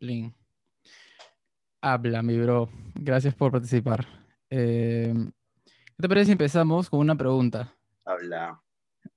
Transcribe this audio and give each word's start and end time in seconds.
Lin. 0.00 0.34
Habla, 1.80 2.22
mi 2.22 2.38
bro. 2.38 2.68
Gracias 2.94 3.34
por 3.34 3.52
participar. 3.52 4.06
Eh, 4.50 5.12
¿Qué 5.64 6.02
te 6.02 6.08
parece 6.08 6.26
si 6.26 6.32
empezamos 6.32 6.90
con 6.90 7.00
una 7.00 7.16
pregunta? 7.16 7.74
Habla. 8.04 8.60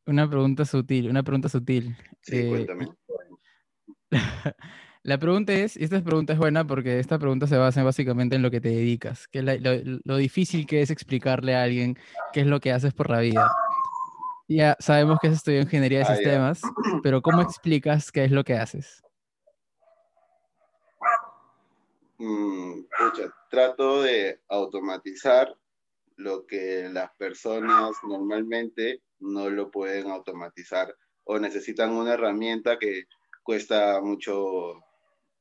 Una 0.06 0.30
pregunta 0.30 0.66
sutil, 0.66 1.10
una 1.10 1.24
pregunta 1.24 1.50
sutil. 1.50 1.96
Sí, 2.22 2.38
Eh, 2.38 2.48
cuéntame. 2.50 2.88
La 5.04 5.18
pregunta 5.18 5.52
es, 5.54 5.78
y 5.78 5.84
esta 5.84 6.04
pregunta 6.04 6.34
es 6.34 6.38
buena 6.40 6.63
porque 6.67 7.00
esta 7.00 7.18
pregunta 7.18 7.48
se 7.48 7.58
basa 7.58 7.82
básicamente 7.82 8.36
en 8.36 8.44
lo 8.44 8.52
que 8.52 8.62
te 8.62 8.70
dedicas, 8.70 9.28
que 9.28 9.40
es 9.40 9.46
la- 9.46 9.56
lo, 9.56 9.72
lo 10.04 10.18
difícil 10.18 10.68
que 10.68 10.84
es 10.84 10.92
explicarle 10.92 11.56
a 11.56 11.63
alguien 11.63 11.98
qué 12.34 12.42
es 12.42 12.46
lo 12.48 12.60
que 12.60 12.72
haces 12.72 12.94
por 12.94 13.10
la 13.10 13.20
vida. 13.20 13.52
Ya 14.48 14.78
sabemos 14.79 15.18
que 15.20 15.29
has 15.29 15.34
estudiado 15.38 15.63
ingeniería 15.63 16.00
de 16.00 16.05
Ah, 16.05 16.16
sistemas, 16.16 16.62
pero 17.02 17.23
¿cómo 17.23 17.41
explicas 17.41 18.12
qué 18.12 18.26
es 18.26 18.32
lo 18.32 18.44
que 18.44 18.54
haces? 18.54 19.02
Mm, 22.23 22.84
pucha, 23.00 23.34
trato 23.50 24.04
de 24.04 24.41
automatizar 24.48 25.58
lo 26.18 26.46
que 26.46 26.88
las 26.88 27.09
personas 27.16 27.96
normalmente 28.04 29.02
no 29.22 29.50
lo 29.50 29.72
pueden 29.72 30.12
automatizar 30.12 30.96
o 31.23 31.40
necesitan 31.40 31.91
una 31.94 32.13
herramienta 32.13 32.77
que 32.77 33.05
cuesta 33.41 33.99
mucho, 34.02 34.84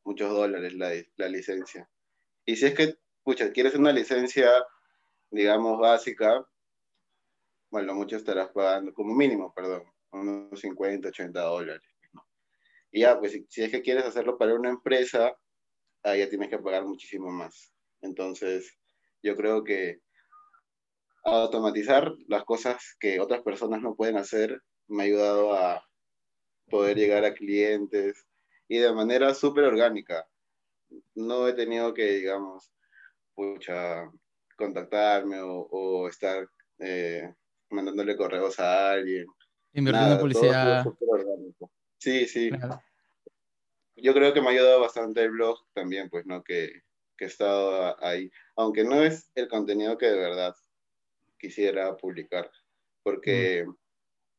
muchos 0.04 0.30
dólares 0.30 0.72
la, 0.72 0.92
la 1.16 1.28
licencia. 1.28 1.86
Y 2.46 2.56
si 2.56 2.64
es 2.64 2.74
que, 2.74 2.96
pucha, 3.24 3.52
quieres 3.52 3.74
una 3.74 3.92
licencia, 3.92 4.50
digamos, 5.30 5.78
básica, 5.78 6.46
bueno, 7.70 7.94
mucho 7.94 8.16
estarás 8.16 8.48
pagando, 8.52 8.94
como 8.94 9.14
mínimo, 9.14 9.52
perdón, 9.52 9.82
unos 10.12 10.58
50, 10.58 11.08
80 11.08 11.42
dólares. 11.42 11.82
Y 12.90 13.00
ya, 13.02 13.18
pues 13.18 13.38
si 13.50 13.62
es 13.62 13.70
que 13.70 13.82
quieres 13.82 14.06
hacerlo 14.06 14.38
para 14.38 14.54
una 14.54 14.70
empresa, 14.70 15.36
ahí 16.02 16.20
ya 16.20 16.28
tienes 16.28 16.48
que 16.48 16.58
pagar 16.58 16.84
muchísimo 16.84 17.30
más. 17.30 17.72
Entonces, 18.00 18.76
yo 19.22 19.36
creo 19.36 19.64
que 19.64 20.00
automatizar 21.24 22.12
las 22.28 22.44
cosas 22.44 22.96
que 22.98 23.20
otras 23.20 23.42
personas 23.42 23.82
no 23.82 23.94
pueden 23.94 24.16
hacer 24.16 24.62
me 24.88 25.02
ha 25.02 25.06
ayudado 25.06 25.54
a 25.54 25.84
poder 26.70 26.96
llegar 26.96 27.24
a 27.24 27.34
clientes 27.34 28.26
y 28.68 28.78
de 28.78 28.92
manera 28.92 29.34
súper 29.34 29.64
orgánica. 29.64 30.26
No 31.14 31.46
he 31.46 31.52
tenido 31.52 31.92
que, 31.92 32.04
digamos, 32.12 32.72
pucha, 33.34 34.10
contactarme 34.56 35.40
o, 35.40 35.68
o 35.70 36.08
estar 36.08 36.48
eh, 36.78 37.34
mandándole 37.70 38.16
correos 38.16 38.58
a 38.58 38.92
alguien. 38.92 39.26
Invirtiendo 39.72 40.14
en 40.14 40.20
publicidad. 40.20 40.86
Sí, 41.98 42.26
sí. 42.26 42.50
Claro. 42.50 42.80
Yo 44.02 44.12
creo 44.14 44.32
que 44.32 44.40
me 44.40 44.48
ha 44.48 44.50
ayudado 44.50 44.80
bastante 44.80 45.22
el 45.22 45.30
blog 45.30 45.58
también, 45.72 46.08
pues, 46.10 46.26
¿no? 46.26 46.42
Que, 46.42 46.82
que 47.16 47.24
he 47.24 47.28
estado 47.28 48.02
ahí. 48.04 48.30
Aunque 48.56 48.84
no 48.84 49.02
es 49.02 49.30
el 49.34 49.48
contenido 49.48 49.96
que 49.98 50.06
de 50.06 50.18
verdad 50.18 50.54
quisiera 51.38 51.96
publicar, 51.96 52.50
porque 53.02 53.66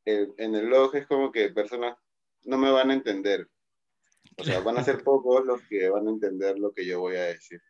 el- 0.05 0.33
en 0.37 0.55
el 0.55 0.67
blog 0.67 0.95
es 0.95 1.07
como 1.07 1.31
que 1.31 1.49
personas 1.49 1.97
no 2.43 2.57
me 2.57 2.71
van 2.71 2.89
a 2.91 2.93
entender. 2.93 3.47
O 4.37 4.43
sea, 4.43 4.59
van 4.61 4.77
a 4.77 4.83
ser 4.83 5.03
pocos 5.03 5.45
los 5.45 5.61
que 5.63 5.89
van 5.89 6.07
a 6.07 6.11
entender 6.11 6.57
lo 6.57 6.71
que 6.71 6.85
yo 6.85 6.99
voy 6.99 7.15
a 7.15 7.23
decir. 7.23 7.61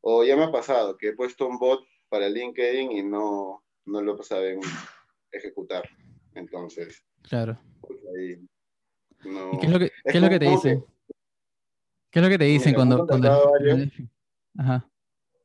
O 0.00 0.24
ya 0.24 0.36
me 0.36 0.44
ha 0.44 0.50
pasado 0.52 0.96
que 0.96 1.08
he 1.08 1.12
puesto 1.12 1.46
un 1.46 1.58
bot 1.58 1.84
para 2.08 2.28
LinkedIn 2.28 2.90
y 2.92 3.02
no, 3.02 3.62
no 3.84 4.00
lo 4.02 4.20
saben 4.22 4.60
ejecutar. 5.30 5.88
Entonces, 6.34 7.04
Claro. 7.22 7.60
pues 7.82 8.00
ahí 8.16 8.48
no... 9.24 9.52
¿Y 9.54 9.58
qué 9.58 9.66
es 9.66 9.72
lo 9.72 9.78
que, 9.78 9.84
Es 9.86 9.92
qué 10.04 10.18
es 10.18 10.22
lo 10.22 10.28
que 10.30 10.38
te 10.38 10.46
que- 10.46 10.50
dicen? 10.52 10.84
¿Qué 12.10 12.18
es 12.18 12.22
lo 12.24 12.28
que 12.28 12.38
te 12.38 12.44
dicen 12.44 12.72
Mira, 12.72 12.84
me 12.84 12.92
han 12.92 12.98
cuando, 12.98 13.06
cuando 13.06 13.28
contactado 13.28 13.50
cuando 13.50 13.74
varios. 13.74 13.92
Ajá. 14.58 14.90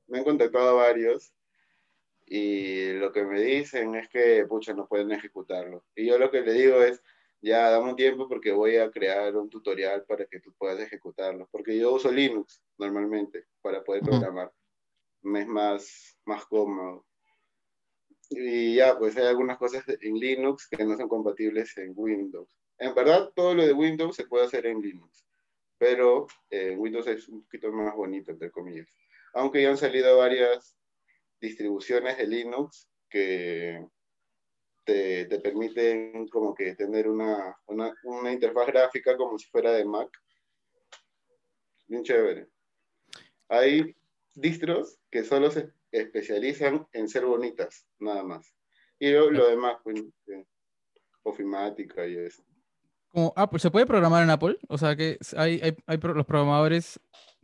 me 0.08 0.18
han 0.18 0.24
contactado 0.24 0.76
varios 0.78 1.34
y 2.26 2.94
lo 2.94 3.12
que 3.12 3.24
me 3.24 3.40
dicen 3.40 3.96
es 3.96 4.10
que, 4.10 4.46
pucha, 4.48 4.74
no 4.74 4.88
pueden 4.88 5.12
ejecutarlo. 5.12 5.86
Y 5.96 6.08
yo 6.08 6.18
lo 6.18 6.32
que 6.32 6.42
le 6.42 6.54
digo 6.54 6.82
es, 6.82 7.02
ya, 7.42 7.70
dame 7.70 7.92
un 7.92 7.96
tiempo 7.96 8.28
porque 8.28 8.52
voy 8.52 8.78
a 8.78 8.90
crear 8.90 9.36
un 9.36 9.50
tutorial 9.50 10.04
para 10.06 10.26
que 10.26 10.40
tú 10.40 10.52
puedas 10.58 10.80
ejecutarlo. 10.80 11.48
Porque 11.52 11.78
yo 11.78 11.94
uso 11.94 12.12
Linux 12.12 12.64
normalmente 12.78 13.46
para 13.62 13.84
poder 13.84 14.02
programar. 14.02 14.52
Me 15.22 15.42
es 15.42 15.48
más, 15.48 16.18
más 16.26 16.46
cómodo. 16.46 17.06
Y 18.32 18.76
ya, 18.76 18.98
pues 18.98 19.16
hay 19.18 19.28
algunas 19.28 19.60
cosas 19.60 19.84
en 19.88 20.16
Linux 20.16 20.68
que 20.68 20.84
no 20.84 20.98
son 20.98 21.08
compatibles 21.08 21.78
en 21.78 21.94
Windows. 21.96 22.50
En 22.80 22.96
verdad, 22.96 23.32
todo 23.36 23.54
lo 23.54 23.66
de 23.66 23.74
Windows 23.74 24.16
se 24.16 24.26
puede 24.26 24.46
hacer 24.46 24.66
en 24.66 24.82
Linux, 24.82 25.25
pero 25.78 26.28
eh, 26.50 26.76
Windows 26.78 27.08
es 27.08 27.28
un 27.28 27.44
poquito 27.44 27.72
más 27.72 27.96
bonito, 27.96 28.32
entre 28.32 28.52
comillas. 28.52 28.88
Aunque 29.34 29.62
ya 29.62 29.70
han 29.70 29.78
salido 29.78 30.18
varias 30.18 30.78
distribuciones 31.40 32.18
de 32.18 32.28
Linux 32.28 32.90
que 33.10 33.86
te, 34.86 35.26
te 35.26 35.40
permiten 35.40 36.28
como 36.30 36.54
que 36.54 36.76
tener 36.76 37.10
una, 37.10 37.58
una, 37.66 37.94
una 38.04 38.32
interfaz 38.32 38.68
gráfica 38.68 39.18
como 39.18 39.38
si 39.38 39.48
fuera 39.48 39.72
de 39.74 39.86
Mac. 39.86 40.10
Bien 41.88 42.04
chévere. 42.04 42.48
Hay 43.50 43.96
distros 44.34 45.00
que 45.12 45.24
solo 45.24 45.52
se 45.52 45.72
especializan 45.92 46.88
en 46.94 47.08
ser 47.08 47.26
bonitas, 47.26 47.88
nada 48.00 48.24
más. 48.24 48.56
Y 49.00 49.12
lo, 49.12 49.30
lo 49.30 49.48
demás, 49.50 49.78
pues, 49.84 50.02
eh, 50.28 50.46
ofimática 51.24 52.08
y 52.08 52.18
eso. 52.18 52.44
Como 53.16 53.32
Apple, 53.38 53.60
¿se 53.60 53.72
puede 53.72 53.86
programar 53.86 54.24
en 54.24 54.30
Apple? 54.30 54.58
O 54.68 54.78
sea 54.78 54.94
que 54.94 55.18
hay, 55.38 55.62
hay, 55.64 55.78
hay 55.88 55.98
los 55.98 56.26
programadores 56.26 57.00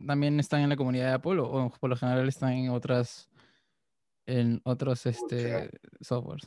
también 0.06 0.38
están 0.38 0.60
en 0.60 0.68
la 0.68 0.76
comunidad 0.76 1.06
de 1.06 1.14
Apple 1.14 1.40
o, 1.40 1.46
o 1.46 1.70
por 1.80 1.88
lo 1.88 1.96
general 1.96 2.28
están 2.28 2.52
en 2.52 2.68
otras 2.68 3.30
en 4.26 4.60
otros 4.64 5.06
este 5.06 5.70
softwares. 6.02 6.46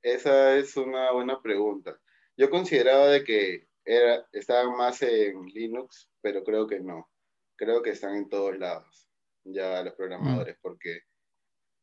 Esa 0.00 0.56
es 0.56 0.74
una 0.78 1.12
buena 1.12 1.42
pregunta. 1.42 2.00
Yo 2.34 2.48
consideraba 2.48 3.08
de 3.08 3.24
que 3.24 3.68
era, 3.84 4.26
estaban 4.32 4.74
más 4.74 5.02
en 5.02 5.44
Linux, 5.44 6.08
pero 6.22 6.42
creo 6.44 6.66
que 6.66 6.80
no. 6.80 7.10
Creo 7.56 7.82
que 7.82 7.90
están 7.90 8.16
en 8.16 8.30
todos 8.30 8.56
lados, 8.58 9.10
ya 9.44 9.82
los 9.82 9.92
programadores, 9.92 10.56
porque 10.62 11.02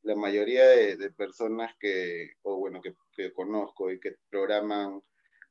la 0.01 0.15
mayoría 0.15 0.65
de, 0.69 0.97
de 0.97 1.11
personas 1.11 1.75
que, 1.79 2.31
o 2.41 2.57
bueno, 2.57 2.81
que, 2.81 2.95
que 3.15 3.31
conozco 3.31 3.91
y 3.91 3.99
que 3.99 4.15
programan 4.31 5.03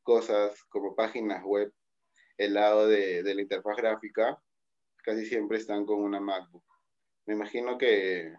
cosas 0.04 0.62
como 0.68 0.94
páginas 0.94 1.42
web, 1.44 1.72
el 2.38 2.54
lado 2.54 2.86
de, 2.86 3.22
de 3.24 3.34
la 3.34 3.42
interfaz 3.42 3.76
gráfica, 3.76 4.40
casi 4.98 5.26
siempre 5.26 5.58
están 5.58 5.84
con 5.84 6.00
una 6.00 6.20
MacBook. 6.20 6.64
Me 7.26 7.34
imagino 7.34 7.76
que, 7.78 8.32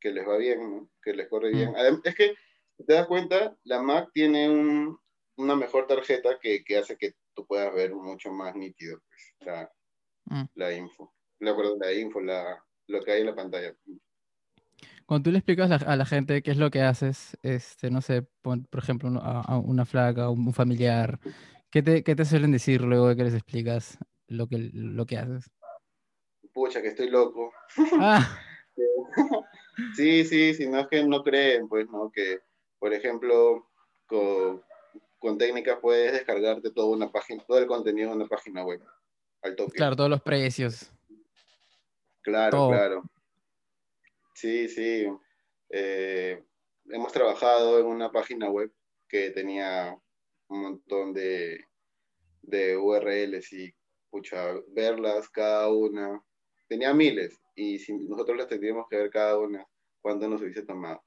que 0.00 0.10
les 0.10 0.26
va 0.28 0.36
bien, 0.36 0.58
¿no? 0.70 0.90
Que 1.02 1.14
les 1.14 1.28
corre 1.28 1.50
bien. 1.50 1.70
Mm. 1.70 1.74
Adem- 1.76 2.00
Es 2.04 2.14
que, 2.14 2.34
te 2.86 2.94
das 2.94 3.06
cuenta, 3.06 3.56
la 3.64 3.80
Mac 3.80 4.10
tiene 4.12 4.50
un- 4.50 4.98
una 5.36 5.56
mejor 5.56 5.86
tarjeta 5.86 6.38
que, 6.40 6.62
que 6.64 6.76
hace 6.78 6.96
que 6.98 7.14
tú 7.34 7.46
puedas 7.46 7.72
ver 7.74 7.94
mucho 7.94 8.30
más 8.32 8.54
nítido 8.54 9.00
pues, 9.08 9.34
la, 9.40 9.72
Mm. 10.26 10.44
la 10.54 10.72
info. 10.72 11.14
La, 11.40 11.56
perdón, 11.56 11.78
la 11.80 11.92
info, 11.92 12.20
la, 12.20 12.64
lo 12.88 13.02
que 13.02 13.12
hay 13.12 13.20
en 13.22 13.26
la 13.26 13.34
pantalla. 13.34 13.74
Cuando 15.06 15.24
tú 15.24 15.32
le 15.32 15.38
explicas 15.38 15.68
la- 15.70 15.76
a 15.76 15.96
la 15.96 16.06
gente 16.06 16.42
qué 16.42 16.50
es 16.52 16.56
lo 16.56 16.70
que 16.70 16.82
haces, 16.82 17.36
este, 17.42 17.90
no 17.90 18.00
sé, 18.00 18.22
pon- 18.42 18.64
por 18.70 18.82
ejemplo, 18.82 19.08
a, 19.22 19.40
a 19.42 19.58
una 19.58 19.84
flaca, 19.84 20.28
un 20.30 20.52
familiar, 20.52 21.18
¿qué 21.70 21.82
te, 21.82 22.02
qué 22.02 22.14
te 22.14 22.24
suelen 22.24 22.52
decir 22.52 22.82
luego 22.82 23.08
de 23.08 23.16
que 23.16 23.24
les 23.24 23.34
explicas 23.34 23.98
lo 24.28 24.46
que, 24.48 24.70
lo 24.72 25.04
que 25.06 25.18
haces? 25.18 25.50
Pucha, 26.52 26.82
que 26.82 26.88
estoy 26.88 27.10
loco. 27.10 27.52
Ah, 27.98 28.38
Sí, 29.96 30.24
sí, 30.24 30.54
si 30.54 30.68
no 30.68 30.80
es 30.80 30.86
que 30.88 31.02
no 31.04 31.22
creen, 31.22 31.66
pues, 31.68 31.88
¿no? 31.88 32.10
Que, 32.10 32.40
por 32.78 32.92
ejemplo, 32.92 33.66
con, 34.06 34.62
con 35.18 35.38
técnicas 35.38 35.78
puedes 35.80 36.12
descargarte 36.12 36.70
toda 36.70 36.94
una 36.94 37.10
página, 37.10 37.42
todo 37.44 37.58
el 37.58 37.66
contenido 37.66 38.10
de 38.10 38.16
una 38.16 38.26
página 38.26 38.64
web 38.64 38.82
al 39.42 39.56
toque. 39.56 39.72
claro, 39.78 39.96
todos 39.96 40.10
los 40.10 40.22
precios. 40.22 40.90
Claro, 42.22 42.50
todo. 42.58 42.68
claro. 42.68 43.02
Sí, 44.42 44.68
sí. 44.68 45.06
Eh, 45.70 46.44
hemos 46.86 47.12
trabajado 47.12 47.78
en 47.78 47.86
una 47.86 48.10
página 48.10 48.50
web 48.50 48.72
que 49.08 49.30
tenía 49.30 49.96
un 50.48 50.62
montón 50.62 51.14
de, 51.14 51.64
de 52.42 52.76
URLs 52.76 53.52
y, 53.52 53.72
pucha, 54.10 54.54
verlas 54.66 55.28
cada 55.28 55.68
una. 55.70 56.20
Tenía 56.66 56.92
miles 56.92 57.40
y 57.54 57.78
si 57.78 57.92
nosotros 57.92 58.36
las 58.36 58.48
tendríamos 58.48 58.86
que 58.90 58.96
ver 58.96 59.10
cada 59.10 59.38
una, 59.38 59.64
¿cuánto 60.00 60.28
nos 60.28 60.42
hubiese 60.42 60.66
tomado? 60.66 61.04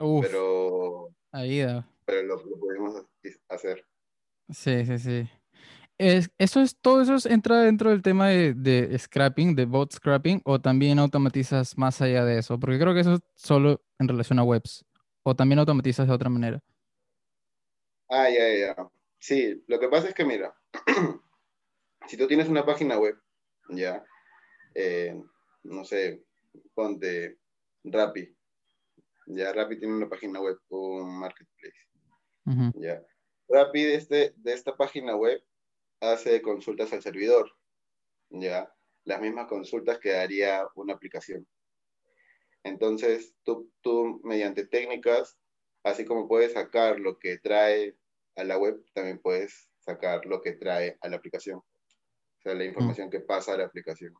Uf, 0.00 0.26
Pero, 0.26 1.10
ahí 1.30 1.60
da. 1.60 1.88
pero 2.04 2.24
lo, 2.24 2.44
lo 2.44 2.58
pudimos 2.58 3.06
hacer. 3.48 3.86
Sí, 4.48 4.84
sí, 4.84 4.98
sí. 4.98 5.30
Es, 5.98 6.30
eso 6.38 6.60
es, 6.60 6.76
todo 6.80 7.02
eso 7.02 7.14
es- 7.14 7.26
entra 7.26 7.60
dentro 7.62 7.90
del 7.90 8.02
tema 8.02 8.28
de, 8.28 8.52
de 8.54 8.98
scrapping, 8.98 9.54
de 9.54 9.64
bot 9.64 9.92
scrapping, 9.92 10.40
o 10.44 10.60
también 10.60 10.98
automatizas 10.98 11.78
más 11.78 12.00
allá 12.00 12.24
de 12.24 12.38
eso, 12.38 12.58
porque 12.58 12.78
creo 12.78 12.94
que 12.94 13.00
eso 13.00 13.14
es 13.14 13.20
solo 13.36 13.80
en 14.00 14.08
relación 14.08 14.38
a 14.40 14.44
webs, 14.44 14.84
o 15.22 15.36
también 15.36 15.60
automatizas 15.60 16.08
de 16.08 16.12
otra 16.14 16.28
manera. 16.30 16.60
Ah, 18.08 18.28
ya, 18.28 18.54
ya. 18.58 18.90
Sí, 19.18 19.62
lo 19.68 19.78
que 19.78 19.88
pasa 19.88 20.08
es 20.08 20.14
que, 20.14 20.24
mira, 20.24 20.54
si 22.08 22.16
tú 22.16 22.26
tienes 22.26 22.48
una 22.48 22.66
página 22.66 22.98
web 22.98 23.16
¿ya? 23.70 24.04
Eh, 24.74 25.18
no 25.62 25.84
sé, 25.84 26.24
ponte 26.74 27.38
Rappi. 27.84 28.36
Ya 29.26 29.52
Rappi 29.52 29.78
tiene 29.78 29.94
una 29.94 30.08
página 30.08 30.40
web, 30.40 30.58
un 30.68 31.18
marketplace. 31.18 31.78
Ya. 32.74 33.02
Rappi 33.48 33.82
de, 33.84 33.94
este, 33.94 34.34
de 34.36 34.52
esta 34.52 34.76
página 34.76 35.16
web 35.16 35.42
hace 36.12 36.42
consultas 36.42 36.92
al 36.92 37.02
servidor. 37.02 37.50
Ya. 38.30 38.72
Las 39.04 39.20
mismas 39.20 39.46
consultas 39.48 39.98
que 39.98 40.16
haría 40.16 40.66
una 40.74 40.94
aplicación. 40.94 41.46
Entonces, 42.62 43.34
tú, 43.42 43.70
tú 43.82 44.20
mediante 44.24 44.66
técnicas, 44.66 45.38
así 45.82 46.04
como 46.04 46.26
puedes 46.26 46.54
sacar 46.54 46.98
lo 46.98 47.18
que 47.18 47.38
trae 47.38 47.96
a 48.36 48.44
la 48.44 48.56
web, 48.56 48.82
también 48.94 49.18
puedes 49.18 49.70
sacar 49.80 50.24
lo 50.24 50.40
que 50.40 50.52
trae 50.52 50.96
a 51.02 51.08
la 51.08 51.16
aplicación. 51.16 51.58
O 51.58 52.42
sea, 52.42 52.54
la 52.54 52.64
información 52.64 53.10
que 53.10 53.20
pasa 53.20 53.52
a 53.54 53.58
la 53.58 53.64
aplicación. 53.64 54.14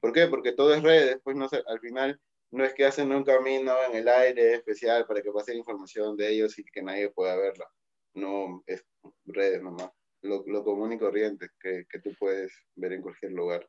¿Por 0.00 0.12
qué? 0.12 0.26
Porque 0.26 0.52
todo 0.52 0.74
es 0.74 0.82
redes, 0.82 1.18
pues 1.24 1.36
no 1.36 1.48
sé, 1.48 1.62
al 1.66 1.80
final 1.80 2.20
no 2.50 2.64
es 2.64 2.72
que 2.74 2.84
hacen 2.84 3.12
un 3.12 3.24
camino 3.24 3.74
en 3.88 3.96
el 3.96 4.08
aire 4.08 4.54
especial 4.54 5.06
para 5.06 5.22
que 5.22 5.32
pase 5.32 5.54
información 5.54 6.16
de 6.16 6.30
ellos 6.30 6.58
y 6.58 6.64
que 6.64 6.82
nadie 6.82 7.10
pueda 7.10 7.36
verla. 7.36 7.66
No, 8.14 8.62
es 8.66 8.84
redes 9.26 9.62
nomás. 9.62 9.90
Lo, 10.22 10.42
lo 10.46 10.64
común 10.64 10.92
y 10.92 10.98
corriente 10.98 11.50
que, 11.60 11.86
que, 11.88 12.00
tú 12.00 12.10
puedes 12.18 12.52
ver 12.74 12.92
en 12.92 13.02
cualquier 13.02 13.32
lugar. 13.32 13.68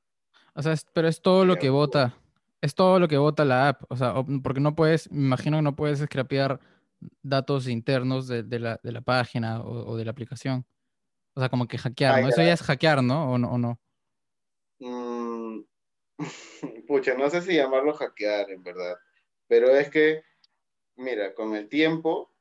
O 0.56 0.62
sea, 0.64 0.76
pero 0.94 1.08
es 1.08 1.22
todo 1.22 1.46
lo 1.46 1.58
que 1.58 1.70
vota. 1.70 2.18
Es 2.62 2.76
todo 2.76 3.00
lo 3.00 3.08
que 3.08 3.18
vota 3.18 3.46
la 3.46 3.70
app. 3.70 3.84
O 3.90 3.96
sea, 3.96 4.16
porque 4.44 4.60
no 4.60 4.76
puedes, 4.76 5.12
me 5.12 5.26
imagino 5.26 5.58
que 5.58 5.64
no 5.64 5.76
puedes 5.76 6.00
scrapear 6.00 6.60
datos 7.22 7.68
internos 7.68 8.28
de, 8.28 8.44
de, 8.44 8.60
la, 8.60 8.80
de 8.84 8.92
la, 8.92 9.02
página 9.02 9.62
o, 9.62 9.92
o, 9.92 9.98
de 9.98 10.06
la 10.06 10.12
aplicación. 10.12 10.66
O 11.36 11.40
sea, 11.40 11.50
como 11.50 11.68
que 11.68 11.78
hackear, 11.78 12.22
¿no? 12.22 12.30
Eso 12.30 12.42
ya 12.42 12.54
es 12.54 12.64
hackear, 12.64 13.04
¿no? 13.04 13.32
¿O 13.32 13.38
no? 13.38 13.52
O 13.52 13.58
no? 13.58 13.80
Mm, 14.80 15.62
pucha, 16.88 17.14
no 17.16 17.30
sé 17.30 17.42
si 17.42 17.56
llamarlo 17.56 17.94
hackear, 17.94 18.50
en 18.52 18.64
verdad. 18.64 18.98
Pero 19.48 19.70
es 19.70 19.90
que, 19.90 20.24
mira, 20.96 21.34
con 21.34 21.56
el 21.56 21.70
tiempo, 21.70 22.34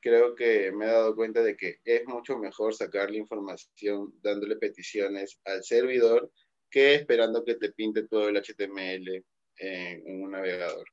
creo 0.00 0.34
que 0.34 0.72
me 0.72 0.86
he 0.86 0.88
dado 0.88 1.14
cuenta 1.14 1.42
de 1.42 1.56
que 1.56 1.78
es 1.84 2.06
mucho 2.06 2.38
mejor 2.38 2.74
sacar 2.74 3.10
la 3.10 3.18
información 3.18 4.12
dándole 4.22 4.56
peticiones 4.56 5.40
al 5.44 5.62
servidor 5.62 6.30
que 6.70 6.94
esperando 6.94 7.44
que 7.44 7.56
te 7.56 7.72
pinte 7.72 8.06
todo 8.06 8.28
el 8.28 8.36
HTML 8.36 9.24
en, 9.56 10.08
en 10.08 10.22
un 10.22 10.30
navegador. 10.30 10.86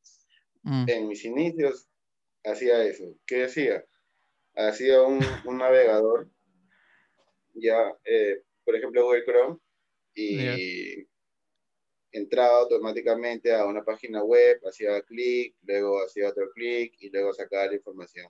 Mm. 0.63 0.85
En 0.87 1.07
mis 1.07 1.23
inicios 1.23 1.87
hacía 2.43 2.83
eso. 2.83 3.15
¿Qué 3.25 3.45
hacía? 3.45 3.85
Hacía 4.55 5.01
un, 5.03 5.23
un 5.45 5.57
navegador, 5.57 6.29
ya, 7.53 7.93
eh, 8.05 8.41
por 8.65 8.75
ejemplo, 8.75 9.03
Google 9.03 9.23
Chrome, 9.23 9.57
y 10.15 10.37
yeah. 10.37 11.05
entraba 12.11 12.61
automáticamente 12.61 13.53
a 13.53 13.65
una 13.65 13.83
página 13.83 14.23
web, 14.23 14.59
hacía 14.67 15.01
clic, 15.03 15.55
luego 15.61 16.03
hacía 16.03 16.29
otro 16.29 16.49
clic 16.53 16.95
y 16.99 17.09
luego 17.11 17.33
sacaba 17.33 17.67
la 17.67 17.75
información. 17.75 18.27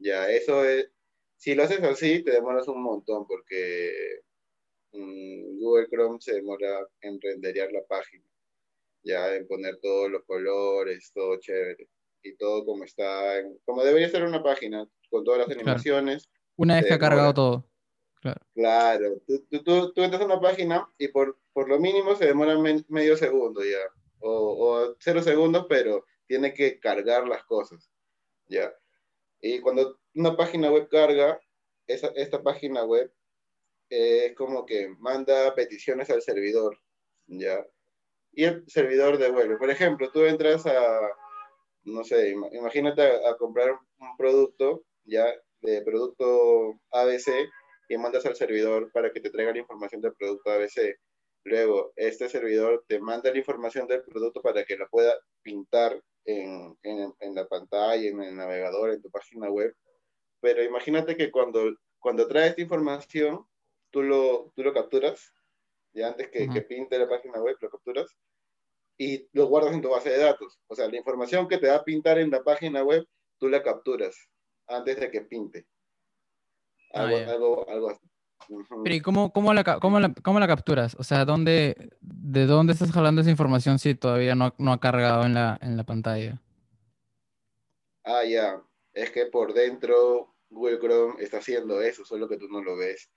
Ya, 0.00 0.30
eso 0.30 0.64
es, 0.64 0.90
si 1.36 1.54
lo 1.54 1.62
haces 1.62 1.82
así, 1.82 2.24
te 2.24 2.32
demoras 2.32 2.66
un 2.68 2.82
montón 2.82 3.26
porque 3.26 4.22
mmm, 4.92 5.58
Google 5.58 5.88
Chrome 5.88 6.18
se 6.20 6.34
demora 6.34 6.88
en 7.02 7.20
renderear 7.20 7.70
la 7.70 7.84
página, 7.86 8.24
ya 9.02 9.34
en 9.34 9.46
poner 9.46 9.78
todos 9.80 10.10
los 10.10 10.24
colores, 10.24 11.12
todo 11.14 11.38
chévere 11.38 11.88
y 12.22 12.34
todo 12.36 12.64
como 12.64 12.84
está, 12.84 13.38
en, 13.38 13.58
como 13.64 13.84
debería 13.84 14.08
ser 14.08 14.24
una 14.24 14.42
página, 14.42 14.88
con 15.10 15.22
todas 15.22 15.40
las 15.40 15.56
animaciones. 15.56 16.30
Una 16.56 16.76
vez 16.76 16.86
que 16.86 16.94
ha 16.94 16.98
cargado 16.98 17.34
todo. 17.34 17.66
Claro, 18.20 18.40
claro. 18.54 19.22
Tú, 19.26 19.46
tú, 19.50 19.62
tú, 19.62 19.92
tú, 19.92 20.02
entras 20.02 20.22
a 20.22 20.26
una 20.26 20.40
página 20.40 20.88
y 20.98 21.08
por, 21.08 21.38
por 21.52 21.68
lo 21.68 21.78
mínimo 21.78 22.14
se 22.16 22.26
demora 22.26 22.58
me, 22.58 22.84
medio 22.88 23.16
segundo 23.16 23.62
ya, 23.64 23.80
o, 24.18 24.30
o, 24.30 24.96
cero 24.98 25.22
segundos, 25.22 25.66
pero 25.68 26.06
tiene 26.26 26.54
que 26.54 26.78
cargar 26.78 27.26
las 27.28 27.44
cosas, 27.44 27.90
ya. 28.46 28.72
Y 29.40 29.60
cuando 29.60 29.98
una 30.14 30.36
página 30.36 30.70
web 30.70 30.88
carga, 30.88 31.40
esa, 31.86 32.08
esta 32.14 32.42
página 32.42 32.84
web 32.84 33.12
eh, 33.90 34.26
es 34.26 34.34
como 34.36 34.66
que 34.66 34.88
manda 34.98 35.54
peticiones 35.54 36.10
al 36.10 36.22
servidor, 36.22 36.78
ya. 37.26 37.66
Y 38.32 38.44
el 38.44 38.64
servidor 38.68 39.18
devuelve. 39.18 39.56
Por 39.58 39.70
ejemplo, 39.70 40.10
tú 40.12 40.24
entras 40.24 40.66
a, 40.66 41.00
no 41.84 42.04
sé, 42.04 42.30
imagínate 42.30 43.02
a, 43.02 43.30
a, 43.30 43.36
comprar 43.36 43.72
un 43.98 44.16
producto, 44.16 44.84
ya, 45.04 45.26
de 45.62 45.82
producto 45.82 46.80
ABC, 46.92 47.48
y 47.88 47.98
mandas 47.98 48.24
al 48.26 48.36
servidor 48.36 48.90
para 48.92 49.10
que 49.12 49.20
te 49.20 49.30
traiga 49.30 49.52
la 49.52 49.58
información 49.58 50.00
del 50.00 50.14
producto 50.14 50.50
ABC. 50.50 50.96
Luego, 51.44 51.92
este 51.96 52.28
servidor 52.28 52.84
te 52.86 53.00
manda 53.00 53.32
la 53.32 53.38
información 53.38 53.88
del 53.88 54.02
producto 54.02 54.40
para 54.42 54.64
que 54.64 54.76
la 54.76 54.86
pueda 54.86 55.14
pintar 55.42 56.00
en, 56.24 56.76
en, 56.82 57.14
en 57.18 57.34
la 57.34 57.46
pantalla, 57.46 58.08
en 58.08 58.22
el 58.22 58.36
navegador, 58.36 58.90
en 58.90 59.02
tu 59.02 59.10
página 59.10 59.50
web. 59.50 59.74
Pero 60.40 60.62
imagínate 60.62 61.16
que 61.16 61.30
cuando, 61.30 61.76
cuando 61.98 62.26
trae 62.26 62.48
esta 62.48 62.62
información, 62.62 63.46
tú 63.90 64.02
lo, 64.02 64.52
tú 64.54 64.62
lo 64.62 64.72
capturas, 64.72 65.32
ya 65.92 66.08
antes 66.08 66.28
que, 66.30 66.44
uh 66.44 66.46
-huh. 66.46 66.52
que 66.54 66.62
pinte 66.62 66.98
la 66.98 67.08
página 67.08 67.40
web, 67.42 67.56
lo 67.60 67.70
capturas, 67.70 68.16
y 68.98 69.28
lo 69.32 69.46
guardas 69.46 69.72
en 69.74 69.80
tu 69.82 69.88
base 69.88 70.10
de 70.10 70.18
datos. 70.18 70.60
O 70.66 70.74
sea, 70.74 70.88
la 70.88 70.96
información 70.96 71.48
que 71.48 71.58
te 71.58 71.68
va 71.68 71.76
a 71.76 71.84
pintar 71.84 72.18
en 72.18 72.30
la 72.30 72.42
página 72.42 72.82
web, 72.82 73.06
tú 73.38 73.48
la 73.48 73.62
capturas 73.62 74.14
antes 74.66 75.00
de 75.00 75.10
que 75.10 75.22
pinte. 75.22 75.66
Algo, 76.92 77.16
ah, 77.16 77.30
algo, 77.30 77.68
algo 77.68 77.90
así. 77.90 78.09
Pero 78.82 78.94
¿y 78.94 79.00
cómo, 79.00 79.32
cómo, 79.32 79.54
la, 79.54 79.64
cómo, 79.80 80.00
la, 80.00 80.12
cómo 80.22 80.40
la 80.40 80.46
capturas? 80.46 80.96
O 80.98 81.04
sea, 81.04 81.24
¿dónde, 81.24 81.90
¿de 82.00 82.46
dónde 82.46 82.72
estás 82.72 82.90
jalando 82.90 83.20
esa 83.20 83.30
información 83.30 83.78
si 83.78 83.94
todavía 83.94 84.34
no, 84.34 84.54
no 84.58 84.72
ha 84.72 84.80
cargado 84.80 85.24
en 85.24 85.34
la, 85.34 85.58
en 85.62 85.76
la 85.76 85.84
pantalla? 85.84 86.40
Ah, 88.04 88.24
ya. 88.24 88.60
Es 88.92 89.10
que 89.10 89.26
por 89.26 89.54
dentro 89.54 90.34
Google 90.48 90.78
Chrome 90.80 91.22
está 91.22 91.38
haciendo 91.38 91.80
eso, 91.80 92.04
solo 92.04 92.28
que 92.28 92.38
tú 92.38 92.48
no 92.48 92.62
lo 92.62 92.76
ves. 92.76 93.10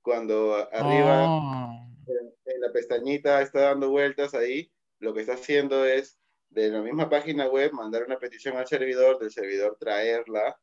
Cuando 0.00 0.54
arriba 0.72 1.24
oh. 1.28 1.90
en, 2.06 2.54
en 2.54 2.60
la 2.60 2.72
pestañita 2.72 3.42
está 3.42 3.60
dando 3.60 3.90
vueltas 3.90 4.34
ahí, 4.34 4.72
lo 5.00 5.12
que 5.12 5.20
está 5.20 5.34
haciendo 5.34 5.84
es 5.84 6.18
de 6.50 6.70
la 6.70 6.80
misma 6.80 7.10
página 7.10 7.46
web 7.46 7.72
mandar 7.72 8.04
una 8.04 8.18
petición 8.18 8.56
al 8.56 8.66
servidor, 8.66 9.18
del 9.18 9.30
servidor 9.30 9.76
traerla 9.78 10.58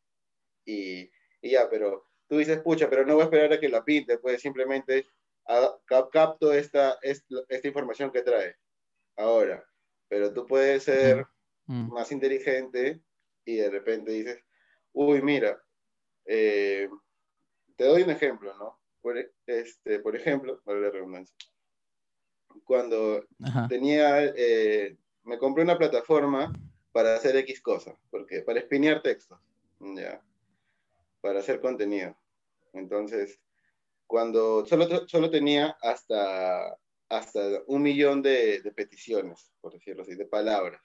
y, 0.66 1.12
y 1.42 1.52
ya, 1.52 1.70
pero 1.70 2.08
tú 2.28 2.38
dices, 2.38 2.60
pucha, 2.60 2.90
pero 2.90 3.06
no 3.06 3.14
voy 3.14 3.22
a 3.22 3.26
esperar 3.26 3.54
a 3.54 3.60
que 3.60 3.70
la 3.70 3.84
pinte, 3.84 4.18
pues 4.18 4.42
simplemente 4.42 5.08
a, 5.48 5.76
capto 6.12 6.54
esta, 6.54 6.98
esta, 7.02 7.36
esta, 7.50 7.68
información 7.68 8.12
que 8.12 8.22
trae. 8.22 8.56
Ahora, 9.16 9.64
pero 10.08 10.34
tú 10.34 10.46
puedes 10.46 10.84
ser 10.84 11.26
mm. 11.68 11.94
más 11.94 12.12
inteligente 12.12 13.02
y 13.46 13.58
de 13.58 13.70
repente 13.70 14.12
dices, 14.12 14.44
uy, 14.94 15.22
mira, 15.22 15.62
eh, 16.26 16.90
te 17.76 17.84
doy 17.86 18.04
un 18.04 18.10
ejemplo, 18.10 18.56
¿no? 18.58 18.80
Por, 19.02 19.18
este, 19.46 20.00
por 20.00 20.16
ejemplo, 20.16 20.62
vale 20.66 20.82
la 20.82 20.90
redundancia. 20.90 21.36
Cuando 22.64 23.24
Ajá. 23.44 23.68
tenía, 23.68 24.26
eh, 24.36 24.98
me 25.24 25.38
compré 25.38 25.64
una 25.64 25.78
plataforma 25.78 26.52
para 26.92 27.16
hacer 27.16 27.36
X 27.36 27.62
cosas, 27.62 27.96
porque 28.10 28.42
para 28.42 28.60
espinear 28.60 29.02
textos, 29.04 29.40
ya 29.80 30.24
para 31.26 31.40
hacer 31.40 31.60
contenido. 31.60 32.16
Entonces, 32.74 33.42
cuando 34.06 34.64
solo, 34.68 35.08
solo 35.08 35.32
tenía 35.32 35.76
hasta, 35.82 36.78
hasta 37.10 37.64
un 37.66 37.82
millón 37.82 38.22
de, 38.22 38.62
de 38.62 38.72
peticiones, 38.72 39.52
por 39.60 39.74
decirlo 39.74 40.04
así, 40.04 40.14
de 40.14 40.28
palabras. 40.28 40.84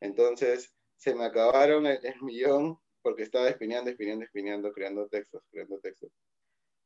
Entonces, 0.00 0.70
se 0.98 1.14
me 1.14 1.24
acabaron 1.24 1.86
el, 1.86 2.20
millón 2.20 2.78
porque 3.00 3.22
estaba 3.22 3.48
espineando, 3.48 3.90
espineando, 3.90 4.26
espineando, 4.26 4.70
creando 4.72 5.08
textos, 5.08 5.42
creando 5.50 5.80
textos. 5.80 6.12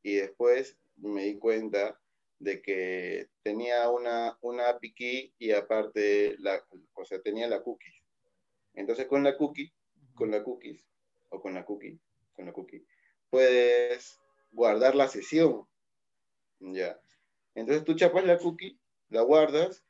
Y 0.03 0.15
después 0.15 0.77
me 0.95 1.25
di 1.25 1.37
cuenta 1.37 1.99
de 2.39 2.61
que 2.61 3.27
tenía 3.43 3.89
una, 3.89 4.37
una 4.39 4.69
API 4.69 5.33
y 5.37 5.51
aparte, 5.51 6.37
la, 6.39 6.65
o 6.93 7.03
sea, 7.03 7.21
tenía 7.21 7.49
la 7.49 7.61
cookie. 7.61 7.91
Entonces, 8.73 9.05
con 9.07 9.21
la 9.21 9.35
cookie, 9.35 9.73
con 10.15 10.31
la 10.31 10.41
cookies, 10.41 10.87
o 11.29 11.41
con 11.41 11.53
la 11.53 11.65
cookie, 11.65 11.99
con 12.33 12.45
la 12.45 12.53
cookie, 12.53 12.85
puedes 13.29 14.19
guardar 14.51 14.95
la 14.95 15.07
sesión. 15.07 15.67
Ya. 16.59 16.99
Entonces 17.55 17.83
tú 17.83 17.95
chapas 17.95 18.25
la 18.25 18.37
cookie, 18.37 18.79
la 19.09 19.21
guardas 19.21 19.85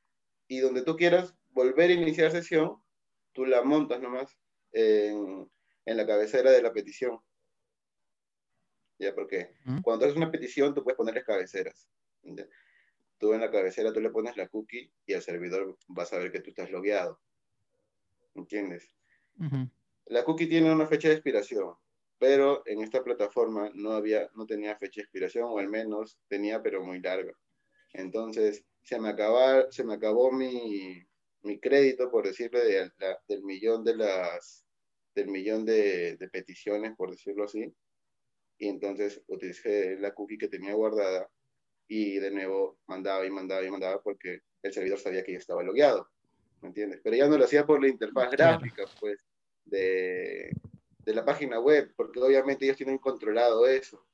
y 0.48 0.60
donde 0.60 0.84
tú 0.84 0.96
quieras 0.96 1.36
volver 1.50 1.90
a 1.90 1.94
iniciar 1.94 2.32
sesión, 2.32 2.82
tú 3.34 3.46
la 3.46 3.62
montas 3.64 4.02
nomás 4.02 4.38
en, 4.72 5.50
en 5.86 5.98
la 5.98 6.06
cabecera 6.06 6.52
de 6.52 6.62
la 6.62 6.74
petición. 6.74 7.20
Ya, 9.00 9.14
porque 9.14 9.54
¿Mm? 9.66 9.82
cuando 9.82 10.06
haces 10.06 10.18
una 10.18 10.32
petición, 10.32 10.74
tú 10.74 10.84
puedes 10.84 10.98
ponerles 10.98 11.24
cabeceras. 11.24 11.88
¿ya? 12.24 12.48
Tú 13.20 13.34
en 13.34 13.42
la 13.42 13.52
cabecera, 13.52 13.94
tú 13.94 14.00
le 14.00 14.10
pones 14.10 14.38
la 14.38 14.48
cookie 14.48 14.92
y 15.06 15.14
el 15.14 15.22
servidor 15.22 15.78
va 15.98 16.04
a 16.04 16.08
saber 16.08 16.32
que 16.32 16.42
tú 16.42 16.50
estás 16.50 16.72
logueado. 16.72 17.20
¿Entiendes? 18.36 18.96
Uh 19.40 19.46
-huh. 19.46 19.72
La 20.10 20.24
cookie 20.24 20.48
tiene 20.48 20.72
una 20.72 20.88
fecha 20.88 21.10
de 21.10 21.16
expiración, 21.16 21.76
pero 22.18 22.64
en 22.66 22.82
esta 22.82 23.04
plataforma 23.04 23.72
no 23.74 23.92
había, 23.92 24.30
no 24.36 24.46
tenía 24.46 24.78
fecha 24.78 25.02
de 25.02 25.04
expiración, 25.04 25.46
o 25.46 25.60
al 25.60 25.70
menos 25.70 26.18
tenía, 26.28 26.62
pero 26.62 26.84
muy 26.84 27.00
larga. 27.00 27.34
Entonces, 27.94 28.64
se 28.82 29.00
me, 29.00 29.10
acaba, 29.10 29.72
se 29.72 29.84
me 29.84 29.94
acabó 29.94 30.32
mi, 30.32 31.04
mi 31.42 31.60
crédito, 31.60 32.10
por 32.10 32.26
decirlo, 32.26 32.60
de, 32.60 32.92
del 33.28 33.44
millón 33.44 33.84
de 33.84 33.96
las 33.96 34.64
del 35.14 35.28
millón 35.28 35.66
de, 35.66 36.16
de, 36.16 36.30
peticiones, 36.30 36.96
por 36.96 37.10
decirlo 37.10 37.46
así. 37.46 37.74
Y 38.60 38.68
entonces 38.68 39.24
utilicé 39.28 39.98
la 39.98 40.14
cookie 40.14 40.38
que 40.38 40.48
tenía 40.48 40.76
guardada 40.76 41.28
y 41.88 42.20
de 42.20 42.30
nuevo 42.30 42.78
mandaba 42.86 43.26
y 43.26 43.32
mandaba 43.32 43.64
y 43.66 43.72
mandaba 43.72 44.02
porque 44.02 44.42
el 44.62 44.74
servidor 44.74 45.00
sabía 45.00 45.24
que 45.24 45.32
ya 45.32 45.40
estaba 45.40 45.64
logueado. 45.64 46.08
¿Me 46.62 46.70
entiendes? 46.70 47.02
Pero 47.04 47.16
ya 47.16 47.28
no 47.28 47.38
lo 47.38 47.46
hacía 47.46 47.66
por 47.66 47.82
la 47.82 47.88
interfaz 47.88 48.32
gráfica, 48.32 48.84
pues, 49.00 49.27
de, 49.70 50.52
de 51.08 51.14
la 51.14 51.24
página 51.24 51.58
web, 51.60 51.94
porque 51.96 52.20
obviamente 52.20 52.66
ellos 52.66 52.78
tienen 52.78 52.98
controlado 52.98 53.66
eso. 53.66 54.06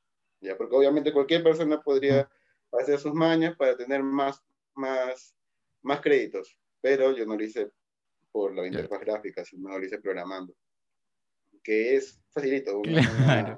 ¿ya? 0.42 0.56
Porque 0.56 0.76
obviamente 0.76 1.12
cualquier 1.12 1.44
persona 1.44 1.82
podría 1.82 2.30
hacer 2.72 3.00
sus 3.00 3.14
mañas 3.14 3.56
para 3.58 3.76
tener 3.76 4.04
más, 4.04 4.44
más, 4.76 5.36
más 5.82 6.02
créditos, 6.02 6.56
pero 6.82 7.16
yo 7.16 7.26
no 7.26 7.36
lo 7.36 7.44
hice 7.44 7.72
por 8.32 8.56
la 8.56 8.68
interfaz 8.68 9.00
gráfica, 9.00 9.44
sino 9.44 9.78
lo 9.78 9.84
hice 9.84 10.00
programando, 10.00 10.54
que 11.64 11.96
es 11.96 12.22
facilito, 12.30 12.80
una, 12.80 13.58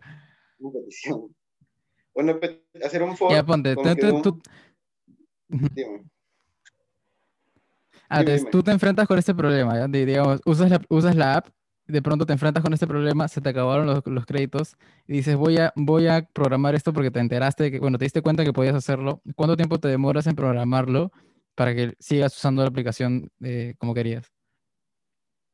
petición. 0.74 1.36
Bueno, 2.14 2.40
hacer 2.84 3.04
un 3.04 3.18
foro. 3.18 3.36
Ya, 3.36 3.46
ponte, 3.46 3.76
tú, 3.76 4.42
ah, 8.10 8.24
tú 8.50 8.64
te 8.64 8.72
enfrentas 8.72 9.08
con 9.08 9.20
este 9.20 9.36
problema, 9.36 9.88
digamos, 9.88 10.42
usas 10.46 10.70
la, 10.70 10.82
usas 10.90 11.16
la 11.16 11.36
app 11.36 11.50
de 11.88 12.02
pronto 12.02 12.26
te 12.26 12.34
enfrentas 12.34 12.64
con 12.64 12.74
este 12.74 12.88
problema, 12.88 13.28
se 13.28 13.42
te 13.42 13.50
acabaron 13.50 13.86
los, 13.86 14.06
los, 14.06 14.26
créditos 14.26 14.76
y 15.08 15.14
dices, 15.14 15.36
voy 15.36 15.58
a, 15.58 15.72
voy 15.76 16.08
a 16.08 16.24
programar 16.24 16.76
esto 16.76 16.94
porque 16.94 17.12
te 17.12 17.20
enteraste 17.20 17.66
de 17.66 17.72
que, 17.72 17.80
bueno, 17.80 17.98
te 17.98 18.06
diste 18.06 18.22
cuenta 18.22 18.44
que 18.44 18.54
podías 18.54 18.76
hacerlo. 18.76 19.22
¿Cuánto 19.36 19.56
tiempo 19.56 19.80
te 19.80 19.88
demoras 19.88 20.28
en 20.28 20.36
programarlo 20.36 21.12
para 21.54 21.76
que 21.76 21.94
sigas 22.00 22.36
usando 22.36 22.64
la 22.64 22.70
aplicación 22.70 23.32
eh, 23.42 23.76
como 23.78 23.94
querías? 23.94 24.32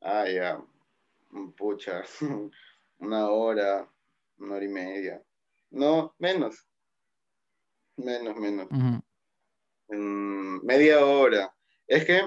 Ah, 0.00 0.24
ya. 0.28 0.60
Pucha. 1.56 2.02
una 2.98 3.28
hora, 3.28 3.88
una 4.38 4.54
hora 4.54 4.64
y 4.64 4.68
media. 4.68 5.22
No, 5.70 6.14
menos. 6.18 6.66
Menos, 7.96 8.36
menos. 8.36 8.68
media 10.62 11.04
hora. 11.04 11.54
Es 11.86 12.04
que 12.04 12.22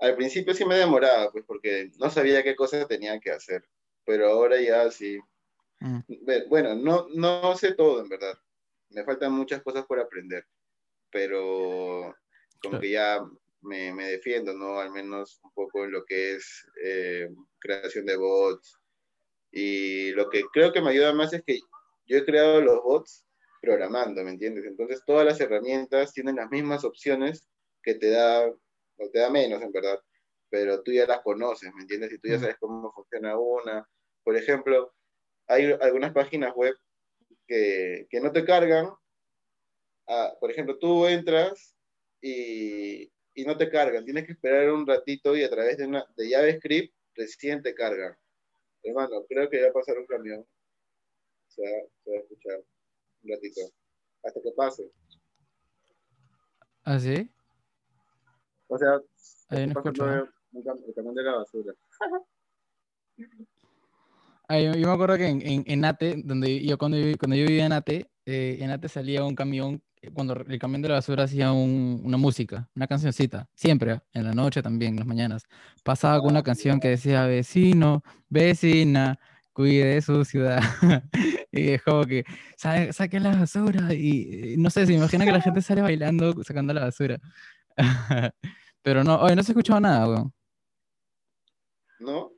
al 0.00 0.16
principio 0.16 0.54
sí 0.54 0.64
me 0.64 0.76
demoraba, 0.76 1.30
pues 1.30 1.44
porque 1.46 1.90
no 1.98 2.10
sabía 2.10 2.42
qué 2.42 2.56
cosas 2.56 2.88
tenía 2.88 3.18
que 3.20 3.30
hacer, 3.30 3.62
pero 4.04 4.28
ahora 4.28 4.60
ya 4.60 4.90
sí. 4.90 5.18
Mm. 5.80 6.00
Bueno, 6.48 6.74
no, 6.74 7.06
no 7.14 7.56
sé 7.56 7.74
todo 7.74 8.00
en 8.00 8.08
verdad, 8.08 8.38
me 8.90 9.04
faltan 9.04 9.32
muchas 9.32 9.62
cosas 9.62 9.84
por 9.86 10.00
aprender, 10.00 10.44
pero 11.10 12.14
como 12.62 12.80
que 12.80 12.90
ya 12.90 13.20
me, 13.62 13.92
me, 13.92 14.10
defiendo, 14.10 14.54
¿no? 14.54 14.80
Al 14.80 14.90
menos 14.90 15.40
un 15.42 15.52
poco 15.52 15.84
en 15.84 15.92
lo 15.92 16.04
que 16.04 16.36
es 16.36 16.66
eh, 16.82 17.28
creación 17.58 18.06
de 18.06 18.16
bots. 18.16 18.78
Y 19.52 20.12
lo 20.12 20.28
que 20.30 20.42
creo 20.52 20.72
que 20.72 20.80
me 20.80 20.90
ayuda 20.90 21.12
más 21.12 21.32
es 21.32 21.42
que 21.44 21.58
yo 22.06 22.18
he 22.18 22.24
creado 22.24 22.60
los 22.60 22.82
bots 22.82 23.26
programando, 23.60 24.22
¿me 24.24 24.30
entiendes? 24.30 24.64
Entonces 24.64 25.02
todas 25.04 25.26
las 25.26 25.40
herramientas 25.40 26.12
tienen 26.12 26.36
las 26.36 26.50
mismas 26.50 26.84
opciones 26.84 27.46
que 27.82 27.94
te 27.94 28.10
da 28.10 28.50
o 29.00 29.10
te 29.10 29.18
da 29.18 29.30
menos 29.30 29.62
en 29.62 29.72
verdad, 29.72 29.98
pero 30.48 30.82
tú 30.82 30.92
ya 30.92 31.06
las 31.06 31.20
conoces, 31.20 31.72
¿me 31.74 31.82
entiendes? 31.82 32.12
Y 32.12 32.18
tú 32.18 32.28
ya 32.28 32.38
sabes 32.38 32.56
cómo 32.58 32.92
funciona 32.92 33.38
una. 33.38 33.88
Por 34.22 34.36
ejemplo, 34.36 34.92
hay 35.46 35.72
algunas 35.80 36.12
páginas 36.12 36.54
web 36.54 36.74
que, 37.46 38.06
que 38.10 38.20
no 38.20 38.30
te 38.32 38.44
cargan. 38.44 38.90
Ah, 40.06 40.34
por 40.40 40.50
ejemplo, 40.50 40.78
tú 40.78 41.06
entras 41.06 41.76
y, 42.20 43.04
y, 43.34 43.44
no 43.44 43.56
te 43.56 43.70
cargan, 43.70 44.04
tienes 44.04 44.26
que 44.26 44.32
esperar 44.32 44.70
un 44.70 44.86
ratito 44.86 45.36
y 45.36 45.44
a 45.44 45.50
través 45.50 45.78
de, 45.78 45.86
una, 45.86 46.04
de 46.16 46.30
JavaScript 46.30 46.94
recién 47.14 47.62
te 47.62 47.74
cargan. 47.74 48.14
Hermano, 48.82 49.24
creo 49.28 49.48
que 49.48 49.62
va 49.62 49.68
a 49.68 49.72
pasar 49.72 49.98
un 49.98 50.06
camión. 50.06 50.44
Se 51.48 51.62
va, 51.62 51.88
se 52.04 52.10
va 52.10 52.16
a 52.16 52.20
escuchar 52.20 52.60
un 53.22 53.30
ratito. 53.30 53.60
Hasta 54.22 54.40
que 54.42 54.50
pase. 54.56 54.90
¿Ah, 56.84 56.98
sí? 56.98 57.30
O 58.70 58.78
sea, 58.78 59.00
Ahí 59.48 59.66
no 59.66 59.72
escucho, 59.72 60.08
el, 60.08 60.94
camión 60.94 61.14
de 61.14 61.22
la 61.24 61.36
basura. 61.38 61.74
yo, 64.48 64.86
me 64.86 64.92
acuerdo 64.92 65.16
que 65.16 65.26
en, 65.26 65.42
en, 65.42 65.64
en, 65.66 65.84
ATE, 65.84 66.22
donde 66.24 66.64
yo 66.64 66.78
cuando, 66.78 66.96
yo, 66.96 67.18
cuando 67.18 67.36
yo 67.36 67.46
vivía 67.46 67.66
en 67.66 67.72
ATE, 67.72 68.08
eh, 68.26 68.58
en 68.60 68.70
ATE 68.70 68.88
salía 68.88 69.24
un 69.24 69.34
camión, 69.34 69.82
eh, 70.00 70.12
cuando 70.12 70.34
el 70.34 70.58
camión 70.60 70.82
de 70.82 70.88
la 70.88 70.94
basura 70.94 71.24
hacía 71.24 71.50
un, 71.50 72.00
una 72.04 72.16
música, 72.16 72.68
una 72.76 72.86
cancioncita, 72.86 73.48
siempre, 73.54 74.02
en 74.12 74.22
la 74.24 74.34
noche 74.34 74.62
también, 74.62 74.92
en 74.92 74.98
las 75.00 75.06
mañanas. 75.06 75.42
Pasaba 75.82 76.20
con 76.20 76.30
una 76.30 76.44
canción 76.44 76.78
que 76.78 76.90
decía, 76.90 77.26
vecino, 77.26 78.04
vecina, 78.28 79.18
cuide 79.52 80.00
su 80.00 80.24
ciudad. 80.24 80.60
y 81.50 81.70
es 81.70 81.82
como 81.82 82.04
que, 82.04 82.24
saquen 82.56 83.24
la 83.24 83.34
basura. 83.34 83.92
Y 83.94 84.54
no 84.58 84.70
sé, 84.70 84.86
se 84.86 84.92
imagina 84.92 85.24
que 85.24 85.32
la 85.32 85.40
gente 85.40 85.60
sale 85.60 85.82
bailando, 85.82 86.40
sacando 86.44 86.72
la 86.72 86.84
basura. 86.84 87.20
Pero 88.82 89.04
no, 89.04 89.16
hoy 89.20 89.36
no 89.36 89.42
se 89.42 89.52
escuchaba 89.52 89.80
nada, 89.80 90.08
weón. 90.08 90.32
¿No? 92.00 92.32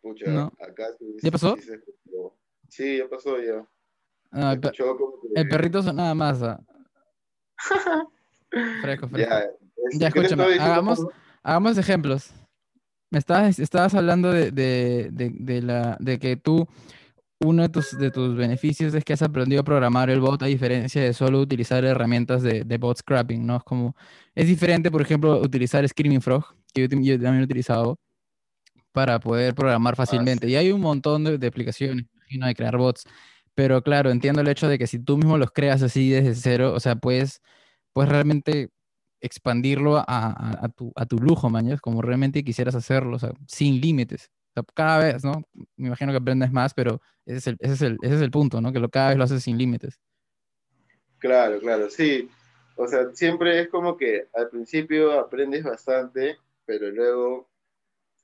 Pucha, 0.00 0.46
acá 0.58 0.86
sí, 0.98 1.16
¿Ya 1.22 1.30
pasó? 1.30 1.56
Sí, 2.68 2.98
ya 2.98 3.08
pasó 3.08 3.40
ya. 3.40 3.64
Ah, 4.32 4.56
el, 5.34 5.48
perrito 5.48 5.82
son 5.82 5.96
nada 5.96 6.14
más. 6.14 6.42
Ah. 6.42 6.58
fresco, 8.80 9.08
fresco. 9.08 9.16
Ya, 9.16 9.46
ya 9.92 10.08
escúchame, 10.08 10.44
hagamos, 10.58 11.06
hagamos 11.42 11.78
ejemplos. 11.78 12.32
Me 13.10 13.18
estabas, 13.18 13.58
estabas 13.58 13.94
hablando 13.94 14.32
de, 14.32 14.50
de, 14.50 15.10
de, 15.12 15.30
de, 15.30 15.62
la, 15.62 15.96
de 16.00 16.18
que 16.18 16.36
tú 16.36 16.66
uno 17.44 17.62
de 17.62 17.68
tus, 17.68 17.96
de 17.98 18.10
tus 18.10 18.36
beneficios 18.36 18.94
es 18.94 19.04
que 19.04 19.12
has 19.12 19.22
aprendido 19.22 19.60
a 19.60 19.64
programar 19.64 20.10
el 20.10 20.20
bot 20.20 20.42
a 20.42 20.46
diferencia 20.46 21.02
de 21.02 21.12
solo 21.12 21.40
utilizar 21.40 21.84
herramientas 21.84 22.42
de, 22.42 22.64
de 22.64 22.78
bot 22.78 22.98
scrapping, 22.98 23.46
¿no? 23.46 23.56
Es 23.56 23.62
como, 23.64 23.96
es 24.34 24.46
diferente, 24.46 24.90
por 24.90 25.02
ejemplo, 25.02 25.40
utilizar 25.40 25.86
Screaming 25.88 26.22
Frog, 26.22 26.44
que 26.72 26.82
yo, 26.82 26.88
también 26.88 27.40
he 27.40 27.44
utilizado, 27.44 27.98
para 28.92 29.20
poder 29.20 29.54
programar 29.54 29.94
ah, 29.94 29.96
fácilmente. 29.96 30.48
Y 30.48 30.56
hay 30.56 30.72
un 30.72 30.80
montón 30.80 31.24
de, 31.24 31.38
de 31.38 31.46
aplicaciones, 31.46 32.06
imagino, 32.16 32.46
de 32.46 32.54
crear 32.54 32.76
bots, 32.76 33.04
pero 33.54 33.82
claro, 33.82 34.10
entiendo 34.10 34.40
el 34.40 34.48
hecho 34.48 34.68
de 34.68 34.78
que 34.78 34.86
si 34.86 34.98
tú 34.98 35.16
mismo 35.18 35.38
los 35.38 35.50
creas 35.52 35.82
así 35.82 36.10
desde 36.10 36.34
cero, 36.34 36.72
o 36.74 36.80
sea, 36.80 36.96
puedes, 36.96 37.40
puedes 37.92 38.10
realmente 38.10 38.70
expandirlo 39.20 39.98
a, 39.98 40.04
a, 40.06 40.64
a 40.64 40.68
tu, 40.68 40.92
a 40.96 41.06
tu 41.06 41.18
lujo, 41.18 41.50
mañana, 41.50 41.78
como 41.80 42.02
realmente 42.02 42.44
quisieras 42.44 42.74
hacerlo, 42.74 43.16
o 43.16 43.18
sea, 43.18 43.32
sin 43.46 43.80
límites 43.80 44.30
cada 44.74 44.98
vez, 44.98 45.24
¿no? 45.24 45.42
Me 45.76 45.88
imagino 45.88 46.12
que 46.12 46.18
aprendes 46.18 46.52
más, 46.52 46.74
pero 46.74 47.00
ese 47.24 47.38
es 47.38 47.46
el, 47.46 47.56
ese 47.60 47.72
es 47.74 47.82
el, 47.82 47.98
ese 48.02 48.14
es 48.16 48.20
el 48.20 48.30
punto, 48.30 48.60
¿no? 48.60 48.72
Que 48.72 48.80
lo, 48.80 48.88
cada 48.88 49.10
vez 49.10 49.18
lo 49.18 49.24
haces 49.24 49.42
sin 49.42 49.58
límites. 49.58 50.00
Claro, 51.18 51.60
claro, 51.60 51.88
sí. 51.88 52.28
O 52.76 52.88
sea, 52.88 53.14
siempre 53.14 53.60
es 53.60 53.68
como 53.68 53.96
que 53.96 54.28
al 54.34 54.48
principio 54.50 55.12
aprendes 55.20 55.62
bastante, 55.62 56.38
pero 56.64 56.90
luego 56.90 57.50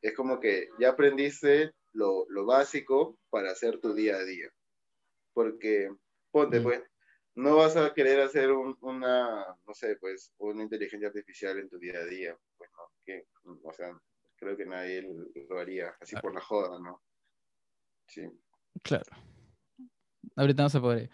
es 0.03 0.15
como 0.15 0.41
que 0.41 0.69
ya 0.79 0.91
aprendiste 0.91 1.73
lo, 1.93 2.27
lo 2.29 2.45
básico 2.47 3.17
para 3.31 3.51
hacer 3.51 3.79
tu 3.79 3.95
día 3.95 4.17
a 4.17 4.25
día. 4.25 4.49
Porque, 5.33 5.93
ponte, 6.31 6.61
mm. 6.61 6.63
pues, 6.63 6.83
no 7.35 7.57
vas 7.57 7.77
a 7.77 7.95
querer 7.95 8.21
hacer 8.21 8.51
un, 8.51 8.77
una, 8.81 9.47
no 9.67 9.75
sé, 9.75 9.97
pues, 10.01 10.33
una 10.39 10.63
inteligencia 10.63 11.09
artificial 11.09 11.59
en 11.59 11.69
tu 11.69 11.79
día 11.79 11.99
a 11.99 12.05
día. 12.05 12.37
Pues, 12.57 12.71
¿no? 12.73 12.91
Que, 13.05 13.27
o 13.63 13.73
sea, 13.73 13.97
creo 14.39 14.57
que 14.57 14.67
nadie 14.67 15.03
lo 15.49 15.59
haría 15.59 15.95
así 16.01 16.17
por 16.17 16.35
la 16.35 16.41
joda, 16.41 16.79
¿no? 16.79 17.03
Sí. 18.07 18.23
Claro. 18.83 19.05
Ahorita 20.37 20.63
no 20.63 20.69
se 20.71 20.81
puede. 20.81 21.11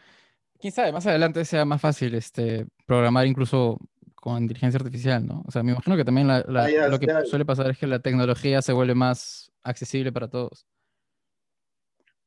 Quién 0.58 0.72
sabe, 0.72 0.92
más 0.92 1.06
adelante 1.06 1.44
sea 1.44 1.64
más 1.64 1.80
fácil 1.80 2.14
este, 2.14 2.66
programar 2.86 3.26
incluso 3.26 3.78
con 4.14 4.42
inteligencia 4.42 4.78
artificial, 4.78 5.26
¿no? 5.26 5.42
O 5.46 5.50
sea, 5.50 5.62
me 5.62 5.72
imagino 5.72 5.96
que 5.96 6.04
también 6.04 6.30
ah, 6.30 6.44
lo 6.46 6.98
que 6.98 7.06
suele 7.26 7.44
pasar 7.44 7.70
es 7.70 7.78
que 7.78 7.86
la 7.86 7.98
tecnología 7.98 8.62
se 8.62 8.72
vuelve 8.72 8.94
más 8.94 9.52
accesible 9.62 10.12
para 10.12 10.28
todos. 10.28 10.66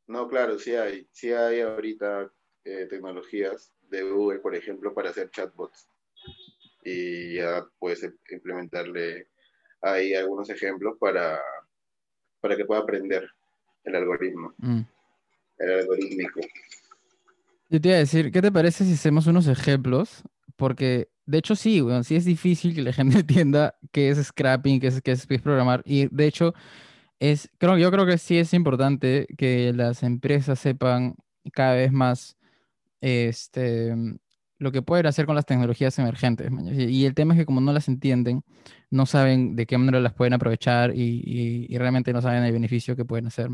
No, 0.05 0.27
claro, 0.27 0.59
sí 0.59 0.75
hay. 0.75 1.07
Sí 1.11 1.31
hay 1.31 1.61
ahorita 1.61 2.31
eh, 2.63 2.85
tecnologías 2.89 3.73
de 3.89 4.03
Google, 4.03 4.39
por 4.39 4.55
ejemplo, 4.55 4.93
para 4.93 5.09
hacer 5.09 5.29
chatbots. 5.31 5.89
Y 6.83 7.35
ya 7.35 7.67
puedes 7.79 8.07
implementarle 8.29 9.29
hay 9.81 10.13
algunos 10.13 10.49
ejemplos 10.49 10.95
para, 10.99 11.39
para 12.39 12.55
que 12.55 12.65
pueda 12.65 12.81
aprender 12.81 13.29
el 13.83 13.95
algoritmo, 13.95 14.53
mm. 14.57 14.81
el 15.59 15.71
algorítmico. 15.71 16.41
Yo 17.69 17.81
te 17.81 17.89
iba 17.89 17.97
a 17.97 17.99
decir, 17.99 18.31
¿qué 18.31 18.41
te 18.41 18.51
parece 18.51 18.85
si 18.85 18.93
hacemos 18.93 19.27
unos 19.27 19.47
ejemplos? 19.47 20.23
Porque, 20.55 21.09
de 21.25 21.37
hecho, 21.37 21.55
sí, 21.55 21.81
bueno, 21.81 22.03
sí 22.03 22.15
es 22.15 22.25
difícil 22.25 22.73
que 22.73 22.81
la 22.81 22.93
gente 22.93 23.19
entienda 23.19 23.77
qué 23.91 24.09
es 24.09 24.23
scrapping, 24.23 24.79
qué 24.79 24.87
es, 24.87 25.01
qué 25.01 25.11
es 25.11 25.25
programar. 25.25 25.81
Y, 25.85 26.07
de 26.07 26.27
hecho, 26.27 26.53
es, 27.19 27.49
creo, 27.57 27.77
yo 27.77 27.91
creo 27.91 28.05
que 28.05 28.17
sí 28.17 28.37
es 28.37 28.53
importante 28.53 29.27
que 29.37 29.73
las 29.73 30.03
empresas 30.03 30.59
sepan 30.59 31.15
cada 31.51 31.75
vez 31.75 31.91
más 31.91 32.37
este, 33.01 33.95
lo 34.59 34.71
que 34.71 34.81
pueden 34.81 35.05
hacer 35.05 35.25
con 35.25 35.35
las 35.35 35.45
tecnologías 35.45 35.97
emergentes. 35.99 36.49
Y 36.73 37.05
el 37.05 37.13
tema 37.13 37.33
es 37.33 37.39
que 37.39 37.45
como 37.45 37.61
no 37.61 37.71
las 37.73 37.87
entienden, 37.87 38.43
no 38.89 39.05
saben 39.05 39.55
de 39.55 39.65
qué 39.65 39.77
manera 39.77 39.99
las 39.99 40.13
pueden 40.13 40.33
aprovechar 40.33 40.95
y, 40.95 41.21
y- 41.25 41.65
y 41.69 41.77
realmente 41.77 42.11
no 42.13 42.21
saben 42.21 42.43
el 42.43 42.51
beneficio 42.51 42.95
que 42.95 43.05
pueden 43.05 43.27
hacer. 43.27 43.49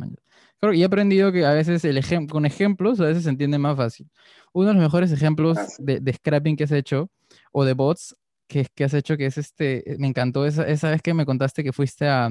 Creo, 0.60 0.74
y 0.74 0.82
he 0.82 0.86
aprendido 0.86 1.32
que 1.32 1.46
a 1.46 1.52
veces 1.54 1.84
el 1.86 1.98
ejem- 1.98 2.30
con 2.30 2.46
ejemplos 2.46 3.00
a 3.02 3.06
veces 3.06 3.24
se 3.24 3.30
entiende 3.30 3.58
más 3.58 3.76
fácil. 3.76 4.10
Uno 4.54 4.70
de 4.70 4.74
los 4.76 4.84
mejores 4.84 5.12
ejemplos 5.12 5.58
de, 5.80 6.00
de 6.00 6.14
scrapping 6.14 6.56
que 6.56 6.64
has 6.64 6.72
hecho 6.72 7.10
o 7.52 7.66
de 7.66 7.74
bots 7.74 8.16
que, 8.48 8.66
que 8.74 8.84
has 8.86 8.94
hecho, 8.94 9.18
que 9.18 9.26
es 9.26 9.38
este, 9.38 9.84
me 10.00 10.08
encantó 10.08 10.46
esa, 10.46 10.68
esa 10.68 10.90
vez 10.92 11.02
que 11.02 11.14
me 11.14 11.26
contaste 11.26 11.64
que 11.64 11.74
fuiste 11.74 12.08
a, 12.08 12.30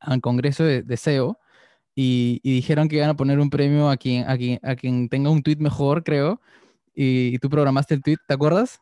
al 0.00 0.20
Congreso 0.20 0.64
de, 0.64 0.82
de 0.82 0.94
SEO 0.94 1.38
y, 1.94 2.40
y 2.42 2.52
dijeron 2.54 2.88
que 2.88 2.96
iban 2.96 3.08
a 3.10 3.16
poner 3.16 3.38
un 3.40 3.50
premio 3.50 3.90
a 3.90 3.96
quien, 3.96 4.28
a 4.28 4.36
quien, 4.36 4.58
a 4.62 4.76
quien 4.76 5.08
tenga 5.08 5.30
un 5.30 5.42
tweet 5.42 5.56
mejor, 5.58 6.04
creo, 6.04 6.40
y, 7.00 7.34
y 7.34 7.38
tú 7.38 7.48
programaste 7.48 7.94
el 7.94 8.02
tweet, 8.02 8.16
¿te 8.26 8.34
acuerdas? 8.34 8.80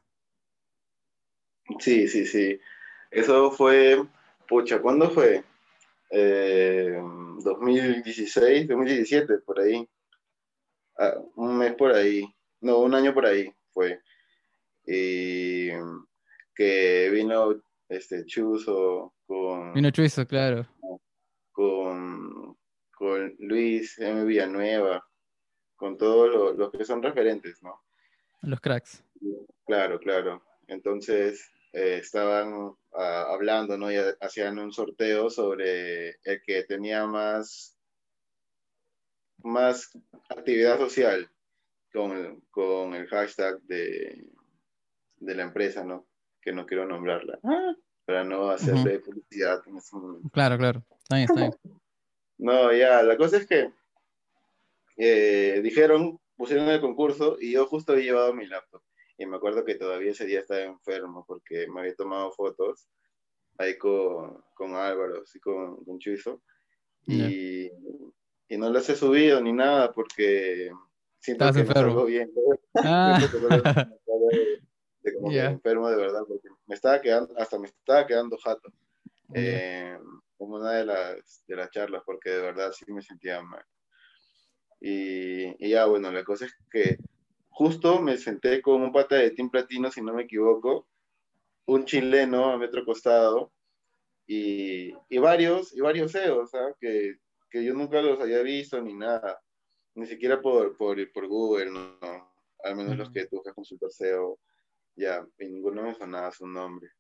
Sí, 1.81 2.09
sí, 2.09 2.25
sí. 2.27 2.59
Eso 3.11 3.51
fue, 3.51 4.03
pucha, 4.49 4.81
¿cuándo 4.81 5.11
fue? 5.11 5.45
Eh, 6.11 6.97
2016, 7.43 8.69
2017, 8.69 9.39
por 9.39 9.61
ahí. 9.61 9.87
Ah, 10.99 11.15
un 11.35 11.59
mes 11.59 11.75
por 11.75 11.93
ahí. 11.93 12.25
No, 12.61 12.79
un 12.79 12.95
año 12.95 13.13
por 13.13 13.27
ahí 13.27 13.53
fue. 13.73 14.01
Y 14.87 15.69
que 16.55 17.11
vino 17.13 17.61
este 17.89 18.25
Chuzo 18.25 19.13
con, 19.27 19.75
Vino 19.75 19.91
Chuizo, 19.91 20.27
claro, 20.27 20.67
con, 21.53 22.57
con 22.97 23.35
Luis 23.41 23.99
M. 23.99 24.25
Villanueva, 24.25 25.05
con 25.75 25.99
todos 25.99 26.31
lo- 26.31 26.53
los 26.55 26.71
que 26.71 26.85
son 26.85 27.03
referentes, 27.03 27.63
¿no? 27.63 27.83
Los 28.43 28.61
cracks. 28.61 29.03
Claro, 29.67 29.99
claro. 29.99 30.43
Entonces 30.69 31.51
eh, 31.73 31.99
estaban 32.01 32.75
ah, 32.95 33.27
hablando, 33.31 33.77
¿no? 33.77 33.91
Y 33.91 33.97
ha- 33.97 34.17
hacían 34.21 34.59
un 34.59 34.73
sorteo 34.73 35.31
sobre 35.31 36.11
el 36.25 36.43
que 36.45 36.65
tenía 36.65 37.07
más, 37.07 37.77
más 39.43 39.91
actividad 40.29 40.79
social 40.79 41.31
con 41.93 42.13
el, 42.13 42.43
con 42.51 42.95
el 42.95 43.07
hashtag 43.09 43.61
de, 43.63 44.27
de 45.17 45.35
la 45.35 45.43
empresa, 45.45 45.85
¿no? 45.85 46.07
Que 46.41 46.53
no 46.53 46.67
quiero 46.67 46.87
nombrarla, 46.87 47.39
para 48.05 48.23
no 48.23 48.51
hacerle 48.51 49.01
publicidad 49.01 49.61
en 49.67 49.79
este 49.79 49.97
momento. 49.97 50.29
Claro, 50.33 50.57
claro. 50.59 50.85
Está 51.03 51.17
bien, 51.17 51.29
está 51.29 51.41
bien. 51.41 51.53
No, 52.39 52.71
ya, 52.71 53.03
la 53.03 53.17
cosa 53.17 53.39
es 53.39 53.47
que 53.47 53.73
eh, 54.99 55.61
dijeron, 55.63 56.21
pusieron 56.37 56.69
el 56.69 56.81
concurso 56.81 57.37
y 57.41 57.53
yo 57.53 57.67
justo 57.67 57.93
había 57.93 58.05
llevado 58.05 58.35
mi 58.35 58.47
laptop. 58.47 58.83
Y 59.19 59.27
me 59.27 59.37
acuerdo 59.37 59.65
que 59.65 59.77
todavía 59.77 60.11
ese 60.13 60.27
día 60.27 60.41
estaba 60.41 60.61
enfermo 60.63 61.25
porque 61.27 61.67
me 61.69 61.81
había 61.81 61.95
tomado 61.95 62.33
fotos 62.33 62.89
ahí 63.59 63.79
con, 63.79 64.45
con 64.55 64.75
Álvaro, 64.75 65.23
así 65.23 65.41
con, 65.41 65.83
con 65.85 65.99
Chuizo. 65.99 66.43
Y, 67.09 67.71
y 68.49 68.59
no 68.59 68.69
las 68.71 68.89
he 68.91 68.97
subido 68.97 69.41
ni 69.41 69.53
nada 69.53 69.93
porque 69.93 70.71
siento 71.21 71.45
Estabas 71.47 71.57
que 71.57 71.81
no 71.81 71.81
enfermo. 71.81 72.05
bien. 72.05 72.33
Ah, 72.83 73.19
que 73.21 73.39
me 73.39 73.47
acabo 73.95 74.29
de, 74.29 74.61
de 75.03 75.15
como 75.15 75.29
que 75.29 75.37
Ya. 75.37 75.47
enfermo 75.47 75.89
de 75.89 75.97
verdad 75.97 76.23
porque 76.29 76.49
me 76.67 76.75
estaba 76.75 77.01
quedando, 77.01 77.33
hasta 77.39 77.59
me 77.59 77.69
estaba 77.69 78.07
quedando 78.07 78.37
jato 78.39 78.69
ya. 79.29 79.41
eh, 79.41 79.99
en 80.39 80.53
una 80.53 80.73
de 80.73 80.85
las, 80.85 81.43
de 81.47 81.57
las 81.57 81.71
charlas, 81.71 82.03
porque 82.05 82.31
de 82.31 82.41
verdad 82.43 82.73
sí 82.73 82.85
me 82.93 83.01
sentía 83.03 83.41
mal. 83.43 83.65
Y, 84.81 85.65
y 85.65 85.71
ya, 85.71 85.87
bueno, 85.87 86.13
la 86.13 86.25
cosa 86.25 86.47
es 86.47 86.57
que 86.71 86.99
justo 87.49 88.01
me 88.01 88.19
senté 88.19 88.61
con 88.61 88.83
un 88.83 88.93
pata 88.93 89.17
de 89.17 89.31
Team 89.31 89.51
Platino, 89.51 89.91
si 89.91 90.03
no 90.03 90.13
me 90.13 90.25
equivoco, 90.25 90.87
un 91.67 91.85
chileno 91.85 92.51
a 92.51 92.59
metro 92.59 92.85
costado, 92.85 93.53
y, 94.27 94.93
y 95.09 95.19
varios, 95.19 95.75
y 95.75 95.81
varios 95.81 96.13
CEOs, 96.13 96.55
¿ah? 96.55 96.75
que, 96.81 97.19
que 97.49 97.65
yo 97.65 97.75
nunca 97.75 98.03
los 98.03 98.21
había 98.21 98.43
visto 98.43 98.81
ni 98.83 98.93
nada, 98.93 99.41
ni 99.95 100.07
siquiera 100.07 100.41
por, 100.41 100.77
por, 100.77 101.13
por 101.13 101.27
Google, 101.29 101.71
no, 101.71 101.97
no. 102.01 102.35
al 102.65 102.77
menos 102.77 102.97
los 102.97 103.11
que 103.11 103.27
tuve 103.27 103.55
consultor 103.55 103.93
SEO, 103.93 104.39
ya, 104.97 105.27
y 105.39 105.49
ninguno 105.49 105.83
me 105.83 105.95
sonaba 105.95 106.31
su 106.33 106.47
nombre. 106.47 106.91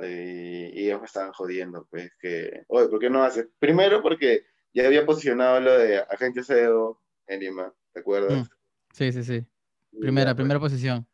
Y, 0.00 0.80
y 0.80 0.86
ellos 0.86 1.00
me 1.00 1.06
estaban 1.06 1.32
jodiendo, 1.32 1.86
pues, 1.90 2.12
que, 2.20 2.64
oye, 2.68 2.88
¿por 2.88 3.00
qué 3.00 3.10
no 3.10 3.22
haces? 3.22 3.48
Primero 3.58 4.00
porque 4.00 4.44
ya 4.74 4.86
había 4.86 5.04
posicionado 5.06 5.60
lo 5.60 5.72
de 5.78 5.98
agente 5.98 6.40
SEO 6.42 7.00
en 7.26 7.40
Lima, 7.40 7.74
¿te 7.92 8.00
acuerdas? 8.00 8.48
Mm. 8.48 8.52
Sí, 8.92 9.12
sí, 9.12 9.24
sí. 9.24 9.44
Primera, 10.00 10.30
ya, 10.30 10.34
pues, 10.34 10.42
primera 10.42 10.60
posición. 10.60 11.06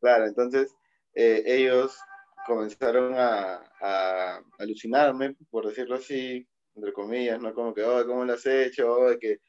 Claro, 0.00 0.26
entonces 0.26 0.74
eh, 1.14 1.42
ellos 1.46 1.98
comenzaron 2.46 3.14
a, 3.14 3.56
a 3.80 4.42
alucinarme, 4.58 5.36
por 5.50 5.66
decirlo 5.66 5.96
así, 5.96 6.46
entre 6.74 6.92
comillas, 6.92 7.40
¿no? 7.40 7.52
Como 7.54 7.74
que, 7.74 7.82
oh, 7.82 8.06
¿cómo 8.06 8.24
lo 8.24 8.32
has 8.34 8.46
hecho? 8.46 8.90
Oh, 8.92 9.18
que... 9.18 9.40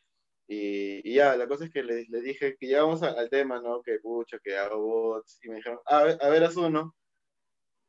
Y, 0.48 1.08
y 1.08 1.14
ya, 1.16 1.36
la 1.38 1.48
cosa 1.48 1.66
es 1.66 1.72
que 1.72 1.84
les, 1.84 2.10
les 2.10 2.24
dije 2.24 2.56
que 2.60 2.68
ya 2.68 2.82
vamos 2.82 3.04
a- 3.04 3.12
al 3.12 3.30
tema, 3.30 3.62
¿no? 3.62 3.84
Que 3.84 4.00
pucha, 4.00 4.40
que 4.44 4.58
hago 4.58 4.80
bots. 4.80 5.40
Y 5.44 5.50
me 5.50 5.58
dijeron, 5.58 5.80
a 5.86 6.04
ver, 6.04 6.18
a 6.22 6.30
ver, 6.30 6.44
haz 6.44 6.56
uno. 6.58 6.96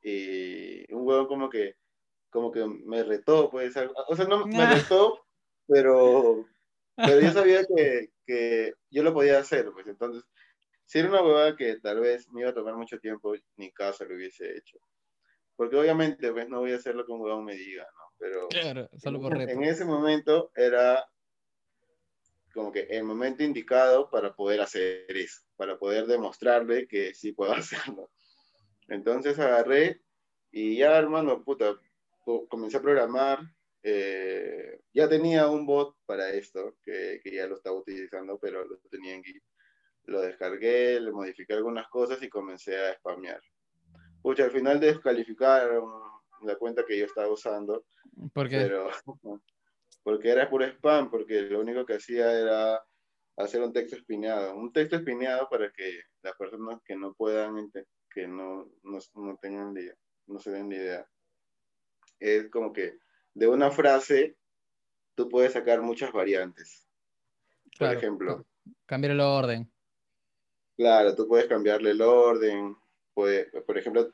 Y 0.02 0.92
un 0.92 1.06
huevo 1.06 1.26
como 1.26 1.48
que, 1.48 1.76
como 2.30 2.52
que 2.52 2.64
me 2.66 3.02
retó, 3.02 3.50
pues, 3.50 3.74
o 4.08 4.14
sea, 4.16 4.26
no 4.26 4.46
me 4.46 4.62
Ah. 4.62 4.74
retó, 4.74 5.20
pero, 5.70 6.46
pero 7.04 7.20
yo 7.22 7.32
sabía 7.32 7.64
que, 7.66 8.08
que 8.26 8.74
yo 8.90 9.02
lo 9.02 9.14
podía 9.14 9.38
hacer, 9.40 9.70
pues, 9.72 9.86
entonces, 9.88 10.24
si 10.86 10.98
era 11.00 11.10
una 11.10 11.22
huevada 11.22 11.56
que 11.56 11.78
tal 11.80 12.00
vez 12.00 12.28
me 12.30 12.42
iba 12.42 12.50
a 12.50 12.54
tomar 12.54 12.76
mucho 12.76 12.98
tiempo, 13.00 13.34
ni 13.56 13.72
caso 13.72 14.04
lo 14.06 14.16
hubiese 14.16 14.56
hecho. 14.56 14.78
Porque 15.56 15.76
obviamente, 15.76 16.32
pues, 16.32 16.48
no 16.48 16.60
voy 16.60 16.72
a 16.72 16.76
hacer 16.76 16.94
lo 16.96 17.06
que 17.06 17.12
un 17.12 17.20
huevón 17.22 17.44
me 17.44 17.54
diga, 17.56 17.84
¿no? 17.84 18.14
Pero 18.18 18.48
Claro, 18.48 18.88
solo 18.98 19.20
por 19.20 19.34
en, 19.34 19.50
en 19.50 19.64
ese 19.64 19.84
momento 19.84 20.52
era 20.56 21.04
como 22.52 22.72
que 22.72 22.80
el 22.90 23.04
momento 23.04 23.42
indicado 23.44 24.10
para 24.10 24.34
poder 24.34 24.60
hacer 24.60 25.04
eso, 25.08 25.42
para 25.56 25.78
poder 25.78 26.06
demostrarle 26.06 26.86
que 26.88 27.14
sí 27.14 27.32
puedo 27.32 27.52
hacerlo. 27.54 28.10
Entonces 28.88 29.38
agarré 29.38 30.02
y 30.52 30.78
ya, 30.78 30.96
hermano, 30.98 31.44
puta, 31.44 31.76
co- 32.24 32.48
comencé 32.48 32.78
a 32.78 32.82
programar. 32.82 33.40
Eh, 33.82 34.80
ya 34.92 35.08
tenía 35.08 35.48
un 35.48 35.66
bot 35.66 35.96
para 36.06 36.30
esto, 36.30 36.76
que, 36.82 37.20
que 37.22 37.34
ya 37.34 37.46
lo 37.46 37.56
estaba 37.56 37.76
utilizando, 37.76 38.38
pero 38.38 38.64
lo 38.64 38.78
tenía 38.90 39.14
en 39.14 39.24
Git. 39.24 39.42
Lo 40.04 40.20
descargué, 40.20 41.00
le 41.00 41.12
modifiqué 41.12 41.54
algunas 41.54 41.88
cosas 41.88 42.22
y 42.22 42.28
comencé 42.28 42.78
a 42.78 42.94
spamear. 42.94 43.40
Pucha, 44.22 44.44
al 44.44 44.50
final 44.50 44.80
descalificaron 44.80 45.88
la 46.42 46.56
cuenta 46.56 46.84
que 46.84 46.98
yo 46.98 47.06
estaba 47.06 47.28
usando, 47.28 47.84
¿Por 48.32 48.48
qué? 48.48 48.58
pero 48.58 48.88
porque 50.02 50.30
era 50.30 50.48
puro 50.48 50.64
spam, 50.64 51.10
porque 51.10 51.42
lo 51.42 51.60
único 51.60 51.84
que 51.84 51.94
hacía 51.94 52.32
era 52.32 52.82
hacer 53.36 53.62
un 53.62 53.72
texto 53.72 53.96
espineado, 53.96 54.56
un 54.56 54.72
texto 54.72 54.96
espineado 54.96 55.48
para 55.48 55.70
que 55.70 56.02
las 56.22 56.34
personas 56.36 56.80
que 56.84 56.96
no 56.96 57.14
puedan, 57.14 57.70
que 58.10 58.26
no, 58.26 58.70
no, 58.82 58.98
no 59.14 59.36
tengan 59.40 59.76
idea, 59.76 59.94
no 60.26 60.38
se 60.38 60.50
den 60.50 60.68
la 60.68 60.76
idea. 60.76 61.08
Es 62.18 62.50
como 62.50 62.72
que 62.72 62.98
de 63.34 63.48
una 63.48 63.70
frase 63.70 64.36
tú 65.14 65.28
puedes 65.28 65.52
sacar 65.52 65.80
muchas 65.82 66.12
variantes. 66.12 66.86
Por 67.78 67.92
ejemplo, 67.94 68.38
ca- 68.64 68.72
cambiar 68.86 69.12
el 69.12 69.20
orden. 69.20 69.70
claro, 70.76 71.14
tú 71.14 71.28
puedes 71.28 71.46
cambiarle 71.46 71.90
el 71.90 72.02
orden, 72.02 72.76
puede- 73.14 73.46
por 73.62 73.76
ejemplo, 73.78 74.12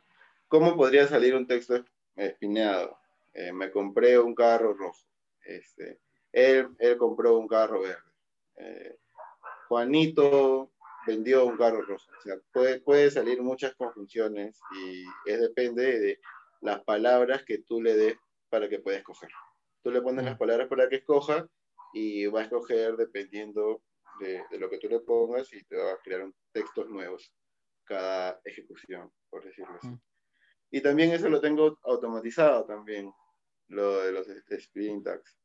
¿cómo 0.49 0.77
podría 0.77 1.07
salir 1.07 1.35
un 1.35 1.47
texto 1.47 1.85
espineado? 2.17 2.99
Eh, 3.35 3.53
me 3.53 3.71
compré 3.71 4.19
un 4.19 4.35
carro 4.35 4.75
rojo. 4.75 5.01
Este, 5.45 6.01
él, 6.33 6.69
él 6.79 6.97
compró 6.97 7.39
un 7.39 7.47
carro 7.47 7.83
verde. 7.83 8.03
Eh, 8.57 8.97
Juanito 9.69 10.73
vendió 11.07 11.45
un 11.47 11.57
carro 11.57 11.83
rojo. 11.83 12.05
O 12.19 12.23
sea, 12.23 12.37
puede, 12.53 12.81
puede 12.81 13.11
salir 13.11 13.43
muchas 13.43 13.75
conjunciones 13.75 14.59
y 14.73 15.05
es 15.31 15.41
depende 15.41 15.99
de 16.01 16.21
las 16.61 16.83
palabras 16.85 17.45
que 17.45 17.59
tú 17.59 17.81
le 17.81 17.95
des 17.95 18.17
para 18.49 18.69
que 18.69 18.79
pueda 18.81 18.99
escoger. 18.99 19.31
Tú 19.83 19.91
le 19.91 20.03
pones 20.03 20.23
Mm. 20.25 20.27
las 20.29 20.39
palabras 20.39 20.69
para 20.69 20.89
que 20.89 20.97
escoja 20.97 21.47
y 21.93 22.27
va 22.27 22.41
a 22.41 22.45
escoger 22.45 22.97
dependiendo 22.97 23.83
de, 24.21 24.43
de 24.51 24.59
lo 24.59 24.69
que 24.71 24.79
tú 24.79 24.89
le 24.89 25.01
pongas 25.01 25.53
y 25.53 25.63
te 25.65 25.77
va 25.77 25.93
a 25.93 25.99
crear 25.99 26.23
un- 26.23 26.35
textos 26.53 26.89
nuevos 26.89 27.33
cada 27.85 28.41
ejecución, 28.45 29.13
por 29.31 29.45
decirlo 29.45 29.77
así. 29.77 29.89
Mm. 29.89 30.01
Y 30.73 30.81
también 30.81 31.13
eso 31.13 31.29
lo 31.29 31.41
tengo 31.41 31.79
automatizado 31.85 32.65
también, 32.67 33.13
lo 33.69 34.01
de 34.03 34.13
los 34.13 34.29
sprint 34.29 35.05
tags. 35.05 35.39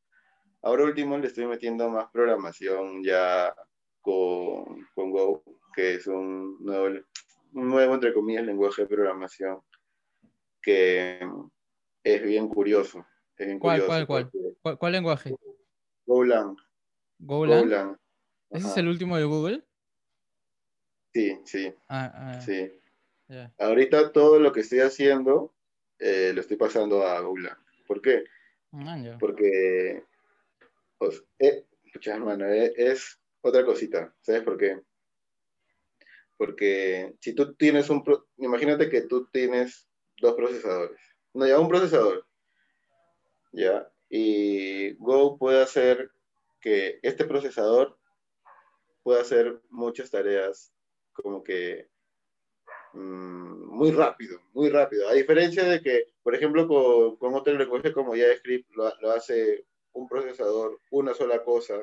Ahora 0.62 0.84
último 0.84 1.16
le 1.18 1.26
estoy 1.28 1.46
metiendo 1.46 1.88
más 1.90 2.10
programación 2.10 3.02
ya 3.04 3.54
con, 4.00 4.86
con 4.94 5.10
Go, 5.10 5.44
que 5.74 5.94
es 5.94 6.06
un 6.08 6.56
nuevo, 6.64 6.86
un 7.52 7.68
nuevo, 7.68 7.94
entre 7.94 8.12
comillas, 8.12 8.44
lenguaje 8.44 8.82
de 8.82 8.88
programación 8.88 9.60
que 10.60 11.20
es 12.04 12.22
bien 12.22 12.48
curioso. 12.48 13.06
Es 13.36 13.46
bien 13.46 13.58
¿Cuál, 13.58 13.80
curioso 13.80 14.06
cuál, 14.06 14.30
cuál? 14.62 14.78
¿Cuál, 14.78 14.92
lenguaje? 14.92 15.34
Golang. 16.06 16.56
¿Golang? 17.18 17.60
Golang. 17.62 17.98
¿Ese 18.50 18.68
es 18.68 18.76
el 18.76 18.88
último 18.88 19.16
de 19.16 19.24
Google? 19.24 19.64
Sí, 21.14 21.38
sí, 21.44 21.74
Ah, 21.88 22.10
ah, 22.14 22.40
sí. 22.40 22.72
Ahorita 23.58 24.12
todo 24.12 24.38
lo 24.38 24.52
que 24.52 24.60
estoy 24.60 24.80
haciendo 24.80 25.54
eh, 25.98 26.32
lo 26.34 26.40
estoy 26.40 26.56
pasando 26.56 27.06
a 27.06 27.20
Golang. 27.20 27.58
¿Por 27.86 28.00
qué? 28.00 28.24
Man, 28.70 29.04
ya. 29.04 29.18
Porque, 29.18 30.04
pues, 30.98 31.22
eh, 31.38 31.66
pucha, 31.92 32.14
hermano, 32.14 32.46
eh, 32.46 32.72
es 32.76 33.20
otra 33.42 33.64
cosita. 33.64 34.14
¿Sabes 34.20 34.42
por 34.42 34.56
qué? 34.56 34.80
Porque 36.36 37.14
si 37.20 37.34
tú 37.34 37.54
tienes 37.54 37.88
un, 37.90 38.02
pro- 38.02 38.28
imagínate 38.38 38.88
que 38.88 39.02
tú 39.02 39.26
tienes 39.30 39.88
dos 40.18 40.34
procesadores, 40.34 40.98
no, 41.34 41.46
ya 41.46 41.58
un 41.58 41.68
procesador, 41.68 42.26
¿ya? 43.52 43.90
Y 44.08 44.94
Go 44.96 45.38
puede 45.38 45.62
hacer 45.62 46.10
que 46.60 47.00
este 47.02 47.24
procesador 47.24 47.98
pueda 49.02 49.22
hacer 49.22 49.60
muchas 49.70 50.10
tareas 50.10 50.72
como 51.12 51.42
que 51.42 51.88
mm, 52.92 53.66
muy 53.76 53.90
rápido, 53.92 54.40
muy 54.52 54.68
rápido. 54.70 55.08
A 55.08 55.12
diferencia 55.14 55.64
de 55.64 55.80
que, 55.82 56.14
por 56.22 56.34
ejemplo, 56.34 56.68
con, 56.68 57.16
con 57.16 57.34
otro 57.34 57.54
lenguaje 57.54 57.92
como 57.92 58.14
JavaScript 58.14 58.70
lo, 58.76 58.92
lo 59.00 59.10
hace 59.12 59.66
un 59.92 60.08
procesador, 60.08 60.80
una 60.90 61.14
sola 61.14 61.42
cosa, 61.42 61.74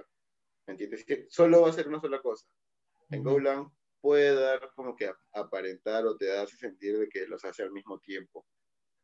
¿me 0.68 0.74
entiendes? 0.74 1.06
Solo 1.30 1.62
va 1.62 1.68
a 1.68 1.70
hacer 1.72 1.88
una 1.88 2.00
sola 2.00 2.22
cosa. 2.22 2.48
En. 3.10 3.24
Golang 3.24 3.72
puede 4.02 4.34
dar 4.36 4.72
como 4.76 4.96
que 4.96 5.08
ap- 5.08 5.20
aparentar 5.34 6.06
o 6.06 6.16
te 6.16 6.32
hace 6.38 6.56
sentir 6.58 6.98
de 7.00 7.10
que 7.10 7.28
los 7.28 7.44
hace 7.46 7.64
al 7.64 7.72
mismo 7.72 8.00
tiempo. 8.00 8.46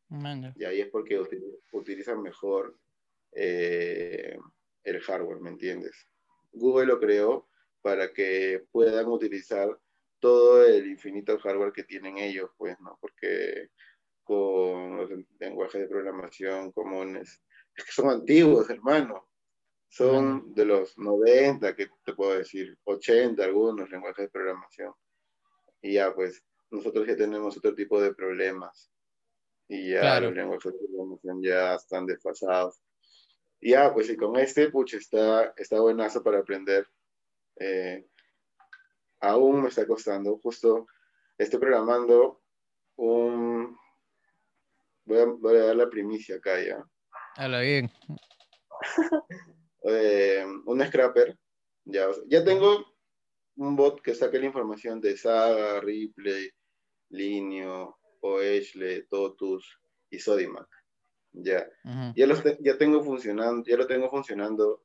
Man. 0.08 0.52
Y 0.56 0.64
ahí 0.64 0.80
es 0.80 0.88
porque 0.88 1.18
util- 1.18 1.58
utilizan 1.72 2.22
mejor 2.22 2.78
eh, 3.32 4.38
el 4.84 5.00
hardware, 5.00 5.40
¿me 5.40 5.50
entiendes? 5.50 6.08
Google 6.52 6.86
lo 6.86 7.00
creó 7.00 7.48
para 7.82 8.12
que 8.12 8.64
puedan 8.72 9.06
utilizar 9.06 9.78
todo 10.20 10.64
el 10.64 10.86
infinito 10.86 11.38
hardware 11.38 11.72
que 11.72 11.84
tienen 11.84 12.18
ellos, 12.18 12.50
pues, 12.56 12.78
¿no? 12.80 12.98
Porque 13.00 13.68
con 14.22 14.96
los 14.96 15.10
lenguajes 15.38 15.82
de 15.82 15.88
programación 15.88 16.72
comunes, 16.72 17.40
es 17.76 17.84
que 17.84 17.92
son 17.92 18.08
antiguos, 18.10 18.68
hermano. 18.70 19.28
Son 19.88 20.52
de 20.54 20.64
los 20.64 20.98
90, 20.98 21.76
que 21.76 21.88
te 22.04 22.12
puedo 22.14 22.36
decir, 22.36 22.76
80 22.84 23.44
algunos 23.44 23.88
lenguajes 23.88 24.24
de 24.24 24.30
programación. 24.30 24.92
Y 25.80 25.94
ya, 25.94 26.12
pues, 26.14 26.42
nosotros 26.70 27.06
ya 27.06 27.16
tenemos 27.16 27.56
otro 27.56 27.74
tipo 27.74 28.00
de 28.00 28.12
problemas. 28.14 28.90
Y 29.68 29.90
ya 29.90 30.00
Claro. 30.00 30.26
los 30.26 30.36
lenguajes 30.36 30.72
de 30.72 30.88
programación 30.88 31.42
ya 31.42 31.74
están 31.74 32.06
desfasados. 32.06 32.80
Y 33.60 33.70
ya, 33.70 33.92
pues, 33.92 34.08
y 34.10 34.16
con 34.16 34.36
este, 34.36 34.70
pucha, 34.70 34.96
está, 34.98 35.52
está 35.56 35.80
buenazo 35.80 36.22
para 36.22 36.38
aprender. 36.38 36.86
Eh, 37.58 38.06
aún 39.20 39.62
me 39.62 39.68
está 39.68 39.86
costando. 39.86 40.38
Justo 40.38 40.86
estoy 41.38 41.58
programando 41.58 42.42
un... 42.96 43.76
Voy 45.04 45.18
a, 45.18 45.24
voy 45.24 45.56
a 45.56 45.64
dar 45.66 45.76
la 45.76 45.88
primicia 45.88 46.36
acá 46.36 46.60
ya. 46.60 46.84
Habla 47.36 47.60
bien. 47.60 47.90
eh, 49.84 50.44
un 50.64 50.84
scrapper. 50.84 51.38
Ya, 51.84 52.06
ya 52.26 52.44
tengo 52.44 52.84
un 53.56 53.76
bot 53.76 54.00
que 54.02 54.14
saque 54.14 54.38
la 54.38 54.46
información 54.46 55.00
de 55.00 55.16
Saga, 55.16 55.80
Ripley, 55.80 56.50
Linio, 57.10 57.95
Oeshle, 58.20 59.02
Totus 59.04 59.78
y 60.10 60.18
Sodimac. 60.18 60.68
Ya, 61.32 61.66
ya, 62.14 62.26
los 62.26 62.42
te- 62.42 62.58
ya 62.60 62.78
tengo 62.78 63.02
funcionando, 63.04 63.68
ya 63.68 63.76
lo 63.76 63.86
tengo 63.86 64.08
funcionando 64.10 64.82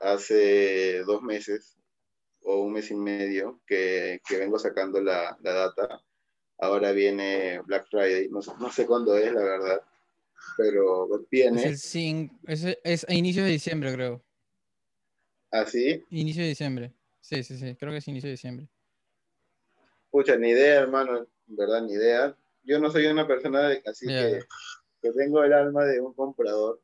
hace 0.00 1.02
dos 1.04 1.22
meses 1.22 1.78
o 2.42 2.60
un 2.62 2.72
mes 2.74 2.90
y 2.90 2.94
medio 2.94 3.60
que, 3.66 4.20
que 4.28 4.36
vengo 4.36 4.58
sacando 4.58 5.00
la, 5.00 5.36
la 5.42 5.52
data. 5.52 6.02
Ahora 6.58 6.92
viene 6.92 7.60
Black 7.64 7.86
Friday, 7.90 8.28
no, 8.28 8.42
sé- 8.42 8.52
no 8.60 8.70
sé 8.70 8.86
cuándo 8.86 9.16
es, 9.16 9.32
la 9.32 9.42
verdad, 9.42 9.82
pero 10.56 11.06
Es 11.16 11.28
viene 11.30 11.64
el 11.64 11.74
cin- 11.76 12.38
es, 12.46 12.64
es 12.84 13.06
a 13.08 13.14
inicio 13.14 13.42
de 13.44 13.50
diciembre, 13.50 13.92
creo. 13.94 14.22
así. 15.50 16.04
Inicio 16.10 16.42
de 16.42 16.48
diciembre. 16.50 16.92
Sí, 17.20 17.42
sí, 17.42 17.56
sí. 17.56 17.74
Creo 17.76 17.90
que 17.92 17.98
es 17.98 18.08
inicio 18.08 18.28
de 18.28 18.32
diciembre. 18.32 18.68
Pucha, 20.10 20.36
ni 20.36 20.50
idea, 20.50 20.80
hermano, 20.80 21.26
verdad, 21.46 21.82
ni 21.82 21.92
idea. 21.94 22.36
Yo 22.62 22.78
no 22.78 22.90
soy 22.90 23.06
una 23.06 23.26
persona 23.26 23.68
de- 23.68 23.82
así 23.86 24.06
Ya. 24.08 24.20
que, 24.22 24.40
que 25.02 25.12
tengo 25.12 25.42
el 25.44 25.52
alma 25.52 25.84
de 25.84 26.00
un 26.00 26.14
comprador. 26.14 26.80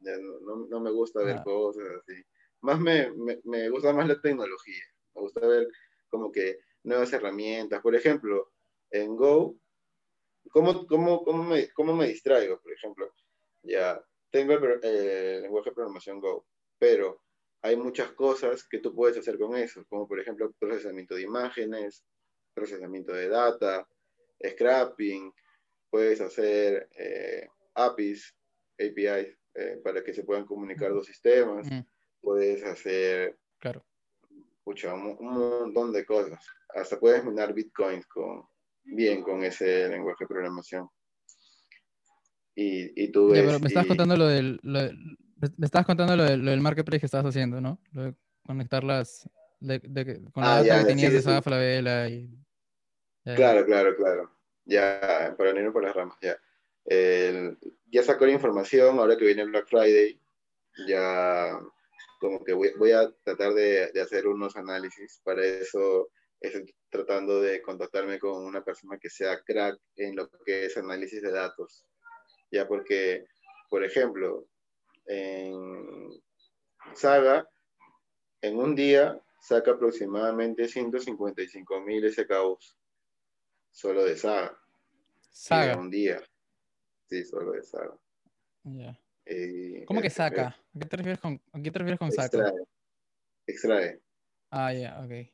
No, 0.00 0.16
no- 0.40 0.66
no 0.68 0.80
me 0.80 0.90
gusta 0.90 1.22
ver 1.22 1.36
Ah. 1.38 1.42
cosas 1.44 1.84
así. 2.02 2.22
Más 2.60 2.78
me, 2.80 3.10
me, 3.12 3.40
me 3.44 3.68
gusta 3.70 3.92
más 3.92 4.06
la 4.08 4.20
tecnología. 4.20 4.82
Me 5.14 5.22
gusta 5.22 5.46
ver 5.46 5.68
como 6.08 6.30
que 6.30 6.60
nuevas 6.84 7.12
herramientas. 7.12 7.80
Por 7.82 7.94
ejemplo, 7.94 8.52
en 8.90 9.16
Go, 9.16 9.56
¿cómo, 10.50 10.86
cómo, 10.86 11.22
cómo, 11.24 11.42
me, 11.44 11.68
cómo 11.72 11.94
me 11.96 12.08
distraigo? 12.08 12.60
Por 12.60 12.72
ejemplo, 12.72 13.12
ya 13.62 14.02
tengo 14.30 14.52
el, 14.54 14.80
eh, 14.82 15.38
lenguaje 15.42 15.70
de 15.70 15.74
programación 15.74 16.20
Go, 16.20 16.46
pero 16.78 17.22
hay 17.62 17.76
muchas 17.76 18.12
cosas 18.12 18.66
que 18.68 18.78
tú 18.78 18.94
puedes 18.94 19.16
hacer 19.18 19.38
con 19.38 19.56
eso, 19.56 19.84
como 19.88 20.06
por 20.06 20.20
ejemplo 20.20 20.52
procesamiento 20.58 21.14
de 21.16 21.22
imágenes, 21.22 22.04
procesamiento 22.58 23.12
de 23.12 23.28
data, 23.28 23.86
scrapping, 24.46 25.32
puedes 25.90 26.20
hacer 26.20 26.88
eh, 26.98 27.46
APIs, 27.74 28.34
APIs, 28.78 29.36
eh, 29.54 29.80
para 29.82 30.02
que 30.02 30.12
se 30.12 30.24
puedan 30.24 30.44
comunicar 30.44 30.92
dos 30.92 31.06
sistemas, 31.06 31.66
Ujú. 31.66 31.84
puedes 32.20 32.62
hacer 32.64 33.38
Claro. 33.58 33.84
pucha, 34.64 34.92
un, 34.94 35.16
un 35.18 35.34
montón 35.62 35.92
de 35.92 36.04
cosas. 36.04 36.44
Hasta 36.74 36.98
puedes 37.00 37.24
minar 37.24 37.54
bitcoins 37.54 38.06
con, 38.06 38.44
bien 38.84 39.22
con 39.22 39.42
ese 39.42 39.88
lenguaje 39.88 40.24
de 40.24 40.28
programación. 40.28 40.88
Y, 42.54 43.04
y 43.04 43.10
tú 43.12 43.34
Ya, 43.34 43.42
pero 43.44 43.60
me 43.60 43.68
estabas 43.68 43.86
y- 43.86 43.88
contando 43.88 44.16
lo 44.16 44.26
del, 44.26 44.58
lo 44.62 44.82
del- 44.82 45.18
me 45.56 45.64
estabas 45.66 45.86
contando 45.86 46.16
lo 46.16 46.24
del, 46.24 46.40
lo 46.44 46.50
del 46.50 46.60
marketplace 46.60 47.00
que 47.00 47.06
estabas 47.06 47.26
haciendo, 47.26 47.60
¿no? 47.60 47.80
Lo 47.92 48.02
de 48.02 48.14
conectar 48.44 48.82
las, 48.82 49.28
de- 49.60 49.78
de 49.78 50.22
con 50.32 50.42
la 50.44 50.50
Ah, 50.58 50.62
data 50.62 50.64
ya, 50.64 50.78
que 50.80 50.84
tenías 50.86 51.12
sí, 51.22 51.28
de 51.30 51.42
Falabella 51.42 52.08
y... 52.08 52.28
Claro, 53.36 53.64
claro, 53.64 53.96
claro. 53.96 54.30
Ya, 54.64 55.34
para 55.36 55.52
no 55.52 55.60
irme 55.60 55.72
por 55.72 55.82
las 55.82 55.94
ramas, 55.94 56.18
ya. 56.20 56.38
Ya 57.90 58.02
sacó 58.02 58.26
la 58.26 58.32
información, 58.32 58.98
ahora 58.98 59.16
que 59.16 59.24
viene 59.24 59.44
Black 59.44 59.68
Friday, 59.68 60.20
ya 60.86 61.58
como 62.20 62.44
que 62.44 62.52
voy, 62.52 62.72
voy 62.76 62.92
a 62.92 63.10
tratar 63.24 63.54
de, 63.54 63.90
de 63.92 64.00
hacer 64.00 64.26
unos 64.26 64.56
análisis. 64.56 65.20
Para 65.24 65.44
eso 65.44 66.10
estoy 66.40 66.74
tratando 66.90 67.40
de 67.40 67.62
contactarme 67.62 68.18
con 68.18 68.44
una 68.44 68.62
persona 68.64 68.98
que 68.98 69.10
sea 69.10 69.42
crack 69.42 69.78
en 69.96 70.16
lo 70.16 70.28
que 70.44 70.66
es 70.66 70.76
análisis 70.76 71.22
de 71.22 71.30
datos. 71.30 71.84
Ya 72.50 72.66
porque, 72.66 73.26
por 73.68 73.84
ejemplo, 73.84 74.46
en 75.06 76.10
Saga, 76.94 77.48
en 78.40 78.56
un 78.56 78.74
día 78.74 79.20
saca 79.40 79.72
aproximadamente 79.72 80.68
155 80.68 81.80
mil 81.80 82.12
SKUs 82.12 82.77
solo 83.78 84.04
de 84.04 84.16
Saga. 84.16 84.58
Saga. 85.30 85.78
un 85.78 85.88
día. 85.88 86.20
Sí, 87.08 87.24
solo 87.24 87.52
de 87.52 87.62
Saga. 87.62 87.96
Ya. 88.64 89.00
Y, 89.24 89.84
¿Cómo 89.84 90.00
que 90.00 90.08
eh, 90.08 90.10
saca? 90.10 90.48
¿A 90.48 90.78
qué 90.78 90.86
te 90.86 90.96
refieres 90.96 91.20
con, 91.20 91.40
a 91.52 91.62
qué 91.62 91.70
te 91.70 91.78
refieres 91.78 91.98
con 91.98 92.10
saca? 92.10 92.24
Extrae. 92.24 92.66
Extrae. 93.46 94.02
Ah, 94.50 94.72
ya, 94.72 95.00
ok. 95.00 95.30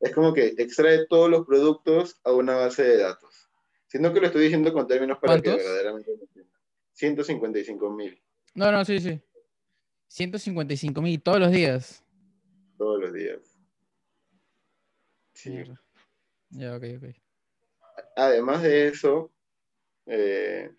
Es 0.00 0.14
como 0.14 0.32
que 0.32 0.54
extrae 0.56 1.06
todos 1.06 1.28
los 1.28 1.44
productos 1.46 2.18
a 2.24 2.32
una 2.32 2.56
base 2.56 2.82
de 2.82 2.96
datos. 2.96 3.50
Sino 3.88 4.12
que 4.12 4.20
lo 4.20 4.26
estoy 4.28 4.44
diciendo 4.44 4.72
con 4.72 4.86
términos 4.86 5.18
para 5.18 5.40
que 5.40 5.50
verdaderamente 5.50 6.16
lo 6.16 6.22
entiendan. 6.22 6.60
155 6.92 7.90
mil 7.90 8.22
No, 8.54 8.72
no, 8.72 8.84
sí, 8.84 9.00
sí. 9.00 9.20
155 10.08 11.02
mil 11.02 11.22
todos 11.22 11.40
los 11.40 11.50
días. 11.50 12.02
todos 12.78 13.00
los 13.00 13.12
días. 13.12 13.40
Sí. 15.34 15.62
Ya, 16.50 16.76
ok, 16.76 16.84
ok. 16.96 17.21
Además 18.16 18.62
de 18.62 18.88
eso, 18.88 19.32
eh, 20.06 20.70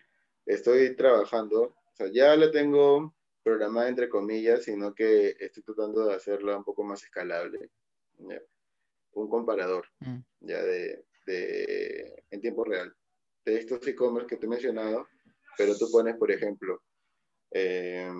estoy 0.46 0.96
trabajando, 0.96 1.62
o 1.62 1.96
sea, 1.96 2.08
ya 2.12 2.36
la 2.36 2.50
tengo 2.50 3.14
programada 3.42 3.88
entre 3.88 4.08
comillas, 4.08 4.64
sino 4.64 4.94
que 4.94 5.36
estoy 5.38 5.62
tratando 5.64 6.06
de 6.06 6.14
hacerla 6.14 6.56
un 6.58 6.64
poco 6.64 6.84
más 6.84 7.02
escalable. 7.04 7.70
¿ya? 8.18 8.40
Un 9.14 9.28
comparador. 9.28 9.86
Mm. 10.00 10.18
ya 10.40 10.62
de, 10.62 11.04
de- 11.26 12.24
en 12.30 12.40
tiempo 12.40 12.64
real 12.64 12.94
de 13.44 13.58
estos 13.58 13.86
e-commerce 13.86 14.28
que 14.28 14.36
te 14.36 14.46
he 14.46 14.48
mencionado, 14.48 15.06
pero 15.58 15.76
tú 15.76 15.90
pones, 15.90 16.16
por 16.16 16.30
ejemplo, 16.30 16.82
eh, 17.52 18.10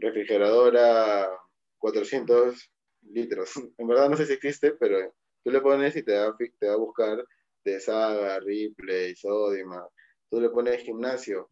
refrigeradora 0.00 1.28
400 1.78 2.70
litros. 3.02 3.50
En 3.78 3.86
verdad 3.88 4.08
no 4.10 4.16
sé 4.16 4.26
si 4.26 4.34
existe, 4.34 4.72
pero 4.72 5.14
tú 5.44 5.50
le 5.50 5.60
pones 5.60 5.96
y 5.96 6.02
te 6.02 6.16
va, 6.16 6.36
te 6.58 6.66
va 6.68 6.74
a 6.74 6.78
buscar 6.78 7.24
de 7.64 7.80
Saga, 7.80 8.38
Ripley, 8.40 9.14
Sodima. 9.16 9.88
Tú 10.30 10.40
le 10.40 10.50
pones 10.50 10.82
gimnasio, 10.82 11.48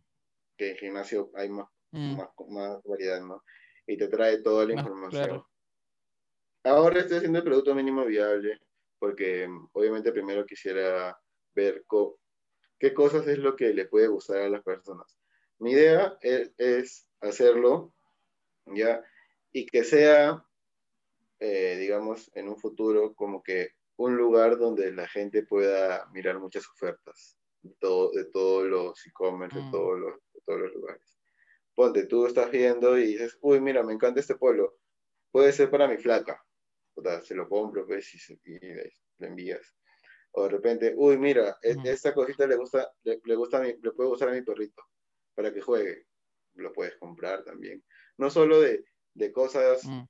que 0.57 0.71
en 0.71 0.77
gimnasio 0.77 1.31
hay 1.35 1.49
más, 1.49 1.69
Mm. 1.93 2.17
más, 2.17 2.29
más 2.49 2.83
variedad, 2.85 3.21
¿no? 3.21 3.43
Y 3.87 3.99
te 3.99 4.09
trae 4.09 4.41
toda 4.43 4.65
la 4.65 4.75
Más 4.75 4.85
información. 4.85 5.25
claro. 5.25 5.49
Ahora 6.65 7.01
estoy 7.01 7.19
haciendo 7.19 7.39
el 7.39 7.45
producto 7.45 7.75
mínimo 7.75 8.05
viable 8.07 8.61
porque 8.99 9.49
obviamente 9.73 10.13
primero 10.13 10.47
quisiera 10.47 11.19
ver 11.55 11.85
qué 12.79 12.95
cosas 12.95 13.27
es 13.27 13.39
lo 13.39 13.57
que 13.57 13.75
le 13.75 13.87
puede 13.87 14.07
gustar 14.07 14.39
a 14.39 14.49
las 14.49 14.63
personas. 14.63 15.19
Mi 15.59 15.73
idea 15.73 16.17
es, 16.21 16.53
es 16.57 17.09
hacerlo, 17.21 17.95
¿ya? 18.67 19.05
Y 19.53 19.67
que 19.67 19.83
sea, 19.85 20.47
eh, 21.41 21.77
digamos, 21.79 22.31
en 22.35 22.49
un 22.49 22.57
futuro 22.57 23.13
como 23.15 23.43
que 23.43 23.73
un 23.97 24.17
lugar 24.17 24.59
donde 24.59 24.93
la 24.93 25.09
gente 25.09 25.45
pueda 25.45 26.09
mirar 26.13 26.39
muchas 26.39 26.69
ofertas 26.69 27.39
de, 27.63 27.75
todo, 27.79 28.11
de 28.13 28.25
todos 28.27 28.67
los 28.67 29.07
e-commerce, 29.07 29.57
de, 29.57 29.65
mm. 29.65 29.71
todos 29.71 29.99
los, 29.99 30.15
de 30.33 30.41
todos 30.45 30.61
los 30.61 30.75
lugares. 30.75 31.19
Ponte, 31.75 32.07
tú 32.07 32.27
estás 32.27 32.51
viendo 32.51 32.99
y 32.99 33.07
dices, 33.07 33.39
uy, 33.41 33.61
mira, 33.61 33.83
me 33.83 33.93
encanta 33.93 34.21
este 34.21 34.35
polo, 34.35 34.79
puede 35.31 35.53
ser 35.53 35.71
para 35.71 35.89
mi 35.89 35.97
flaca. 35.97 36.43
O 36.95 37.03
sea, 37.03 37.23
se 37.23 37.35
lo 37.35 37.49
compro, 37.49 37.87
pues, 37.87 38.15
y, 38.15 38.33
y 38.45 38.59
le 38.59 38.93
envías. 39.27 39.75
O 40.33 40.45
de 40.45 40.49
repente, 40.51 40.95
uy, 40.97 41.19
mira, 41.19 41.59
e, 41.63 41.77
esta 41.85 42.15
cosita 42.15 42.47
le 42.47 42.57
gusta, 42.57 42.91
le, 43.03 43.35
gusta 43.35 43.59
a 43.59 43.61
mi, 43.61 43.75
le 43.81 43.93
puede 43.93 44.09
gustar 44.09 44.29
a 44.29 44.33
mi 44.33 44.43
perrito 44.43 44.83
para 45.35 45.53
que 45.53 45.61
juegue. 45.61 46.07
Lo 46.55 46.73
puedes 46.73 46.97
comprar 46.97 47.45
también. 47.45 47.83
No 48.19 48.31
solo 48.31 48.61
de, 48.61 48.85
de 49.15 49.33
cosas 49.33 49.85
mm. 49.85 50.03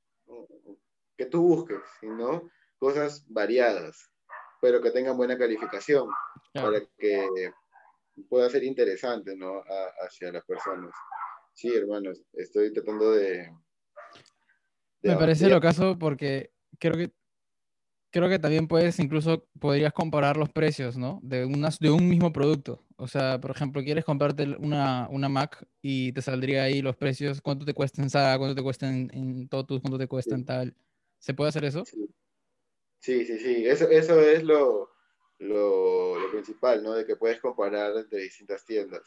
que 1.17 1.27
tú 1.27 1.43
busques, 1.43 1.81
sino 2.01 2.51
cosas 2.83 3.25
variadas, 3.29 4.11
pero 4.61 4.83
que 4.83 4.91
tengan 4.91 5.17
buena 5.17 5.39
calificación 5.39 6.09
para 6.53 6.81
que 6.99 7.29
pueda 8.29 8.51
ser 8.51 8.65
interesante, 8.65 9.37
¿no? 9.37 9.63
hacia 10.05 10.33
las 10.33 10.45
personas. 10.45 10.91
Sí, 11.55 11.73
hermanos, 11.73 12.21
estoy 12.33 12.73
tratando 12.73 13.13
de... 13.13 13.55
Me 15.03 15.15
parece 15.15 15.49
lo 15.49 15.61
caso 15.61 15.97
porque 15.97 16.51
creo 16.81 16.95
que 16.95 17.13
creo 18.11 18.29
que 18.29 18.41
también 18.41 18.67
puedes, 18.67 18.99
incluso 18.99 19.47
podrías 19.61 19.93
comparar 19.93 20.37
los 20.37 20.51
precios, 20.51 20.99
¿no? 20.99 21.21
De, 21.23 21.45
unas, 21.45 21.79
de 21.79 21.91
un 21.91 22.09
mismo 22.09 22.33
producto. 22.33 22.85
O 22.97 23.07
sea, 23.07 23.41
por 23.41 23.53
ejemplo, 23.53 23.83
quieres 23.83 24.05
comprarte 24.05 24.57
una, 24.59 25.07
una 25.09 25.29
Mac 25.29 25.65
y 25.81 26.13
te 26.13 26.21
saldría 26.21 26.65
ahí 26.65 26.83
los 26.83 26.97
precios, 26.97 27.41
cuánto 27.41 27.65
te 27.65 27.75
cuesta 27.75 28.03
en 28.03 28.11
Saga, 28.11 28.39
cuánto 28.39 28.57
te 28.57 28.63
cuesta 28.63 28.89
en, 28.89 29.09
en 29.15 29.49
Totus, 29.49 29.81
cuánto 29.81 29.99
te 29.99 30.09
cuesta 30.09 30.35
en 30.35 30.45
tal. 30.45 30.75
¿Se 31.21 31.33
puede 31.33 31.51
hacer 31.51 31.65
eso? 31.65 31.85
Sí, 31.85 32.13
sí, 33.25 33.39
sí. 33.39 33.67
Eso, 33.67 33.89
eso 33.89 34.21
es 34.21 34.43
lo, 34.43 34.93
lo, 35.39 36.19
lo, 36.19 36.31
principal, 36.31 36.83
¿no? 36.83 36.93
De 36.95 37.05
que 37.07 37.17
puedes 37.17 37.41
comparar 37.41 37.97
entre 37.97 38.21
distintas 38.21 38.65
tiendas. 38.65 39.03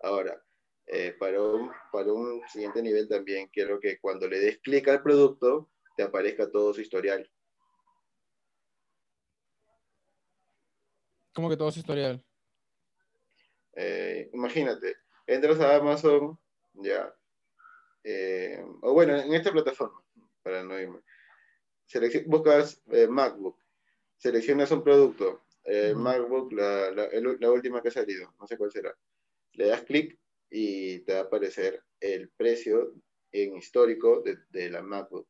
Ahora, 0.00 0.42
eh, 0.86 1.14
para, 1.18 1.42
un, 1.42 1.70
para 1.92 2.12
un 2.12 2.42
siguiente 2.48 2.82
nivel 2.82 3.08
también 3.08 3.48
quiero 3.48 3.80
que 3.80 3.98
cuando 3.98 4.28
le 4.28 4.38
des 4.40 4.58
clic 4.58 4.88
al 4.88 5.02
producto, 5.02 5.70
te 5.96 6.02
aparezca 6.02 6.50
todo 6.50 6.72
su 6.72 6.80
historial 6.80 7.28
¿Cómo 11.38 11.48
que 11.48 11.56
todo 11.56 11.70
su 11.70 11.78
historial? 11.78 12.20
Eh, 13.76 14.28
imagínate, 14.32 14.96
entras 15.24 15.60
a 15.60 15.76
Amazon, 15.76 16.36
ya, 16.72 17.14
eh, 18.02 18.60
o 18.82 18.92
bueno, 18.92 19.16
en 19.16 19.32
esta 19.32 19.52
plataforma, 19.52 20.02
para 20.42 20.64
no 20.64 20.76
irme, 20.80 20.98
buscas 22.26 22.82
eh, 22.90 23.06
MacBook, 23.06 23.58
seleccionas 24.16 24.70
un 24.70 24.82
producto, 24.82 25.42
MacBook, 25.94 26.52
la, 26.52 26.90
la, 26.90 27.50
última 27.50 27.82
que 27.82 27.88
ha 27.88 27.92
salido, 27.92 28.32
no 28.40 28.46
sé 28.46 28.56
cuál 28.56 28.72
será, 28.72 28.96
le 29.52 29.66
das 29.66 29.82
clic 29.82 30.18
y 30.50 31.00
te 31.00 31.12
va 31.12 31.20
a 31.20 31.22
aparecer 31.24 31.82
el 32.00 32.30
precio 32.30 32.94
en 33.32 33.56
histórico 33.56 34.22
de, 34.22 34.70
la 34.70 34.82
MacBook. 34.82 35.28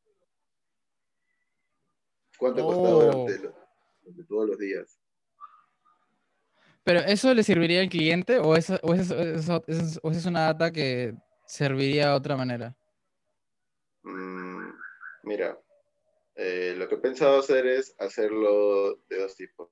¿Cuánto 2.37 2.61
ha 2.61 2.73
costado 2.73 2.97
oh. 2.97 3.27
durante 4.01 4.23
todos 4.27 4.47
los 4.47 4.57
días? 4.57 4.99
Pero 6.83 7.01
¿eso 7.01 7.33
le 7.33 7.43
serviría 7.43 7.81
al 7.81 7.89
cliente 7.89 8.39
o 8.39 8.55
esa, 8.55 8.79
o, 8.81 8.93
es 8.95 10.25
una 10.25 10.41
data 10.41 10.71
que 10.71 11.13
serviría 11.45 12.09
de 12.09 12.13
otra 12.13 12.37
manera? 12.37 12.75
Mm, 14.03 14.69
mira, 15.23 15.59
eh, 16.41 16.73
lo 16.77 16.87
que 16.87 16.95
he 16.95 16.99
pensado 16.99 17.39
hacer 17.39 17.67
es 17.67 17.93
hacerlo 17.99 18.95
de 19.09 19.19
dos 19.19 19.35
tipos. 19.35 19.69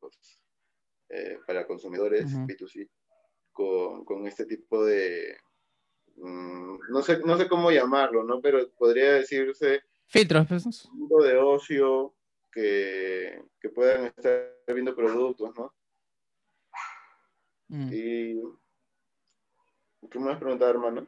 Eh, 1.08 1.40
para 1.48 1.66
consumidores 1.66 2.26
B2C, 2.34 2.90
con, 3.54 4.04
con, 4.04 4.28
este 4.28 4.46
tipo 4.46 4.84
de... 4.84 5.38
Mm, 6.18 6.78
no, 6.90 7.02
sé, 7.02 7.20
no 7.20 7.38
sé 7.38 7.48
cómo 7.48 7.72
llamarlo, 7.72 8.26
¿no? 8.26 8.42
Pero 8.42 8.70
podría 8.74 9.14
decirse... 9.14 9.84
Filtros, 10.08 10.46
pues. 10.50 10.66
Un 10.66 11.00
tipo 11.08 11.24
de 11.24 11.38
ocio 11.38 12.14
que, 12.52 13.42
que 13.62 13.70
puedan 13.70 14.08
estar 14.08 14.54
viendo 14.68 14.94
productos, 14.94 15.56
¿no? 15.56 15.74
Mm. 17.70 17.90
Y... 17.94 18.42
¿Qué 20.12 20.20
me 20.20 20.26
vas 20.26 20.36
a 20.36 20.40
preguntar, 20.40 20.72
hermano? 20.72 21.08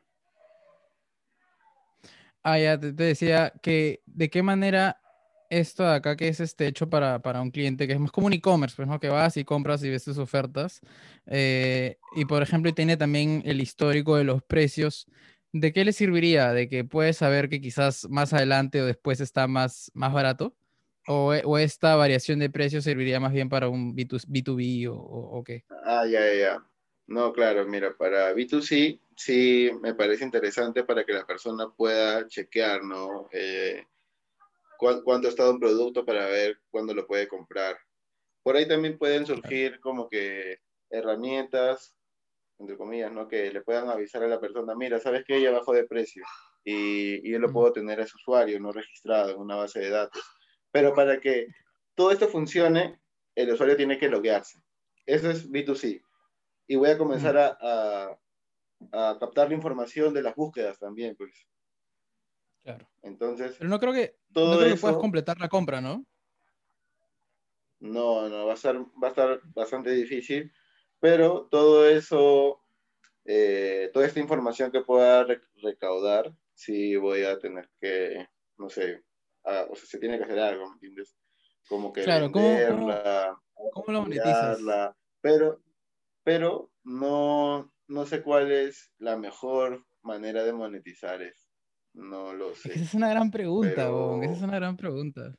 Ah, 2.43 2.58
ya 2.58 2.80
te, 2.80 2.93
decía 2.93 3.52
que 3.62 4.02
de 4.06 4.30
qué 4.30 4.41
manera 4.41 5.02
esto 5.49 5.83
de 5.83 5.95
acá 5.95 6.15
que 6.15 6.27
es 6.27 6.39
este 6.39 6.67
hecho 6.67 6.89
para, 6.89 7.21
para 7.21 7.41
un 7.41 7.51
cliente, 7.51 7.88
que 7.88 7.93
es 7.93 7.99
más 7.99 8.12
como 8.12 8.27
un 8.27 8.33
e-commerce, 8.33 8.75
pues, 8.75 8.88
¿no? 8.88 8.99
Que 8.99 9.09
vas 9.09 9.38
y 9.38 9.43
compras 9.43 9.83
y 9.83 9.89
ves 9.89 10.03
tus 10.03 10.17
ofertas. 10.17 10.81
Eh, 11.25 11.97
y 12.15 12.25
por 12.25 12.43
ejemplo, 12.43 12.73
tiene 12.73 12.97
también 12.97 13.41
el 13.45 13.62
histórico 13.62 14.15
de 14.15 14.23
los 14.23 14.43
precios. 14.43 15.07
¿De 15.51 15.73
qué 15.73 15.83
le 15.83 15.93
serviría? 15.93 16.53
¿De 16.53 16.69
que 16.69 16.83
puedes 16.83 17.17
saber 17.17 17.49
que 17.49 17.59
quizás 17.59 18.07
más 18.09 18.33
adelante 18.33 18.81
o 18.81 18.85
después 18.85 19.19
está 19.19 19.47
más, 19.47 19.91
más 19.95 20.13
barato? 20.13 20.55
¿O, 21.07 21.33
o 21.43 21.57
esta 21.57 21.95
variación 21.95 22.38
de 22.38 22.51
precios 22.51 22.83
serviría 22.83 23.19
más 23.19 23.33
bien 23.33 23.49
para 23.49 23.67
un 23.67 23.95
B2, 23.95 24.25
b 24.27 24.88
o, 24.89 24.95
o, 24.95 25.43
qué? 25.43 25.65
Ah, 25.83 26.05
ya, 26.05 26.31
ya. 26.33 26.63
No, 27.07 27.33
claro, 27.33 27.65
mira, 27.65 27.97
para 27.97 28.31
B2C 28.35 28.99
sí 29.15 29.71
me 29.81 29.95
parece 29.95 30.23
interesante 30.23 30.83
para 30.83 31.03
que 31.03 31.13
la 31.13 31.25
persona 31.25 31.67
pueda 31.75 32.27
chequear, 32.27 32.83
¿no? 32.83 33.27
Eh, 33.31 33.83
cuánto 34.80 35.28
ha 35.28 35.30
estado 35.30 35.52
un 35.52 35.60
producto 35.60 36.06
para 36.06 36.26
ver 36.28 36.58
cuándo 36.72 36.94
lo 36.94 37.06
puede 37.06 37.28
comprar. 37.28 37.78
Por 38.42 38.56
ahí 38.56 38.68
también 38.68 38.98
pueden 38.98 39.26
surgir 39.26 39.80
como 39.82 40.08
que 40.08 40.58
herramientas, 40.89 41.96
entre 42.58 42.78
comillas, 42.78 43.12
¿no? 43.12 43.28
Que 43.28 43.52
le 43.52 43.62
puedan 43.62 43.89
avisar 43.89 44.24
a 44.24 44.28
la 44.28 44.39
persona, 44.39 44.74
mira, 44.76 45.00
¿sabes 45.00 45.24
qué? 45.28 45.42
Ya 45.42 45.52
bajó 45.52 45.74
de 45.74 45.86
precio 45.86 46.24
y, 46.63 47.28
y 47.28 47.32
yo 47.32 47.39
lo 47.39 47.52
puedo 47.52 47.72
tener 47.74 48.00
a 48.00 48.04
ese 48.04 48.15
usuario, 48.15 48.60
no 48.60 48.72
registrado 48.72 49.32
en 49.32 49.39
una 49.39 49.56
base 49.56 49.80
de 49.80 49.89
datos. 49.89 50.24
Pero 50.72 50.94
para 50.94 51.20
que 51.20 51.48
todo 51.96 52.12
esto 52.12 52.28
funcione, 52.28 53.00
el 53.36 53.52
usuario 53.52 53.76
tiene 53.76 53.98
que 53.98 54.10
loguearse. 54.10 54.60
Eso 55.06 55.30
es 55.30 55.50
B2C. 55.50 56.02
Y 56.68 56.76
voy 56.76 56.89
a 56.89 56.98
comenzar 56.98 57.38
a, 57.38 58.18
a, 58.92 59.18
captar 59.20 59.50
la 59.50 59.56
información 59.56 60.13
de 60.13 60.22
las 60.22 60.36
búsquedas 60.36 60.78
también, 60.78 61.15
pues. 61.15 61.48
Claro. 62.69 62.88
Entonces. 63.01 63.55
Pero 63.58 63.69
no 63.69 63.79
creo 63.79 63.93
que, 63.93 64.15
todo 64.32 64.53
no 64.53 64.60
creo 64.60 64.75
que 64.75 64.79
puedas 64.82 64.97
completar 64.97 65.39
la 65.39 65.49
compra, 65.49 65.82
¿no? 65.82 66.05
No, 67.79 68.27
no, 68.29 68.45
va 68.45 68.53
a, 68.53 68.58
ser, 68.58 68.77
va 68.77 69.08
a 69.08 69.10
estar 69.10 69.39
bastante 69.55 69.89
difícil, 69.91 70.51
pero 70.99 71.47
todo 71.49 71.88
eso, 71.88 72.62
eh, 73.23 73.89
toda 73.93 74.05
esta 74.05 74.19
información 74.19 74.69
que 74.69 74.82
pueda 74.82 75.25
recaudar, 75.63 76.34
sí 76.53 76.97
voy 76.97 77.23
a 77.23 77.39
tener 77.39 77.69
que, 77.79 78.27
no 78.58 78.69
sé, 78.69 79.01
o 79.43 79.75
sea, 79.75 79.88
se 79.88 79.97
tiene 79.97 80.17
que 80.17 80.25
hacer 80.25 80.39
algo, 80.39 80.67
¿me 80.67 80.73
entiendes? 80.73 81.15
Como 81.69 81.93
que 81.93 82.03
claro, 82.03 82.29
venderla, 82.29 83.41
¿cómo, 83.53 83.71
cómo, 83.71 83.93
lo 83.93 84.01
monetizas? 84.01 84.60
Pero, 85.21 85.62
pero 86.23 86.69
no, 86.84 87.71
no 87.88 88.05
sé 88.05 88.21
cuál 88.21 88.51
es 88.51 88.91
la 88.97 89.15
mejor 89.15 89.86
manera 90.01 90.43
de 90.43 90.51
monetizar 90.51 91.21
eso. 91.21 91.38
No 91.93 92.34
lo 92.34 92.56
sé. 92.56 92.73
Esa 92.73 92.84
es 92.84 92.93
una 92.93 93.10
gran 93.10 93.32
pregunta, 93.32 93.89
esa 94.21 94.34
es 94.34 94.41
una 94.41 94.56
gran 94.56 94.78
pregunta. 94.78 95.36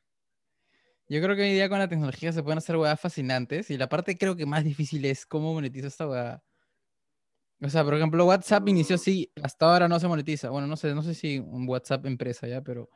Yo 1.08 1.20
creo 1.20 1.34
que 1.34 1.42
hoy 1.42 1.52
día 1.52 1.68
con 1.68 1.78
la 1.78 1.88
tecnología 1.88 2.32
se 2.32 2.42
pueden 2.42 2.58
hacer 2.58 2.76
weas 2.76 3.00
fascinantes 3.00 3.70
y 3.70 3.76
la 3.76 3.88
parte 3.88 4.16
creo 4.16 4.36
que 4.36 4.46
más 4.46 4.62
difícil 4.64 5.04
es 5.04 5.26
cómo 5.26 5.52
monetizo 5.52 5.88
esta 5.88 6.08
wea. 6.08 6.42
O 7.62 7.68
sea, 7.68 7.84
por 7.84 7.94
ejemplo, 7.94 8.24
WhatsApp 8.24 8.68
inició 8.68 8.96
mm. 8.96 9.00
así, 9.00 9.32
hasta 9.42 9.66
ahora 9.66 9.88
no 9.88 9.98
se 9.98 10.08
monetiza. 10.08 10.50
Bueno, 10.50 10.66
no 10.66 10.76
sé, 10.76 10.94
no 10.94 11.02
sé 11.02 11.14
si 11.14 11.38
un 11.38 11.68
WhatsApp 11.68 12.06
empresa 12.06 12.46
ya, 12.46 12.62
pero 12.62 12.88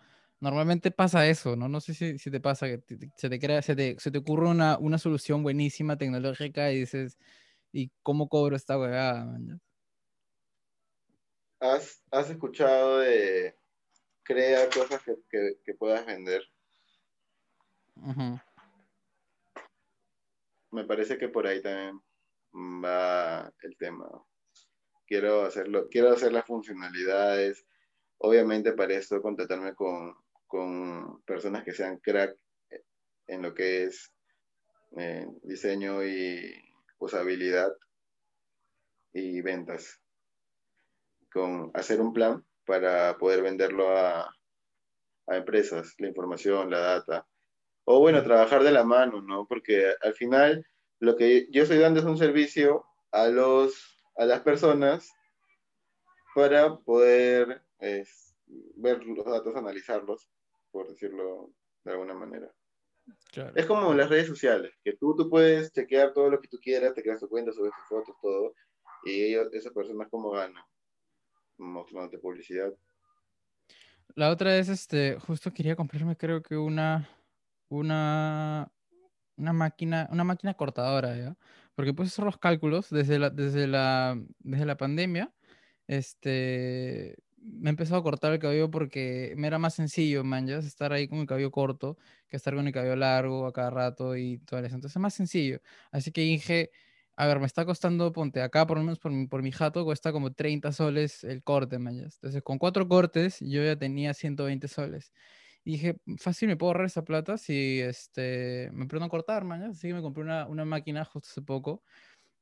Normalmente 0.44 0.90
pasa 0.90 1.26
eso, 1.26 1.56
¿no? 1.56 1.68
No 1.68 1.80
sé 1.80 1.94
si, 1.94 2.18
si 2.18 2.30
te 2.30 2.38
pasa 2.38 2.66
que 2.66 2.82
se, 3.16 3.30
te 3.30 3.38
crea, 3.38 3.62
se, 3.62 3.74
te, 3.74 3.96
se 3.98 4.10
te 4.10 4.18
ocurre 4.18 4.48
una, 4.48 4.76
una, 4.78 4.98
solución 4.98 5.42
buenísima 5.42 5.96
tecnológica 5.96 6.70
y 6.70 6.80
dices, 6.80 7.16
¿y 7.72 7.90
cómo 8.02 8.28
cobro 8.28 8.54
esta 8.54 8.78
huevada? 8.78 9.38
¿Has, 11.64 12.02
¿Has, 12.10 12.30
escuchado 12.30 12.98
de 12.98 13.56
crea 14.22 14.68
cosas 14.68 15.02
que, 15.30 15.58
que, 15.64 15.74
puedas 15.74 16.04
vender? 16.06 16.42
Me 20.70 20.84
parece 20.84 21.16
que 21.16 21.28
por 21.28 21.46
ahí 21.46 21.62
también 21.62 22.00
va 22.54 23.52
el 23.62 23.76
tema. 23.76 24.06
Quiero 25.06 25.44
hacerlo, 25.44 25.88
quiero 25.90 26.10
hacer 26.10 26.32
las 26.32 26.46
funcionalidades. 26.46 27.66
Obviamente 28.18 28.72
para 28.72 28.94
esto 28.94 29.20
contratarme 29.22 29.74
con 29.74 30.14
con 30.54 31.20
personas 31.22 31.64
que 31.64 31.72
sean 31.72 31.98
crack 31.98 32.38
en 33.26 33.42
lo 33.42 33.54
que 33.54 33.82
es 33.82 34.12
en 34.92 35.36
diseño 35.42 36.04
y 36.04 36.54
usabilidad 36.98 37.72
y 39.12 39.40
ventas. 39.40 40.00
Con 41.34 41.70
hacer 41.74 42.00
un 42.00 42.14
plan 42.14 42.42
para 42.64 43.18
poder 43.18 43.42
venderlo 43.42 43.94
a, 43.94 44.34
a 45.26 45.36
empresas, 45.36 45.94
la 45.98 46.08
información, 46.08 46.70
la 46.70 46.78
data. 46.78 47.26
O 47.84 48.00
bueno, 48.00 48.22
trabajar 48.22 48.62
de 48.62 48.72
la 48.72 48.84
mano, 48.84 49.20
¿no? 49.20 49.46
Porque 49.46 49.92
al 50.00 50.14
final 50.14 50.66
lo 51.00 51.16
que 51.16 51.48
yo 51.50 51.64
estoy 51.64 51.78
dando 51.78 52.00
es 52.00 52.06
un 52.06 52.16
servicio 52.16 52.86
a, 53.10 53.26
los, 53.26 53.98
a 54.16 54.24
las 54.24 54.40
personas 54.40 55.12
para 56.34 56.76
poder 56.78 57.62
ver 58.76 59.04
los 59.04 59.24
datos, 59.24 59.54
analizarlos, 59.56 60.30
por 60.70 60.88
decirlo 60.88 61.50
de 61.84 61.92
alguna 61.92 62.14
manera. 62.14 62.50
Es 63.54 63.66
como 63.66 63.92
las 63.92 64.08
redes 64.08 64.28
sociales, 64.28 64.72
que 64.82 64.94
tú, 64.94 65.14
tú 65.14 65.28
puedes 65.28 65.72
chequear 65.72 66.12
todo 66.12 66.30
lo 66.30 66.40
que 66.40 66.48
tú 66.48 66.58
quieras, 66.58 66.94
te 66.94 67.02
creas 67.02 67.20
tu 67.20 67.28
cuenta, 67.28 67.52
subes 67.52 67.72
tus 67.76 67.88
fotos, 67.88 68.16
todo, 68.22 68.54
y 69.04 69.24
ellos, 69.24 69.48
esas 69.52 69.72
personas 69.72 70.08
como 70.08 70.30
ganan, 70.30 70.64
mostrándote 71.58 72.18
publicidad. 72.18 72.72
La 74.14 74.30
otra 74.30 74.56
es, 74.56 74.68
este, 74.68 75.18
justo 75.18 75.52
quería 75.52 75.76
comprarme 75.76 76.16
creo 76.16 76.42
que 76.42 76.56
una, 76.56 77.08
una, 77.68 78.70
una 79.36 79.52
máquina, 79.52 80.08
una 80.12 80.24
máquina 80.24 80.54
cortadora, 80.54 81.16
¿ya? 81.16 81.36
Porque 81.74 81.92
puedes 81.92 82.12
hacer 82.12 82.24
los 82.24 82.38
cálculos 82.38 82.90
desde 82.90 83.18
la, 83.18 83.30
desde 83.30 83.66
la, 83.66 84.16
desde 84.38 84.66
la 84.66 84.76
pandemia, 84.76 85.34
este, 85.88 87.16
me 87.44 87.68
he 87.68 87.72
empezado 87.72 88.00
a 88.00 88.02
cortar 88.02 88.32
el 88.32 88.38
cabello 88.38 88.70
porque 88.70 89.34
me 89.36 89.46
era 89.46 89.58
más 89.58 89.74
sencillo, 89.74 90.24
man, 90.24 90.46
ya 90.46 90.58
estar 90.58 90.92
ahí 90.92 91.08
con 91.08 91.18
el 91.18 91.26
cabello 91.26 91.50
corto 91.50 91.98
que 92.28 92.36
estar 92.36 92.54
con 92.54 92.66
el 92.66 92.72
cabello 92.72 92.96
largo 92.96 93.46
a 93.46 93.52
cada 93.52 93.70
rato 93.70 94.16
y 94.16 94.38
todo 94.38 94.60
eso. 94.60 94.74
Entonces 94.74 94.96
es 94.96 95.00
más 95.00 95.14
sencillo. 95.14 95.60
Así 95.90 96.10
que 96.10 96.22
dije, 96.22 96.70
a 97.16 97.26
ver, 97.26 97.40
me 97.40 97.46
está 97.46 97.64
costando, 97.64 98.12
ponte 98.12 98.42
acá, 98.42 98.66
por 98.66 98.78
lo 98.78 98.84
menos 98.84 98.98
por 98.98 99.12
mi, 99.12 99.26
por 99.26 99.42
mi 99.42 99.52
jato, 99.52 99.84
cuesta 99.84 100.12
como 100.12 100.32
30 100.32 100.72
soles 100.72 101.24
el 101.24 101.42
corte, 101.42 101.78
man. 101.78 101.98
Entonces 102.00 102.42
con 102.42 102.58
cuatro 102.58 102.88
cortes 102.88 103.38
yo 103.40 103.62
ya 103.62 103.76
tenía 103.76 104.14
120 104.14 104.68
soles. 104.68 105.12
Y 105.64 105.72
dije, 105.72 105.96
fácil, 106.18 106.48
me 106.48 106.56
puedo 106.56 106.70
ahorrar 106.70 106.86
esa 106.86 107.04
plata 107.04 107.38
si 107.38 107.80
este, 107.80 108.70
me 108.72 108.84
aprendo 108.84 109.06
a 109.06 109.08
cortar, 109.08 109.44
man. 109.44 109.62
Así 109.64 109.88
que 109.88 109.94
me 109.94 110.02
compré 110.02 110.22
una, 110.24 110.46
una 110.46 110.64
máquina 110.64 111.04
justo 111.04 111.28
hace 111.30 111.42
poco 111.42 111.82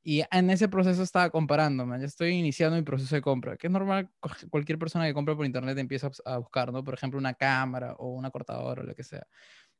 y 0.03 0.21
en 0.31 0.49
ese 0.49 0.67
proceso 0.67 1.01
estaba 1.03 1.29
comparando, 1.29 1.85
man. 1.85 2.01
Ya 2.01 2.07
estoy 2.07 2.31
iniciando 2.31 2.75
mi 2.77 2.83
proceso 2.83 3.15
de 3.15 3.21
compra, 3.21 3.55
que 3.57 3.67
es 3.67 3.73
normal, 3.73 4.09
cualquier 4.49 4.77
persona 4.77 5.05
que 5.05 5.13
compra 5.13 5.35
por 5.35 5.45
internet 5.45 5.77
empieza 5.77 6.11
a 6.25 6.37
buscar, 6.39 6.73
¿no? 6.73 6.83
Por 6.83 6.93
ejemplo, 6.93 7.17
una 7.19 7.33
cámara 7.33 7.93
o 7.97 8.09
una 8.13 8.29
cortadora 8.29 8.81
o 8.83 8.85
lo 8.85 8.95
que 8.95 9.03
sea. 9.03 9.25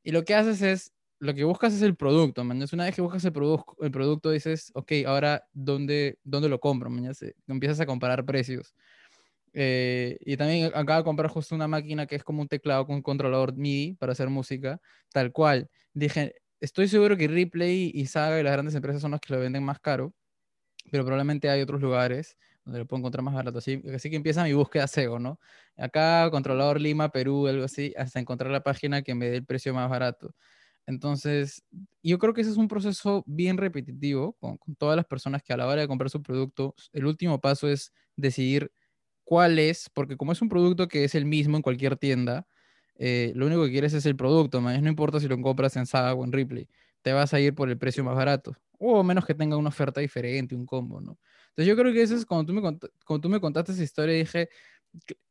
Y 0.03 0.11
lo 0.11 0.23
que 0.25 0.35
haces 0.35 0.61
es, 0.61 0.93
lo 1.23 1.33
que 1.33 1.43
buscas 1.43 1.73
es 1.73 1.81
el 1.81 1.95
producto, 1.95 2.43
man. 2.43 2.63
Una 2.73 2.85
vez 2.85 2.95
que 2.95 3.01
buscas 3.01 3.23
el, 3.25 3.33
el 3.81 3.91
producto, 3.91 4.31
dices, 4.31 4.71
ok, 4.75 4.91
ahora, 5.05 5.47
¿dónde, 5.53 6.19
dónde 6.23 6.49
lo 6.49 6.59
compro, 6.59 6.89
man? 6.89 7.11
empiezas 7.47 7.79
a 7.79 7.85
comparar 7.85 8.25
precios. 8.25 8.75
Eh, 9.53 10.17
y 10.21 10.35
también 10.37 10.71
acabo 10.73 10.97
de 10.99 11.03
comprar 11.03 11.29
justo 11.29 11.55
una 11.55 11.67
máquina 11.67 12.07
que 12.07 12.15
es 12.15 12.23
como 12.23 12.41
un 12.41 12.47
teclado 12.47 12.85
con 12.87 12.95
un 12.95 13.01
controlador 13.01 13.55
MIDI 13.55 13.95
para 13.95 14.13
hacer 14.13 14.29
música, 14.29 14.81
tal 15.11 15.31
cual. 15.31 15.69
Dije, 15.93 16.35
Estoy 16.63 16.87
seguro 16.87 17.17
que 17.17 17.27
Ripley 17.27 17.91
y 17.93 18.05
Saga 18.05 18.39
y 18.39 18.43
las 18.43 18.53
grandes 18.53 18.73
empresas 18.73 19.01
son 19.01 19.11
los 19.11 19.19
que 19.19 19.33
lo 19.33 19.39
venden 19.41 19.65
más 19.65 19.81
caro, 19.81 20.13
pero 20.91 21.03
probablemente 21.03 21.49
hay 21.49 21.61
otros 21.61 21.81
lugares 21.81 22.37
donde 22.63 22.79
lo 22.79 22.85
puedo 22.87 22.99
encontrar 22.99 23.21
más 23.21 23.33
barato. 23.33 23.57
Así, 23.57 23.83
así 23.93 24.09
que 24.09 24.15
empieza 24.15 24.45
mi 24.45 24.53
búsqueda 24.53 24.85
SEO, 24.85 25.19
¿no? 25.19 25.41
Acá, 25.75 26.29
controlador 26.31 26.79
Lima, 26.79 27.09
Perú, 27.09 27.47
algo 27.47 27.65
así, 27.65 27.93
hasta 27.97 28.21
encontrar 28.21 28.49
la 28.49 28.63
página 28.63 29.01
que 29.01 29.13
me 29.13 29.29
dé 29.29 29.37
el 29.37 29.45
precio 29.45 29.73
más 29.73 29.89
barato. 29.89 30.33
Entonces, 30.85 31.63
yo 32.01 32.19
creo 32.19 32.33
que 32.33 32.41
ese 32.41 32.51
es 32.51 32.57
un 32.57 32.67
proceso 32.67 33.23
bien 33.25 33.57
repetitivo 33.57 34.33
con, 34.33 34.59
todas 34.77 34.95
las 34.95 35.05
personas 35.05 35.41
que 35.43 35.53
a 35.53 35.57
la 35.57 35.67
hora 35.67 35.81
de 35.81 35.87
comprar 35.87 36.09
su 36.09 36.21
producto, 36.21 36.75
el 36.91 37.05
último 37.05 37.39
paso 37.39 37.67
es 37.69 37.93
decidir 38.15 38.71
cuál 39.23 39.59
es, 39.59 39.89
porque 39.93 40.17
como 40.17 40.33
es 40.33 40.41
un 40.41 40.49
producto 40.49 40.87
que 40.87 41.05
es 41.05 41.15
el 41.15 41.25
mismo 41.25 41.55
en 41.57 41.63
cualquier 41.63 41.97
tienda, 41.97 42.45
eh, 42.95 43.31
lo 43.35 43.47
único 43.47 43.63
que 43.63 43.71
quieres 43.71 43.93
es 43.93 44.05
el 44.05 44.15
producto, 44.15 44.61
no 44.61 44.71
importa 44.87 45.19
si 45.19 45.27
lo 45.27 45.39
compras 45.41 45.75
en 45.77 45.85
Saga 45.85 46.13
o 46.13 46.23
en 46.23 46.31
Ripley, 46.31 46.67
te 47.01 47.13
vas 47.13 47.33
a 47.33 47.39
ir 47.39 47.55
por 47.55 47.69
el 47.69 47.77
precio 47.77 48.03
más 48.03 48.15
barato, 48.15 48.55
o 48.79 49.03
menos 49.03 49.25
que 49.25 49.33
tenga 49.33 49.57
una 49.57 49.69
oferta 49.69 50.01
diferente, 50.01 50.55
un 50.55 50.65
combo, 50.65 51.01
¿no? 51.01 51.17
Entonces 51.49 51.67
yo 51.67 51.75
creo 51.75 51.93
que 51.93 52.01
eso 52.01 52.15
es 52.15 52.25
cuando 52.25 52.45
tú 52.45 52.53
me, 52.53 52.61
cuando 52.61 53.21
tú 53.21 53.29
me 53.29 53.39
contaste 53.39 53.73
esa 53.73 53.83
historia, 53.83 54.15
dije, 54.15 54.49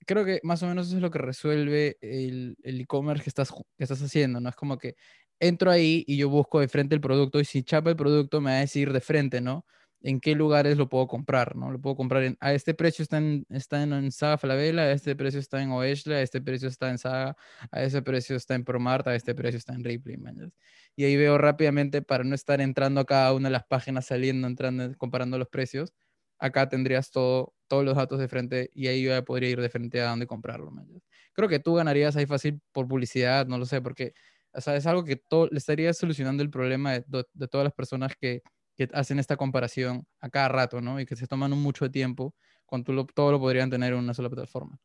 creo 0.07 0.25
que 0.25 0.41
más 0.43 0.63
o 0.63 0.67
menos 0.67 0.89
eso 0.89 0.97
es 0.97 1.03
lo 1.03 1.11
que 1.11 1.19
resuelve 1.19 1.99
el 2.01 2.57
e-commerce 2.63 3.23
que, 3.25 3.31
estás, 3.31 3.51
que 3.51 3.85
estás 3.85 4.03
haciendo, 4.03 4.41
¿no? 4.41 4.49
Es 4.49 4.57
como 4.57 4.79
que 4.79 4.97
entro 5.43 5.71
ahí 5.71 6.05
y 6.07 6.17
yo 6.17 6.29
busco 6.31 6.61
de 6.61 6.69
frente 6.69 6.95
el 6.95 7.01
producto 7.01 7.41
y 7.41 7.45
si 7.45 7.63
chapa 7.63 7.91
el 7.91 7.97
producto 7.97 8.41
me 8.41 8.53
va 8.53 8.57
a 8.59 8.61
decir 8.61 8.93
de 8.93 9.01
frente, 9.01 9.41
¿no? 9.41 9.67
en 10.03 10.21
qué 10.21 10.35
lugares 10.35 10.77
lo 10.77 10.89
puedo 10.89 11.07
comprar, 11.07 11.57
¿no? 11.57 11.71
Lo 11.71 11.81
puedo 11.81 11.97
comprar 11.97 12.25
en, 12.25 12.37
a 12.41 12.53
este 12.53 12.75
precio 12.75 13.03
está 13.03 13.19
en, 13.19 13.47
está 13.51 13.83
en, 13.83 14.13
Saga 14.13 14.39
Falabella, 14.39 14.83
a 14.83 14.93
este 14.93 15.15
precio 15.17 15.41
está 15.41 15.63
en 15.63 15.71
Oeshla, 15.71 16.17
a 16.17 16.23
este 16.23 16.41
precio 16.41 16.69
está 16.69 16.91
en 16.91 16.99
Saga, 16.99 17.37
a 17.71 17.83
ese 17.83 18.03
precio 18.03 18.37
está 18.37 18.55
en 18.55 18.65
Promart, 18.65 19.07
a 19.07 19.15
este 19.15 19.35
precio 19.35 19.59
está 19.59 19.75
en 19.75 19.85
Ripley, 19.85 20.17
man. 20.17 20.53
Y 20.97 21.05
ahí 21.05 21.17
veo 21.17 21.39
rápidamente, 21.39 22.03
para 22.03 22.25
no 22.25 22.35
estar 22.35 22.61
entrando 22.61 23.01
a 23.01 23.05
cada 23.05 23.33
una 23.33 23.49
de 23.49 23.53
las 23.53 23.65
páginas, 23.65 24.07
saliendo, 24.07 24.47
entrando, 24.47 24.97
comparando 24.99 25.39
los 25.39 25.49
precios, 25.49 25.93
acá 26.39 26.69
tendrías 26.69 27.11
todo, 27.11 27.55
todos 27.69 27.85
los 27.85 27.97
datos 27.97 28.19
de 28.19 28.29
frente 28.29 28.71
y 28.75 28.89
ahí 28.89 29.03
yo 29.03 29.11
ya 29.11 29.23
podría 29.23 29.51
ir 29.51 29.61
de 29.61 29.71
frente 29.71 30.01
a 30.01 30.11
dónde 30.11 30.27
comprarlo, 30.27 30.71
man. 30.71 30.87
Creo 31.35 31.49
que 31.49 31.61
tú 31.61 31.75
ganarías 31.75 32.17
ahí 32.17 32.27
fácil 32.27 32.61
por 32.73 32.89
publicidad, 32.89 33.47
no 33.47 33.59
lo 33.59 33.65
sé, 33.65 33.81
porque 33.81 34.13
o 34.55 34.61
sea, 34.61 34.77
es 34.77 34.87
algo 34.87 35.05
que 35.05 35.17
todo, 35.17 35.49
le 35.51 35.59
estaría 35.59 35.93
solucionando 35.93 36.43
el 36.43 36.51
problema 36.51 36.93
de, 36.93 37.05
de 37.33 37.49
todas 37.49 37.65
las 37.65 37.75
personas 37.75 38.13
que 38.19 38.43
que 38.77 38.89
hacen 38.93 39.19
esta 39.19 39.37
comparación 39.37 40.07
a 40.21 40.31
cada 40.31 40.49
rato, 40.49 40.81
¿no? 40.81 41.01
Y 41.01 41.07
que 41.07 41.17
se 41.17 41.27
toman 41.27 41.51
mucho 41.53 41.91
tiempo, 41.91 42.35
cuando 42.67 43.07
todo 43.07 43.33
lo 43.33 43.39
podrían 43.39 43.71
tener 43.71 43.93
en 43.93 43.99
una 43.99 44.15
sola 44.15 44.31
plataforma. 44.31 44.79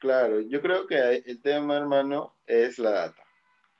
Claro, 0.00 0.40
yo 0.40 0.60
creo 0.60 0.86
que 0.86 1.22
el 1.24 1.40
tema, 1.40 1.76
hermano, 1.76 2.36
es 2.44 2.78
la 2.78 2.90
data. 2.90 3.22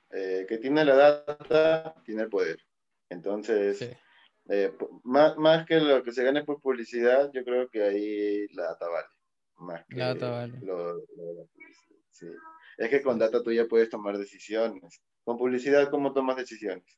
Eh, 0.09 0.45
que 0.47 0.57
tiene 0.57 0.85
la 0.85 0.95
data, 0.95 1.95
tiene 2.05 2.23
el 2.23 2.29
poder. 2.29 2.57
Entonces, 3.09 3.81
eh, 4.49 4.73
más, 5.03 5.37
más, 5.37 5.65
que 5.65 5.79
lo 5.79 6.01
que 6.03 6.11
se 6.11 6.23
gane 6.23 6.43
por 6.43 6.61
publicidad, 6.61 7.29
yo 7.33 7.43
creo 7.43 7.69
que 7.69 7.83
ahí 7.83 8.47
la 8.53 8.63
data 8.63 8.87
vale. 8.87 9.07
Más 9.57 9.85
que 9.85 9.95
la 9.97 10.13
data 10.13 10.29
vale. 10.29 10.59
sí. 12.11 12.27
Es 12.77 12.89
que 12.89 13.01
con 13.01 13.17
data 13.17 13.41
tú 13.41 13.51
ya 13.51 13.65
puedes 13.65 13.89
tomar 13.89 14.17
decisiones. 14.17 15.01
Con 15.23 15.37
publicidad, 15.37 15.89
¿cómo 15.89 16.13
tomas 16.13 16.37
decisiones? 16.37 16.97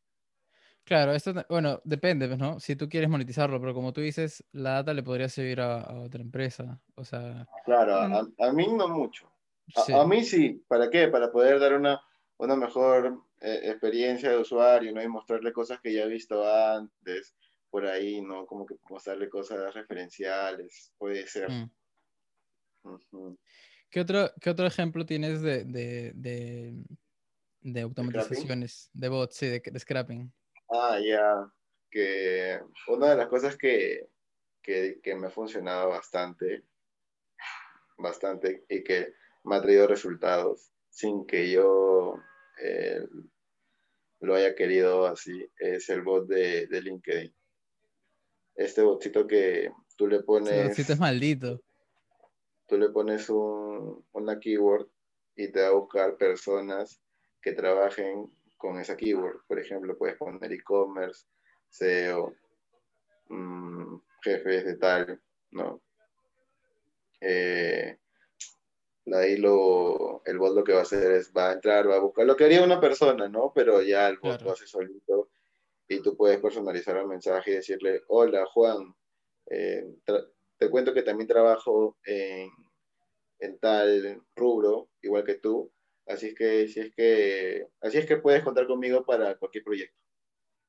Claro, 0.83 1.13
esto, 1.13 1.33
bueno, 1.49 1.79
depende, 1.83 2.27
pues, 2.27 2.39
¿no? 2.39 2.59
Si 2.59 2.75
tú 2.75 2.89
quieres 2.89 3.09
monetizarlo, 3.09 3.61
pero 3.61 3.73
como 3.73 3.93
tú 3.93 4.01
dices, 4.01 4.43
la 4.51 4.73
data 4.73 4.93
le 4.93 5.03
podría 5.03 5.29
servir 5.29 5.61
a, 5.61 6.01
otra 6.01 6.21
empresa, 6.21 6.81
o 6.95 7.03
sea... 7.03 7.47
Claro, 7.63 7.95
a, 7.95 8.51
mí 8.53 8.67
no 8.67 8.87
mucho. 8.87 9.31
A, 9.93 10.05
mí 10.05 10.23
sí, 10.23 10.63
¿para 10.67 10.89
qué? 10.89 11.07
Para 11.07 11.31
poder 11.31 11.59
dar 11.59 11.75
una, 11.75 12.01
una 12.37 12.55
mejor 12.55 13.21
eh, 13.39 13.59
experiencia 13.65 14.31
de 14.31 14.37
usuario, 14.37 14.91
¿no? 14.91 15.01
Y 15.03 15.07
mostrarle 15.07 15.53
cosas 15.53 15.79
que 15.79 15.93
ya 15.93 16.03
he 16.03 16.09
visto 16.09 16.43
antes, 16.43 17.35
por 17.69 17.85
ahí, 17.85 18.21
¿no? 18.21 18.47
Como 18.47 18.65
que 18.65 18.75
mostrarle 18.89 19.29
cosas 19.29 19.73
referenciales, 19.73 20.91
puede 20.97 21.27
ser. 21.27 21.51
Mm. 21.51 21.69
¿Qué, 23.89 24.01
otro, 24.01 24.31
¿Qué 24.39 24.49
otro 24.49 24.67
ejemplo 24.67 25.05
tienes 25.05 25.41
de, 25.41 25.63
de, 25.65 26.73
de, 27.61 27.81
automatizaciones, 27.81 28.89
de 28.93 29.09
bots, 29.09 29.35
sí, 29.35 29.47
de, 29.47 29.59
de 29.59 29.79
scrapping? 29.79 30.31
Ah, 30.69 30.99
ya, 31.03 31.51
que 31.89 32.59
una 32.87 33.09
de 33.09 33.15
las 33.15 33.27
cosas 33.27 33.57
que, 33.57 34.09
que, 34.61 34.99
que 35.01 35.15
me 35.15 35.27
ha 35.27 35.31
funcionado 35.31 35.89
bastante, 35.89 36.63
bastante, 37.97 38.65
y 38.69 38.83
que 38.83 39.13
me 39.43 39.55
ha 39.55 39.61
traído 39.61 39.87
resultados 39.87 40.71
sin 40.89 41.25
que 41.25 41.49
yo 41.49 42.15
eh, 42.61 43.01
lo 44.19 44.35
haya 44.35 44.53
querido 44.53 45.07
así, 45.07 45.49
es 45.57 45.89
el 45.89 46.03
bot 46.03 46.27
de, 46.27 46.67
de 46.67 46.81
LinkedIn. 46.81 47.33
Este 48.55 48.81
botcito 48.81 49.25
que 49.25 49.71
tú 49.95 50.07
le 50.07 50.21
pones... 50.21 50.51
Este 50.51 50.67
botcito 50.67 50.93
es 50.93 50.99
maldito. 50.99 51.63
Tú 52.69 52.77
le 52.77 52.89
pones 52.89 53.29
un, 53.29 54.05
una 54.13 54.39
keyword 54.39 54.87
y 55.35 55.51
te 55.51 55.61
va 55.61 55.69
a 55.69 55.71
buscar 55.71 56.17
personas 56.17 57.01
que 57.41 57.53
trabajen 57.53 58.31
con 58.57 58.79
esa 58.79 58.95
keyword. 58.95 59.41
Por 59.47 59.59
ejemplo, 59.59 59.97
puedes 59.97 60.15
poner 60.17 60.51
e-commerce, 60.53 61.25
SEO, 61.69 62.35
mm, 63.29 63.95
jefes 64.21 64.65
de 64.65 64.75
tal, 64.75 65.19
¿no? 65.51 65.81
Eh, 67.21 67.97
ahí 69.13 69.37
lo, 69.37 70.21
el 70.25 70.37
bot 70.37 70.53
lo 70.53 70.63
que 70.63 70.73
va 70.73 70.79
a 70.79 70.83
hacer 70.83 71.11
es, 71.13 71.31
va 71.35 71.49
a 71.49 71.53
entrar, 71.53 71.89
va 71.89 71.95
a 71.95 72.01
buscar 72.01 72.25
lo 72.25 72.35
que 72.35 72.45
haría 72.45 72.63
una 72.63 72.79
persona, 72.79 73.27
¿no? 73.27 73.51
Pero 73.53 73.81
ya 73.81 74.07
el 74.07 74.19
bot 74.19 74.41
lo 74.41 74.51
hace 74.51 74.67
solito 74.67 75.29
y 75.87 76.01
tú 76.01 76.15
puedes 76.15 76.39
personalizar 76.39 76.97
el 76.97 77.07
mensaje 77.07 77.51
y 77.51 77.55
decirle, 77.55 78.03
hola 78.07 78.45
Juan, 78.45 78.95
eh, 79.47 79.83
te 80.59 80.69
cuento 80.69 80.93
que 80.93 81.03
también 81.03 81.27
trabajo 81.27 81.97
en, 82.05 82.49
en 83.39 83.59
tal 83.59 84.21
rubro, 84.35 84.89
igual 85.01 85.23
que 85.23 85.35
tú, 85.35 85.71
Así 86.09 86.29
es 86.29 86.35
que, 86.35 86.67
si 86.67 86.79
es 86.79 86.95
que, 86.95 87.67
así 87.81 87.99
es 87.99 88.07
que 88.07 88.17
puedes 88.17 88.43
contar 88.43 88.65
conmigo 88.65 89.05
para 89.05 89.37
cualquier 89.37 89.63
proyecto. 89.63 89.95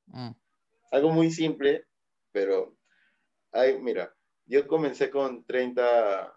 Mm. 0.05 0.29
Algo 0.91 1.09
muy 1.09 1.31
simple, 1.31 1.87
pero 2.31 2.77
hay, 3.51 3.79
mira, 3.81 4.15
yo 4.45 4.67
comencé 4.67 5.09
con 5.09 5.43
30, 5.43 6.31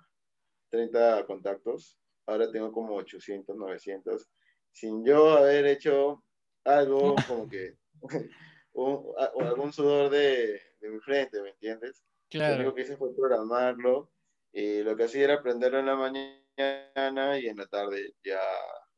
30 0.70 1.26
contactos, 1.26 1.98
ahora 2.24 2.50
tengo 2.50 2.72
como 2.72 2.94
800, 2.94 3.54
900, 3.54 4.30
sin 4.72 5.04
yo 5.04 5.32
haber 5.32 5.66
hecho 5.66 6.24
algo 6.64 7.14
como 7.28 7.46
que 7.46 7.76
un, 8.72 9.12
a- 9.18 9.32
algún 9.46 9.70
sudor 9.70 10.08
de, 10.08 10.62
de 10.80 10.88
mi 10.88 10.98
frente, 11.00 11.42
¿me 11.42 11.50
entiendes? 11.50 12.02
Lo 12.46 12.54
único 12.54 12.72
Claro. 12.72 12.74
que 12.74 12.82
hice 12.82 12.96
fue 12.96 13.14
programarlo 13.16 14.12
y 14.52 14.82
lo 14.82 14.96
que 14.96 15.04
hacía 15.04 15.24
era 15.24 15.34
aprenderlo 15.34 15.78
en 15.80 15.86
la 15.86 15.96
mañana 15.96 17.38
y 17.38 17.46
en 17.48 17.56
la 17.56 17.66
tarde 17.66 18.14
ya 18.24 18.40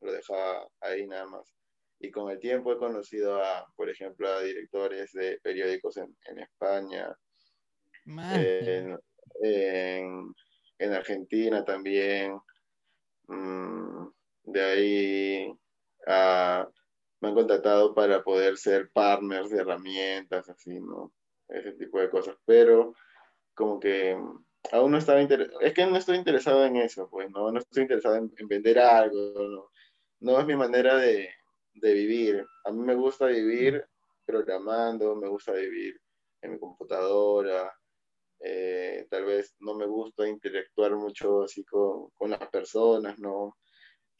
lo 0.01 0.11
dejaba 0.11 0.67
ahí 0.81 1.07
nada 1.07 1.25
más. 1.27 1.55
Y 1.99 2.11
con 2.11 2.29
el 2.31 2.39
tiempo 2.39 2.71
he 2.73 2.77
conocido 2.77 3.43
a, 3.43 3.65
por 3.75 3.89
ejemplo, 3.89 4.27
a 4.29 4.41
directores 4.41 5.11
de 5.13 5.39
periódicos 5.41 5.97
en, 5.97 6.15
en 6.25 6.39
España, 6.39 7.15
en, 8.29 8.97
en, 9.43 10.33
en 10.79 10.93
Argentina 10.93 11.63
también. 11.65 12.39
Mm, 13.27 14.07
de 14.45 14.61
ahí 14.63 15.53
ah, 16.07 16.69
me 17.21 17.29
han 17.29 17.35
contactado 17.35 17.93
para 17.93 18.23
poder 18.23 18.57
ser 18.57 18.91
partners 18.91 19.49
de 19.49 19.59
herramientas, 19.61 20.49
así, 20.49 20.79
¿no? 20.79 21.13
Ese 21.49 21.73
tipo 21.73 21.99
de 21.99 22.09
cosas. 22.09 22.35
Pero 22.45 22.93
como 23.57 23.79
que 23.81 24.17
aún 24.73 24.91
no 24.91 24.99
estaba 24.99 25.21
interesado, 25.21 25.61
es 25.61 25.73
que 25.75 25.87
no 25.87 25.97
estoy 25.97 26.17
interesado 26.17 26.65
en 26.65 26.77
eso, 26.77 27.09
pues, 27.09 27.31
¿no? 27.31 27.51
No 27.51 27.59
estoy 27.59 27.83
interesado 27.83 28.17
en, 28.17 28.33
en 28.37 28.49
vender 28.49 28.79
algo, 28.79 29.17
¿no? 29.49 29.71
No 30.21 30.39
es 30.41 30.47
mi 30.47 30.55
manera 30.57 30.97
de, 30.97 31.29
de 31.75 31.93
vivir. 31.93 32.45
A 32.65 32.71
mí 32.71 32.81
me 32.81 32.95
gusta 32.95 33.27
vivir 33.27 33.85
programando, 34.25 35.15
me 35.15 35.29
gusta 35.29 35.53
vivir 35.53 35.99
en 36.41 36.53
mi 36.53 36.59
computadora, 36.59 37.73
eh, 38.41 39.07
tal 39.11 39.25
vez 39.25 39.55
no 39.59 39.75
me 39.75 39.87
gusta 39.87 40.27
interactuar 40.27 40.95
mucho 40.95 41.43
así 41.43 41.65
con, 41.65 42.09
con 42.11 42.31
las 42.31 42.49
personas, 42.49 43.19
¿no? 43.19 43.57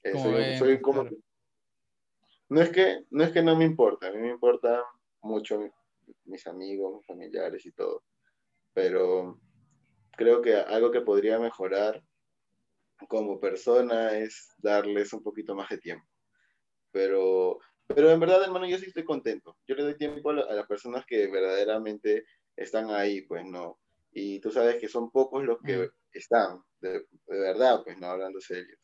Eh, 0.04 0.18
soy, 0.18 0.54
soy 0.54 0.82
como, 0.82 1.04
claro. 1.04 1.18
no 2.50 2.62
es 2.62 2.70
que, 2.72 3.06
no 3.12 3.24
es 3.24 3.32
que 3.32 3.42
no 3.44 3.56
me 3.56 3.66
importa, 3.66 4.08
a 4.08 4.12
mí 4.12 4.20
me 4.20 4.30
importa 4.32 4.84
mucho 5.22 5.60
mi- 5.60 5.72
mis 6.26 6.48
amigos, 6.48 6.96
mis 6.98 7.06
familiares 7.06 7.66
y 7.66 7.72
todo, 7.72 8.04
pero 8.78 9.42
creo 10.18 10.42
que 10.42 10.56
algo 10.56 10.92
que 10.92 11.02
podría 11.02 11.40
mejorar 11.40 12.04
como 13.08 13.40
persona 13.40 14.18
es 14.18 14.50
darles 14.58 15.14
un 15.14 15.24
poquito 15.24 15.56
más 15.56 15.70
de 15.70 15.78
tiempo, 15.78 16.08
pero, 16.92 17.60
pero 17.88 18.12
en 18.12 18.20
verdad, 18.20 18.44
hermano, 18.44 18.68
yo 18.68 18.78
sí 18.80 18.88
estoy 18.88 19.06
contento, 19.06 19.58
yo 19.68 19.76
le 19.76 19.84
doy 19.84 19.98
tiempo 19.98 20.32
a, 20.32 20.34
la- 20.36 20.44
a 20.44 20.54
las 20.56 20.68
personas 20.68 21.06
que 21.08 21.28
verdaderamente 21.28 22.26
están 22.56 22.92
ahí, 22.92 23.24
pues, 23.24 23.46
¿no? 23.46 23.80
Y 24.12 24.40
tú 24.42 24.52
sabes 24.52 24.78
que 24.82 24.90
son 24.90 25.12
pocos 25.12 25.44
los 25.46 25.62
que 25.64 25.80
Mm, 25.80 25.92
están, 26.12 26.64
de, 26.82 26.92
de 27.28 27.40
verdad, 27.40 27.84
pues, 27.84 27.98
no 28.00 28.08
hablando 28.08 28.42
serio. 28.42 28.78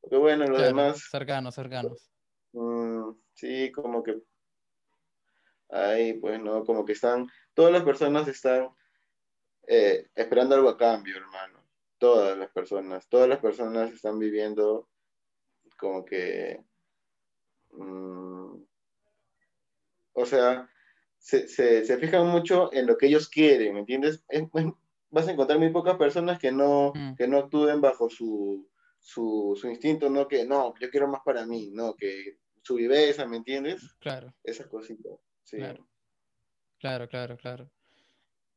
Porque 0.00 0.18
bueno, 0.18 0.46
los 0.48 0.62
Claro, 0.62 0.64
demás, 0.64 1.02
cercanos, 1.10 1.54
cercanos. 1.56 2.10
mm, 2.52 3.12
sí, 3.34 3.70
como 3.72 4.02
que 4.02 4.22
ahí, 5.70 6.14
pues, 6.14 6.40
¿no? 6.42 6.64
Como 6.64 6.84
que 6.84 6.92
están, 6.92 7.28
todas 7.54 7.72
las 7.72 7.84
personas 7.84 8.28
están 8.28 8.68
eh, 9.66 10.08
esperando 10.14 10.54
algo 10.54 10.68
a 10.70 10.76
cambio, 10.78 11.16
hermano. 11.16 11.60
Todas 11.98 12.36
las 12.38 12.50
personas, 12.50 13.08
todas 13.08 13.28
las 13.28 13.38
personas 13.40 13.92
están 13.92 14.18
viviendo 14.18 14.88
como 15.78 16.04
que, 16.04 16.64
mm, 17.72 18.62
o 20.14 20.26
sea, 20.26 20.68
se, 21.18 21.48
se, 21.48 21.84
se 21.84 21.98
fijan 21.98 22.26
mucho 22.28 22.72
en 22.72 22.86
lo 22.86 22.96
que 22.96 23.06
ellos 23.06 23.28
quieren, 23.28 23.74
¿me 23.74 23.80
entiendes? 23.80 24.24
Es- 24.28 24.42
es- 24.52 24.72
vas 25.10 25.28
a 25.28 25.32
encontrar 25.32 25.58
muy 25.58 25.70
pocas 25.70 25.96
personas 25.96 26.38
que 26.38 26.52
no, 26.52 26.92
Mm, 26.94 27.14
que 27.16 27.28
no 27.28 27.38
actúen 27.38 27.80
bajo 27.80 28.08
su, 28.10 28.68
su, 28.98 29.56
su 29.60 29.68
instinto, 29.68 30.08
no 30.10 30.26
que, 30.28 30.44
no, 30.46 30.74
yo 30.80 30.90
quiero 30.90 31.08
más 31.08 31.20
para 31.24 31.46
mí, 31.46 31.70
no, 31.72 31.94
que 31.94 32.38
su 32.62 32.76
viveza, 32.76 33.26
¿me 33.26 33.36
entiendes? 33.38 33.94
Claro, 34.00 34.34
Esas 34.42 34.66
cositas, 34.68 35.18
sí. 35.42 35.58
claro, 35.58 35.88
claro, 36.78 37.08
claro, 37.08 37.36
claro. 37.36 37.70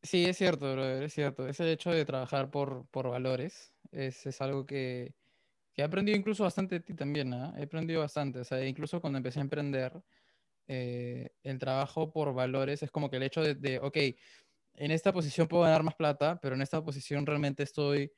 Sí, 0.06 0.26
es 0.26 0.38
cierto, 0.38 0.72
brother, 0.72 1.04
es 1.04 1.14
cierto. 1.14 1.48
Ese 1.48 1.72
hecho 1.72 1.90
de 1.92 2.06
trabajar 2.06 2.52
por, 2.52 2.88
por 2.90 3.10
valores 3.10 3.74
es, 3.92 4.26
es 4.28 4.40
algo 4.42 4.66
que, 4.66 5.16
que 5.74 5.82
he 5.84 5.86
aprendido 5.86 6.18
incluso 6.18 6.44
bastante 6.44 6.76
de 6.76 6.82
ti 6.82 6.96
también, 6.96 7.34
¿ah? 7.34 7.54
He 7.58 7.64
aprendido 7.64 8.02
bastante. 8.02 8.40
O 8.40 8.44
sea, 8.46 8.66
incluso 8.68 9.02
cuando 9.02 9.18
empecé 9.18 9.40
a 9.40 9.44
emprender, 9.44 9.94
eh, 10.68 11.32
el 11.44 11.60
trabajo 11.60 12.12
por 12.14 12.34
valores 12.34 12.84
es 12.84 12.92
como 12.92 13.10
que 13.12 13.18
el 13.18 13.24
hecho 13.24 13.42
de, 13.44 13.56
de, 13.56 13.80
ok, 13.80 13.98
en 14.76 14.92
esta 14.92 15.14
posición 15.14 15.48
puedo 15.48 15.64
ganar 15.64 15.84
más 15.84 15.96
plata, 15.96 16.40
pero 16.42 16.56
en 16.56 16.62
esta 16.64 16.84
posición 16.84 17.26
realmente 17.26 17.64
estoy, 17.64 18.12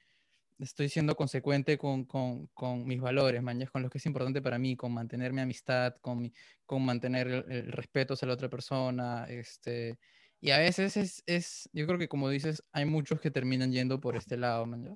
estoy 0.60 0.90
siendo 0.90 1.16
consecuente 1.16 1.78
con, 1.78 2.06
con, 2.06 2.48
con 2.48 2.86
mis 2.86 3.02
valores, 3.02 3.44
es 3.62 3.72
con 3.72 3.84
lo 3.84 3.90
que 3.90 3.98
es 4.00 4.06
importante 4.06 4.42
para 4.42 4.58
mí, 4.60 4.76
con 4.76 4.94
mantener 4.94 5.34
mi 5.34 5.42
amistad, 5.42 5.96
con, 6.02 6.20
mi- 6.22 6.34
con 6.66 6.84
mantener 6.86 7.28
el, 7.28 7.52
el 7.52 7.72
respeto 7.72 8.14
hacia 8.16 8.28
la 8.28 8.34
otra 8.36 8.50
persona, 8.50 9.26
este, 9.30 10.00
y 10.40 10.52
a 10.52 10.60
veces 10.60 10.98
es, 10.98 11.24
es, 11.26 11.70
yo 11.74 11.86
creo 11.88 11.98
que 12.00 12.08
como 12.08 12.30
dices, 12.30 12.64
hay 12.72 12.86
muchos 12.86 13.20
que 13.20 13.32
terminan 13.32 13.72
yendo 13.72 14.00
por 14.00 14.16
este 14.16 14.38
lado, 14.38 14.66
man, 14.66 14.84
¿ya? 14.84 14.96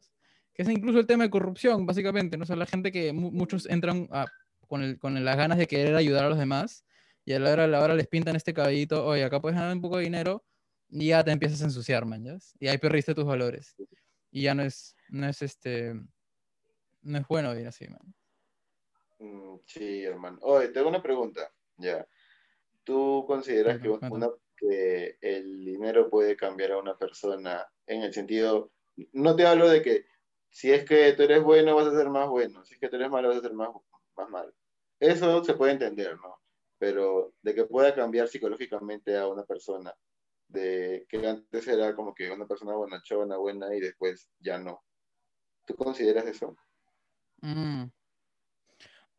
Que 0.53 0.63
es 0.63 0.69
incluso 0.69 0.99
el 0.99 1.07
tema 1.07 1.23
de 1.23 1.29
corrupción, 1.29 1.85
básicamente, 1.85 2.37
¿no? 2.37 2.43
O 2.43 2.45
sea, 2.45 2.55
la 2.55 2.65
gente 2.65 2.91
que 2.91 3.13
mu- 3.13 3.31
muchos 3.31 3.65
entran 3.67 4.07
a- 4.11 4.27
con, 4.67 4.83
el, 4.83 4.99
con 4.99 5.23
las 5.23 5.37
ganas 5.37 5.57
de 5.57 5.67
querer 5.67 5.95
ayudar 5.95 6.25
a 6.25 6.29
los 6.29 6.37
demás, 6.37 6.85
y 7.25 7.33
a 7.33 7.39
la 7.39 7.51
hora, 7.51 7.63
a 7.65 7.67
la 7.67 7.81
hora 7.81 7.95
les 7.95 8.07
pintan 8.07 8.35
este 8.35 8.53
caballito, 8.53 9.05
oye, 9.05 9.23
acá 9.23 9.39
puedes 9.41 9.57
ganar 9.57 9.73
un 9.75 9.81
poco 9.81 9.97
de 9.97 10.03
dinero, 10.03 10.43
y 10.89 11.07
ya 11.07 11.23
te 11.23 11.31
empiezas 11.31 11.61
a 11.61 11.65
ensuciar, 11.65 12.05
man. 12.05 12.25
Y 12.59 12.67
ahí 12.67 12.77
perdiste 12.77 13.15
tus 13.15 13.25
valores. 13.25 13.75
Y 14.29 14.43
ya 14.43 14.53
no 14.55 14.63
es, 14.63 14.95
no 15.09 15.27
es 15.27 15.41
este, 15.41 15.93
no 17.01 17.17
es 17.17 17.27
bueno 17.27 17.51
vivir 17.51 17.67
así, 17.67 17.87
man. 17.87 18.13
Mm, 19.19 19.59
sí, 19.65 20.03
hermano. 20.03 20.37
Oye, 20.41 20.69
tengo 20.69 20.89
una 20.89 21.01
pregunta, 21.01 21.49
ya. 21.77 22.05
¿Tú 22.83 23.23
consideras 23.27 23.79
que, 23.79 23.87
una, 23.89 24.29
el 24.61 25.65
dinero 25.65 26.09
puede 26.09 26.35
cambiar 26.35 26.73
a 26.73 26.77
una 26.77 26.97
persona 26.97 27.67
en 27.87 28.03
el 28.03 28.13
sentido, 28.13 28.71
no 29.13 29.35
te 29.35 29.45
hablo 29.45 29.67
de 29.69 29.81
que 29.81 30.05
si 30.49 30.71
es 30.71 30.85
que 30.85 31.13
tú 31.13 31.23
eres 31.23 31.43
bueno 31.43 31.75
vas 31.75 31.87
a 31.87 31.97
ser 31.97 32.09
más 32.09 32.29
bueno, 32.29 32.63
si 32.65 32.75
es 32.75 32.79
que 32.79 32.89
tú 32.89 32.97
eres 32.97 33.09
malo 33.09 33.29
vas 33.29 33.37
a 33.37 33.41
ser 33.41 33.53
más, 33.53 33.69
más 34.15 34.29
malo. 34.29 34.53
Eso 34.99 35.43
se 35.43 35.55
puede 35.55 35.73
entender, 35.73 36.15
¿no? 36.17 36.39
Pero 36.77 37.33
de 37.41 37.55
que 37.55 37.65
pueda 37.65 37.95
cambiar 37.95 38.27
psicológicamente 38.27 39.17
a 39.17 39.27
una 39.27 39.43
persona, 39.45 39.93
de 40.47 41.05
que 41.09 41.25
antes 41.27 41.67
era 41.67 41.95
como 41.95 42.13
que 42.13 42.29
una 42.29 42.45
persona 42.45 42.73
bonachona, 42.73 43.37
buena 43.37 43.73
y 43.75 43.79
después 43.79 44.29
ya 44.39 44.57
no. 44.59 44.83
¿Tú 45.65 45.75
consideras 45.75 46.25
eso? 46.25 46.55
Mm. 47.41 47.85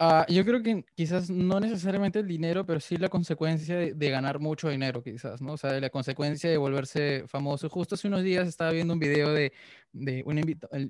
Ah, 0.04 0.26
yo 0.28 0.44
creo 0.44 0.60
que 0.64 0.84
quizás 0.96 1.30
no 1.30 1.60
necesariamente 1.60 2.18
el 2.18 2.26
dinero, 2.26 2.66
pero 2.66 2.80
sí 2.80 2.96
la 2.96 3.08
consecuencia 3.08 3.76
de, 3.76 3.94
de 3.94 4.10
ganar 4.10 4.40
mucho 4.40 4.68
dinero, 4.68 5.00
quizás, 5.00 5.40
¿no? 5.40 5.52
O 5.52 5.56
sea, 5.56 5.78
la 5.78 5.90
consecuencia 5.90 6.50
de 6.50 6.56
volverse 6.56 7.22
famoso. 7.28 7.68
Justo 7.70 7.94
hace 7.94 8.08
unos 8.08 8.24
días 8.24 8.48
estaba 8.48 8.72
viendo 8.72 8.94
un 8.94 8.98
video 8.98 9.32
de, 9.32 9.52
de 9.92 10.24
un, 10.26 10.40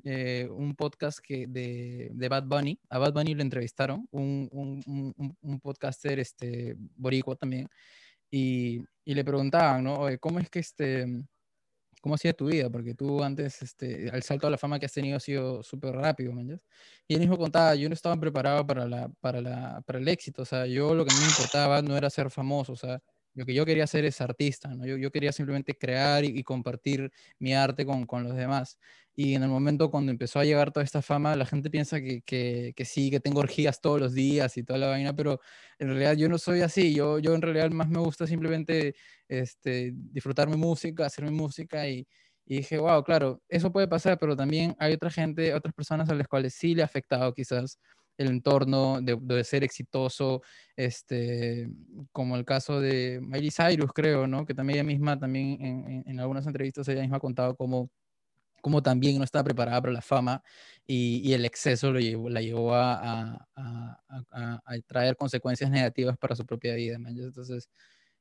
eh, 0.05 0.49
un 0.51 0.75
podcast 0.75 1.19
que 1.19 1.47
de, 1.47 2.09
de 2.15 2.29
Bad 2.31 2.45
Bunny. 2.45 2.81
A 2.89 2.99
Bad 2.99 3.13
Bunny 3.13 3.35
lo 3.35 3.43
entrevistaron, 3.43 4.09
un, 4.13 4.49
un, 4.51 5.37
un, 5.43 5.61
podcaster 5.61 6.19
este, 6.19 6.75
boricua 6.97 7.37
también, 7.37 7.69
y, 8.31 8.83
y 9.05 9.15
le 9.15 9.25
preguntaban, 9.25 9.85
¿no? 9.85 10.07
¿cómo 10.21 10.39
es 10.39 10.49
que 10.49 10.61
este... 10.61 11.07
¿Cómo 12.03 12.17
ha 12.17 12.19
sido 12.19 12.35
tu 12.35 12.47
vida? 12.49 12.69
Porque 12.69 12.95
tú 12.95 13.23
antes, 13.23 13.63
este, 13.63 14.09
el 14.09 14.23
salto 14.25 14.49
a 14.49 14.51
la 14.51 14.59
fama 14.59 14.81
que 14.81 14.87
has 14.87 14.93
tenido 14.93 15.17
ha 15.17 15.21
sido 15.21 15.63
súper 15.63 15.95
rápido, 15.95 16.33
¿me 16.35 16.43
entiendes? 16.43 16.67
Y 17.09 17.15
él 17.15 17.21
mismo 17.21 17.39
contaba, 17.39 17.77
yo 17.77 17.89
no 17.89 17.95
estaba 17.95 18.17
preparado 18.19 18.67
para 18.67 18.89
la, 18.89 19.09
para 19.21 19.41
la, 19.41 19.83
para 19.87 20.01
el 20.01 20.09
éxito, 20.09 20.43
o 20.43 20.45
sea, 20.45 20.67
yo 20.67 20.95
lo 20.97 21.05
que 21.05 21.13
a 21.13 21.15
mí 21.15 21.21
me 21.21 21.29
importaba 21.29 21.81
no 21.81 21.97
era 21.97 22.11
ser 22.11 22.31
famoso, 22.31 22.73
o 22.73 22.77
sea, 22.77 23.01
lo 23.35 23.47
que 23.47 23.55
yo 23.55 23.65
quería 23.65 23.85
hacer 23.85 24.05
es 24.05 24.21
artista, 24.21 24.69
¿no? 24.75 24.87
Yo, 24.87 24.97
yo 24.97 25.11
quería 25.11 25.33
simplemente 25.33 25.77
crear 25.77 26.25
y, 26.25 26.29
y 26.39 26.43
compartir 26.43 27.11
mi 27.39 27.55
arte 27.55 27.87
con, 27.87 28.07
con 28.07 28.25
los 28.25 28.37
demás. 28.37 28.79
Y 29.15 29.35
en 29.35 29.43
el 29.43 29.49
momento 29.51 29.91
cuando 29.91 30.11
empezó 30.11 30.39
a 30.39 30.45
llegar 30.45 30.73
toda 30.73 30.85
esta 30.85 31.03
fama, 31.03 31.37
la 31.37 31.45
gente 31.47 31.71
piensa 31.71 32.01
que, 32.01 32.23
que, 32.23 32.73
que 32.75 32.85
sí, 32.85 33.11
que 33.11 33.21
tengo 33.21 33.41
orgías 33.41 33.81
todos 33.81 34.01
los 34.01 34.15
días 34.15 34.57
y 34.57 34.63
toda 34.65 34.79
la 34.79 34.87
vaina, 34.89 35.15
pero 35.15 35.41
en 35.79 35.89
realidad 35.89 36.15
yo 36.17 36.29
no 36.29 36.39
soy 36.39 36.63
así, 36.63 36.95
yo, 36.95 37.19
yo 37.19 37.35
en 37.35 37.43
realidad 37.43 37.71
más 37.71 37.89
me 37.89 37.99
gusta 37.99 38.27
simplemente 38.27 38.95
este, 39.29 39.93
disfrutar 39.95 40.49
mi 40.49 40.57
música, 40.57 41.05
hacer 41.07 41.25
mi 41.25 41.31
música 41.31 41.87
y, 41.89 42.07
y 42.47 42.57
dije, 42.59 42.79
wow, 42.79 43.03
claro, 43.05 43.43
eso 43.49 43.71
puede 43.71 43.87
pasar, 43.89 44.19
pero 44.19 44.35
también 44.37 44.75
hay 44.79 44.95
otra 44.95 45.11
gente, 45.11 45.55
otras 45.55 45.75
personas 45.75 46.09
a 46.09 46.15
las 46.15 46.27
cuales 46.29 46.55
sí 46.55 46.75
le 46.75 46.83
ha 46.83 46.87
afectado 46.87 47.33
quizás 47.35 47.79
el 48.19 48.29
entorno 48.29 49.01
de, 49.01 49.45
ser 49.45 49.65
exitoso, 49.65 50.43
este, 50.77 51.69
como 52.13 52.37
el 52.37 52.45
caso 52.45 52.81
de 52.81 53.21
Miley 53.23 53.51
Cyrus, 53.51 53.93
creo, 53.93 54.27
¿no? 54.27 54.45
Que 54.45 54.55
también 54.55 54.79
ella 54.79 54.85
misma, 54.87 55.19
también 55.19 56.05
en, 56.07 56.21
algunas 56.21 56.47
entrevistas, 56.47 56.89
ella 56.89 57.03
misma 57.03 57.19
ha 57.19 57.21
contado 57.21 57.57
cómo, 57.57 57.91
cómo 58.63 58.83
también 58.83 59.19
no 59.19 59.25
estaba 59.25 59.45
preparada 59.45 59.81
para 59.81 59.93
la 59.93 60.03
fama 60.03 60.43
y, 60.87 61.33
el 61.33 61.45
exceso 61.45 61.93
lo 61.93 62.01
llevó, 62.01 62.29
la 62.29 62.43
llevó 62.43 62.75
a, 62.75 63.47
traer 64.87 65.17
consecuencias 65.17 65.71
negativas 65.71 66.17
para 66.19 66.37
su 66.37 66.47
propia 66.47 66.75
vida. 66.75 66.97
Entonces, 66.97 67.69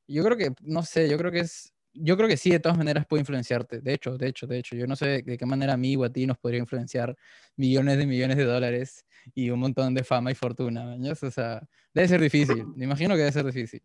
Yo 0.08 0.24
creo 0.24 0.36
que, 0.36 0.52
no 0.62 0.82
sé, 0.82 1.08
yo 1.08 1.18
creo 1.18 1.32
que 1.32 1.40
es, 1.40 1.72
yo 1.94 2.16
creo 2.16 2.28
que 2.28 2.36
sí, 2.36 2.50
de 2.50 2.60
todas 2.60 2.78
maneras 2.78 3.06
puede 3.06 3.20
influenciarte. 3.20 3.80
De 3.80 3.92
hecho, 3.92 4.16
de 4.16 4.28
hecho, 4.28 4.46
de 4.46 4.58
hecho, 4.58 4.76
yo 4.76 4.86
no 4.86 4.96
sé 4.96 5.22
de 5.22 5.38
qué 5.38 5.46
manera 5.46 5.74
a 5.74 5.76
mí 5.76 5.96
o 5.96 6.04
a 6.04 6.12
ti 6.12 6.26
nos 6.26 6.38
podría 6.38 6.60
influenciar 6.60 7.16
millones 7.56 7.98
de 7.98 8.06
millones 8.06 8.36
de 8.36 8.44
dólares 8.44 9.06
y 9.34 9.50
un 9.50 9.60
montón 9.60 9.94
de 9.94 10.04
fama 10.04 10.30
y 10.30 10.34
fortuna, 10.34 10.96
¿no? 10.96 11.12
O 11.12 11.30
sea, 11.30 11.62
debe 11.92 12.08
ser 12.08 12.20
difícil. 12.20 12.66
Me 12.76 12.84
imagino 12.84 13.14
que 13.14 13.20
debe 13.20 13.32
ser 13.32 13.44
difícil. 13.44 13.82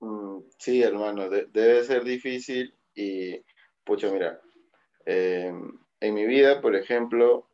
Mm, 0.00 0.40
sí, 0.58 0.82
hermano, 0.82 1.28
debe 1.30 1.84
ser 1.84 2.04
difícil 2.04 2.74
y, 2.94 3.40
pucha, 3.84 4.10
mira, 4.10 4.40
em, 5.06 5.78
en 6.00 6.14
mi 6.14 6.26
vida, 6.26 6.60
por 6.60 6.74
ejemplo, 6.74 7.48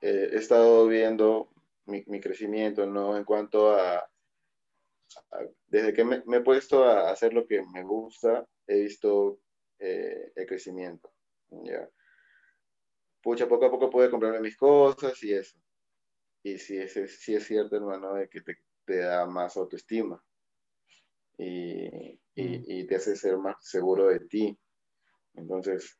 eh, 0.00 0.30
he 0.32 0.36
estado 0.36 0.86
viendo 0.86 1.48
mi, 1.86 2.04
mi, 2.06 2.20
crecimiento, 2.20 2.86
¿no? 2.86 3.16
En 3.16 3.24
cuanto 3.24 3.70
a, 3.70 4.06
desde 5.68 5.94
que 5.94 6.04
me, 6.04 6.22
me, 6.26 6.38
he 6.38 6.40
puesto 6.40 6.84
a 6.84 7.10
hacer 7.10 7.32
lo 7.32 7.46
que 7.46 7.62
me 7.72 7.82
gusta, 7.82 8.46
he 8.66 8.80
visto 8.80 9.40
eh, 9.78 10.32
el 10.34 10.46
crecimiento, 10.46 11.12
¿ya? 11.50 11.88
Pucha, 13.22 13.48
poco 13.48 13.66
a 13.66 13.70
poco 13.70 13.90
pude 13.90 14.10
comprarme 14.10 14.40
mis 14.40 14.56
cosas 14.56 15.22
y 15.22 15.32
eso. 15.32 15.58
Y 16.42 16.58
sí, 16.58 16.76
es, 16.76 16.92
sí 16.92 17.34
es 17.34 17.46
cierto, 17.46 17.76
hermano, 17.76 18.14
de 18.14 18.28
que 18.28 18.42
te, 18.42 18.58
te 18.84 18.98
da 18.98 19.24
más 19.26 19.56
autoestima 19.56 20.22
y, 21.38 21.86
y, 22.34 22.58
mm. 22.58 22.64
y, 22.66 22.86
te 22.86 22.96
hace 22.96 23.16
ser 23.16 23.38
más 23.38 23.56
seguro 23.60 24.08
de 24.08 24.20
ti. 24.20 24.58
Entonces, 25.34 25.98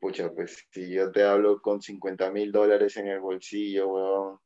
pucha, 0.00 0.32
pues 0.32 0.66
si 0.72 0.90
yo 0.90 1.12
te 1.12 1.22
hablo 1.22 1.60
con 1.60 1.80
50 1.80 2.30
mil 2.30 2.50
dólares 2.50 2.96
en 2.96 3.08
el 3.08 3.20
bolsillo, 3.20 3.88
weón, 3.88 4.38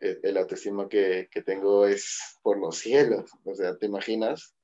el, 0.00 0.20
el 0.22 0.36
autoestima 0.36 0.88
que, 0.88 1.28
que, 1.30 1.42
tengo 1.42 1.86
es 1.86 2.38
por 2.42 2.58
los 2.58 2.78
cielos. 2.78 3.30
O 3.44 3.54
sea, 3.54 3.76
¿te 3.76 3.86
imaginas? 3.86 4.54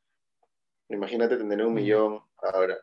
Imagínate 0.89 1.37
tener 1.37 1.65
un 1.65 1.75
millón 1.75 2.23
ahora. 2.39 2.79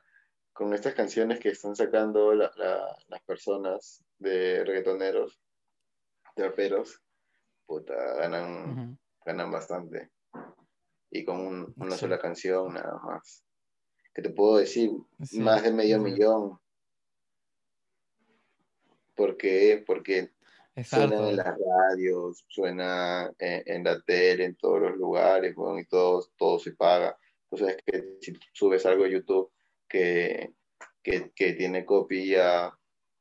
Con 0.54 0.74
estas 0.74 0.94
canciones 0.94 1.40
que 1.40 1.50
están 1.50 1.76
sacando 1.76 2.34
la, 2.34 2.52
la, 2.56 2.98
las 3.08 3.22
personas 3.24 4.06
de 4.20 4.64
reggaetoneros, 4.64 5.42
de 6.36 6.48
raperos, 6.48 7.02
puta, 7.66 7.94
ganan, 8.16 8.70
uh 8.70 8.76
-huh. 8.76 8.98
ganan 9.26 9.52
bastante. 9.52 10.12
Y 11.12 11.26
con 11.26 11.40
un, 11.40 11.74
una 11.78 11.92
sí. 11.92 12.00
sola 12.00 12.20
canción, 12.20 12.74
nada 12.74 13.00
más. 13.04 13.44
¿Qué 14.14 14.22
te 14.22 14.30
puedo 14.30 14.58
decir? 14.58 14.92
Sí. 15.24 15.40
Más 15.40 15.64
de 15.64 15.72
medio 15.72 15.98
sí. 15.98 16.04
millón. 16.04 16.60
¿Por 19.14 19.36
qué? 19.36 19.84
Porque 19.86 20.34
suena 20.84 21.30
en 21.30 21.36
las 21.38 21.58
radios, 21.58 22.46
suena 22.48 23.32
en, 23.40 23.64
en, 23.66 23.84
la 23.84 24.02
tele, 24.02 24.46
en 24.46 24.56
todos 24.56 24.82
los 24.82 24.96
lugares, 24.98 25.56
bueno, 25.56 25.80
y 25.80 25.86
todo, 25.86 26.26
todo 26.38 26.60
se 26.60 26.74
paga. 26.74 27.18
Entonces, 27.50 27.78
que 27.86 28.18
si 28.22 28.34
subes 28.54 28.86
algo 28.86 29.06
a 29.06 29.10
YouTube 29.10 29.52
que, 29.88 30.54
que, 31.02 31.32
que 31.36 31.54
tiene 31.54 31.86
copia, 31.86 32.78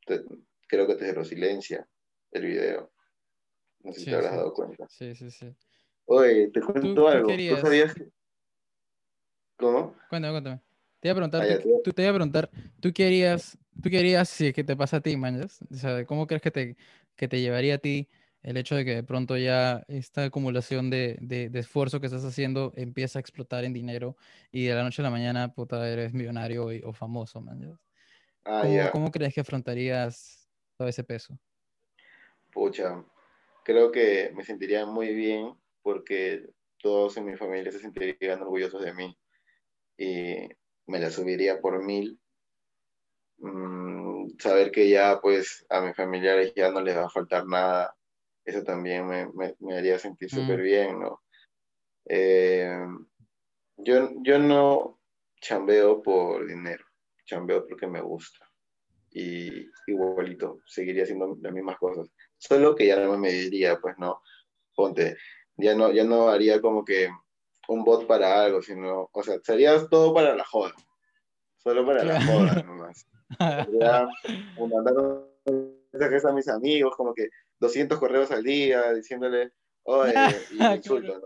te, 0.06 0.22
creo 0.66 0.86
que 0.86 0.96
te 0.96 1.12
lo 1.12 1.24
silencia 1.24 1.86
el 2.30 2.46
video. 2.46 2.92
No 3.80 3.92
sé 3.92 3.98
sí, 3.98 4.04
si 4.04 4.10
te 4.10 4.16
habrás 4.16 4.32
sí. 4.32 4.36
dado 4.36 4.52
cuenta. 4.52 4.86
Sí, 4.88 5.14
sí, 5.14 5.30
sí. 5.30 5.54
Oye, 6.06 6.48
te 6.48 6.60
cuento 6.60 6.94
¿Tú, 6.94 7.08
algo. 7.08 7.28
¿Tú, 7.28 7.34
¿Tú 7.36 7.56
sabías 7.60 7.94
que... 7.94 8.08
¿Cómo? 9.56 9.96
Cuéntame, 10.08 10.32
cuéntame. 10.32 10.60
Te 11.00 11.08
iba 11.08 11.12
a 11.12 11.16
preguntar, 11.16 11.42
ah, 11.42 11.62
tú, 11.62 11.80
tú, 11.84 11.92
te 11.92 12.02
iba 12.02 12.10
a 12.10 12.14
preguntar, 12.14 12.50
¿tú 12.80 12.92
querías, 12.92 13.58
tú 13.82 13.90
querías, 13.90 14.28
si 14.28 14.46
es 14.48 14.54
que 14.54 14.64
te 14.64 14.74
pasa 14.74 14.96
a 14.96 15.00
ti, 15.00 15.16
man, 15.18 15.38
o 15.42 15.74
sea, 15.74 16.04
¿cómo 16.06 16.26
crees 16.26 16.40
que 16.42 16.50
te, 16.50 16.76
que 17.14 17.28
te 17.28 17.42
llevaría 17.42 17.74
a 17.74 17.78
ti 17.78 18.08
el 18.44 18.56
hecho 18.58 18.76
de 18.76 18.84
que 18.84 18.94
de 18.94 19.02
pronto 19.02 19.36
ya 19.36 19.84
esta 19.88 20.24
acumulación 20.24 20.90
de, 20.90 21.16
de, 21.20 21.48
de, 21.48 21.58
esfuerzo 21.58 22.00
que 22.00 22.06
estás 22.06 22.24
haciendo 22.24 22.72
empieza 22.76 23.18
a 23.18 23.20
explotar 23.20 23.64
en 23.64 23.72
dinero 23.72 24.16
y 24.52 24.66
de 24.66 24.74
la 24.74 24.84
noche 24.84 25.02
a 25.02 25.04
la 25.04 25.10
mañana, 25.10 25.52
puta, 25.54 25.88
eres 25.88 26.12
millonario 26.12 26.66
o, 26.66 26.88
o 26.88 26.92
famoso, 26.92 27.40
man, 27.40 27.78
ah, 28.44 28.60
¿Cómo, 28.62 28.74
yeah. 28.74 28.90
¿Cómo 28.90 29.10
crees 29.10 29.34
que 29.34 29.40
afrontarías 29.40 30.48
todo 30.76 30.88
ese 30.88 31.02
peso? 31.02 31.38
Pucha, 32.52 33.02
creo 33.64 33.90
que 33.90 34.30
me 34.34 34.44
sentiría 34.44 34.84
muy 34.84 35.14
bien 35.14 35.54
porque 35.82 36.46
todos 36.78 37.16
en 37.16 37.24
mi 37.24 37.36
familia 37.36 37.72
se 37.72 37.78
sentirían 37.78 38.42
orgullosos 38.42 38.84
de 38.84 38.92
mí. 38.92 39.18
Y 39.96 40.48
me 40.86 41.00
la 41.00 41.10
subiría 41.10 41.60
por 41.60 41.82
mil. 41.82 42.20
Mm, 43.38 44.36
saber 44.38 44.70
que 44.70 44.88
ya 44.88 45.18
pues 45.20 45.64
a 45.70 45.80
mis 45.80 45.96
familiares 45.96 46.52
ya 46.54 46.70
no 46.70 46.80
les 46.82 46.96
va 46.96 47.06
a 47.06 47.10
faltar 47.10 47.46
nada, 47.46 47.96
eso 48.44 48.62
también 48.62 49.06
me, 49.06 49.26
me, 49.32 49.54
me 49.60 49.78
haría 49.78 49.98
sentir 49.98 50.28
mm. 50.32 50.36
súper 50.36 50.60
bien, 50.60 51.00
¿no? 51.00 51.22
Eh, 52.06 52.78
yo, 53.76 54.10
yo 54.22 54.38
no 54.38 55.00
chambeo 55.40 56.02
por 56.02 56.46
dinero, 56.46 56.84
chambeo 57.24 57.66
porque 57.66 57.86
me 57.86 58.00
gusta. 58.00 58.46
Y 59.10 59.68
igualito, 59.86 60.60
seguiría 60.66 61.04
haciendo 61.04 61.36
las 61.40 61.52
mismas 61.52 61.78
cosas. 61.78 62.10
Solo 62.36 62.74
que 62.74 62.86
ya 62.86 62.96
no 62.96 63.12
me 63.12 63.18
mediría, 63.18 63.78
pues 63.80 63.96
no, 63.98 64.20
ponte, 64.74 65.16
ya 65.56 65.74
no, 65.74 65.92
ya 65.92 66.04
no 66.04 66.28
haría 66.28 66.60
como 66.60 66.84
que 66.84 67.08
un 67.68 67.84
bot 67.84 68.06
para 68.06 68.42
algo, 68.42 68.60
sino, 68.60 69.08
o 69.12 69.22
sea, 69.22 69.38
sería 69.42 69.86
todo 69.88 70.12
para 70.12 70.34
la 70.34 70.44
joda. 70.44 70.74
Solo 71.56 71.86
para 71.86 72.04
la 72.04 72.20
joda 72.22 72.62
nomás. 72.62 73.06
Sería 73.38 74.06
mandar 74.58 74.94
mensajes 75.92 76.24
a 76.26 76.32
mis 76.32 76.48
amigos, 76.48 76.94
como 76.94 77.14
que 77.14 77.28
200 77.60 77.98
correos 77.98 78.30
al 78.30 78.42
día, 78.42 78.92
diciéndole, 78.92 79.52
oye, 79.84 80.12
y 80.52 80.64
insulto, 80.64 81.20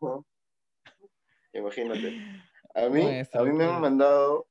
¿no? 0.00 0.26
Imagínate. 1.52 2.18
A 2.74 2.88
mí, 2.88 3.02
a 3.32 3.42
mí 3.42 3.52
me 3.52 3.64
han 3.64 3.80
mandado 3.80 4.48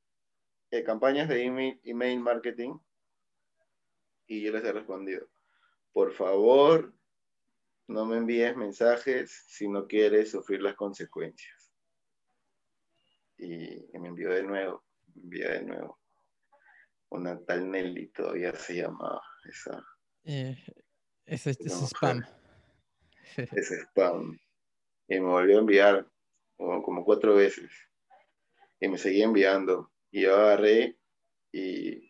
eh, 0.72 0.84
campañas 0.84 1.30
de 1.30 1.44
email, 1.44 1.80
email 1.84 2.20
marketing 2.20 2.80
y 4.28 4.42
yo 4.42 4.52
les 4.52 4.64
he 4.64 4.72
respondido, 4.72 5.28
por 5.94 6.12
favor, 6.12 6.94
no 7.88 8.06
me 8.06 8.18
envíes 8.18 8.58
mensajes 8.58 9.44
si 9.48 9.68
no 9.68 9.88
quieres 9.88 10.32
sufrir 10.32 10.62
las 10.62 10.76
consecuencias. 10.76 11.72
Y, 13.38 13.96
y 13.96 14.00
me 14.00 14.08
envió 14.08 14.32
de 14.32 14.44
nuevo, 14.44 14.84
me 15.14 15.22
envió 15.22 15.50
de 15.52 15.62
nuevo. 15.62 16.00
Una 17.10 17.40
tal 17.46 17.70
Nelly 17.70 18.08
todavía 18.08 18.56
se 18.56 18.78
llamaba 18.78 19.22
esa. 19.48 19.86
Eh, 20.24 20.58
ese, 21.26 21.52
ese 21.52 21.64
es 21.66 21.90
spam. 21.90 22.24
Ese 23.38 23.82
spam. 23.82 24.40
Y 25.08 25.20
me 25.20 25.28
volvió 25.28 25.58
a 25.58 25.60
enviar 25.60 26.08
como, 26.56 26.82
como, 26.84 27.04
cuatro 27.04 27.36
veces. 27.36 27.72
Y 28.80 28.88
me 28.88 28.98
seguía 28.98 29.26
enviando. 29.26 29.92
Y 30.12 30.22
yo 30.22 30.36
agarré 30.36 30.98
y 31.52 32.06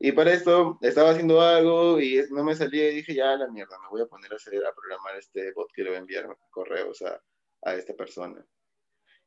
y 0.00 0.12
para 0.12 0.32
esto 0.32 0.78
estaba 0.80 1.10
haciendo 1.10 1.40
algo 1.40 2.00
y 2.00 2.24
no 2.30 2.44
me 2.44 2.54
salía 2.54 2.88
y 2.88 2.96
dije, 2.96 3.14
ya 3.14 3.36
la 3.36 3.48
mierda, 3.48 3.76
me 3.80 3.88
voy 3.88 4.00
a 4.00 4.06
poner 4.06 4.32
a 4.32 4.36
hacer, 4.36 4.64
a 4.64 4.72
programar 4.72 5.16
este 5.16 5.52
bot 5.52 5.72
que 5.72 5.82
le 5.82 5.90
voy 5.90 5.96
a 5.96 6.00
enviar 6.00 6.28
correos 6.50 7.02
a, 7.02 7.20
a 7.62 7.74
esta 7.74 7.94
persona. 7.94 8.44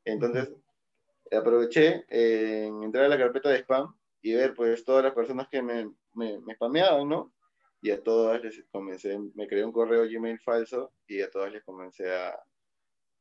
Entonces, 0.05 0.49
aproveché 1.29 2.05
eh, 2.07 2.67
en 2.67 2.83
entrar 2.83 3.05
a 3.05 3.09
la 3.09 3.17
carpeta 3.17 3.49
de 3.49 3.59
spam 3.59 3.93
y 4.21 4.33
ver 4.33 4.53
pues 4.53 4.85
todas 4.85 5.03
las 5.03 5.13
personas 5.13 5.49
que 5.49 5.61
me, 5.61 5.91
me, 6.13 6.39
me 6.39 6.55
spameaban, 6.55 7.09
¿no? 7.09 7.33
Y 7.81 7.91
a 7.91 8.01
todas 8.03 8.43
les 8.43 8.63
comencé, 8.71 9.17
me 9.35 9.47
creé 9.47 9.65
un 9.65 9.71
correo 9.71 10.05
Gmail 10.05 10.39
falso 10.39 10.93
y 11.07 11.21
a 11.21 11.29
todas 11.29 11.51
les 11.51 11.63
comencé 11.63 12.13
a, 12.13 12.39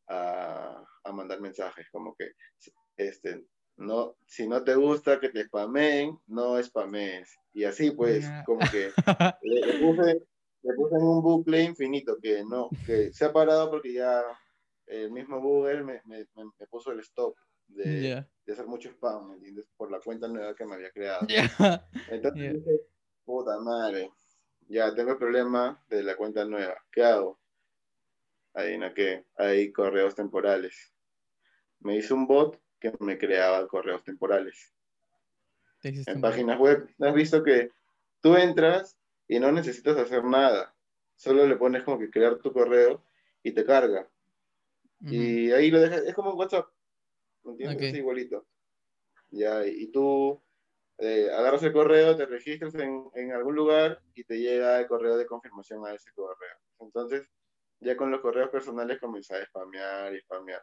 a, 0.08 0.84
a 1.04 1.12
mandar 1.12 1.40
mensajes 1.40 1.86
como 1.90 2.14
que, 2.14 2.32
este, 2.96 3.44
no, 3.80 4.16
si 4.26 4.46
no 4.46 4.62
te 4.62 4.74
gusta 4.74 5.18
que 5.18 5.30
te 5.30 5.44
spameen, 5.44 6.18
no 6.26 6.62
spamees. 6.62 7.34
Y 7.52 7.64
así 7.64 7.90
pues, 7.92 8.26
como 8.44 8.60
que 8.70 8.92
le, 9.42 9.60
le, 9.66 9.78
puse, 9.78 10.20
le, 10.62 10.74
puse, 10.74 10.94
en 10.96 11.02
un 11.02 11.22
bucle 11.22 11.62
infinito 11.62 12.18
que 12.20 12.44
no, 12.44 12.68
que 12.84 13.12
se 13.12 13.24
ha 13.24 13.32
parado 13.32 13.70
porque 13.70 13.94
ya 13.94 14.22
el 14.86 15.10
mismo 15.10 15.40
Google 15.40 15.82
me, 15.84 16.02
me, 16.04 16.26
me 16.36 16.66
puso 16.66 16.92
el 16.92 17.00
stop 17.00 17.34
de, 17.68 18.00
yeah. 18.02 18.28
de, 18.44 18.52
hacer 18.52 18.66
mucho 18.66 18.90
spam, 18.90 19.28
¿me 19.28 19.34
entiendes? 19.36 19.66
Por 19.76 19.90
la 19.90 20.00
cuenta 20.00 20.28
nueva 20.28 20.54
que 20.54 20.66
me 20.66 20.74
había 20.74 20.90
creado. 20.90 21.26
Yeah. 21.26 21.88
Entonces 22.10 22.62
yeah. 22.64 22.76
puta 23.24 23.58
madre, 23.60 24.10
ya 24.70 24.94
tengo 24.94 25.12
el 25.12 25.18
problema 25.18 25.82
de 25.88 26.04
la 26.04 26.16
cuenta 26.16 26.44
nueva, 26.44 26.76
¿qué 26.92 27.02
hago? 27.02 27.40
Ahí, 28.54 28.78
¿no? 28.78 28.94
que 28.94 29.26
hay 29.36 29.72
correos 29.72 30.14
temporales. 30.14 30.92
Me 31.80 31.96
hice 31.96 32.14
un 32.14 32.26
bot 32.26 32.60
que 32.78 32.92
me 33.00 33.18
creaba 33.18 33.66
correos 33.66 34.04
temporales. 34.04 34.72
En 35.82 36.20
páginas 36.20 36.58
web, 36.58 36.88
has 37.00 37.14
visto 37.14 37.42
que 37.42 37.70
tú 38.20 38.36
entras 38.36 38.96
y 39.26 39.40
no 39.40 39.50
necesitas 39.50 39.96
hacer 39.96 40.24
nada. 40.24 40.74
Solo 41.16 41.46
le 41.46 41.56
pones 41.56 41.82
como 41.82 41.98
que 41.98 42.10
crear 42.10 42.38
tu 42.38 42.52
correo 42.52 43.02
y 43.42 43.52
te 43.52 43.64
carga. 43.64 44.08
Uh 45.00 45.06
-huh. 45.06 45.12
Y 45.12 45.52
ahí 45.52 45.70
lo 45.70 45.80
dejas, 45.80 46.02
es 46.02 46.14
como 46.14 46.30
un 46.32 46.38
WhatsApp. 46.38 46.68
¿Entiendes? 47.44 47.76
Okay. 47.76 47.88
Es 47.88 47.96
igualito. 47.96 48.46
Ya, 49.30 49.66
y 49.66 49.86
tú 49.88 50.40
eh, 51.00 51.30
agarras 51.32 51.62
el 51.62 51.72
correo, 51.72 52.14
te 52.14 52.26
registras 52.26 52.74
en, 52.74 53.04
en, 53.14 53.32
algún 53.32 53.54
lugar 53.54 54.02
y 54.14 54.24
te 54.24 54.38
llega 54.38 54.78
el 54.78 54.86
correo 54.86 55.16
de 55.16 55.26
confirmación 55.26 55.86
a 55.86 55.94
ese 55.94 56.12
correo. 56.12 56.56
Entonces, 56.78 57.26
ya 57.80 57.96
con 57.96 58.10
los 58.10 58.20
correos 58.20 58.50
personales 58.50 59.00
comienzas 59.00 59.40
a 59.40 59.46
spamear 59.46 60.14
y 60.14 60.20
spamear. 60.20 60.62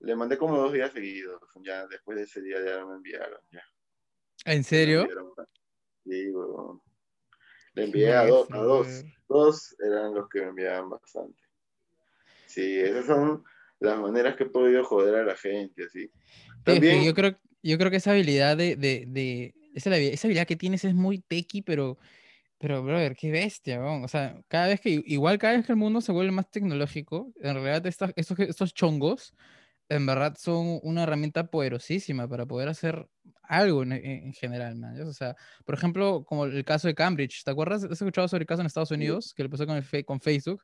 Le 0.00 0.16
mandé 0.16 0.38
como 0.38 0.56
dos 0.56 0.72
días 0.72 0.92
seguidos. 0.92 1.40
Ya 1.56 1.86
después 1.86 2.16
de 2.16 2.24
ese 2.24 2.40
día 2.40 2.64
ya 2.64 2.84
me 2.86 2.94
enviaron. 2.94 3.40
Ya. 3.50 3.62
¿En 4.46 4.64
serio? 4.64 5.06
Sí, 6.04 6.30
weón. 6.30 6.80
Le 7.74 7.84
envié 7.84 8.14
a, 8.14 8.26
dos, 8.26 8.50
a 8.50 8.58
dos. 8.58 9.04
Dos 9.28 9.76
eran 9.80 10.14
los 10.14 10.28
que 10.30 10.40
me 10.40 10.48
enviaban 10.48 10.88
bastante. 10.88 11.42
Sí, 12.46 12.80
esas 12.80 13.04
son 13.04 13.44
las 13.80 13.98
maneras 13.98 14.36
que 14.36 14.44
he 14.44 14.48
podido 14.48 14.82
joder 14.84 15.16
a 15.16 15.24
la 15.24 15.36
gente, 15.36 15.84
así. 15.84 16.10
También... 16.64 17.04
Yo 17.04 17.12
creo, 17.12 17.38
yo 17.68 17.78
creo 17.78 17.90
que 17.90 17.98
esa 17.98 18.12
habilidad 18.12 18.56
de, 18.56 18.76
de, 18.76 19.04
de 19.08 19.54
esa, 19.74 19.94
esa, 19.96 20.26
habilidad 20.26 20.46
que 20.46 20.56
tienes 20.56 20.84
es 20.84 20.94
muy 20.94 21.18
tequi, 21.18 21.62
pero, 21.62 21.98
pero, 22.58 22.82
brother, 22.82 23.16
qué 23.16 23.30
bestia, 23.30 23.82
o 23.82 24.08
sea, 24.08 24.40
cada 24.48 24.68
vez 24.68 24.80
que, 24.80 25.02
igual 25.06 25.38
cada 25.38 25.56
vez 25.56 25.66
que 25.66 25.72
el 25.72 25.78
mundo 25.78 26.00
se 26.00 26.12
vuelve 26.12 26.32
más 26.32 26.50
tecnológico, 26.50 27.32
en 27.40 27.54
realidad 27.54 27.86
estos, 27.86 28.12
estos, 28.16 28.38
estos 28.40 28.74
chongos, 28.74 29.34
en 29.88 30.04
verdad 30.06 30.36
son 30.38 30.80
una 30.82 31.04
herramienta 31.04 31.46
poderosísima 31.46 32.28
para 32.28 32.46
poder 32.46 32.68
hacer 32.68 33.06
algo 33.42 33.82
en, 33.82 33.92
en 33.92 34.32
general, 34.32 34.74
man. 34.76 35.00
O 35.02 35.12
sea, 35.12 35.36
por 35.64 35.76
ejemplo, 35.76 36.24
como 36.24 36.46
el 36.46 36.64
caso 36.64 36.88
de 36.88 36.94
Cambridge, 36.94 37.44
¿te 37.44 37.50
acuerdas? 37.50 37.84
¿Has 37.84 37.92
escuchado 37.92 38.26
sobre 38.26 38.42
el 38.42 38.46
caso 38.46 38.62
en 38.62 38.66
Estados 38.66 38.90
Unidos 38.90 39.32
que 39.34 39.44
le 39.44 39.48
pasó 39.48 39.66
con, 39.66 39.76
el, 39.76 40.04
con 40.04 40.20
Facebook? 40.20 40.62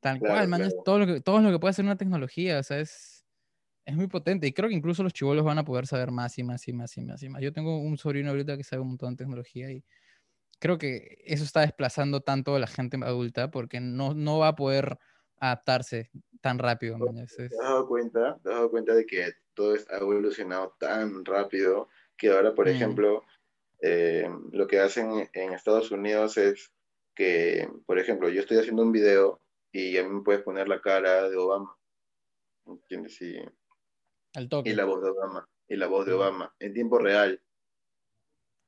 Tal 0.00 0.18
cual, 0.18 0.48
man, 0.48 0.62
es 0.62 0.74
todo 0.84 0.98
lo, 0.98 1.06
que, 1.06 1.20
todo 1.20 1.40
lo 1.40 1.50
que 1.50 1.58
puede 1.58 1.70
hacer 1.70 1.84
una 1.84 1.96
tecnología, 1.96 2.58
o 2.58 2.62
sea, 2.62 2.78
es, 2.78 3.13
es 3.84 3.96
muy 3.96 4.06
potente. 4.06 4.46
Y 4.46 4.52
creo 4.52 4.68
que 4.68 4.74
incluso 4.74 5.02
los 5.02 5.12
chivolos 5.12 5.44
van 5.44 5.58
a 5.58 5.64
poder 5.64 5.86
saber 5.86 6.10
más 6.10 6.38
y 6.38 6.42
más 6.42 6.66
y 6.68 6.72
más 6.72 6.96
y 6.96 7.02
más 7.02 7.22
y 7.22 7.28
más. 7.28 7.42
Yo 7.42 7.52
tengo 7.52 7.78
un 7.78 7.96
sobrino 7.96 8.30
ahorita 8.30 8.56
que 8.56 8.64
sabe 8.64 8.82
un 8.82 8.88
montón 8.88 9.10
de 9.10 9.24
tecnología 9.24 9.70
y 9.70 9.84
creo 10.58 10.78
que 10.78 11.22
eso 11.24 11.44
está 11.44 11.60
desplazando 11.60 12.20
tanto 12.20 12.54
a 12.54 12.58
la 12.58 12.66
gente 12.66 12.98
adulta 13.02 13.50
porque 13.50 13.80
no, 13.80 14.14
no 14.14 14.38
va 14.38 14.48
a 14.48 14.56
poder 14.56 14.98
adaptarse 15.38 16.10
tan 16.40 16.58
rápido. 16.58 16.96
¿Te 17.36 17.44
has 17.44 17.50
dado 17.50 17.86
cuenta? 17.86 18.38
¿Te 18.42 18.48
has 18.48 18.54
dado 18.56 18.70
cuenta 18.70 18.94
de 18.94 19.06
que 19.06 19.32
todo 19.54 19.74
ha 19.74 19.96
evolucionado 19.98 20.74
tan 20.78 21.24
rápido 21.24 21.88
que 22.16 22.30
ahora, 22.30 22.54
por 22.54 22.66
mm. 22.66 22.70
ejemplo, 22.70 23.24
eh, 23.80 24.28
lo 24.52 24.66
que 24.66 24.80
hacen 24.80 25.28
en 25.32 25.52
Estados 25.52 25.90
Unidos 25.90 26.38
es 26.38 26.72
que, 27.14 27.68
por 27.86 27.98
ejemplo, 27.98 28.28
yo 28.28 28.40
estoy 28.40 28.58
haciendo 28.58 28.82
un 28.82 28.92
video 28.92 29.40
y 29.72 29.96
a 29.98 30.04
mí 30.04 30.08
me 30.08 30.22
puedes 30.22 30.42
poner 30.42 30.68
la 30.68 30.80
cara 30.80 31.28
de 31.28 31.36
Obama. 31.36 31.76
¿Entiendes? 32.66 33.18
Y, 34.34 34.48
toque. 34.48 34.70
y 34.70 34.74
la 34.74 34.84
voz 34.84 35.02
de 35.02 35.10
Obama. 35.10 35.48
Y 35.68 35.76
la 35.76 35.86
voz 35.86 36.06
de 36.06 36.12
Obama. 36.12 36.54
En 36.58 36.74
tiempo 36.74 36.98
real. 36.98 37.40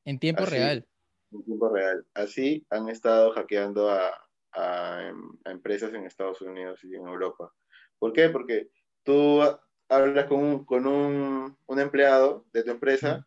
En 0.05 0.19
tiempo 0.19 0.47
real. 0.47 0.87
En 1.33 1.45
tiempo 1.45 1.69
real. 1.69 2.07
Así 2.15 2.67
han 2.71 2.89
estado 2.89 3.33
hackeando 3.33 3.91
a, 3.91 4.13
a, 4.53 5.13
empresas 5.45 5.93
en 5.95 6.05
Estados 6.05 6.41
Unidos 6.41 6.83
y 6.85 6.95
en 6.95 7.07
Europa. 7.07 7.53
¿Por 7.99 8.13
qué? 8.13 8.29
Porque 8.29 8.69
tú 9.03 9.41
hablas 9.89 10.27
con 10.27 10.39
un, 10.43 10.65
con 10.65 10.87
un, 10.87 11.57
un 11.67 11.81
empleado 11.81 12.47
de 12.53 12.63
tu 12.63 12.71
empresa 12.71 13.27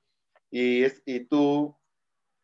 y, 0.50 0.84
es, 0.84 1.02
y 1.06 1.26
tú, 1.26 1.76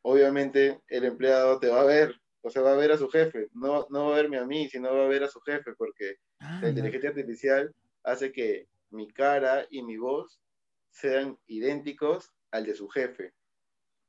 obviamente, 0.03 0.81
el 0.87 1.05
empleado 1.05 1.59
te 1.59 1.69
va 1.69 1.81
a 1.81 1.85
ver, 1.85 2.15
o 2.41 2.49
sea, 2.49 2.61
va 2.61 2.73
a 2.73 2.77
ver 2.77 2.91
a 2.91 2.97
su 2.97 3.09
jefe, 3.09 3.49
no, 3.53 3.87
no 3.89 4.07
va 4.07 4.13
a 4.13 4.21
verme 4.21 4.37
a 4.37 4.45
mí, 4.45 4.69
sino 4.69 4.93
va 4.93 5.05
a 5.05 5.09
ver 5.09 5.23
a 5.23 5.27
su 5.27 5.39
jefe, 5.41 5.73
porque 5.75 6.17
ah, 6.39 6.59
la 6.61 6.69
inteligencia 6.69 7.09
artificial 7.09 7.73
hace 8.03 8.31
que 8.31 8.67
mi 8.89 9.07
cara 9.11 9.65
y 9.69 9.83
mi 9.83 9.97
voz 9.97 10.41
sean 10.89 11.37
idénticos 11.47 12.33
al 12.51 12.65
de 12.65 12.75
su 12.75 12.87
jefe. 12.87 13.33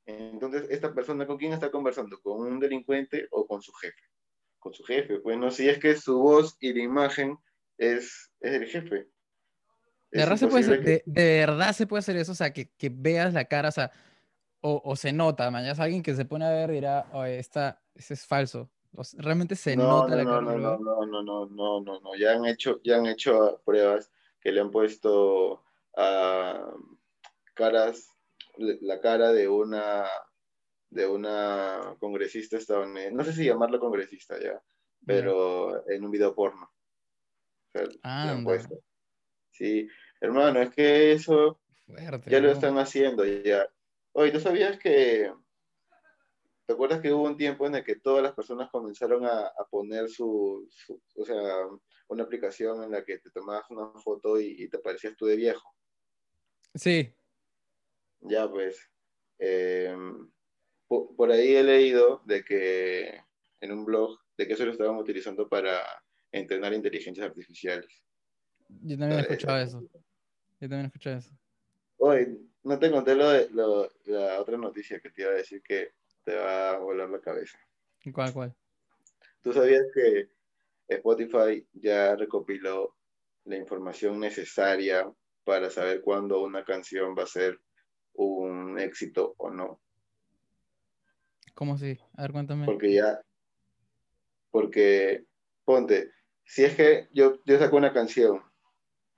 Entonces, 0.07 0.67
esta 0.71 0.95
persona 0.95 1.27
con 1.27 1.37
quién 1.37 1.53
está 1.53 1.71
conversando, 1.71 2.21
con 2.21 2.41
un 2.41 2.61
delincuente 2.61 3.27
o 3.31 3.47
con 3.47 3.61
su 3.61 3.73
jefe 3.73 4.03
con 4.67 4.75
su 4.75 4.83
jefe. 4.83 5.19
Bueno, 5.19 5.51
si 5.53 5.69
es 5.69 5.79
que 5.79 5.95
su 5.97 6.19
voz 6.19 6.57
y 6.59 6.73
la 6.73 6.83
imagen 6.83 7.39
es, 7.79 8.33
es 8.41 8.53
el 8.53 8.67
jefe. 8.67 9.09
¿De 10.11 10.21
verdad, 10.21 10.37
se 10.37 10.49
puede 10.49 10.81
de, 10.81 11.03
verdad 11.07 11.73
se 11.73 11.87
puede 11.87 12.01
hacer 12.01 12.17
eso, 12.17 12.33
o 12.33 12.35
sea, 12.35 12.53
que, 12.53 12.71
que 12.77 12.91
veas 12.93 13.33
la 13.33 13.45
cara, 13.45 13.69
o 13.69 13.73
sea, 13.73 13.93
o, 14.61 14.83
o 14.85 14.97
se 14.97 15.13
nota, 15.13 15.51
mañana 15.53 15.81
alguien 15.83 16.03
que 16.03 16.15
se 16.15 16.25
pone 16.25 16.45
a 16.45 16.51
ver 16.51 16.71
dirá, 16.73 17.09
oye, 17.13 17.39
esta, 17.39 17.81
ese 17.95 18.15
es 18.15 18.27
falso. 18.27 18.71
realmente 19.19 19.55
se 19.55 19.77
nota 19.77 20.17
la 20.17 20.25
cara. 20.25 20.41
No, 20.41 20.57
no, 20.57 20.59
no, 20.59 20.79
no, 20.79 21.17
no, 21.17 21.47
no, 21.47 21.81
no, 21.81 22.01
no, 22.01 22.17
ya 22.17 22.33
han 22.33 22.47
hecho, 22.47 22.81
ya 22.83 22.97
han 22.97 23.07
hecho 23.07 23.61
pruebas 23.65 24.11
que 24.47 24.53
le 24.53 24.61
han 24.61 24.71
puesto 24.71 25.65
a 25.97 26.73
caras, 27.53 28.09
la 28.57 29.01
cara 29.01 29.33
de 29.33 29.49
una 29.49 30.05
de 30.89 31.05
una 31.05 31.97
congresista 31.99 32.57
estadounidense, 32.57 33.13
no 33.13 33.25
sé 33.25 33.33
si 33.33 33.45
llamarlo 33.45 33.81
congresista 33.81 34.39
ya, 34.41 34.63
pero 35.05 35.85
en 35.91 36.05
un 36.05 36.13
video 36.13 36.33
porno. 36.33 36.73
ah, 38.05 38.41
Sí, 39.51 39.89
hermano, 40.21 40.61
es 40.61 40.71
que 40.71 41.11
eso 41.11 41.59
ya 42.27 42.39
lo 42.39 42.53
están 42.53 42.79
haciendo 42.79 43.25
ya. 43.25 43.69
Oye, 44.13 44.31
¿tú 44.31 44.39
sabías 44.39 44.79
que... 44.79 45.33
¿Te 46.67 46.73
acuerdas 46.73 47.01
que 47.01 47.13
hubo 47.13 47.25
un 47.25 47.37
tiempo 47.37 47.67
en 47.67 47.75
el 47.75 47.85
que 47.85 47.97
todas 47.97 48.23
las 48.23 48.33
personas 48.33 48.71
comenzaron 48.71 49.27
a, 49.27 49.51
poner 49.71 50.09
su, 50.09 50.69
o 51.17 51.25
sea, 51.25 51.67
una 52.09 52.25
aplicación 52.25 52.83
en 52.83 52.91
la 52.91 53.05
que 53.05 53.19
te 53.19 53.31
tomabas 53.31 53.71
una 53.71 53.89
foto 54.01 54.41
y, 54.41 54.69
te 54.69 54.79
parecías 54.79 55.17
tú 55.17 55.27
de 55.27 55.37
viejo? 55.37 55.75
Sí. 56.75 57.15
Ya, 58.21 58.49
pues. 58.49 58.79
Eh, 59.39 59.95
por, 60.89 61.31
ahí 61.31 61.57
he 61.57 61.63
leído 61.63 62.23
de 62.25 62.45
que 62.45 63.21
en 63.61 63.73
un 63.73 63.85
blog 63.85 64.19
de 64.37 64.47
que 64.47 64.53
eso 64.53 64.65
lo 64.65 64.73
estaban 64.73 64.97
utilizando 64.97 65.49
para 65.49 65.83
entrenar 66.31 66.73
inteligencias 66.73 67.27
artificiales. 67.27 68.03
Yo 68.69 68.99
también 68.99 69.21
he 69.21 69.23
escuchado 69.23 69.59
eso. 69.59 69.81
Yo 70.61 70.69
también 70.69 70.83
he 70.83 70.87
escuchado 70.87 71.19
eso. 71.19 71.31
Oye, 71.99 72.37
no 72.63 72.79
te 72.79 72.91
conté 72.91 73.15
lo 73.15 73.31
de 73.31 73.49
la 74.05 74.41
otra 74.41 74.57
noticia 74.57 75.01
que 75.01 75.11
te 75.11 75.23
iba 75.23 75.31
a 75.31 75.35
decir 75.35 75.63
que 75.63 75.93
te 76.25 76.35
va 76.35 76.71
a 76.71 76.79
volar 76.79 77.09
la 77.09 77.21
cabeza. 77.21 77.59
¿Cuál, 78.13 78.33
cuál? 78.33 78.55
¿Tú 79.43 79.53
sabías 79.53 79.85
que 79.95 80.29
Spotify 80.89 81.67
ya 81.73 82.17
recopiló 82.17 82.97
la 83.45 83.57
información 83.57 84.21
necesaria 84.21 85.11
para 85.45 85.71
saber 85.71 86.01
cuándo 86.03 86.43
una 86.43 86.65
canción 86.65 87.15
va 87.17 87.25
a 87.25 87.29
ser 87.29 87.61
un 88.15 88.79
éxito 88.79 89.35
o 89.39 89.51
no? 89.51 89.81
¿Cómo 91.55 91.75
así? 91.75 91.99
A 92.15 92.23
ver, 92.23 92.33
cuéntame. 92.33 92.67
Porque 92.67 92.93
ya, 92.93 93.21
porque, 94.51 95.25
ponte, 95.65 96.13
si 96.45 96.65
es 96.65 96.75
que 96.75 97.09
yo, 97.13 97.41
yo 97.45 97.59
saco 97.59 97.77
una 97.77 97.93
canción 97.93 98.43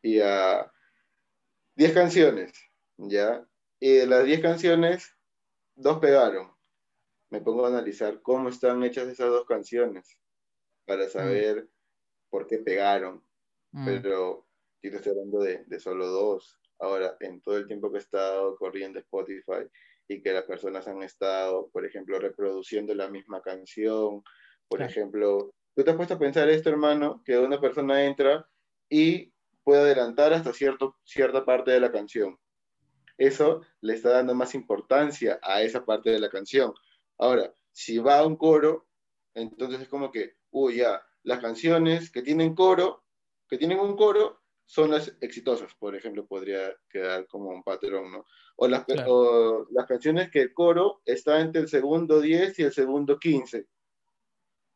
y 0.03 0.21
a 0.21 0.71
10 1.77 1.93
canciones, 1.93 2.53
¿ya? 2.97 3.47
Y 3.81 3.95
de 3.95 4.07
las 4.07 4.25
10 4.25 4.41
canciones, 4.41 5.16
dos 5.75 5.99
pegaron. 5.99 6.53
Me 7.31 7.41
pongo 7.41 7.66
a 7.66 7.69
analizar 7.69 8.23
cómo 8.23 8.49
están 8.49 8.83
hechas 8.83 9.09
esas 9.09 9.29
dos 9.29 9.47
canciones 9.47 10.19
para 10.89 11.07
mm. 11.07 11.11
saber 11.11 11.68
por 12.30 12.49
qué 12.49 12.59
pegaron. 12.59 13.22
Mm. 13.70 13.84
Pero 13.84 14.49
yo 14.82 14.91
te 14.91 14.97
estoy 14.97 15.12
hablando 15.12 15.39
de, 15.41 15.64
de, 15.66 15.78
solo 15.78 16.09
dos. 16.09 16.59
Ahora, 16.80 17.16
en 17.20 17.41
todo 17.41 17.59
el 17.59 17.68
tiempo 17.68 17.93
que 17.93 17.99
he 17.99 18.01
estado 18.01 18.57
corriendo 18.57 18.99
Spotify, 18.99 19.68
y 20.09 20.22
que 20.22 20.32
las 20.32 20.45
personas 20.45 20.89
han 20.89 21.03
estado, 21.03 21.68
por 21.70 21.84
ejemplo, 21.84 22.18
reproduciendo 22.18 22.95
la 22.95 23.09
misma 23.09 23.43
canción. 23.43 24.22
Por 24.66 24.82
ejemplo, 24.82 25.55
¿tú 25.76 25.84
te 25.84 25.91
has 25.91 25.97
puesto 25.97 26.14
a 26.14 26.18
pensar 26.18 26.49
esto, 26.49 26.70
hermano? 26.70 27.22
Que 27.24 27.39
una 27.39 27.61
persona 27.61 28.05
entra 28.05 28.49
y 28.89 29.32
puede 29.62 29.82
adelantar 29.82 30.32
hasta 30.32 30.53
cierto, 30.55 30.97
cierta 31.05 31.45
parte 31.45 31.70
de 31.70 31.80
la 31.80 31.93
canción. 31.93 32.39
Eso 33.18 33.61
le 33.82 33.95
está 33.95 34.11
dando 34.11 34.34
más 34.34 34.55
importancia 34.55 35.39
a 35.43 35.61
esa 35.61 35.84
parte 35.84 36.11
de 36.11 36.20
la 36.20 36.30
canción. 36.30 36.72
Ahora, 37.18 37.53
si 37.72 37.99
va 37.99 38.18
a 38.18 38.26
un 38.26 38.36
coro, 38.36 38.89
entonces 39.34 39.82
es 39.82 39.89
como 39.89 40.11
que, 40.11 40.36
uy, 40.51 40.76
ya, 40.76 41.03
las 41.22 41.40
canciones 41.40 42.11
que 42.11 42.22
tienen 42.22 42.55
coro, 42.55 43.05
que 43.49 43.59
tienen 43.59 43.80
un 43.80 43.96
coro, 43.96 44.40
son 44.64 44.90
las 44.90 45.16
exitosas, 45.20 45.74
por 45.74 45.96
ejemplo, 45.96 46.26
podría 46.26 46.74
quedar 46.90 47.26
como 47.26 47.49
un 47.49 47.62
patrón, 47.62 48.12
¿no? 48.12 48.26
O 48.57 48.68
las, 48.68 48.84
las 48.86 49.86
canciones 49.86 50.30
que 50.30 50.42
el 50.42 50.53
coro 50.53 51.01
está 51.07 51.40
entre 51.40 51.62
el 51.62 51.68
segundo 51.68 52.20
10 52.20 52.59
y 52.59 52.62
el 52.64 52.72
segundo 52.72 53.18
15. 53.18 53.66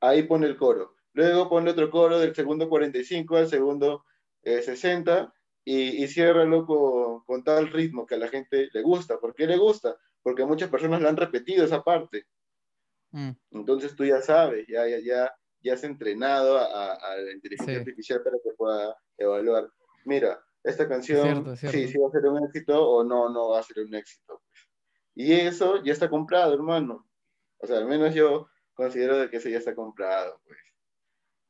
Ahí 0.00 0.22
pone 0.22 0.46
el 0.46 0.56
coro. 0.56 0.96
Luego 1.12 1.50
pone 1.50 1.70
otro 1.70 1.90
coro 1.90 2.18
del 2.18 2.34
segundo 2.34 2.70
45 2.70 3.36
al 3.36 3.48
segundo 3.48 4.04
60 4.42 5.20
eh, 5.20 5.28
y, 5.64 6.04
y 6.04 6.08
ciérralo 6.08 6.64
con, 6.64 7.24
con, 7.24 7.44
tal 7.44 7.70
ritmo 7.70 8.06
que 8.06 8.14
a 8.14 8.18
la 8.18 8.28
gente 8.28 8.70
le 8.72 8.82
gusta. 8.82 9.18
¿Por 9.18 9.34
qué 9.34 9.46
le 9.46 9.58
gusta? 9.58 9.96
Porque 10.22 10.46
muchas 10.46 10.70
personas 10.70 11.02
le 11.02 11.08
han 11.08 11.18
repetido 11.18 11.66
esa 11.66 11.82
parte. 11.82 12.26
Mm. 13.10 13.32
Entonces 13.50 13.94
tú 13.94 14.06
ya 14.06 14.22
sabes, 14.22 14.66
ya, 14.66 14.88
ya, 14.88 14.98
ya, 15.00 15.34
ya 15.62 15.74
has 15.74 15.84
entrenado 15.84 16.58
a, 16.58 16.94
a 16.94 17.16
la 17.16 17.32
inteligencia 17.32 17.78
artificial 17.78 18.22
para 18.22 18.36
que 18.42 18.50
pueda 18.56 18.96
evaluar 19.16 19.70
mira, 20.04 20.40
esta 20.62 20.88
canción, 20.88 21.56
sí, 21.56 21.88
sí 21.88 21.98
va 21.98 22.08
a 22.08 22.12
ser 22.12 22.26
un 22.26 22.44
éxito 22.44 22.88
o 22.88 23.04
no, 23.04 23.28
no 23.28 23.50
va 23.50 23.60
a 23.60 23.62
ser 23.62 23.84
un 23.84 23.94
éxito. 23.94 24.42
Pues. 24.46 24.68
Y 25.14 25.32
eso 25.32 25.82
ya 25.82 25.92
está 25.92 26.08
comprado, 26.08 26.54
hermano. 26.54 27.08
O 27.58 27.66
sea, 27.66 27.78
al 27.78 27.86
menos 27.86 28.14
yo 28.14 28.48
considero 28.74 29.28
que 29.28 29.36
eso 29.36 29.48
ya 29.48 29.58
está 29.58 29.74
comprado, 29.74 30.40
pues. 30.44 30.58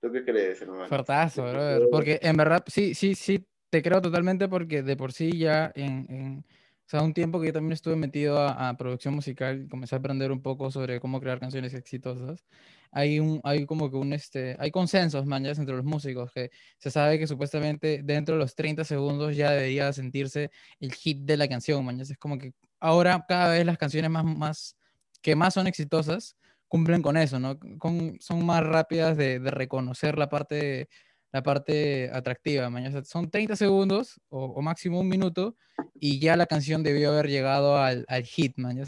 ¿Tú 0.01 0.11
qué 0.11 0.25
crees, 0.25 0.61
hermano? 0.61 0.89
Fuertazo, 0.89 1.43
brother. 1.43 1.89
Porque 1.91 2.19
en 2.23 2.37
verdad, 2.37 2.65
sí, 2.67 2.95
sí, 2.95 3.15
sí, 3.15 3.47
te 3.71 3.83
creo 3.83 4.03
totalmente 4.03 4.49
porque 4.49 4.83
de 4.83 4.97
por 4.97 5.13
sí 5.13 5.39
ya 5.39 5.71
en, 5.77 6.07
en 6.11 6.47
o 6.87 6.91
sea, 6.93 7.03
un 7.03 7.15
tiempo 7.15 7.41
que 7.41 7.47
yo 7.47 7.53
también 7.53 7.73
estuve 7.73 7.97
metido 7.97 8.39
a, 8.39 8.69
a 8.69 8.77
producción 8.77 9.15
musical, 9.15 9.67
comencé 9.71 9.95
a 9.95 9.99
aprender 9.99 10.31
un 10.31 10.43
poco 10.43 10.71
sobre 10.71 11.01
cómo 11.01 11.21
crear 11.21 11.41
canciones 11.41 11.75
exitosas. 11.75 12.45
Hay 12.91 13.19
un, 13.21 13.41
hay 13.45 13.65
como 13.67 13.91
que 13.91 13.97
un, 13.97 14.13
este, 14.13 14.57
hay 14.59 14.71
consensos, 14.71 15.25
man, 15.25 15.45
ya 15.45 15.53
entre 15.53 15.75
los 15.77 15.85
músicos, 15.85 16.31
que 16.33 16.51
se 16.79 16.91
sabe 16.91 17.19
que 17.19 17.27
supuestamente 17.27 18.03
dentro 18.05 18.35
de 18.35 18.41
los 18.41 18.55
30 18.55 18.85
segundos 18.85 19.35
ya 19.37 19.53
debería 19.53 19.93
sentirse 19.93 20.51
el 20.81 20.93
hit 20.93 21.21
de 21.23 21.37
la 21.39 21.49
canción, 21.49 21.85
man. 21.85 22.01
Es 22.01 22.17
como 22.19 22.37
que 22.39 22.53
ahora 22.81 23.25
cada 23.27 23.51
vez 23.53 23.65
las 23.65 23.79
canciones 23.79 24.11
más, 24.11 24.25
más, 24.25 24.77
que 25.23 25.35
más 25.37 25.55
son 25.55 25.67
exitosas, 25.67 26.37
cumplen 26.69 27.01
con 27.03 27.17
eso, 27.17 27.39
¿no? 27.39 27.59
Con, 27.79 28.19
son 28.21 28.45
más 28.45 28.63
rápidas 28.63 29.17
de, 29.17 29.41
de 29.41 29.51
reconocer 29.51 30.19
la 30.19 30.29
parte 30.29 30.89
la 31.33 31.43
parte 31.43 32.11
atractiva. 32.13 32.71
mañana 32.71 33.03
son 33.05 33.31
30 33.31 33.57
segundos 33.57 34.21
o, 34.29 34.61
máximo 34.63 35.01
un 35.01 35.09
minuto 35.09 35.57
y 35.99 36.21
ya 36.21 36.37
la 36.37 36.47
canción 36.47 36.83
debió 36.83 37.11
haber 37.11 37.29
llegado 37.29 37.79
al, 37.79 38.05
al 38.09 38.25
hit, 38.25 38.57
man. 38.59 38.79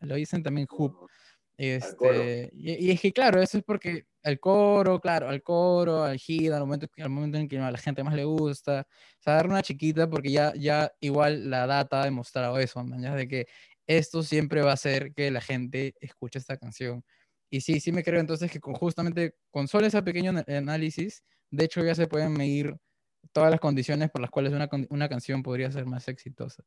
lo 0.00 0.14
dicen 0.16 0.42
también 0.42 0.66
hoop. 0.70 1.08
Este, 1.56 2.50
y, 2.52 2.90
es 2.90 3.00
que 3.00 3.12
claro, 3.12 3.40
eso 3.40 3.58
es 3.58 3.64
porque 3.64 4.06
el 4.24 4.40
coro, 4.40 5.00
claro, 5.00 5.28
al 5.28 5.42
coro, 5.42 6.02
al 6.02 6.18
hit, 6.18 6.50
al 6.50 6.60
momento, 6.60 6.88
al 6.98 7.10
momento 7.10 7.38
en 7.38 7.48
que 7.48 7.58
a 7.58 7.70
la 7.70 7.78
gente 7.78 8.02
más 8.02 8.14
le 8.14 8.24
gusta, 8.24 8.86
o 9.20 9.22
sea, 9.22 9.34
dar 9.34 9.46
una 9.46 9.62
chiquita 9.62 10.10
porque 10.10 10.32
ya, 10.32 10.52
ya 10.56 10.92
igual 11.00 11.48
la 11.50 11.66
data 11.66 12.02
ha 12.02 12.04
demostrado 12.06 12.58
eso, 12.58 12.82
man, 12.82 13.00
de 13.00 13.28
que 13.28 13.46
esto 13.86 14.22
siempre 14.22 14.62
va 14.62 14.70
a 14.70 14.74
hacer 14.74 15.12
que 15.14 15.30
la 15.30 15.40
gente 15.40 15.94
escuche 16.00 16.38
esta 16.38 16.56
canción. 16.56 17.04
Y 17.50 17.60
sí, 17.60 17.78
sí 17.80 17.92
me 17.92 18.02
creo 18.02 18.20
entonces 18.20 18.50
que 18.50 18.58
con, 18.60 18.74
justamente 18.74 19.36
con 19.50 19.68
solo 19.68 19.86
ese 19.86 20.02
pequeño 20.02 20.32
análisis, 20.48 21.22
de 21.56 21.64
hecho 21.64 21.84
ya 21.84 21.94
se 21.94 22.06
pueden 22.06 22.32
medir 22.32 22.76
todas 23.32 23.50
las 23.50 23.60
condiciones 23.60 24.10
por 24.10 24.20
las 24.20 24.30
cuales 24.30 24.52
una, 24.52 24.68
una 24.90 25.08
canción 25.08 25.42
podría 25.42 25.70
ser 25.70 25.86
más 25.86 26.08
exitosa. 26.08 26.64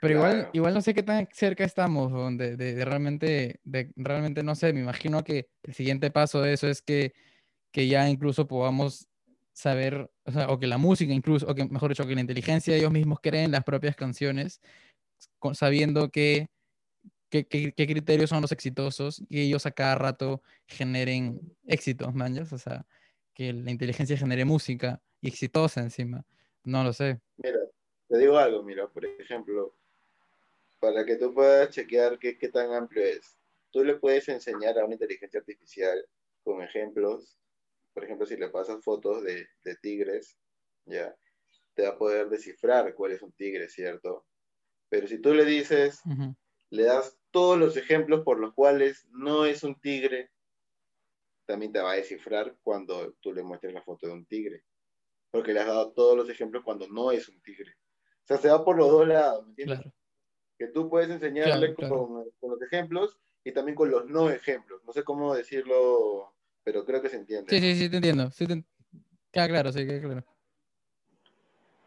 Pero 0.00 0.16
igual, 0.16 0.50
igual 0.52 0.74
no 0.74 0.82
sé 0.82 0.92
qué 0.92 1.02
tan 1.02 1.26
cerca 1.32 1.64
estamos 1.64 2.12
de, 2.36 2.56
de, 2.56 2.84
realmente, 2.84 3.60
de 3.64 3.90
realmente 3.96 4.42
no 4.42 4.54
sé, 4.54 4.72
me 4.72 4.80
imagino 4.80 5.24
que 5.24 5.48
el 5.62 5.72
siguiente 5.72 6.10
paso 6.10 6.42
de 6.42 6.52
eso 6.52 6.68
es 6.68 6.82
que, 6.82 7.14
que 7.72 7.88
ya 7.88 8.08
incluso 8.08 8.46
podamos 8.46 9.08
saber, 9.54 10.10
o, 10.24 10.32
sea, 10.32 10.48
o 10.48 10.58
que 10.58 10.66
la 10.66 10.76
música 10.78 11.12
incluso, 11.12 11.46
o 11.46 11.54
que 11.54 11.64
mejor 11.64 11.88
dicho, 11.88 12.06
que 12.06 12.14
la 12.14 12.20
inteligencia 12.20 12.76
ellos 12.76 12.90
mismos 12.90 13.20
creen 13.22 13.52
las 13.52 13.64
propias 13.64 13.96
canciones, 13.96 14.60
sabiendo 15.54 16.10
que 16.10 16.48
qué, 17.30 17.46
qué, 17.46 17.86
criterios 17.86 18.30
son 18.30 18.42
los 18.42 18.52
exitosos 18.52 19.22
y 19.28 19.40
ellos 19.40 19.64
a 19.66 19.70
cada 19.70 19.94
rato 19.94 20.42
generen 20.66 21.40
éxitos, 21.66 22.14
manjas, 22.14 22.52
o 22.52 22.58
sea, 22.58 22.86
que 23.34 23.52
la 23.52 23.70
inteligencia 23.70 24.16
genere 24.16 24.44
música 24.44 25.02
y 25.20 25.28
exitosa 25.28 25.80
encima, 25.80 26.24
no 26.62 26.84
lo 26.84 26.92
sé. 26.92 27.20
Mira, 27.36 27.58
te 28.08 28.18
digo 28.18 28.38
algo, 28.38 28.62
mira, 28.62 28.88
por 28.88 29.04
ejemplo, 29.04 29.74
para 30.80 31.04
que 31.04 31.16
tú 31.16 31.34
puedas 31.34 31.70
chequear 31.70 32.18
qué, 32.18 32.38
qué 32.38 32.48
tan 32.48 32.72
amplio 32.72 33.04
es, 33.04 33.36
tú 33.70 33.84
le 33.84 33.96
puedes 33.96 34.28
enseñar 34.28 34.78
a 34.78 34.84
una 34.84 34.94
inteligencia 34.94 35.40
artificial 35.40 36.06
con 36.42 36.62
ejemplos, 36.62 37.38
por 37.92 38.04
ejemplo, 38.04 38.26
si 38.26 38.36
le 38.36 38.48
pasas 38.48 38.82
fotos 38.82 39.22
de, 39.22 39.46
de 39.64 39.76
tigres, 39.76 40.36
ya, 40.84 41.14
te 41.74 41.82
va 41.82 41.90
a 41.90 41.98
poder 41.98 42.28
descifrar 42.28 42.94
cuál 42.94 43.12
es 43.12 43.22
un 43.22 43.32
tigre, 43.32 43.68
¿cierto? 43.68 44.26
Pero 44.88 45.06
si 45.06 45.18
tú 45.18 45.34
le 45.34 45.44
dices, 45.44 46.02
le 46.70 46.84
das 46.84 47.16
todos 47.30 47.58
los 47.58 47.76
ejemplos 47.76 48.22
por 48.22 48.38
los 48.38 48.54
cuales 48.54 49.06
no 49.10 49.44
es 49.44 49.64
un 49.64 49.80
tigre, 49.80 50.30
también 51.46 51.72
te 51.72 51.80
va 51.80 51.92
a 51.92 51.96
descifrar 51.96 52.56
cuando 52.62 53.12
tú 53.20 53.32
le 53.32 53.42
muestres 53.42 53.72
la 53.72 53.82
foto 53.82 54.06
de 54.06 54.12
un 54.12 54.26
tigre. 54.26 54.64
Porque 55.30 55.52
le 55.52 55.60
has 55.60 55.66
dado 55.66 55.92
todos 55.92 56.16
los 56.16 56.28
ejemplos 56.30 56.62
cuando 56.64 56.86
no 56.88 57.10
es 57.10 57.28
un 57.28 57.40
tigre. 57.42 57.72
O 58.22 58.26
sea, 58.26 58.38
se 58.38 58.48
va 58.48 58.64
por 58.64 58.76
los 58.76 58.90
dos 58.90 59.06
lados, 59.06 59.44
¿me 59.44 59.50
entiendes? 59.50 59.80
Que 60.58 60.68
tú 60.68 60.88
puedes 60.88 61.10
enseñarle 61.10 61.74
Con, 61.74 62.24
los 62.42 62.62
ejemplos 62.62 63.18
y 63.42 63.52
también 63.52 63.74
con 63.74 63.90
los 63.90 64.06
no 64.06 64.30
ejemplos. 64.30 64.82
No 64.84 64.92
sé 64.92 65.02
cómo 65.02 65.34
decirlo, 65.34 66.32
pero 66.62 66.84
creo 66.84 67.02
que 67.02 67.08
se 67.08 67.16
entiende. 67.16 67.50
Sí, 67.50 67.60
sí, 67.60 67.74
sí, 67.74 67.90
te 67.90 67.96
entiendo. 67.96 68.30
Sí 68.30 68.46
Queda 69.30 69.48
claro, 69.48 69.72
sí, 69.72 69.84
queda 69.84 70.00
claro. 70.00 70.24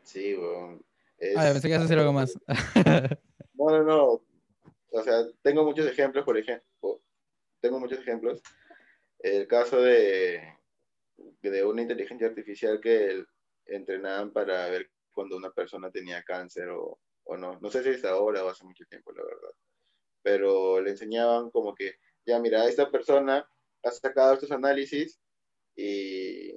Sí, 0.04 0.36
bueno. 0.36 0.80
Ah, 1.36 1.50
pensé 1.54 1.62
que 1.62 1.70
ibas 1.70 1.82
a 1.82 1.86
hacer 1.86 2.00
algo 2.00 2.14
más. 2.14 2.38
no, 3.54 3.72
no, 3.72 3.84
no 3.84 4.22
o 4.92 5.04
sea, 5.04 5.26
tengo 5.42 5.64
muchos 5.64 5.86
ejemplos, 5.86 6.24
por 6.24 6.38
ejemplo, 6.38 7.02
tengo 7.60 7.80
muchos 7.80 8.00
ejemplos. 8.00 8.42
El 9.20 9.48
caso 9.48 9.82
de, 9.82 10.42
de 11.42 11.64
una 11.66 11.82
inteligencia 11.82 12.28
artificial 12.28 12.80
que 12.80 13.24
entrenaban 13.66 14.32
para 14.32 14.70
ver 14.70 14.90
cuando 15.12 15.38
una 15.38 15.52
persona 15.52 15.92
tenía 15.92 16.24
cáncer 16.24 16.70
o, 16.70 17.00
o 17.24 17.38
no. 17.38 17.60
No 17.60 17.70
sé 17.70 17.84
si 17.84 17.90
es 17.90 18.06
ahora 18.06 18.44
o 18.44 18.50
hace 18.50 18.66
mucho 18.66 18.86
tiempo, 18.86 19.12
la 19.14 19.24
verdad. 19.24 19.52
Pero 20.22 20.82
le 20.82 20.92
enseñaban 20.92 21.50
como 21.52 21.74
que, 21.76 21.96
ya 22.26 22.40
mira, 22.40 22.68
esta 22.68 22.92
persona 22.92 23.50
ha 23.84 23.92
sacado 23.92 24.34
estos 24.34 24.52
análisis 24.52 25.20
y, 25.76 26.52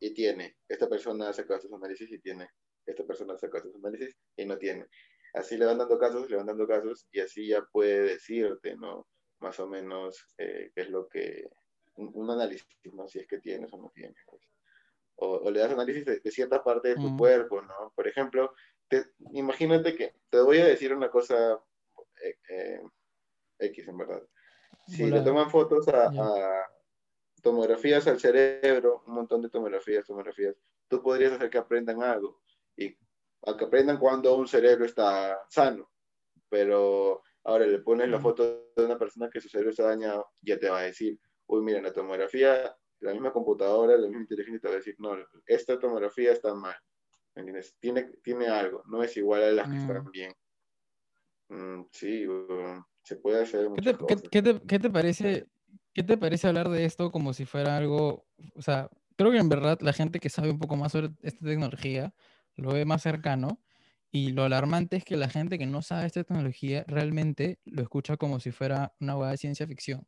y 0.00 0.14
tiene. 0.14 0.56
Esta 0.68 0.88
persona 0.88 1.28
ha 1.28 1.32
sacado 1.32 1.56
estos 1.56 1.72
análisis 1.72 2.10
y 2.10 2.18
tiene. 2.20 2.48
Esta 2.86 3.04
persona 3.04 3.34
ha 3.34 3.38
sacado 3.38 3.66
estos 3.66 3.76
análisis 3.76 4.16
y 4.36 4.46
no 4.46 4.58
tiene 4.58 4.86
así 5.34 5.56
le 5.56 5.66
van 5.66 5.78
dando 5.78 5.98
casos, 5.98 6.28
le 6.30 6.36
van 6.36 6.46
dando 6.46 6.66
casos 6.66 7.06
y 7.12 7.20
así 7.20 7.48
ya 7.48 7.62
puede 7.72 8.00
decirte, 8.02 8.76
¿no? 8.76 9.06
Más 9.40 9.58
o 9.60 9.66
menos 9.68 10.26
eh, 10.38 10.70
qué 10.74 10.82
es 10.82 10.90
lo 10.90 11.08
que, 11.08 11.48
un, 11.96 12.30
análisis, 12.30 12.66
¿no? 12.92 13.08
Si 13.08 13.18
es 13.18 13.26
que 13.26 13.38
tienes 13.38 13.72
o 13.72 13.76
no 13.76 13.90
tienes. 13.94 14.16
Pues. 14.26 14.42
O, 15.16 15.50
le 15.50 15.60
das 15.60 15.72
análisis 15.72 16.04
de, 16.04 16.30
cierta 16.30 16.62
parte 16.62 16.88
de 16.88 16.94
tu 16.94 17.10
mm. 17.10 17.18
cuerpo, 17.18 17.60
¿no? 17.62 17.92
Por 17.94 18.08
ejemplo, 18.08 18.54
imagínate 19.32 19.94
que, 19.94 20.14
te 20.30 20.40
voy 20.40 20.58
a 20.58 20.64
decir 20.64 20.94
una 20.94 21.10
cosa 21.10 21.60
eh, 22.22 22.38
eh, 22.48 22.82
X 23.58 23.88
en 23.88 23.98
verdad. 23.98 24.22
Si 24.86 25.06
le 25.06 25.20
toman 25.20 25.50
fotos 25.50 25.86
a, 25.88 26.10
tomografías 27.42 28.06
al 28.06 28.18
cerebro, 28.18 29.02
un 29.06 29.14
montón 29.14 29.42
de 29.42 29.50
tomografías, 29.50 30.06
tomografías, 30.06 30.56
tú 30.88 31.02
podrías 31.02 31.32
hacer 31.32 31.48
que 31.48 31.58
aprendan 31.58 32.02
algo. 32.02 32.42
Y 32.76 32.96
a 33.46 33.56
que 33.56 33.64
aprendan 33.64 33.98
cuando 33.98 34.34
un 34.34 34.48
cerebro 34.48 34.84
está 34.84 35.38
sano. 35.48 35.90
Pero 36.48 37.22
ahora 37.44 37.66
le 37.66 37.78
pones 37.78 38.08
la 38.08 38.20
foto 38.20 38.70
de 38.74 38.84
una 38.84 38.98
persona 38.98 39.30
que 39.30 39.40
su 39.40 39.48
cerebro 39.48 39.70
está 39.70 39.84
dañado, 39.84 40.30
ya 40.42 40.58
te 40.58 40.68
va 40.68 40.80
a 40.80 40.84
decir, 40.84 41.18
uy, 41.50 41.62
mira, 41.62 41.80
la 41.80 41.92
tomografía, 41.92 42.74
la 43.00 43.12
misma 43.12 43.32
computadora, 43.32 43.96
la 43.96 44.06
misma 44.06 44.22
inteligencia 44.22 44.60
te 44.60 44.68
va 44.68 44.74
a 44.74 44.76
decir, 44.78 44.96
no, 44.98 45.16
esta 45.46 45.78
tomografía 45.78 46.32
está 46.32 46.54
mal. 46.54 46.76
entiendes? 47.34 47.74
Tiene, 47.78 48.04
tiene 48.22 48.48
algo, 48.48 48.82
no 48.86 49.02
es 49.02 49.16
igual 49.16 49.42
a 49.42 49.52
las 49.52 49.68
que 49.68 49.76
están 49.76 50.04
mm. 50.04 50.10
bien. 50.10 50.32
Mm, 51.48 51.82
sí, 51.90 52.26
se 53.02 53.16
puede 53.16 53.42
hacer 53.42 53.68
¿Qué 53.74 53.92
te, 53.92 53.98
¿qué, 54.30 54.42
te, 54.42 54.60
¿qué, 54.62 54.78
te, 54.78 54.90
parece, 54.90 55.46
¿Qué 55.92 56.02
te 56.02 56.16
parece 56.16 56.46
hablar 56.46 56.68
de 56.68 56.84
esto 56.84 57.10
como 57.10 57.32
si 57.32 57.44
fuera 57.44 57.76
algo, 57.76 58.26
o 58.54 58.62
sea, 58.62 58.88
creo 59.16 59.32
que 59.32 59.38
en 59.38 59.48
verdad 59.48 59.78
la 59.80 59.92
gente 59.92 60.20
que 60.20 60.28
sabe 60.28 60.50
un 60.50 60.58
poco 60.58 60.76
más 60.76 60.92
sobre 60.92 61.10
esta 61.22 61.44
tecnología 61.44 62.14
lo 62.56 62.72
ve 62.72 62.84
más 62.84 63.02
cercano. 63.02 63.60
Y 64.12 64.32
lo 64.32 64.42
alarmante 64.42 64.96
es 64.96 65.04
que 65.04 65.16
la 65.16 65.28
gente 65.28 65.56
que 65.56 65.66
no 65.66 65.82
sabe 65.82 66.06
esta 66.06 66.24
tecnología 66.24 66.84
realmente 66.88 67.60
lo 67.64 67.82
escucha 67.82 68.16
como 68.16 68.40
si 68.40 68.50
fuera 68.50 68.92
una 68.98 69.16
hueá 69.16 69.30
de 69.30 69.36
ciencia 69.36 69.68
ficción. 69.68 70.04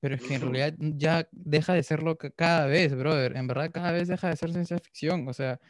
Pero 0.00 0.14
es 0.14 0.22
que 0.22 0.34
en 0.34 0.40
realidad 0.42 0.74
ya 0.78 1.28
deja 1.32 1.74
de 1.74 1.82
serlo 1.82 2.16
cada 2.16 2.66
vez, 2.66 2.94
brother. 2.94 3.36
En 3.36 3.46
verdad 3.46 3.70
cada 3.72 3.92
vez 3.92 4.08
deja 4.08 4.28
de 4.28 4.36
ser 4.36 4.52
ciencia 4.52 4.78
ficción. 4.78 5.26
O 5.28 5.32
sea, 5.32 5.60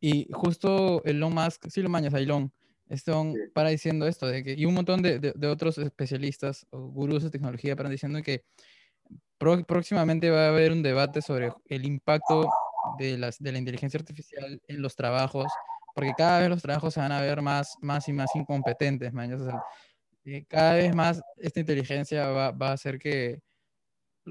y 0.00 0.28
justo 0.32 1.02
Elon 1.04 1.34
Musk, 1.34 1.68
sí 1.68 1.82
lo 1.82 1.88
mañas 1.88 2.14
Elon, 2.14 2.52
Stone 2.90 3.50
para 3.52 3.68
diciendo 3.70 4.06
esto, 4.06 4.26
de 4.26 4.42
que, 4.42 4.54
y 4.54 4.64
un 4.64 4.74
montón 4.74 5.02
de, 5.02 5.18
de, 5.18 5.46
otros 5.46 5.78
especialistas 5.78 6.66
o 6.70 6.88
gurús 6.88 7.22
de 7.22 7.30
tecnología 7.30 7.76
para 7.76 7.88
diciendo 7.88 8.22
que 8.22 8.44
próximamente 9.38 10.30
va 10.30 10.46
a 10.46 10.48
haber 10.48 10.72
un 10.72 10.82
debate 10.82 11.22
sobre 11.22 11.52
el 11.66 11.84
impacto 11.84 12.48
de, 12.98 13.18
las, 13.18 13.38
de 13.38 13.52
la 13.52 13.58
inteligencia 13.58 13.98
artificial 13.98 14.60
en 14.66 14.82
los 14.82 14.96
trabajos, 14.96 15.46
porque 15.94 16.14
cada 16.16 16.40
vez 16.40 16.48
los 16.48 16.62
trabajos 16.62 16.94
se 16.94 17.00
van 17.00 17.12
a 17.12 17.20
ver 17.20 17.42
más, 17.42 17.76
más 17.80 18.08
y 18.08 18.12
más 18.12 18.34
incompetentes, 18.34 19.12
eh, 20.24 20.44
cada 20.48 20.74
vez 20.74 20.94
más 20.94 21.22
esta 21.36 21.60
inteligencia 21.60 22.28
va, 22.28 22.50
va, 22.50 22.70
a 22.70 22.72
hacer 22.72 22.98
que 22.98 23.40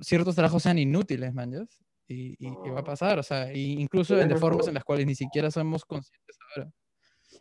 ciertos 0.01 0.35
trabajos 0.35 0.63
sean 0.63 0.77
inútiles, 0.77 1.33
man, 1.33 1.67
y, 2.07 2.35
y, 2.39 2.69
va 2.69 2.79
a 2.79 2.83
pasar, 2.83 3.19
o 3.19 3.23
sea, 3.23 3.53
incluso 3.53 4.19
en 4.19 4.29
de 4.29 4.37
formas 4.37 4.67
en 4.67 4.75
las 4.75 4.83
cuales 4.83 5.05
ni 5.05 5.15
siquiera 5.15 5.51
somos 5.51 5.83
conscientes 5.83 6.37
ahora. 6.55 6.71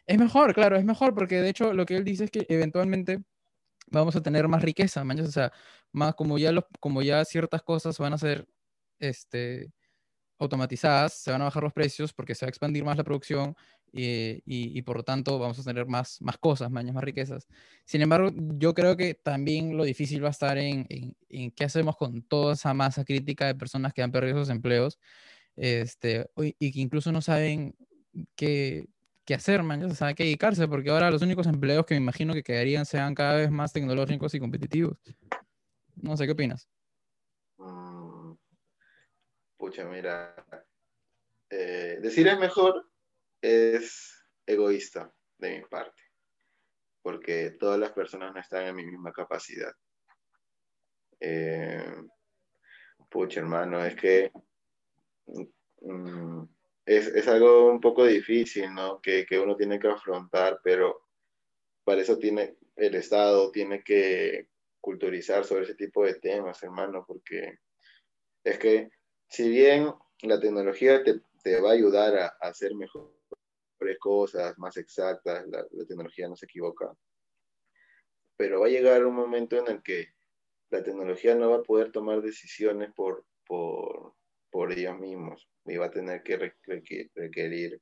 Es 0.06 0.18
mejor, 0.18 0.54
claro, 0.54 0.76
es 0.76 0.84
mejor, 0.84 1.14
porque 1.14 1.40
de 1.40 1.48
hecho 1.48 1.72
lo 1.72 1.86
que 1.86 1.96
él 1.96 2.04
dice 2.04 2.24
es 2.24 2.30
que 2.30 2.46
eventualmente 2.48 3.22
vamos 3.88 4.16
a 4.16 4.22
tener 4.22 4.48
más 4.48 4.62
riqueza, 4.62 5.04
man, 5.04 5.20
o 5.20 5.26
sea, 5.26 5.52
más 5.92 6.14
como 6.14 6.38
ya, 6.38 6.52
los, 6.52 6.64
como 6.80 7.02
ya 7.02 7.24
ciertas 7.24 7.62
cosas 7.62 7.96
van 7.98 8.14
a 8.14 8.18
ser, 8.18 8.46
este, 8.98 9.70
automatizadas, 10.38 11.14
se 11.14 11.30
van 11.30 11.42
a 11.42 11.46
bajar 11.46 11.62
los 11.62 11.72
precios 11.72 12.12
porque 12.12 12.34
se 12.34 12.44
va 12.44 12.48
a 12.48 12.50
expandir 12.50 12.84
más 12.84 12.96
la 12.96 13.04
producción 13.04 13.54
y, 13.98 14.42
y, 14.78 14.82
por 14.82 14.98
lo 14.98 15.02
tanto 15.02 15.38
vamos 15.38 15.58
a 15.58 15.62
tener 15.62 15.86
más, 15.86 16.20
más 16.20 16.36
cosas, 16.38 16.70
más, 16.70 16.84
más 16.84 17.02
riquezas. 17.02 17.48
Sin 17.84 18.02
embargo, 18.02 18.30
yo 18.58 18.74
creo 18.74 18.96
que 18.96 19.14
también 19.14 19.76
lo 19.76 19.84
difícil 19.84 20.22
va 20.22 20.28
a 20.28 20.32
estar 20.32 20.58
en, 20.58 20.86
en, 21.28 21.50
qué 21.52 21.64
hacemos 21.64 21.96
con 21.96 22.22
toda 22.22 22.54
esa 22.54 22.74
masa 22.74 23.04
crítica 23.04 23.46
de 23.46 23.54
personas 23.54 23.94
que 23.94 24.02
han 24.02 24.12
perdido 24.12 24.38
sus 24.40 24.50
empleos 24.50 24.98
este, 25.56 26.28
y 26.36 26.72
que 26.72 26.80
incluso 26.80 27.10
no 27.10 27.22
saben 27.22 27.74
que, 28.34 28.88
hacer, 29.34 29.62
man, 29.62 29.82
o 29.84 29.94
sea, 29.94 30.14
que 30.14 30.24
dedicarse, 30.24 30.68
porque 30.68 30.90
ahora 30.90 31.10
los 31.10 31.22
únicos 31.22 31.46
empleos 31.46 31.86
que 31.86 31.94
me 31.94 32.00
imagino 32.00 32.34
que 32.34 32.42
quedarían 32.42 32.84
sean 32.84 33.14
cada 33.14 33.36
vez 33.36 33.50
más 33.50 33.72
tecnológicos 33.72 34.34
y 34.34 34.40
competitivos. 34.40 34.98
No 35.96 36.16
sé, 36.16 36.26
¿qué 36.26 36.32
opinas? 36.32 36.68
Mm, 37.56 38.34
pucha, 39.56 39.84
mira, 39.86 40.34
eh, 41.48 41.98
decir 42.02 42.28
es 42.28 42.38
mejor 42.38 42.86
es 43.46 44.26
egoísta 44.44 45.12
de 45.38 45.58
mi 45.58 45.64
parte, 45.66 46.02
porque 47.02 47.50
todas 47.52 47.78
las 47.78 47.92
personas 47.92 48.34
no 48.34 48.40
están 48.40 48.66
en 48.66 48.74
mi 48.74 48.84
misma 48.84 49.12
capacidad. 49.12 49.72
Eh, 51.20 51.94
pucha, 53.08 53.40
hermano, 53.40 53.84
es 53.84 53.94
que 53.94 54.32
mm, 55.80 56.42
es, 56.84 57.28
algo 57.28 57.70
un 57.70 57.80
poco 57.80 58.04
difícil, 58.04 58.74
¿no? 58.74 59.00
Que, 59.00 59.26
uno 59.42 59.56
tiene 59.56 59.78
que 59.78 59.88
afrontar, 59.88 60.60
pero 60.62 61.02
para 61.84 62.00
eso 62.00 62.18
tiene 62.18 62.56
el 62.74 62.96
Estado, 62.96 63.50
tiene 63.52 63.82
que 63.82 64.48
culturizar 64.80 65.44
sobre 65.44 65.64
ese 65.64 65.74
tipo 65.74 66.04
de 66.04 66.14
temas, 66.14 66.62
hermano, 66.62 67.04
porque 67.06 67.58
es 68.44 68.58
que 68.58 68.90
si 69.28 69.48
bien 69.48 69.92
la 70.22 70.40
tecnología 70.40 71.02
te, 71.04 71.20
va 71.60 71.70
a 71.70 71.74
ayudar 71.74 72.16
a, 72.16 72.26
hacer 72.40 72.74
mejores 72.74 73.15
cosas, 73.98 74.58
más 74.58 74.76
exactas, 74.76 75.46
la, 75.48 75.66
tecnología 75.86 76.28
no 76.28 76.36
se 76.36 76.46
equivoca, 76.46 76.92
pero 78.36 78.60
va 78.60 78.66
a 78.66 78.70
llegar 78.70 79.04
un 79.04 79.14
momento 79.14 79.56
en 79.56 79.68
el 79.68 79.82
que 79.82 80.08
la 80.70 80.82
tecnología 80.82 81.34
no 81.34 81.50
va 81.50 81.56
a 81.58 81.62
poder 81.62 81.92
tomar 81.92 82.22
decisiones 82.22 82.92
por, 82.94 83.24
por, 83.46 84.14
por 84.50 84.72
ellos 84.72 84.98
mismos 84.98 85.48
y 85.64 85.76
va 85.76 85.86
a 85.86 85.90
tener 85.90 86.22
que 86.22 86.52
requerir 87.14 87.80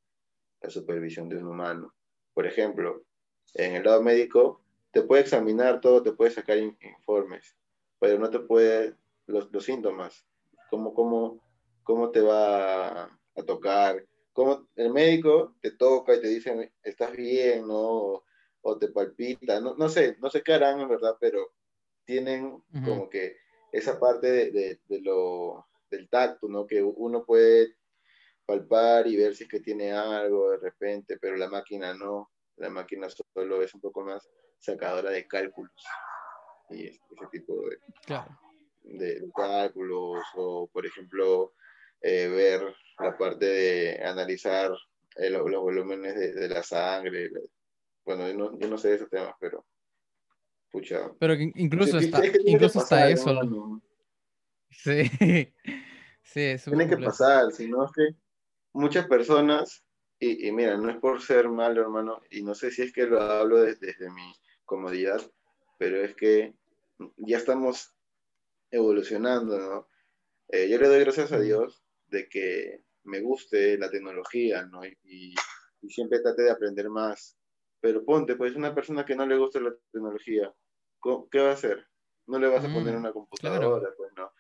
la 0.61 0.71
supervisión 0.71 1.29
de 1.29 1.37
un 1.37 1.49
humano. 1.49 1.95
Por 2.33 2.47
ejemplo, 2.47 3.05
en 3.55 3.75
el 3.77 3.85
lado 3.85 4.03
médico, 4.03 4.63
te 4.91 5.03
puede 5.03 5.23
examinar 5.23 5.81
todo, 5.81 6.03
te 6.03 6.13
puede 6.13 6.31
sacar 6.31 6.59
informes, 6.59 7.57
pero 7.99 8.19
no 8.19 8.31
te 8.31 8.41
puede 8.41 8.95
los, 9.27 9.51
los 9.53 9.65
síntomas, 9.65 10.27
cómo, 10.71 10.95
cómo, 10.95 11.41
cómo 11.83 12.11
te 12.11 12.21
va 12.21 13.05
a, 13.05 13.43
tocar, 13.47 14.05
cómo 14.35 14.68
el 14.76 14.93
médico 14.93 15.55
te 15.62 15.70
toca 15.70 16.14
y 16.14 16.20
te 16.20 16.28
dice, 16.28 16.72
estás 16.82 17.12
bien, 17.12 17.66
¿no? 17.66 18.22
O, 18.66 18.78
te 18.78 18.89
palpita, 18.89 19.61
no, 19.61 19.74
no, 19.76 19.89
sé, 19.89 20.16
no 20.20 20.28
sé 20.28 20.43
qué 20.43 20.55
harán 20.55 20.80
en 20.80 20.89
verdad, 20.89 21.16
pero 21.20 21.53
tienen 22.05 22.62
como 22.85 23.09
que 23.09 23.37
esa 23.72 23.99
parte 23.99 24.30
de, 24.30 24.80
de, 24.87 25.01
lo, 25.01 25.66
del 25.91 26.09
tacto, 26.09 26.49
¿no? 26.49 26.66
Que 26.66 26.82
uno 26.82 27.24
puede 27.24 27.76
palpar 28.47 29.07
y 29.07 29.16
ver 29.16 29.35
si 29.35 29.45
es 29.45 29.51
que 29.51 29.61
tiene 29.61 29.93
algo 29.93 30.51
de 30.51 30.59
repente, 30.59 31.18
pero 31.18 31.37
la 31.37 31.49
máquina 31.49 31.95
no. 31.95 32.30
La 32.57 32.70
máquina 32.70 33.09
solo 33.11 33.62
es 33.62 33.74
un 33.74 33.80
poco 33.80 34.03
más 34.03 34.28
sacadora 34.59 35.11
de 35.11 35.26
cálculos 35.26 35.85
y 36.70 36.87
ese 36.87 37.01
tipo 37.30 37.55
de, 37.68 37.78
de, 38.85 39.30
cálculos 39.35 40.24
o, 40.37 40.68
por 40.68 40.87
ejemplo, 40.87 41.53
eh, 42.07 42.29
ver 42.29 42.63
la 42.99 43.17
parte 43.17 43.47
de 43.47 44.05
analizar 44.05 44.71
los 45.17 45.43
volúmenes 45.43 46.15
de, 46.35 46.49
la 46.51 46.63
sangre. 46.63 47.31
Bueno, 48.05 48.29
yo 48.29 48.35
no, 48.35 48.59
yo 48.59 48.69
no 48.69 48.77
sé 48.77 48.91
de 48.91 48.95
esos 48.97 49.09
temas, 49.09 49.35
pero 49.41 49.65
pucha. 50.71 51.11
Pero 51.19 51.33
incluso 51.35 51.97
está, 51.97 52.21
incluso 52.45 52.81
está 52.81 53.09
eso. 53.09 53.81
Sí. 54.71 55.11
Sí, 56.27 56.41
es 56.41 56.65
Tiene 56.65 56.89
que 56.89 56.97
pasar, 56.97 57.53
sino 57.53 57.85
es 57.85 57.93
que 57.93 58.17
muchas 58.73 59.07
personas, 59.07 59.85
y, 60.19 60.51
mira, 60.53 60.79
no 60.79 60.89
es 60.89 60.97
por 60.97 61.21
ser 61.21 61.51
malo, 61.51 61.83
hermano, 61.83 62.23
y 62.31 62.43
no 62.43 62.55
sé 62.55 62.71
si 62.71 62.81
es 62.81 62.95
que 62.95 63.05
lo 63.05 63.21
hablo 63.21 63.61
desde, 63.61 63.95
mi 64.11 64.35
comodidad, 64.65 65.21
pero 65.79 66.03
es 66.03 66.17
que 66.17 66.55
ya 67.19 67.37
estamos 67.37 67.95
evolucionando, 68.71 69.59
¿no? 69.59 69.89
Eh, 70.49 70.71
yo 70.71 70.79
le 70.79 70.89
doy 70.89 71.01
gracias 71.01 71.31
a 71.31 71.39
Dios 71.39 71.84
de 72.15 72.29
que 72.29 72.83
me 73.05 73.21
guste 73.21 73.77
la 73.77 73.91
tecnología, 73.91 74.65
¿no? 74.65 74.85
Y, 74.85 75.35
siempre 75.87 76.21
trate 76.21 76.45
de 76.45 76.51
aprender 76.51 76.89
más. 76.89 77.37
Pero 77.79 78.03
ponte, 78.07 78.37
pues 78.37 78.57
una 78.57 78.75
persona 78.75 79.05
que 79.05 79.15
no 79.15 79.27
le 79.27 79.37
gusta 79.37 79.61
la 79.61 79.75
tecnología, 79.93 80.51
¿qué 81.31 81.41
va 81.41 81.51
a 81.51 81.53
hacer? 81.53 81.87
No 82.27 82.39
le 82.39 82.49
vas 82.49 82.65
a 82.65 82.73
poner 82.73 82.95
mm, 82.95 82.99
una 82.99 83.12
computadora, 83.12 83.93
pues 83.95 84.11
no. 84.17 84.33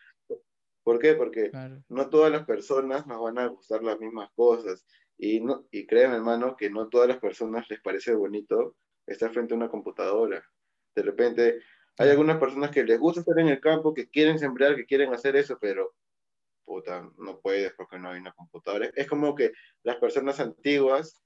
¿Por 0.82 0.98
qué? 0.98 1.14
Porque 1.14 1.52
no 1.90 2.08
todas 2.08 2.32
las 2.32 2.46
personas 2.46 3.06
nos 3.06 3.20
van 3.20 3.38
a 3.38 3.48
gustar 3.48 3.82
las 3.82 4.00
mismas 4.00 4.30
cosas. 4.34 4.86
Y, 5.18 5.40
no, 5.40 5.66
y 5.70 5.86
créeme, 5.86 6.16
hermano, 6.16 6.56
que 6.56 6.70
no 6.70 6.88
todas 6.88 7.08
las 7.08 7.18
personas 7.18 7.68
les 7.68 7.82
parece 7.82 8.14
bonito 8.14 8.76
estar 9.06 9.30
frente 9.30 9.52
a 9.52 9.58
una 9.58 9.68
computadora. 9.68 10.42
De 10.94 11.02
repente, 11.02 11.60
hay 11.98 12.08
algunas 12.08 12.38
personas 12.38 12.70
que 12.70 12.84
les 12.84 12.98
gusta 12.98 13.20
estar 13.20 13.38
en 13.38 13.48
el 13.48 13.60
campo, 13.60 13.92
que 13.92 14.08
quieren 14.08 14.38
sembrar, 14.38 14.76
que 14.76 14.86
quieren 14.86 15.12
hacer 15.12 15.36
eso, 15.36 15.58
pero 15.60 15.94
puta, 16.64 17.08
no 17.18 17.40
puedes 17.40 17.72
porque 17.74 17.98
no 17.98 18.10
hay 18.10 18.20
una 18.20 18.32
computadora. 18.32 18.90
Es 18.94 19.06
como 19.08 19.34
que 19.34 19.52
las 19.82 19.96
personas 19.96 20.40
antiguas, 20.40 21.22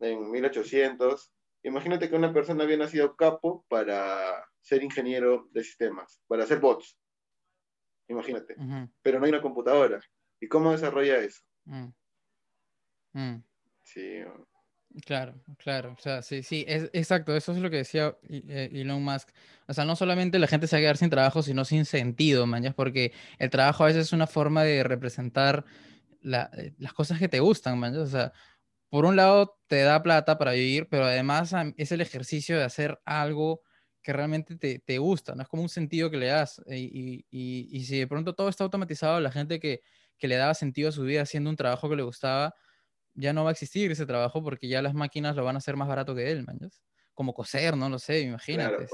en 0.00 0.30
1800, 0.30 1.32
imagínate 1.62 2.08
que 2.08 2.16
una 2.16 2.32
persona 2.32 2.64
había 2.64 2.78
nacido 2.78 3.16
capo 3.16 3.64
para 3.68 4.44
ser 4.60 4.82
ingeniero 4.82 5.48
de 5.52 5.64
sistemas, 5.64 6.20
para 6.26 6.44
hacer 6.44 6.60
bots 6.60 6.96
imagínate. 8.10 8.56
Pero 9.02 9.18
no 9.18 9.24
hay 9.24 9.30
una 9.30 9.42
computadora. 9.42 10.00
¿Y 10.40 10.48
cómo 10.48 10.72
desarrolla 10.72 11.18
eso? 11.18 11.42
Mm. 11.64 11.88
Mm. 13.12 13.44
Sí. 13.82 14.22
Claro, 15.06 15.40
claro, 15.58 15.94
o 15.96 16.00
sea, 16.02 16.20
sí, 16.20 16.42
sí, 16.42 16.64
es, 16.66 16.90
exacto, 16.92 17.36
eso 17.36 17.52
es 17.52 17.58
lo 17.58 17.70
que 17.70 17.76
decía 17.76 18.16
eh, 18.28 18.70
Elon 18.72 19.02
Musk. 19.04 19.28
O 19.68 19.72
sea, 19.72 19.84
no 19.84 19.94
solamente 19.94 20.40
la 20.40 20.48
gente 20.48 20.66
se 20.66 20.74
va 20.74 20.78
a 20.78 20.82
quedar 20.82 20.96
sin 20.96 21.10
trabajo, 21.10 21.42
sino 21.42 21.64
sin 21.64 21.84
sentido, 21.84 22.44
mañas, 22.46 22.74
porque 22.74 23.12
el 23.38 23.50
trabajo 23.50 23.84
a 23.84 23.86
veces 23.86 24.06
es 24.08 24.12
una 24.12 24.26
forma 24.26 24.64
de 24.64 24.82
representar 24.82 25.64
eh, 26.24 26.72
las 26.78 26.92
cosas 26.92 27.20
que 27.20 27.28
te 27.28 27.38
gustan, 27.38 27.78
mañas. 27.78 27.98
O 28.00 28.06
sea, 28.06 28.32
por 28.88 29.04
un 29.04 29.16
lado 29.16 29.58
te 29.68 29.82
da 29.82 30.02
plata 30.02 30.38
para 30.38 30.52
vivir, 30.52 30.88
pero 30.90 31.04
además 31.04 31.54
es 31.76 31.92
el 31.92 32.00
ejercicio 32.00 32.58
de 32.58 32.64
hacer 32.64 33.00
algo 33.04 33.62
que 34.02 34.12
realmente 34.12 34.56
te, 34.56 34.80
te, 34.80 34.98
gusta, 34.98 35.34
no 35.36 35.42
es 35.42 35.48
como 35.48 35.62
un 35.62 35.68
sentido 35.68 36.10
que 36.10 36.16
le 36.16 36.26
das. 36.26 36.60
Eh, 36.66 36.78
y, 36.78 37.26
y, 37.30 37.68
y, 37.70 37.84
si 37.84 37.98
de 37.98 38.06
pronto 38.08 38.34
todo 38.34 38.48
está 38.48 38.64
automatizado, 38.64 39.20
la 39.20 39.30
gente 39.30 39.60
que, 39.60 39.82
que, 40.18 40.28
le 40.28 40.36
daba 40.36 40.54
sentido 40.54 40.88
a 40.88 40.92
su 40.92 41.02
vida 41.04 41.22
haciendo 41.22 41.50
un 41.50 41.56
trabajo 41.56 41.88
que 41.88 41.96
le 41.96 42.02
gustaba, 42.02 42.54
ya 43.14 43.32
no 43.32 43.44
va 43.44 43.50
a 43.50 43.52
existir 43.52 43.90
ese 43.90 44.06
trabajo 44.06 44.42
porque 44.42 44.68
ya 44.68 44.82
las 44.82 44.94
máquinas 44.94 45.36
lo 45.36 45.44
van 45.44 45.56
a 45.56 45.58
hacer 45.58 45.76
más 45.76 45.88
barato 45.88 46.14
que 46.14 46.30
él, 46.30 46.44
man. 46.44 46.58
Como 47.14 47.34
coser, 47.34 47.76
no 47.76 47.88
lo 47.88 47.98
sé, 47.98 48.20
imagínate. 48.20 48.88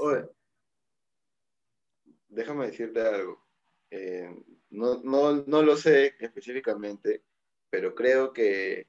Déjame 2.27 2.67
decirte 2.67 3.01
algo. 3.01 3.45
Eh, 3.89 4.29
no, 4.69 5.01
no, 5.03 5.43
no 5.45 5.61
lo 5.61 5.77
sé 5.77 6.15
específicamente, 6.19 7.23
pero 7.69 7.95
creo 7.95 8.33
que 8.33 8.87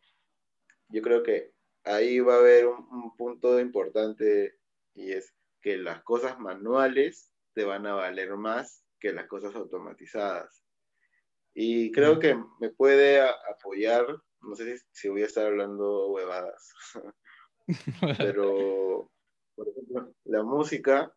yo 0.88 1.02
creo 1.02 1.22
que 1.22 1.52
ahí 1.84 2.18
va 2.20 2.34
a 2.34 2.38
haber 2.38 2.66
un, 2.66 2.88
un 2.90 3.16
punto 3.16 3.60
importante 3.60 4.58
y 4.94 5.12
es 5.12 5.34
que 5.60 5.76
las 5.76 6.02
cosas 6.02 6.38
manuales 6.38 7.30
te 7.54 7.64
van 7.64 7.86
a 7.86 7.94
valer 7.94 8.36
más 8.36 8.84
que 8.98 9.12
las 9.12 9.26
cosas 9.26 9.54
automatizadas. 9.54 10.64
Y 11.54 11.90
creo 11.92 12.18
que 12.18 12.38
me 12.60 12.70
puede 12.70 13.20
apoyar, 13.20 14.06
no 14.40 14.54
sé 14.54 14.80
si, 14.92 15.08
voy 15.08 15.22
a 15.22 15.26
estar 15.26 15.46
hablando 15.46 16.08
huevadas, 16.08 16.72
pero, 18.18 19.10
por 19.54 19.68
ejemplo, 19.68 20.14
la 20.24 20.42
música 20.42 21.14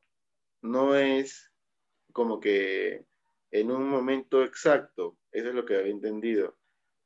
no 0.61 0.95
es 0.95 1.51
como 2.11 2.39
que 2.39 3.05
en 3.51 3.71
un 3.71 3.87
momento 3.87 4.43
exacto, 4.43 5.17
eso 5.31 5.49
es 5.49 5.55
lo 5.55 5.65
que 5.65 5.77
había 5.77 5.91
entendido. 5.91 6.57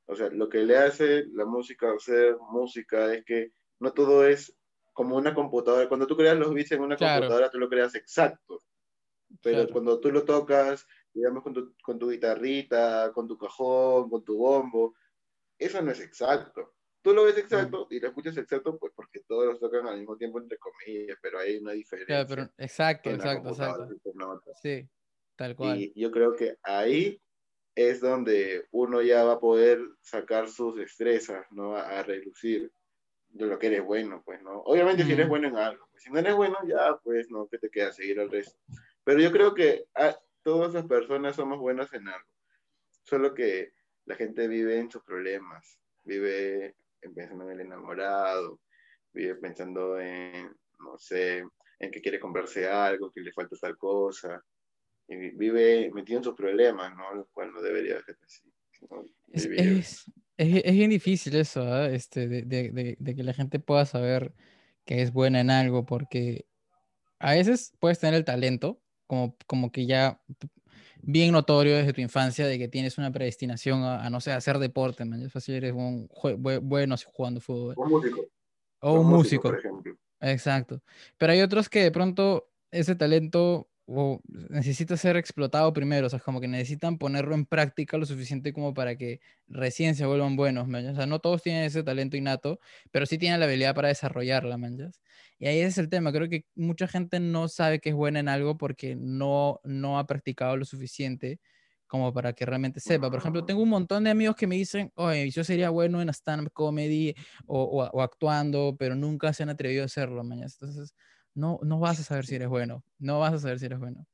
O 0.07 0.15
sea, 0.15 0.29
lo 0.29 0.49
que 0.49 0.59
le 0.59 0.77
hace 0.77 1.25
la 1.33 1.45
música 1.45 1.93
ser 1.99 2.37
música 2.37 3.13
es 3.13 3.25
que 3.25 3.51
no 3.79 3.91
todo 3.91 4.25
es 4.25 4.55
como 4.93 5.15
una 5.15 5.33
computadora. 5.33 5.87
Cuando 5.87 6.05
tú 6.05 6.15
creas 6.15 6.37
los 6.37 6.53
bits 6.53 6.73
en 6.73 6.81
una 6.81 6.95
computadora, 6.95 7.49
tú 7.49 7.57
lo 7.57 7.69
creas 7.69 7.95
exacto. 7.95 8.61
Pero 9.41 9.67
cuando 9.69 9.99
tú 9.99 10.11
lo 10.11 10.23
tocas, 10.23 10.85
digamos, 11.13 11.43
con 11.43 11.53
tu, 11.53 11.75
con 11.81 11.97
tu 11.97 12.11
guitarrita, 12.11 13.11
con 13.13 13.27
tu 13.27 13.37
cajón, 13.37 14.09
con 14.09 14.23
tu 14.23 14.37
bombo, 14.37 14.95
eso 15.57 15.81
no 15.81 15.91
es 15.91 16.01
exacto. 16.01 16.73
Tú 17.01 17.13
lo 17.13 17.23
ves 17.23 17.37
exacto 17.37 17.87
y 17.91 17.99
lo 17.99 18.07
escuchas 18.07 18.35
exacto, 18.37 18.77
pues 18.79 18.91
porque 18.95 19.19
todos 19.27 19.45
los 19.45 19.59
tocan 19.59 19.87
al 19.87 19.99
mismo 19.99 20.17
tiempo, 20.17 20.39
entre 20.39 20.57
comillas, 20.57 21.17
pero 21.21 21.37
hay 21.37 21.57
una 21.57 21.73
diferencia. 21.73 22.25
pero, 22.27 22.49
exacto, 22.57 23.11
exacto, 23.11 23.49
exacto. 23.49 23.89
Sí, 24.61 24.89
tal 25.35 25.55
cual. 25.55 25.79
Y 25.79 25.93
yo 25.95 26.09
creo 26.09 26.35
que 26.35 26.57
ahí 26.63 27.21
es 27.75 28.01
donde 28.01 28.65
uno 28.71 29.03
ya 29.03 29.23
va 29.23 29.33
a 29.33 29.39
poder 29.39 29.81
sacar 30.01 30.49
sus 30.49 30.75
destrezas, 30.75 31.45
¿no? 31.51 31.75
A, 31.75 31.99
a 31.99 32.03
relucir 32.03 32.71
de 33.29 33.45
lo 33.45 33.59
que 33.59 33.67
eres 33.67 33.83
bueno, 33.83 34.23
pues, 34.25 34.41
¿no? 34.41 34.61
Obviamente 34.61 35.03
si 35.03 35.11
eres 35.11 35.27
bueno 35.27 35.49
en 35.49 35.57
algo, 35.57 35.87
pues, 35.91 36.03
si 36.03 36.09
no 36.09 36.19
eres 36.19 36.33
bueno, 36.33 36.57
ya, 36.67 36.97
pues, 37.03 37.29
no, 37.29 37.47
que 37.47 37.59
te 37.59 37.69
queda 37.69 37.91
seguir 37.91 38.19
al 38.19 38.31
resto. 38.31 38.57
Pero 39.03 39.19
yo 39.19 39.31
creo 39.31 39.53
que 39.53 39.85
ah, 39.93 40.17
todas 40.41 40.73
las 40.73 40.85
personas 40.87 41.35
somos 41.35 41.59
buenas 41.59 41.93
en 41.93 42.07
algo, 42.07 42.29
solo 43.03 43.33
que 43.33 43.74
la 44.05 44.15
gente 44.15 44.47
vive 44.47 44.79
en 44.79 44.89
sus 44.89 45.03
problemas, 45.03 45.79
vive 46.03 46.75
pensando 46.99 47.45
en 47.45 47.51
el 47.51 47.65
enamorado, 47.65 48.59
vive 49.13 49.35
pensando 49.35 49.99
en, 49.99 50.49
no 50.79 50.97
sé, 50.97 51.43
en 51.79 51.91
que 51.91 52.01
quiere 52.01 52.19
comprarse 52.19 52.67
algo, 52.67 53.11
que 53.11 53.21
le 53.21 53.31
falta 53.31 53.55
tal 53.59 53.77
cosa, 53.77 54.43
y 55.07 55.15
vive 55.31 55.91
metido 55.93 56.19
en 56.19 56.23
sus 56.23 56.35
problemas, 56.35 56.95
¿no? 56.95 57.13
Lo 57.13 57.25
cual 57.27 57.51
no 57.53 57.61
debería 57.61 58.01
ser 58.03 58.17
así. 58.23 58.43
Es, 59.31 59.45
es, 59.45 60.05
es, 60.37 60.73
bien 60.73 60.89
difícil 60.89 61.35
eso, 61.35 61.85
este, 61.85 62.27
de, 62.27 62.43
de, 62.43 62.97
de, 62.99 63.15
que 63.15 63.23
la 63.23 63.33
gente 63.33 63.59
pueda 63.59 63.85
saber 63.85 64.33
que 64.85 65.01
es 65.01 65.11
buena 65.11 65.39
en 65.39 65.49
algo, 65.49 65.85
porque 65.85 66.45
a 67.19 67.33
veces 67.33 67.73
puedes 67.79 67.99
tener 67.99 68.15
el 68.15 68.25
talento, 68.25 68.81
como, 69.07 69.37
como 69.47 69.71
que 69.71 69.85
ya 69.85 70.21
bien 71.05 71.31
notorio 71.31 71.77
desde 71.77 71.93
tu 71.93 72.01
infancia 72.01 72.47
de 72.47 72.57
que 72.57 72.67
tienes 72.67 72.97
una 72.97 73.11
predestinación 73.11 73.83
a, 73.83 74.09
no 74.09 74.19
sé, 74.19 74.31
hacer 74.31 74.57
deporte, 74.57 75.05
man. 75.05 75.21
Es 75.21 75.31
fácil, 75.31 75.55
eres 75.55 75.73
un 75.73 76.09
bueno 76.63 76.95
jugando 77.13 77.39
fútbol. 77.39 77.75
Un 77.77 77.89
músico. 77.89 78.25
O 78.79 78.93
un, 78.93 79.07
músico, 79.07 79.43
por 79.43 79.59
ejemplo. 79.59 79.95
Exacto. 80.19 80.81
Pero 81.17 81.33
hay 81.33 81.41
otros 81.41 81.69
que 81.69 81.83
de 81.83 81.91
pronto 81.91 82.49
ese 82.71 82.95
talento 82.95 83.69
o 83.87 84.19
necesita 84.49 84.97
ser 84.97 85.15
explotado 85.15 85.71
primero, 85.71 86.07
o 86.07 86.09
sea, 86.09 86.19
como 86.19 86.41
que 86.41 86.47
necesitan 86.47 86.97
ponerlo 86.97 87.35
en 87.35 87.45
práctica 87.45 87.97
lo 87.97 88.05
suficiente 88.07 88.51
como 88.51 88.73
para 88.73 88.95
que 88.95 89.19
recién 89.47 89.93
se 89.93 90.07
vuelvan 90.07 90.35
buenos, 90.35 90.67
O 90.67 90.95
sea, 90.95 91.05
no 91.05 91.19
todos 91.19 91.43
tienen 91.43 91.65
ese 91.65 91.83
talento 91.83 92.17
innato, 92.17 92.59
pero 92.91 93.05
sí 93.05 93.19
tienen 93.19 93.39
la 93.39 93.45
habilidad 93.45 93.75
para 93.75 93.89
desarrollarla, 93.89 94.57
¿manchas? 94.57 95.01
Y 95.45 95.47
ahí 95.47 95.59
es 95.59 95.77
el 95.77 95.89
tema, 95.89 96.11
creo 96.11 96.27
que 96.27 96.43
mucha 96.55 96.87
gente 96.87 97.19
no 97.19 97.47
sabe 97.47 97.79
que 97.79 97.89
es 97.89 97.95
buena 97.95 98.19
en 98.19 98.29
algo 98.29 98.57
porque 98.57 98.95
no, 98.95 99.59
no 99.63 99.99
ha 99.99 100.07
practicado 100.07 100.57
lo 100.57 100.65
suficiente 100.65 101.39
como 101.85 102.11
para 102.11 102.33
que 102.33 102.47
realmente 102.47 102.79
sepa. 102.79 103.11
Por 103.11 103.19
ejemplo, 103.19 103.45
tengo 103.45 103.61
un 103.61 103.69
montón 103.69 104.05
de 104.05 104.09
amigos 104.09 104.35
que 104.35 104.47
me 104.47 104.55
dicen, 104.55 104.91
oye, 104.95 105.29
yo 105.29 105.43
sería 105.43 105.69
bueno 105.69 106.01
en 106.01 106.09
stand-up 106.09 106.51
comedy 106.51 107.13
o, 107.45 107.61
o, 107.61 108.01
actuando, 108.01 108.75
pero 108.79 108.95
nunca 108.95 109.33
se 109.33 109.43
han 109.43 109.49
atrevido 109.49 109.83
a 109.83 109.85
hacerlo, 109.85 110.23
mañana. 110.23 110.49
Entonces, 110.51 110.95
no, 111.35 111.59
no 111.61 111.79
vas 111.79 111.99
a 111.99 112.03
saber 112.03 112.25
si 112.25 112.33
eres 112.33 112.47
bueno. 112.47 112.83
No 112.97 113.19
vas 113.19 113.33
a 113.35 113.37
saber 113.37 113.59
si 113.59 113.67
eres 113.67 113.77
bueno. 113.77 114.07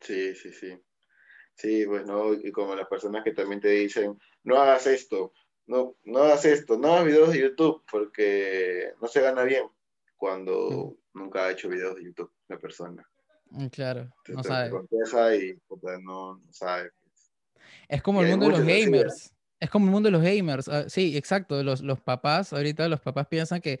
Sí, 0.00 0.34
sí, 0.36 0.52
sí. 0.54 0.74
Sí, 1.54 1.84
pues 1.84 2.06
no, 2.06 2.32
y 2.32 2.50
como 2.50 2.74
las 2.74 2.88
personas 2.88 3.22
que 3.22 3.34
también 3.34 3.60
te 3.60 3.68
dicen, 3.68 4.18
no 4.42 4.56
hagas 4.56 4.86
esto, 4.86 5.34
no, 5.66 5.96
no 6.04 6.18
hagas 6.20 6.44
esto, 6.44 6.78
no 6.78 6.92
hagas 6.92 7.06
videos 7.06 7.32
de 7.32 7.40
YouTube 7.40 7.82
porque 7.90 8.92
no 9.00 9.08
se 9.08 9.20
gana 9.20 9.42
bien 9.44 9.64
cuando 10.16 10.96
nunca 11.12 11.44
ha 11.44 11.50
hecho 11.50 11.68
videos 11.68 11.96
de 11.96 12.04
YouTube 12.04 12.30
la 12.48 12.58
persona. 12.58 13.08
Mm, 13.50 13.66
claro, 13.66 14.08
no 14.28 14.42
sabe. 14.42 15.36
y 15.36 15.54
pues, 15.68 16.00
no, 16.00 16.42
sabe. 16.50 16.90
Es 17.88 18.02
como 18.02 18.22
el 18.22 18.30
mundo 18.30 18.46
de 18.46 18.52
los 18.52 18.66
gamers. 18.66 19.32
Es 19.58 19.70
como 19.70 19.86
el 19.86 19.92
mundo 19.92 20.08
de 20.08 20.12
los 20.12 20.22
gamers. 20.22 20.68
Ah, 20.68 20.88
sí, 20.88 21.16
exacto. 21.16 21.62
Los, 21.62 21.80
los 21.80 22.00
papás, 22.00 22.52
ahorita 22.52 22.88
los 22.88 23.00
papás 23.00 23.26
piensan 23.26 23.60
que 23.60 23.80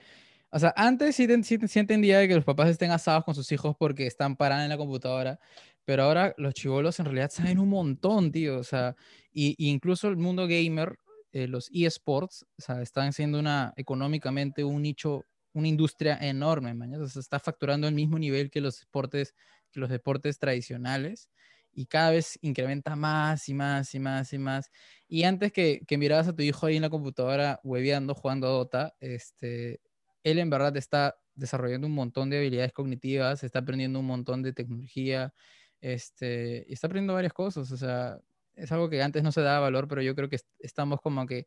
o 0.50 0.58
sea, 0.58 0.72
antes 0.76 1.16
sí, 1.16 1.26
sí, 1.42 1.78
entendía 1.78 2.26
que 2.26 2.34
los 2.34 2.44
papás 2.44 2.70
estén 2.70 2.90
asados 2.90 3.24
con 3.24 3.34
sus 3.34 3.50
hijos 3.52 3.76
porque 3.78 4.06
están 4.06 4.36
parados 4.36 4.64
en 4.64 4.70
la 4.70 4.78
computadora, 4.78 5.40
pero 5.84 6.04
ahora 6.04 6.34
los 6.38 6.54
chivolos 6.54 6.98
en 6.98 7.06
realidad 7.06 7.30
saben 7.30 7.58
un 7.58 7.68
montón, 7.68 8.32
tío. 8.32 8.58
O 8.58 8.64
sea, 8.64 8.96
y, 9.32 9.54
incluso 9.58 10.08
el 10.08 10.16
mundo 10.16 10.46
gamer, 10.46 10.98
eh, 11.32 11.48
los 11.48 11.70
eSports, 11.72 12.44
o 12.58 12.62
sea, 12.62 12.82
están 12.82 13.12
siendo 13.12 13.38
una, 13.38 13.72
económicamente 13.76 14.64
un 14.64 14.82
nicho, 14.82 15.24
una 15.52 15.68
industria 15.68 16.18
enorme, 16.20 16.74
mañana. 16.74 17.04
O 17.04 17.08
sea, 17.08 17.20
está 17.20 17.38
facturando 17.40 17.88
el 17.88 17.94
mismo 17.94 18.18
nivel 18.18 18.50
que 18.50 18.60
los 18.60 18.80
deportes, 18.80 19.34
que 19.72 19.80
los 19.80 19.90
deportes 19.90 20.38
tradicionales 20.38 21.28
y 21.72 21.86
cada 21.86 22.10
vez 22.10 22.38
incrementa 22.40 22.96
más 22.96 23.48
y 23.50 23.54
más 23.54 23.94
y 23.94 24.00
más 24.00 24.32
y 24.32 24.38
más. 24.38 24.70
Y 25.08 25.24
antes 25.24 25.52
que, 25.52 25.82
que 25.86 25.98
mirabas 25.98 26.26
a 26.28 26.34
tu 26.34 26.42
hijo 26.42 26.66
ahí 26.66 26.76
en 26.76 26.82
la 26.82 26.90
computadora 26.90 27.60
hueveando, 27.64 28.14
jugando 28.14 28.46
a 28.48 28.50
Dota, 28.50 28.94
este, 29.00 29.80
él 30.24 30.38
en 30.38 30.48
verdad 30.50 30.74
está 30.76 31.16
desarrollando 31.34 31.86
un 31.86 31.94
montón 31.94 32.30
de 32.30 32.38
habilidades 32.38 32.72
cognitivas, 32.72 33.44
está 33.44 33.58
aprendiendo 33.60 34.00
un 34.00 34.06
montón 34.06 34.42
de 34.42 34.54
tecnología, 34.54 35.34
este, 35.82 36.64
y 36.66 36.72
está 36.72 36.86
aprendiendo 36.86 37.14
varias 37.14 37.34
cosas, 37.34 37.70
o 37.70 37.76
sea, 37.76 38.18
es 38.56 38.72
algo 38.72 38.88
que 38.88 39.02
antes 39.02 39.22
no 39.22 39.32
se 39.32 39.42
daba 39.42 39.60
valor, 39.60 39.86
pero 39.86 40.02
yo 40.02 40.14
creo 40.14 40.28
que 40.28 40.38
estamos 40.58 41.00
como 41.00 41.26
que, 41.26 41.46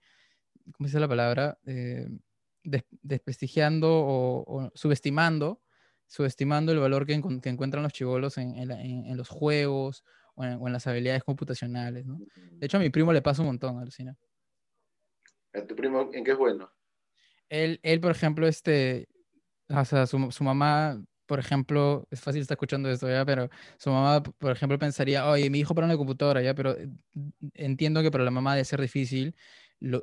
¿cómo 0.73 0.87
se 0.87 0.91
dice 0.91 0.99
la 0.99 1.07
palabra? 1.07 1.57
Eh, 1.65 2.07
desprestigiando 2.63 3.87
o, 3.91 4.71
subestimando, 4.75 5.61
subestimando 6.07 6.71
el 6.71 6.79
valor 6.79 7.05
que, 7.05 7.13
encuentran 7.13 7.83
los 7.83 7.93
chivolos 7.93 8.37
en, 8.37 9.17
los 9.17 9.29
juegos 9.29 10.03
o, 10.35 10.43
en, 10.43 10.73
las 10.73 10.87
habilidades 10.87 11.23
computacionales, 11.23 12.05
¿no? 12.05 12.19
De 12.51 12.65
hecho, 12.65 12.77
a 12.77 12.81
mi 12.81 12.89
primo 12.89 13.11
le 13.11 13.21
pasa 13.21 13.41
un 13.41 13.47
montón, 13.47 13.79
Alucina. 13.79 14.15
¿A 15.53 15.65
tu 15.65 15.75
primo 15.75 16.11
en 16.13 16.23
qué 16.23 16.31
es 16.31 16.37
bueno? 16.37 16.71
Él, 17.49 17.79
él, 17.81 17.99
por 17.99 18.11
ejemplo, 18.11 18.47
este, 18.47 19.07
o 19.67 19.85
sea, 19.85 20.05
su, 20.05 20.31
su 20.31 20.43
mamá, 20.43 21.03
por 21.29 21.39
ejemplo, 21.39 22.07
es 22.09 22.21
fácil 22.21 22.41
estar 22.41 22.55
escuchando 22.55 22.89
esto 22.89 23.07
ya, 23.07 23.23
pero 23.23 23.51
su 23.77 23.91
mamá, 23.91 24.23
por 24.23 24.51
ejemplo, 24.51 24.79
pensaría, 24.79 25.27
oye, 25.29 25.47
mi 25.51 25.59
hijo 25.59 25.75
para 25.75 25.85
una 25.85 25.95
computadora 25.95 26.41
ya, 26.41 26.55
pero 26.55 26.75
entiendo 27.53 28.01
que 28.01 28.09
para 28.09 28.23
la 28.23 28.31
mamá 28.31 28.55
debe 28.55 28.65
ser 28.65 28.81
difícil 28.81 29.35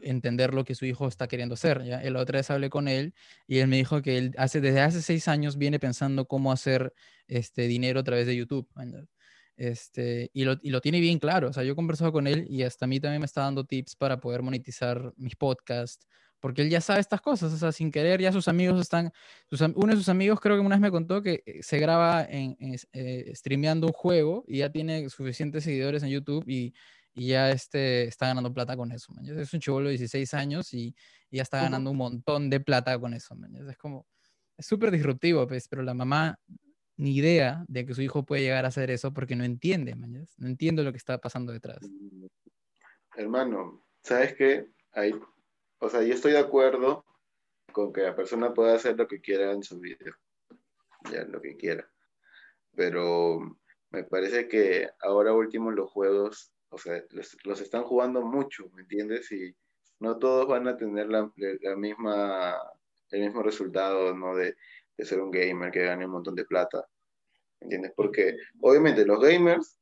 entender 0.04 0.54
lo 0.54 0.64
que 0.64 0.76
su 0.76 0.86
hijo 0.86 1.08
está 1.08 1.26
queriendo 1.26 1.54
hacer. 1.54 1.82
¿ya? 1.82 2.00
Y 2.06 2.10
la 2.10 2.20
otra 2.20 2.38
vez 2.38 2.48
hablé 2.52 2.70
con 2.70 2.86
él 2.86 3.12
y 3.48 3.58
él 3.58 3.66
me 3.66 3.76
dijo 3.76 4.02
que 4.02 4.18
él 4.18 4.34
hace, 4.38 4.60
desde 4.60 4.80
hace 4.82 5.02
seis 5.02 5.26
años 5.26 5.58
viene 5.58 5.80
pensando 5.80 6.26
cómo 6.28 6.52
hacer 6.52 6.94
este, 7.26 7.62
dinero 7.66 7.98
a 7.98 8.04
través 8.04 8.28
de 8.28 8.36
YouTube. 8.36 8.68
Este, 9.56 10.30
y, 10.32 10.44
lo, 10.44 10.58
y 10.62 10.70
lo 10.70 10.80
tiene 10.80 11.00
bien 11.00 11.18
claro. 11.18 11.48
O 11.48 11.52
sea, 11.52 11.64
yo 11.64 11.72
he 11.72 11.76
conversado 11.76 12.12
con 12.12 12.28
él 12.28 12.46
y 12.48 12.62
hasta 12.62 12.84
a 12.84 12.88
mí 12.88 13.00
también 13.00 13.20
me 13.20 13.26
está 13.26 13.40
dando 13.40 13.64
tips 13.64 13.96
para 13.96 14.20
poder 14.20 14.42
monetizar 14.42 15.12
mis 15.16 15.34
podcasts 15.34 16.06
porque 16.46 16.62
él 16.62 16.70
ya 16.70 16.80
sabe 16.80 17.00
estas 17.00 17.20
cosas, 17.20 17.52
o 17.52 17.56
sea, 17.56 17.72
sin 17.72 17.90
querer 17.90 18.20
ya 18.20 18.30
sus 18.30 18.46
amigos 18.46 18.80
están, 18.80 19.12
uno 19.74 19.92
de 19.92 19.96
sus 19.96 20.08
amigos 20.08 20.38
creo 20.38 20.54
que 20.54 20.60
una 20.60 20.76
vez 20.76 20.80
me 20.80 20.92
contó 20.92 21.20
que 21.20 21.42
eh, 21.44 21.60
se 21.60 21.80
graba 21.80 22.24
en, 22.24 22.56
eh, 22.92 23.32
streameando 23.34 23.88
un 23.88 23.92
juego 23.92 24.44
y 24.46 24.58
ya 24.58 24.70
tiene 24.70 25.10
suficientes 25.10 25.64
seguidores 25.64 26.04
en 26.04 26.10
YouTube 26.10 26.44
y, 26.46 26.72
y 27.14 27.26
ya 27.30 27.50
este, 27.50 28.04
está 28.04 28.28
ganando 28.28 28.54
plata 28.54 28.76
con 28.76 28.92
eso, 28.92 29.12
man. 29.12 29.26
Es 29.26 29.52
un 29.52 29.58
chivolo 29.58 29.86
de 29.86 29.98
16 29.98 30.34
años 30.34 30.72
y, 30.72 30.94
ya 31.32 31.42
está 31.42 31.62
ganando 31.62 31.90
un 31.90 31.96
montón 31.96 32.48
de 32.48 32.60
plata 32.60 32.96
con 32.96 33.12
eso, 33.12 33.34
man. 33.34 33.52
Es 33.68 33.76
como, 33.76 34.06
es 34.56 34.66
súper 34.66 34.92
disruptivo, 34.92 35.48
pues, 35.48 35.66
pero 35.66 35.82
la 35.82 35.94
mamá 35.94 36.38
ni 36.96 37.16
idea 37.16 37.64
de 37.66 37.84
que 37.84 37.92
su 37.92 38.02
hijo 38.02 38.24
puede 38.24 38.42
llegar 38.42 38.66
a 38.66 38.68
hacer 38.68 38.92
eso 38.92 39.12
porque 39.12 39.34
no 39.34 39.42
entiende, 39.42 39.96
man. 39.96 40.28
No 40.36 40.46
entiende 40.46 40.84
lo 40.84 40.92
que 40.92 40.98
está 40.98 41.18
pasando 41.18 41.52
detrás. 41.52 41.80
Hermano, 43.16 43.84
¿sabes 44.04 44.36
qué? 44.36 44.68
Ahí 44.92 45.12
o 45.78 45.88
sea, 45.88 46.02
yo 46.02 46.14
estoy 46.14 46.32
de 46.32 46.38
acuerdo 46.38 47.04
con 47.72 47.92
que 47.92 48.02
la 48.02 48.16
persona 48.16 48.54
pueda 48.54 48.74
hacer 48.74 48.96
lo 48.96 49.06
que 49.06 49.20
quiera 49.20 49.52
en 49.52 49.62
su 49.62 49.78
vida, 49.78 50.18
ya 51.10 51.24
lo 51.24 51.40
que 51.40 51.56
quiera. 51.56 51.90
Pero 52.74 53.38
me 53.90 54.04
parece 54.04 54.48
que 54.48 54.88
ahora 55.00 55.32
último 55.32 55.70
los 55.70 55.90
juegos, 55.90 56.52
o 56.70 56.78
sea, 56.78 57.02
los, 57.10 57.60
están 57.60 57.84
jugando 57.84 58.22
mucho, 58.22 58.68
¿me 58.74 58.82
entiendes? 58.82 59.30
Y 59.32 59.54
no 60.00 60.18
todos 60.18 60.46
van 60.46 60.68
a 60.68 60.76
tener 60.76 61.08
la, 61.08 61.30
la 61.36 61.76
misma, 61.76 62.56
el 63.10 63.20
mismo 63.20 63.42
resultado, 63.42 64.14
¿no? 64.14 64.34
De, 64.34 64.56
de 64.96 65.04
ser 65.04 65.20
un 65.20 65.30
gamer 65.30 65.70
que 65.70 65.84
gane 65.84 66.06
un 66.06 66.12
montón 66.12 66.34
de 66.34 66.44
plata, 66.44 66.86
¿me 67.60 67.66
entiendes? 67.66 67.92
Porque 67.94 68.36
obviamente 68.60 69.04
los 69.04 69.20
gamers 69.20 69.78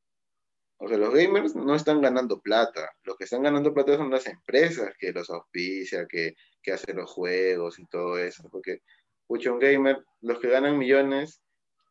o 0.84 0.88
sea, 0.88 0.98
los 0.98 1.14
gamers 1.14 1.54
no 1.54 1.74
están 1.74 2.02
ganando 2.02 2.40
plata. 2.40 2.94
Los 3.04 3.16
que 3.16 3.24
están 3.24 3.42
ganando 3.42 3.72
plata 3.72 3.96
son 3.96 4.10
las 4.10 4.26
empresas 4.26 4.94
que 4.98 5.12
los 5.12 5.30
auspicia, 5.30 6.06
que, 6.06 6.36
que 6.62 6.72
hacen 6.72 6.96
los 6.96 7.10
juegos 7.10 7.78
y 7.78 7.86
todo 7.86 8.18
eso. 8.18 8.46
Porque, 8.50 8.82
pucha, 9.26 9.50
un 9.50 9.60
gamer, 9.60 10.04
los 10.20 10.38
que 10.38 10.50
ganan 10.50 10.76
millones 10.76 11.40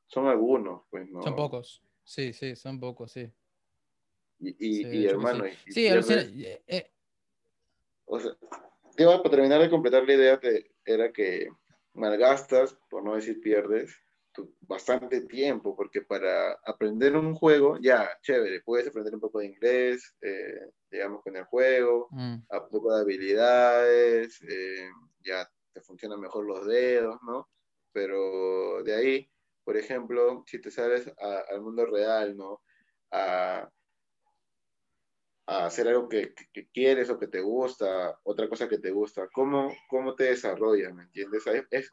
son 0.05 0.27
algunos, 0.27 0.83
pues 0.91 1.09
no. 1.09 1.23
Son 1.23 1.35
pocos. 1.35 1.81
Sí, 2.03 2.33
sí, 2.33 2.55
son 2.55 2.79
pocos, 2.79 3.11
sí. 3.11 3.31
Y, 4.39 4.85
y, 4.85 5.07
hermano. 5.07 5.45
Sí, 5.67 5.87
eh, 5.87 6.61
eh. 6.67 6.91
O 8.05 8.19
sea, 8.19 8.33
para 8.95 9.29
terminar 9.31 9.59
de 9.59 9.71
completar 9.71 10.03
la 10.05 10.13
idea, 10.13 10.39
era 10.85 11.11
que 11.11 11.49
malgastas, 11.93 12.77
por 12.91 13.03
no 13.03 13.15
decir 13.15 13.41
pierdes, 13.41 13.97
bastante 14.61 15.21
tiempo, 15.21 15.75
porque 15.75 16.01
para 16.01 16.53
aprender 16.65 17.15
un 17.15 17.35
juego, 17.35 17.77
ya, 17.79 18.09
chévere, 18.21 18.61
puedes 18.61 18.87
aprender 18.87 19.13
un 19.13 19.21
poco 19.21 19.39
de 19.39 19.47
inglés, 19.47 20.15
eh, 20.21 20.69
digamos, 20.89 21.21
con 21.23 21.35
el 21.35 21.43
juego, 21.45 22.07
mm. 22.11 22.33
un 22.49 22.69
poco 22.71 22.95
de 22.95 23.01
habilidades, 23.01 24.41
eh, 24.43 24.89
ya 25.21 25.49
te 25.71 25.81
funcionan 25.81 26.19
mejor 26.19 26.45
los 26.45 26.65
dedos, 26.65 27.19
¿no? 27.23 27.49
Pero 27.91 28.83
de 28.83 28.95
ahí, 28.95 29.31
por 29.63 29.77
ejemplo, 29.77 30.43
si 30.47 30.59
te 30.59 30.71
sales 30.71 31.11
al 31.17 31.61
mundo 31.61 31.85
real, 31.85 32.35
¿no? 32.35 32.61
A, 33.11 33.69
a 35.45 35.65
hacer 35.65 35.87
algo 35.87 36.07
que, 36.07 36.33
que, 36.53 36.67
quieres 36.69 37.09
o 37.09 37.19
que 37.19 37.27
te 37.27 37.41
gusta, 37.41 38.17
otra 38.23 38.47
cosa 38.47 38.67
que 38.67 38.77
te 38.77 38.91
gusta, 38.91 39.27
¿cómo, 39.33 39.71
cómo 39.89 40.15
te 40.15 40.25
desarrollas, 40.25 40.93
¿me 40.93 41.03
entiendes? 41.03 41.43
Es, 41.69 41.91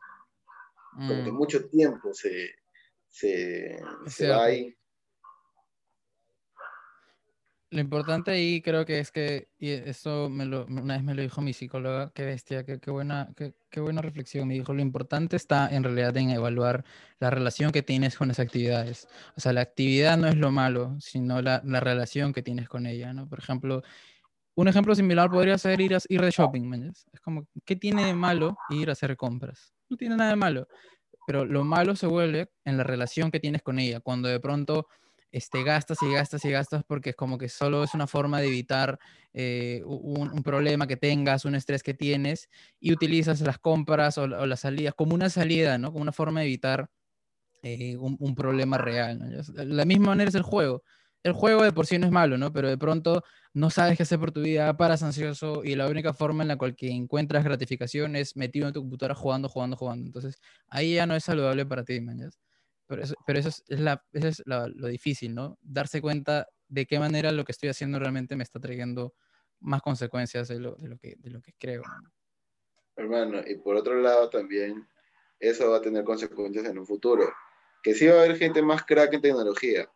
como 0.93 1.24
que 1.24 1.32
mm. 1.32 1.34
mucho 1.34 1.68
tiempo 1.68 2.12
se, 2.12 2.55
se, 3.09 3.80
se 4.07 4.28
va 4.28 4.45
ahí. 4.45 4.76
Lo 7.72 7.80
importante 7.80 8.32
ahí 8.32 8.61
creo 8.62 8.84
que 8.84 8.99
es 8.99 9.12
que, 9.12 9.49
y 9.57 9.70
esto 9.70 10.28
me 10.28 10.45
lo, 10.45 10.66
una 10.66 10.95
vez 10.95 11.05
me 11.05 11.14
lo 11.14 11.22
dijo 11.22 11.41
mi 11.41 11.53
psicóloga, 11.53 12.11
qué 12.12 12.24
bestia, 12.24 12.64
qué, 12.64 12.80
qué 12.80 12.91
buena, 12.91 13.32
qué, 13.36 13.55
qué, 13.70 13.78
buena 13.78 14.03
reflexión. 14.03 14.49
Me 14.49 14.55
dijo, 14.55 14.74
lo 14.74 14.82
importante 14.82 15.36
está 15.36 15.68
en 15.68 15.84
realidad 15.84 16.16
en 16.16 16.30
evaluar 16.30 16.84
la 17.20 17.30
relación 17.30 17.70
que 17.70 17.82
tienes 17.82 18.16
con 18.16 18.26
las 18.26 18.41
actividades. 18.41 19.07
O 19.36 19.41
sea, 19.41 19.53
la 19.53 19.61
actividad 19.61 20.18
no 20.18 20.26
es 20.26 20.36
lo 20.36 20.51
malo, 20.51 20.97
sino 20.99 21.41
la, 21.43 21.62
la 21.64 21.78
relación 21.78 22.32
que 22.32 22.43
tienes 22.43 22.68
con 22.68 22.86
ella, 22.86 23.12
¿no? 23.12 23.28
Por 23.28 23.38
ejemplo, 23.38 23.84
un 24.61 24.69
ejemplo 24.69 24.95
similar 24.95 25.31
podría 25.31 25.57
ser 25.57 25.81
ir, 25.81 25.95
a, 25.95 25.99
ir 26.09 26.21
de 26.21 26.31
shopping, 26.31 26.63
¿me 26.63 26.89
Es 26.89 27.21
como, 27.23 27.47
¿qué 27.65 27.77
tiene 27.77 28.05
de 28.05 28.15
malo 28.15 28.57
ir 28.69 28.91
a 28.91 28.93
hacer 28.93 29.17
compras? 29.17 29.73
No 29.89 29.97
tiene 29.97 30.17
nada 30.17 30.31
de 30.31 30.37
malo, 30.37 30.69
pero 31.27 31.45
lo 31.45 31.65
malo 31.65 31.97
se 31.97 32.07
vuelve 32.07 32.51
en 32.65 32.77
la 32.77 32.85
relación 32.85 33.31
que 33.31 33.41
tienes 33.41 33.63
con 33.63 33.79
ella, 33.79 34.01
cuando 34.01 34.29
de 34.29 34.39
pronto 34.39 34.87
este, 35.33 35.63
gastas 35.63 36.03
y 36.03 36.13
gastas 36.13 36.45
y 36.45 36.51
gastas 36.51 36.83
porque 36.85 37.11
es 37.11 37.17
como 37.17 37.39
que 37.39 37.49
solo 37.49 37.85
es 37.85 37.95
una 37.95 38.07
forma 38.07 38.41
de 38.41 38.49
evitar 38.49 38.99
eh, 39.33 39.83
un, 39.87 40.43
problema 40.43 40.87
que 40.87 40.97
tengas, 40.97 41.45
un 41.45 41.55
estrés 41.55 41.83
que 41.83 41.95
tienes 41.95 42.49
y 42.81 42.93
utilizas 42.93 43.41
las 43.41 43.59
compras 43.59 44.19
o, 44.19 44.27
las 44.27 44.61
salidas 44.61 44.95
como 44.95 45.15
una 45.15 45.31
salida, 45.31 45.79
¿no? 45.79 45.93
Como 45.93 46.03
una 46.03 46.13
forma 46.13 46.41
de 46.41 46.47
evitar 46.47 46.91
eh, 47.63 47.97
un, 47.97 48.35
problema 48.35 48.77
real. 48.77 49.43
La 49.55 49.85
misma 49.85 50.09
manera 50.09 50.29
es 50.29 50.35
el 50.35 50.43
juego. 50.43 50.83
El 51.23 51.33
juego 51.33 51.62
de 51.62 51.73
por 51.73 51.87
sí 51.87 51.99
no 51.99 52.07
es 52.07 52.12
malo, 52.12 52.39
¿no? 52.39 52.53
Pero 52.53 52.68
de 52.68 52.79
pronto 52.79 53.23
no 53.53 53.71
sabes 53.71 53.97
qué 53.97 54.05
hacer 54.05 54.18
por 54.18 54.33
tu 54.33 54.41
vida, 54.41 54.77
paras 54.77 55.03
ansioso 55.03 55.62
y 55.64 55.75
la 55.75 55.89
única 55.89 56.14
forma 56.14 56.43
en 56.43 56.49
la 56.49 56.57
cual 56.57 56.77
que 56.77 56.91
encuentras 56.91 57.45
gratificación 57.45 58.16
es 58.16 58.37
metido 58.37 58.68
en 58.68 58.73
tu 58.73 58.81
computadora 58.81 59.14
jugando, 59.14 59.49
jugando, 59.49 59.77
jugando. 59.77 60.07
Entonces 60.07 60.41
ahí 60.68 60.95
ya 60.95 61.07
no 61.07 61.14
es 61.14 61.25
saludable 61.25 61.66
para 61.66 61.85
ti, 61.85 62.01
¿me 62.01 62.14
pero 62.87 63.05
eso, 63.05 63.14
pero 63.25 63.39
eso 63.39 63.51
es, 63.51 63.81
la, 63.81 64.05
eso 64.12 64.29
es 64.29 64.43
lo 64.47 64.89
difícil, 64.89 65.33
¿no? 65.33 65.59
Darse 65.62 66.01
cuenta 66.01 66.49
de 66.66 66.87
qué 66.87 66.99
manera 66.99 67.31
lo 67.31 67.45
que 67.45 67.53
estoy 67.53 67.68
haciendo 67.68 68.01
realmente 68.01 68.35
me 68.35 68.43
está 68.43 68.59
trayendo 68.59 69.14
más 69.61 69.83
consecuencias 69.83 70.49
de 70.49 70.59
lo, 70.59 70.75
de 70.75 70.89
lo, 70.89 70.99
que, 70.99 71.14
de 71.18 71.31
lo 71.31 71.41
que 71.41 71.53
creo. 71.59 71.83
Hermano, 72.97 73.43
y 73.47 73.57
por 73.57 73.77
otro 73.77 74.01
lado 74.01 74.29
también, 74.29 74.89
eso 75.39 75.71
va 75.71 75.77
a 75.77 75.83
tener 75.83 76.03
consecuencias 76.05 76.64
en 76.66 76.79
un 76.79 76.87
futuro. 76.87 77.33
Que 77.83 77.95
sí 77.95 78.07
va 78.07 78.14
a 78.14 78.25
haber 78.25 78.37
gente 78.37 78.61
más 78.61 78.85
crack 78.85 79.14
en 79.14 79.23
tecnología, 79.23 79.89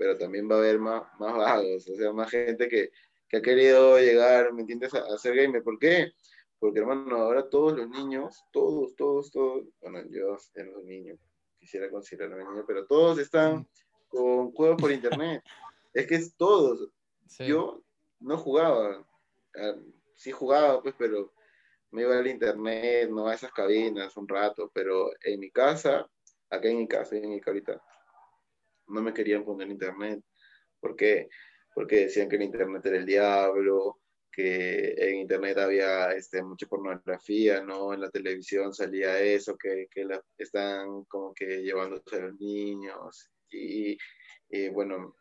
pero 0.00 0.16
también 0.16 0.50
va 0.50 0.54
a 0.54 0.58
haber 0.60 0.78
más, 0.78 1.02
más 1.18 1.36
vagos, 1.36 1.86
o 1.86 1.94
sea, 1.94 2.10
más 2.10 2.30
gente 2.30 2.68
que, 2.68 2.90
que 3.28 3.36
ha 3.36 3.42
querido 3.42 3.98
llegar, 3.98 4.50
¿me 4.54 4.62
entiendes?, 4.62 4.94
a, 4.94 5.00
a 5.00 5.18
ser 5.18 5.36
gamer. 5.36 5.62
¿Por 5.62 5.78
qué? 5.78 6.12
Porque, 6.58 6.78
hermano, 6.78 7.16
ahora 7.16 7.50
todos 7.50 7.76
los 7.76 7.86
niños, 7.86 8.42
todos, 8.50 8.96
todos, 8.96 9.30
todos, 9.30 9.66
bueno, 9.82 10.02
yo 10.08 10.38
era 10.54 10.70
un 10.70 10.86
niño, 10.86 11.18
quisiera 11.58 11.90
considerarme 11.90 12.42
niño, 12.44 12.64
pero 12.66 12.86
todos 12.86 13.18
están 13.18 13.68
con 14.08 14.52
juegos 14.52 14.80
por 14.80 14.90
internet. 14.90 15.42
es 15.92 16.06
que 16.06 16.14
es 16.14 16.34
todos. 16.34 16.88
Yo 17.38 17.82
no 18.20 18.38
jugaba. 18.38 19.06
Ah, 19.54 19.76
sí 20.16 20.32
jugaba, 20.32 20.80
pues, 20.80 20.94
pero 20.98 21.34
me 21.90 22.02
iba 22.02 22.18
al 22.18 22.26
internet, 22.26 23.10
no 23.10 23.28
a 23.28 23.34
esas 23.34 23.52
cabinas 23.52 24.16
un 24.16 24.26
rato, 24.26 24.70
pero 24.72 25.10
en 25.22 25.40
mi 25.40 25.50
casa, 25.50 26.08
acá 26.48 26.70
en 26.70 26.78
mi 26.78 26.88
casa, 26.88 27.16
en 27.16 27.28
mi 27.28 27.40
ahorita, 27.44 27.82
no 28.90 29.02
me 29.02 29.14
querían 29.14 29.44
poner 29.44 29.68
internet. 29.68 30.20
¿Por 30.80 30.96
qué? 30.96 31.28
Porque 31.74 32.00
decían 32.06 32.28
que 32.28 32.36
el 32.36 32.42
internet 32.42 32.84
era 32.86 32.98
el 32.98 33.06
diablo, 33.06 34.00
que 34.32 34.94
en 34.96 35.16
internet 35.16 35.58
había 35.58 36.12
este, 36.12 36.42
mucha 36.42 36.66
pornografía, 36.66 37.62
¿no? 37.62 37.92
En 37.92 38.00
la 38.00 38.10
televisión 38.10 38.72
salía 38.72 39.20
eso, 39.20 39.56
que, 39.56 39.88
que 39.90 40.04
la, 40.04 40.22
están 40.38 41.04
como 41.04 41.34
que 41.34 41.62
llevándose 41.62 42.16
a 42.16 42.20
los 42.20 42.40
niños. 42.40 43.30
Y, 43.50 43.98
y 44.48 44.68
bueno, 44.68 45.14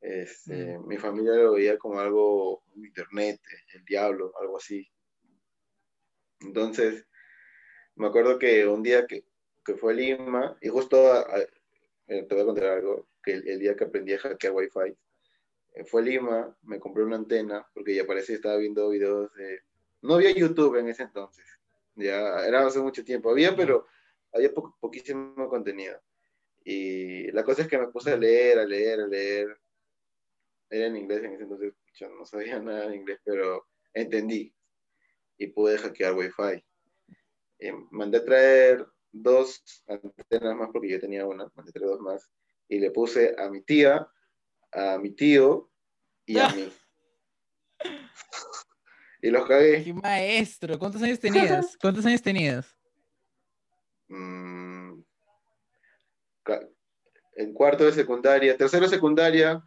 este, 0.00 0.78
mm. 0.78 0.86
mi 0.86 0.98
familia 0.98 1.34
lo 1.34 1.54
veía 1.54 1.78
como 1.78 2.00
algo, 2.00 2.62
internet, 2.76 3.40
el 3.74 3.84
diablo, 3.84 4.32
algo 4.40 4.56
así. 4.58 4.86
Entonces, 6.40 7.06
me 7.94 8.08
acuerdo 8.08 8.38
que 8.38 8.66
un 8.66 8.82
día 8.82 9.06
que, 9.06 9.24
que 9.64 9.74
fue 9.74 9.92
a 9.92 9.96
Lima, 9.96 10.56
y 10.60 10.68
justo, 10.68 11.26
eh, 12.08 12.22
te 12.24 12.34
voy 12.34 12.42
a 12.42 12.46
contar 12.46 12.64
algo, 12.66 13.08
que 13.26 13.32
el, 13.32 13.48
el 13.48 13.58
día 13.58 13.74
que 13.74 13.84
aprendí 13.84 14.14
a 14.14 14.18
hackear 14.18 14.52
Wi-Fi, 14.54 14.96
eh, 15.74 15.84
fue 15.84 16.00
a 16.00 16.04
Lima, 16.04 16.56
me 16.62 16.78
compré 16.78 17.02
una 17.02 17.16
antena, 17.16 17.66
porque 17.74 17.94
ya 17.94 18.06
parecía 18.06 18.36
estaba 18.36 18.56
viendo 18.56 18.88
videos 18.88 19.34
de... 19.34 19.60
No 20.02 20.14
había 20.14 20.30
YouTube 20.30 20.76
en 20.76 20.88
ese 20.88 21.02
entonces, 21.02 21.44
ya 21.96 22.46
era 22.46 22.64
hace 22.66 22.78
mucho 22.78 23.04
tiempo, 23.04 23.30
había, 23.30 23.56
pero 23.56 23.86
había 24.32 24.52
poquísimo 24.54 25.48
contenido. 25.48 26.00
Y 26.64 27.30
la 27.32 27.44
cosa 27.44 27.62
es 27.62 27.68
que 27.68 27.78
me 27.78 27.88
puse 27.88 28.12
a 28.12 28.16
leer, 28.16 28.58
a 28.58 28.64
leer, 28.64 29.00
a 29.00 29.06
leer. 29.06 29.58
Era 30.70 30.86
en 30.86 30.96
inglés 30.96 31.24
en 31.24 31.34
ese 31.34 31.42
entonces, 31.44 31.74
yo 31.94 32.08
no 32.10 32.24
sabía 32.24 32.58
nada 32.60 32.88
de 32.88 32.96
inglés, 32.96 33.20
pero 33.24 33.66
entendí. 33.92 34.54
Y 35.38 35.48
pude 35.48 35.78
hackear 35.78 36.14
Wi-Fi. 36.14 36.64
Y 37.58 37.72
mandé 37.90 38.18
a 38.18 38.24
traer 38.24 38.86
dos 39.12 39.84
antenas 39.86 40.56
más, 40.56 40.70
porque 40.72 40.90
yo 40.90 41.00
tenía 41.00 41.26
una, 41.26 41.50
mandé 41.54 41.70
a 41.70 41.72
traer 41.72 41.88
dos 41.88 42.00
más. 42.00 42.30
Y 42.68 42.78
le 42.78 42.90
puse 42.90 43.34
a 43.38 43.48
mi 43.50 43.62
tía 43.62 44.08
a 44.72 44.98
mi 44.98 45.10
tío 45.10 45.70
y 46.26 46.38
a 46.38 46.48
mí. 46.54 46.72
y 49.22 49.30
los 49.30 49.46
cagué. 49.46 49.82
¡Qué 49.84 49.94
maestro! 49.94 50.78
¿Cuántos 50.78 51.02
años 51.02 51.18
tenías? 51.18 51.76
¿Cuántos 51.80 52.04
años 52.06 52.22
tenías? 52.22 52.76
Mm, 54.08 55.00
en 57.36 57.52
cuarto 57.52 57.84
de 57.84 57.92
secundaria, 57.92 58.56
tercero 58.56 58.84
de 58.84 58.88
secundaria, 58.88 59.62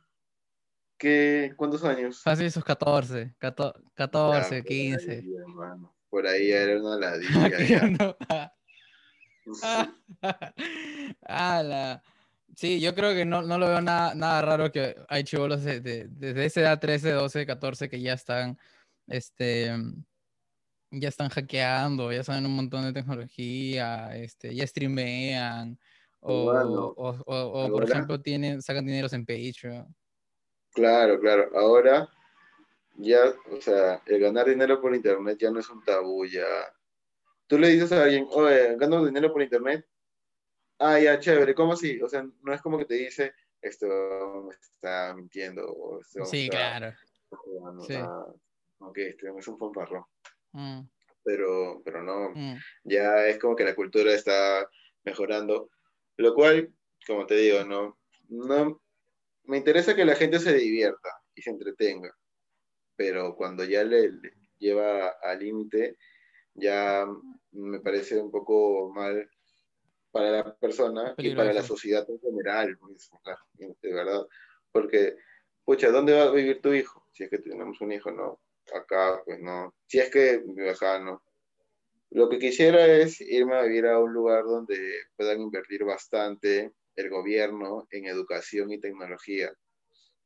¿qué, 0.98 1.54
¿cuántos 1.58 1.84
años? 1.84 2.24
Fácil 2.24 2.46
esos 2.46 2.64
14, 2.64 3.36
14, 3.38 4.64
15. 4.64 5.26
Por 6.10 6.26
ahí, 6.26 6.52
era 6.52 6.80
una 6.82 6.96
ladilla. 7.00 8.16
ah, 11.28 11.62
la... 11.64 12.04
Sí, 12.56 12.80
yo 12.80 12.94
creo 12.94 13.14
que 13.14 13.26
no, 13.26 13.42
no 13.42 13.58
lo 13.58 13.68
veo 13.68 13.82
nada, 13.82 14.16
nada 14.16 14.42
raro 14.42 14.72
que 14.72 14.96
hay 15.08 15.24
chivolos 15.24 15.64
de, 15.64 15.80
desde 15.82 16.46
esa 16.46 16.62
edad 16.62 16.80
13, 16.80 17.12
12, 17.12 17.46
14 17.46 17.90
que 17.90 18.02
ya 18.02 18.14
están, 18.14 18.58
este, 19.08 19.72
ya 20.92 21.10
están 21.10 21.30
hackeando, 21.30 22.12
ya 22.12 22.24
saben 22.24 22.46
un 22.46 22.56
montón 22.56 22.84
de 22.84 22.94
tecnología, 22.94 24.16
este, 24.16 24.54
ya 24.54 24.68
streamean, 24.68 25.80
o, 26.22 26.52
o, 26.98 27.16
o, 27.26 27.72
por 27.72 27.84
ejemplo 27.84 28.20
tienen, 28.20 28.62
sacan 28.62 28.86
dineros 28.86 29.14
en 29.14 29.26
Patreon. 29.26 29.96
Claro, 30.74 31.20
claro. 31.20 31.50
Ahora 31.58 32.10
ya, 33.00 33.34
o 33.52 33.62
sea, 33.62 34.02
el 34.06 34.20
ganar 34.20 34.48
dinero 34.48 34.82
por 34.82 34.94
internet 34.94 35.38
ya 35.40 35.52
no 35.52 35.60
es 35.60 35.70
un 35.70 35.84
tabú, 35.84 36.26
ya. 36.26 36.46
Tú 37.48 37.58
le 37.58 37.70
dices 37.70 37.92
a 37.92 38.04
alguien, 38.04 38.28
oye, 38.32 38.76
gano 38.78 39.06
dinero 39.06 39.32
por 39.32 39.42
internet, 39.42 39.86
ah, 40.80 41.00
ya, 41.00 41.20
chévere, 41.20 41.54
¿cómo 41.54 41.74
así? 41.74 42.02
O 42.02 42.10
sea, 42.10 42.26
no 42.42 42.54
es 42.54 42.62
como 42.62 42.78
que 42.78 42.86
te 42.86 42.96
dice, 42.96 43.34
esto 43.62 43.88
me 44.48 44.54
está 44.54 45.14
mintiendo. 45.14 45.72
O 45.72 46.00
esto 46.00 46.26
sí, 46.26 46.50
claro. 46.50 46.94
sí. 47.88 47.96
ok, 48.80 48.98
este 48.98 49.28
es 49.38 49.48
un 49.48 49.58
fanfarrón. 49.58 50.06
Mm. 50.54 50.82
Pero, 51.24 51.82
pero 51.84 52.02
no, 52.02 52.32
mm. 52.34 52.56
ya 52.86 53.28
es 53.28 53.38
como 53.38 53.56
que 53.56 53.66
la 53.66 53.76
cultura 53.76 54.14
está 54.14 54.68
mejorando, 55.04 55.70
lo 56.18 56.34
cual, 56.34 56.74
como 57.06 57.26
te 57.26 57.36
digo, 57.36 57.64
no, 57.66 57.98
no, 58.30 58.82
me 59.44 59.58
interesa 59.58 59.96
que 59.96 60.06
la 60.06 60.16
gente 60.16 60.40
se 60.40 60.54
divierta 60.54 61.10
y 61.36 61.42
se 61.42 61.50
entretenga, 61.50 62.16
pero 62.96 63.36
cuando 63.36 63.64
ya 63.64 63.84
le 63.84 64.12
lleva 64.58 65.10
al 65.22 65.40
límite, 65.40 65.98
ya 66.54 67.06
me 67.52 67.80
parece 67.80 68.20
un 68.20 68.32
poco 68.32 68.92
mal 68.94 69.30
para 70.12 70.32
la 70.32 70.56
persona 70.56 71.14
y 71.18 71.36
para 71.36 71.54
la 71.54 71.64
sociedad 71.64 72.10
en 72.10 72.20
general, 72.20 72.78
pues, 72.80 73.10
de 73.82 73.94
verdad. 73.94 74.26
Porque, 74.72 75.16
pucha, 75.64 75.90
¿dónde 75.92 76.14
va 76.14 76.24
a 76.24 76.32
vivir 76.32 76.62
tu 76.62 76.74
hijo? 76.74 77.08
Si 77.12 77.24
es 77.24 77.30
que 77.30 77.40
tenemos 77.40 77.80
un 77.82 77.92
hijo, 77.92 78.12
no. 78.12 78.42
Acá, 78.74 79.22
pues 79.26 79.40
no. 79.40 79.74
Si 79.88 80.00
es 80.00 80.10
que 80.10 80.38
vive 80.40 80.72
acá, 80.72 81.00
no. 81.00 81.24
Lo 82.12 82.28
que 82.30 82.40
quisiera 82.40 82.86
es 82.86 83.22
irme 83.22 83.56
a 83.56 83.64
vivir 83.64 83.86
a 83.86 84.00
un 84.00 84.14
lugar 84.14 84.44
donde 84.44 84.78
puedan 85.16 85.42
invertir 85.42 85.84
bastante 85.84 86.72
el 86.96 87.10
gobierno 87.10 87.88
en 87.92 88.06
educación 88.06 88.72
y 88.72 88.80
tecnología. 88.80 89.54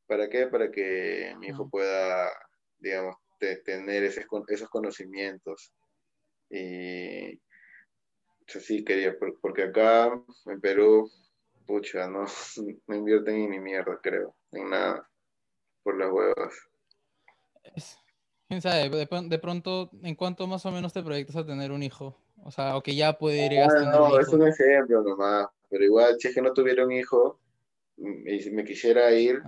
¿Para 0.08 0.30
qué? 0.30 0.48
Para 0.48 0.72
que 0.72 1.36
mi 1.40 1.48
hijo 1.48 1.70
pueda, 1.70 2.32
digamos, 2.80 3.16
tener 3.66 4.04
esos 4.04 4.26
conocimientos. 4.70 5.74
Y, 6.50 7.40
sí 8.48 8.84
quería, 8.84 9.16
porque 9.42 9.64
acá 9.64 10.22
en 10.46 10.62
Perú, 10.62 11.10
pucha, 11.66 12.08
no, 12.08 12.26
no 12.88 12.96
invierten 12.96 13.50
ni 13.50 13.60
mierda, 13.60 14.00
creo, 14.02 14.36
en 14.52 14.70
nada, 14.70 15.10
por 15.84 15.98
las 15.98 16.12
huevas. 16.12 16.54
Quién 18.48 18.62
sabe, 18.62 18.90
de, 18.90 19.40
pronto, 19.40 19.90
¿en 20.04 20.16
cuánto 20.16 20.46
más 20.48 20.66
o 20.66 20.72
menos 20.72 20.94
te 20.94 21.02
proyectas 21.02 21.38
a 21.38 21.46
tener 21.46 21.72
un 21.72 21.82
hijo? 21.82 22.16
O 22.44 22.52
sea, 22.52 22.76
o 22.76 22.84
que 22.84 22.96
ya 22.96 23.18
puede 23.18 23.46
ir 23.46 23.60
a 23.60 23.68
No, 23.68 24.10
no 24.10 24.20
es 24.20 24.28
un 24.28 24.48
ejemplo 24.48 25.02
nomás, 25.02 25.48
pero 25.70 25.84
igual, 25.84 26.18
si 26.20 26.28
es 26.28 26.36
que 26.36 26.42
no 26.42 26.54
tuviera 26.54 26.86
un 26.86 26.92
hijo 26.92 27.40
y 27.98 28.50
me 28.52 28.64
quisiera 28.64 29.12
ir, 29.12 29.42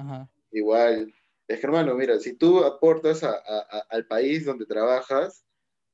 igual 0.52 1.14
Es 1.48 1.60
que, 1.60 1.68
hermano, 1.68 1.94
mira, 1.96 2.18
si 2.20 2.36
tú 2.36 2.64
aportas 2.64 3.24
al 3.24 4.08
país 4.08 4.46
donde 4.46 4.66
trabajas, 4.66 5.46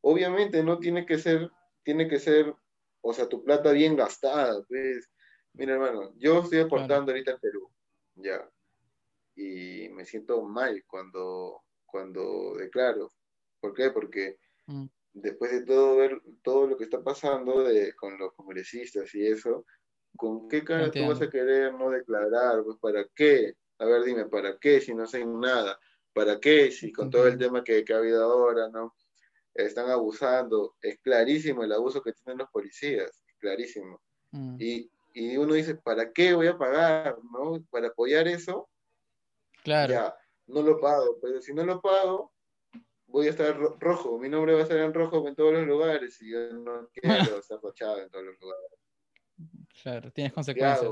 obviamente 0.02 0.64
no 0.64 0.80
tiene 0.80 1.06
que 1.06 1.18
ser, 1.18 1.49
tiene 1.84 2.07
que 2.07 2.19
ser, 2.19 2.53
o 3.02 3.14
sea, 3.14 3.28
tu 3.28 3.44
plata 3.44 3.72
bien 3.72 3.95
gastada, 3.95 4.64
pues. 4.68 5.10
Mira, 5.53 5.73
hermano, 5.73 6.14
yo 6.18 6.40
estoy 6.40 6.60
aportando 6.60 7.11
ahorita 7.11 7.32
al 7.32 7.40
Perú, 7.40 7.69
ya, 8.15 8.49
y 9.36 9.90
me 9.90 10.06
siento 10.06 10.41
mal 10.44 10.84
cuando, 10.88 11.64
cuando 11.86 12.56
declaro. 12.56 13.11
¿Por 13.60 13.73
qué? 13.73 13.91
Porque 13.91 14.38
mm. 14.68 14.86
después 15.14 15.52
de 15.52 15.65
todo 15.65 15.98
ver 15.98 16.22
todo 16.41 16.68
lo 16.68 16.78
que 16.78 16.86
está 16.86 17.03
pasando 17.03 17.64
de, 17.64 17.94
con 17.95 18.18
los 18.18 18.34
congresistas 18.34 19.14
y 19.15 19.26
eso, 19.28 19.65
¿con 20.15 20.48
qué 20.48 20.64
cara 20.64 20.91
tú 20.91 21.07
vas 21.07 21.22
a 21.22 21.30
querer 21.30 21.73
no 21.73 21.90
declarar? 21.90 22.64
Pues, 22.64 22.78
¿para 22.80 23.06
qué? 23.15 23.53
A 23.80 23.86
ver, 23.86 24.03
dime, 24.03 24.26
¿para 24.26 24.57
qué 24.57 24.80
si 24.82 24.94
no 24.94 25.07
sé 25.07 25.26
nada? 25.26 25.80
¿Para 26.14 26.40
qué 26.40 26.72
si 26.72 26.91
con 26.91 27.10
todo 27.10 27.28
el 27.28 27.38
tema 27.38 27.64
que, 27.64 27.84
ha 27.90 27.98
habido 27.98 28.23
ahora, 28.23 28.69
no? 28.69 28.95
Están 29.53 29.90
abusando. 29.90 30.76
Es 30.82 30.99
clarísimo 30.99 31.64
el 31.64 31.72
abuso 31.73 32.02
que 32.02 32.14
tienen 32.14 32.40
los 32.40 32.49
policías, 32.49 33.10
es 33.10 33.36
clarísimo. 33.40 34.02
Mm. 34.32 34.56
Y, 34.60 34.91
y, 35.14 35.38
uno 35.38 35.53
dice, 35.53 35.76
¿para 35.76 36.11
qué 36.11 36.34
voy 36.34 36.48
a 36.48 36.57
pagar, 36.57 37.18
no? 37.32 37.64
Para 37.69 37.90
apoyar 37.90 38.28
eso. 38.28 38.69
Claro. 39.64 39.94
Ya, 39.94 40.15
no 40.48 40.61
lo 40.61 40.80
pago, 40.80 41.19
pero 41.22 41.41
si 41.41 41.53
no 41.53 41.65
lo 41.65 41.82
pago, 41.82 42.34
voy 43.07 43.28
a 43.28 43.32
estar 43.32 43.56
rojo. 43.80 44.18
Mi 44.18 44.30
nombre 44.30 44.53
va 44.53 44.60
a 44.60 44.64
estar 44.64 44.78
en 44.78 44.94
rojo 44.94 45.28
en 45.28 45.36
todos 45.36 45.53
los 45.53 45.68
lugares 45.68 46.22
y 46.22 46.32
yo 46.32 46.53
no 46.53 46.90
quiero 46.94 47.40
estar 47.40 47.60
fachado 47.60 48.02
en 48.02 48.10
todos 48.10 48.26
los 48.26 48.40
lugares. 48.40 48.69
Claro, 49.82 50.11
tienes 50.11 50.34
consecuencias. 50.34 50.91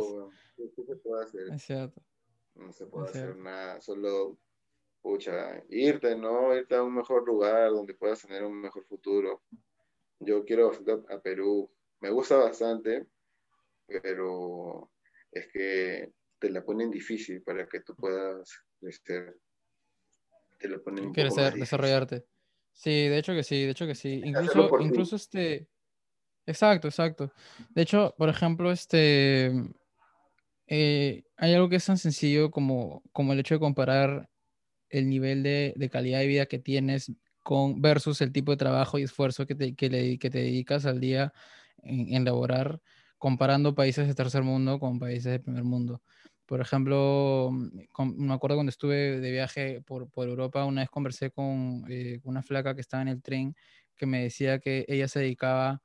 ¿Qué, 0.55 0.83
se 0.85 0.95
puede 0.97 1.23
hacer? 1.23 1.53
Es 1.53 1.63
cierto 1.63 2.01
no 2.59 2.73
se 2.73 2.85
puede 2.85 3.09
hacer 3.09 3.37
nada, 3.37 3.81
solo, 3.81 4.37
pucha, 5.01 5.63
irte, 5.69 6.15
¿no? 6.15 6.55
Irte 6.55 6.75
a 6.75 6.83
un 6.83 6.95
mejor 6.95 7.25
lugar 7.25 7.69
donde 7.69 7.93
puedas 7.93 8.21
tener 8.21 8.43
un 8.43 8.59
mejor 8.59 8.85
futuro. 8.85 9.43
Yo 10.19 10.43
quiero 10.43 10.67
bastante 10.67 11.13
a 11.13 11.19
Perú, 11.19 11.71
me 12.01 12.09
gusta 12.09 12.37
bastante, 12.37 13.05
pero 13.87 14.91
es 15.31 15.47
que 15.51 16.11
te 16.39 16.49
la 16.49 16.63
ponen 16.63 16.89
difícil 16.91 17.41
para 17.41 17.67
que 17.67 17.81
tú 17.81 17.95
puedas 17.95 18.63
crecer. 18.79 19.37
Te 20.57 20.67
la 20.67 20.79
ponen 20.79 21.13
Crecer, 21.13 21.53
desarrollarte. 21.53 22.25
Sí, 22.73 23.07
de 23.07 23.17
hecho 23.17 23.33
que 23.33 23.43
sí, 23.43 23.65
de 23.65 23.71
hecho 23.71 23.87
que 23.87 23.95
sí. 23.95 24.21
Incluso, 24.23 24.69
incluso 24.79 25.15
este... 25.15 25.67
Exacto, 26.45 26.87
exacto. 26.87 27.31
De 27.69 27.83
hecho, 27.83 28.15
por 28.17 28.27
ejemplo, 28.27 28.71
este 28.71 29.51
eh, 30.71 31.23
hay 31.35 31.53
algo 31.53 31.67
que 31.67 31.77
es 31.77 31.85
tan 31.85 31.97
sencillo 31.97 32.51
como, 32.51 33.03
como 33.11 33.33
el 33.33 33.39
hecho 33.39 33.55
de 33.55 33.59
comparar 33.59 34.29
el 34.89 35.09
nivel 35.09 35.43
de, 35.43 35.73
de, 35.75 35.89
calidad 35.89 36.19
de 36.19 36.27
vida 36.27 36.45
que 36.45 36.59
tienes 36.59 37.11
con 37.43 37.81
versus 37.81 38.21
el 38.21 38.31
tipo 38.31 38.51
de 38.51 38.57
trabajo 38.57 38.99
y 38.99 39.03
esfuerzo 39.03 39.45
que 39.45 39.55
te, 39.55 39.75
que 39.75 39.89
le, 39.89 40.19
que 40.19 40.29
te 40.29 40.39
dedicas 40.39 40.85
al 40.85 40.99
día 40.99 41.33
en, 41.83 42.13
en, 42.13 42.25
laborar, 42.25 42.81
comparando 43.17 43.75
países 43.75 44.07
de 44.07 44.15
tercer 44.15 44.43
mundo 44.43 44.79
con 44.79 44.99
países 44.99 45.31
de 45.31 45.39
primer 45.39 45.63
mundo. 45.63 46.01
Por 46.45 46.61
ejemplo, 46.61 47.51
me 47.51 48.33
acuerdo 48.33 48.57
cuando 48.57 48.71
estuve 48.71 49.19
de 49.19 49.31
viaje 49.31 49.81
por, 49.81 50.09
por 50.09 50.27
Europa, 50.27 50.65
una 50.65 50.81
vez 50.81 50.89
conversé 50.89 51.29
con 51.31 51.85
eh, 51.89 52.19
una 52.23 52.41
flaca 52.41 52.73
que 52.73 52.81
estaba 52.81 53.03
en 53.03 53.09
el 53.09 53.21
tren 53.21 53.55
que 53.95 54.05
me 54.07 54.23
decía 54.23 54.59
que 54.59 54.85
ella 54.87 55.07
se 55.07 55.19
dedicaba, 55.19 55.83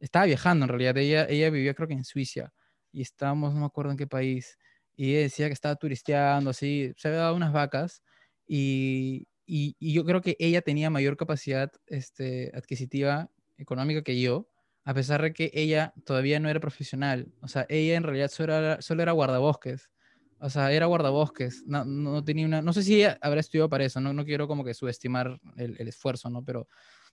estaba 0.00 0.24
viajando 0.26 0.64
en 0.64 0.68
realidad, 0.70 0.96
ella, 0.96 1.26
ella 1.28 1.50
vivía 1.50 1.74
creo 1.74 1.88
que 1.88 1.94
en 1.94 2.04
Suiza 2.04 2.52
y 2.92 3.02
estábamos, 3.02 3.52
no 3.54 3.60
me 3.60 3.66
acuerdo 3.66 3.90
en 3.90 3.98
qué 3.98 4.06
país, 4.06 4.56
y 4.96 5.12
decía 5.12 5.48
que 5.48 5.52
estaba 5.52 5.76
turisteando, 5.76 6.50
así, 6.50 6.92
se 6.96 7.08
había 7.08 7.20
dado 7.20 7.36
unas 7.36 7.52
vacas 7.52 8.02
y, 8.46 9.26
y, 9.46 9.76
y, 9.78 9.92
yo 9.92 10.04
creo 10.04 10.20
que 10.20 10.36
ella 10.38 10.62
tenía 10.62 10.90
mayor 10.90 11.16
capacidad 11.16 11.70
este, 11.86 12.52
adquisitiva 12.54 13.30
económica 13.58 14.02
que 14.02 14.20
yo, 14.20 14.48
a 14.84 14.94
pesar 14.94 15.22
de 15.22 15.32
que 15.32 15.50
ella 15.54 15.92
todavía 16.04 16.40
no 16.40 16.48
era 16.48 16.60
profesional. 16.60 17.32
O 17.40 17.48
sea, 17.48 17.66
ella 17.68 17.96
en 17.96 18.02
realidad 18.02 18.30
solo 18.30 18.54
era, 18.54 18.82
solo 18.82 19.02
era 19.02 19.12
guardabosques. 19.12 19.90
O 20.38 20.50
sea, 20.50 20.70
era 20.72 20.86
guardabosques. 20.86 21.64
No, 21.66 21.84
no, 21.84 22.22
tenía 22.24 22.46
una... 22.46 22.62
No 22.62 22.72
sé 22.72 22.82
si 22.82 22.96
ella 22.96 23.18
habrá 23.20 23.40
estudiado 23.40 23.68
para 23.68 23.84
eso, 23.84 24.00
no, 24.00 24.12
no 24.12 24.24
quiero 24.24 24.46
como 24.46 24.64
que 24.64 24.74
subestimar 24.74 25.40
el, 25.56 25.76
el 25.78 25.88
esfuerzo, 25.88 26.30
¿no? 26.30 26.44
Pero 26.44 26.68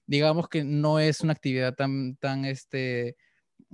digamos 0.06 0.50
que 0.50 0.64
no 0.64 1.00
es 1.00 1.22
una 1.22 1.34
actividad 1.34 1.74
tan, 1.74 2.16
tan, 2.18 2.46
este, 2.46 3.16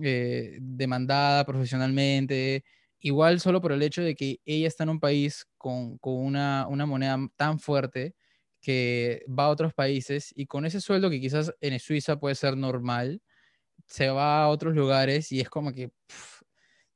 eh, 0.01 0.57
demandada 0.61 1.45
profesionalmente, 1.45 2.63
igual 2.99 3.39
solo 3.39 3.61
por 3.61 3.71
el 3.71 3.81
hecho 3.81 4.01
de 4.01 4.15
que 4.15 4.39
ella 4.45 4.67
está 4.67 4.83
en 4.83 4.89
un 4.89 4.99
país 4.99 5.47
con, 5.57 5.97
con 5.99 6.13
una, 6.15 6.67
una, 6.67 6.85
moneda 6.85 7.17
tan 7.35 7.59
fuerte 7.59 8.15
que 8.61 9.23
va 9.27 9.45
a 9.45 9.49
otros 9.49 9.73
países 9.73 10.33
y 10.35 10.45
con 10.45 10.65
ese 10.65 10.81
sueldo 10.81 11.09
que 11.09 11.21
quizás 11.21 11.53
en 11.61 11.79
Suiza 11.79 12.19
puede 12.19 12.35
ser 12.35 12.57
normal, 12.57 13.21
se 13.87 14.09
va 14.09 14.43
a 14.43 14.49
otros 14.49 14.75
lugares 14.75 15.31
y 15.31 15.39
es 15.41 15.49
como 15.49 15.73
que 15.73 15.91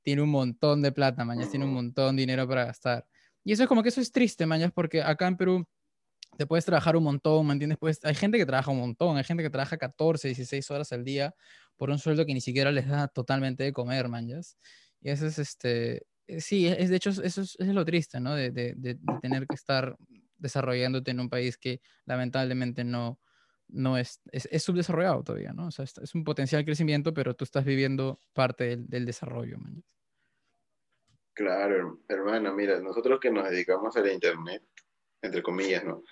tiene 0.01 0.21
un 0.21 0.29
montón 0.29 0.81
de 0.81 0.91
plata, 0.91 1.25
mañana 1.25 1.49
tiene 1.49 1.65
un 1.65 1.73
montón 1.73 2.15
de 2.15 2.21
dinero 2.21 2.47
para 2.47 2.65
gastar. 2.65 3.07
Y 3.43 3.53
eso 3.53 3.63
es 3.63 3.69
como 3.69 3.83
que 3.83 3.89
eso 3.89 4.01
es 4.01 4.11
triste, 4.11 4.45
mañana, 4.45 4.71
porque 4.73 5.01
acá 5.01 5.27
en 5.27 5.37
Perú 5.37 5.65
te 6.37 6.45
puedes 6.45 6.65
trabajar 6.65 6.95
un 6.95 7.03
montón, 7.03 7.47
¿me 7.47 7.53
entiendes? 7.53 7.77
Pues 7.79 7.99
hay 8.03 8.15
gente 8.15 8.37
que 8.37 8.45
trabaja 8.45 8.71
un 8.71 8.79
montón, 8.79 9.17
hay 9.17 9.23
gente 9.23 9.43
que 9.43 9.49
trabaja 9.49 9.77
14, 9.77 10.29
16 10.29 10.71
horas 10.71 10.91
al 10.91 11.03
día 11.03 11.35
por 11.77 11.89
un 11.89 11.99
sueldo 11.99 12.25
que 12.25 12.33
ni 12.33 12.41
siquiera 12.41 12.71
les 12.71 12.87
da 12.87 13.07
totalmente 13.07 13.63
de 13.63 13.73
comer, 13.73 14.09
manjas. 14.09 14.57
Y 15.03 15.11
eso 15.11 15.27
es, 15.27 15.37
este, 15.37 16.07
eh, 16.27 16.41
sí, 16.41 16.67
es, 16.67 16.89
de 16.89 16.95
hecho, 16.95 17.09
eso 17.09 17.41
es, 17.41 17.57
lo 17.59 17.85
triste, 17.85 18.19
¿no? 18.19 18.33
De, 18.33 18.51
de, 18.51 18.73
de, 18.75 18.97
tener 19.21 19.45
que 19.45 19.55
estar 19.55 19.95
desarrollándote 20.37 21.11
en 21.11 21.19
un 21.19 21.29
país 21.29 21.57
que 21.57 21.81
lamentablemente 22.05 22.83
no, 22.83 23.19
no 23.67 23.97
es, 23.97 24.21
es, 24.31 24.47
es 24.51 24.63
subdesarrollado 24.63 25.23
todavía, 25.23 25.53
¿no? 25.53 25.67
O 25.67 25.71
sea, 25.71 25.83
es, 25.85 26.15
un 26.15 26.23
potencial 26.23 26.63
crecimiento, 26.63 27.13
pero 27.13 27.35
tú 27.35 27.43
estás 27.43 27.65
viviendo 27.65 28.19
parte 28.31 28.63
del, 28.65 28.87
del 28.87 29.05
desarrollo, 29.05 29.57
manjas. 29.57 29.93
Claro, 31.33 31.99
hermano, 32.07 32.53
mira, 32.53 32.79
nosotros 32.79 33.19
que 33.19 33.31
nos 33.31 33.49
dedicamos 33.49 33.97
a 33.97 34.01
la 34.01 34.13
Internet, 34.13 34.63
entre 35.21 35.41
comillas, 35.41 35.83
¿no? 35.83 36.03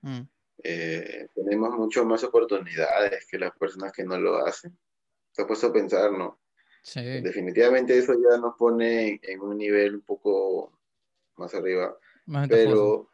Mm. 0.00 0.22
Eh, 0.64 1.28
tenemos 1.34 1.76
mucho 1.76 2.04
más 2.04 2.24
oportunidades 2.24 3.26
que 3.26 3.38
las 3.38 3.56
personas 3.56 3.92
que 3.92 4.04
no 4.04 4.18
lo 4.18 4.44
hacen. 4.44 4.76
Se 5.30 5.42
ha 5.42 5.46
puesto 5.46 5.68
a 5.68 5.72
pensar, 5.72 6.12
¿no? 6.12 6.41
Sí. 6.82 7.00
Definitivamente 7.20 7.96
eso 7.96 8.14
ya 8.14 8.38
nos 8.38 8.56
pone 8.56 9.20
en 9.22 9.40
un 9.40 9.56
nivel 9.56 9.94
un 9.94 10.00
poco 10.02 10.78
más 11.36 11.54
arriba. 11.54 11.96
pero, 12.48 13.08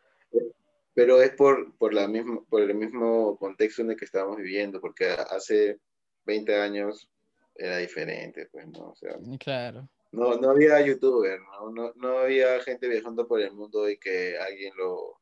pero 0.94 1.22
es 1.22 1.30
por, 1.32 1.76
por, 1.76 1.92
la 1.92 2.08
misma, 2.08 2.42
por 2.48 2.62
el 2.62 2.74
mismo 2.74 3.38
contexto 3.38 3.82
en 3.82 3.90
el 3.90 3.96
que 3.96 4.06
estamos 4.06 4.38
viviendo, 4.38 4.80
porque 4.80 5.10
hace 5.10 5.78
20 6.24 6.56
años 6.56 7.10
era 7.54 7.76
diferente, 7.78 8.48
pues, 8.50 8.66
¿no? 8.68 8.90
O 8.90 8.96
sea, 8.96 9.16
claro. 9.38 9.88
No, 10.12 10.36
no 10.36 10.50
había 10.50 10.80
youtuber, 10.80 11.38
¿no? 11.40 11.70
No, 11.70 11.92
no 11.96 12.18
había 12.18 12.60
gente 12.60 12.88
viajando 12.88 13.28
por 13.28 13.40
el 13.40 13.52
mundo 13.52 13.90
y 13.90 13.98
que 13.98 14.38
alguien 14.38 14.74
lo, 14.76 15.20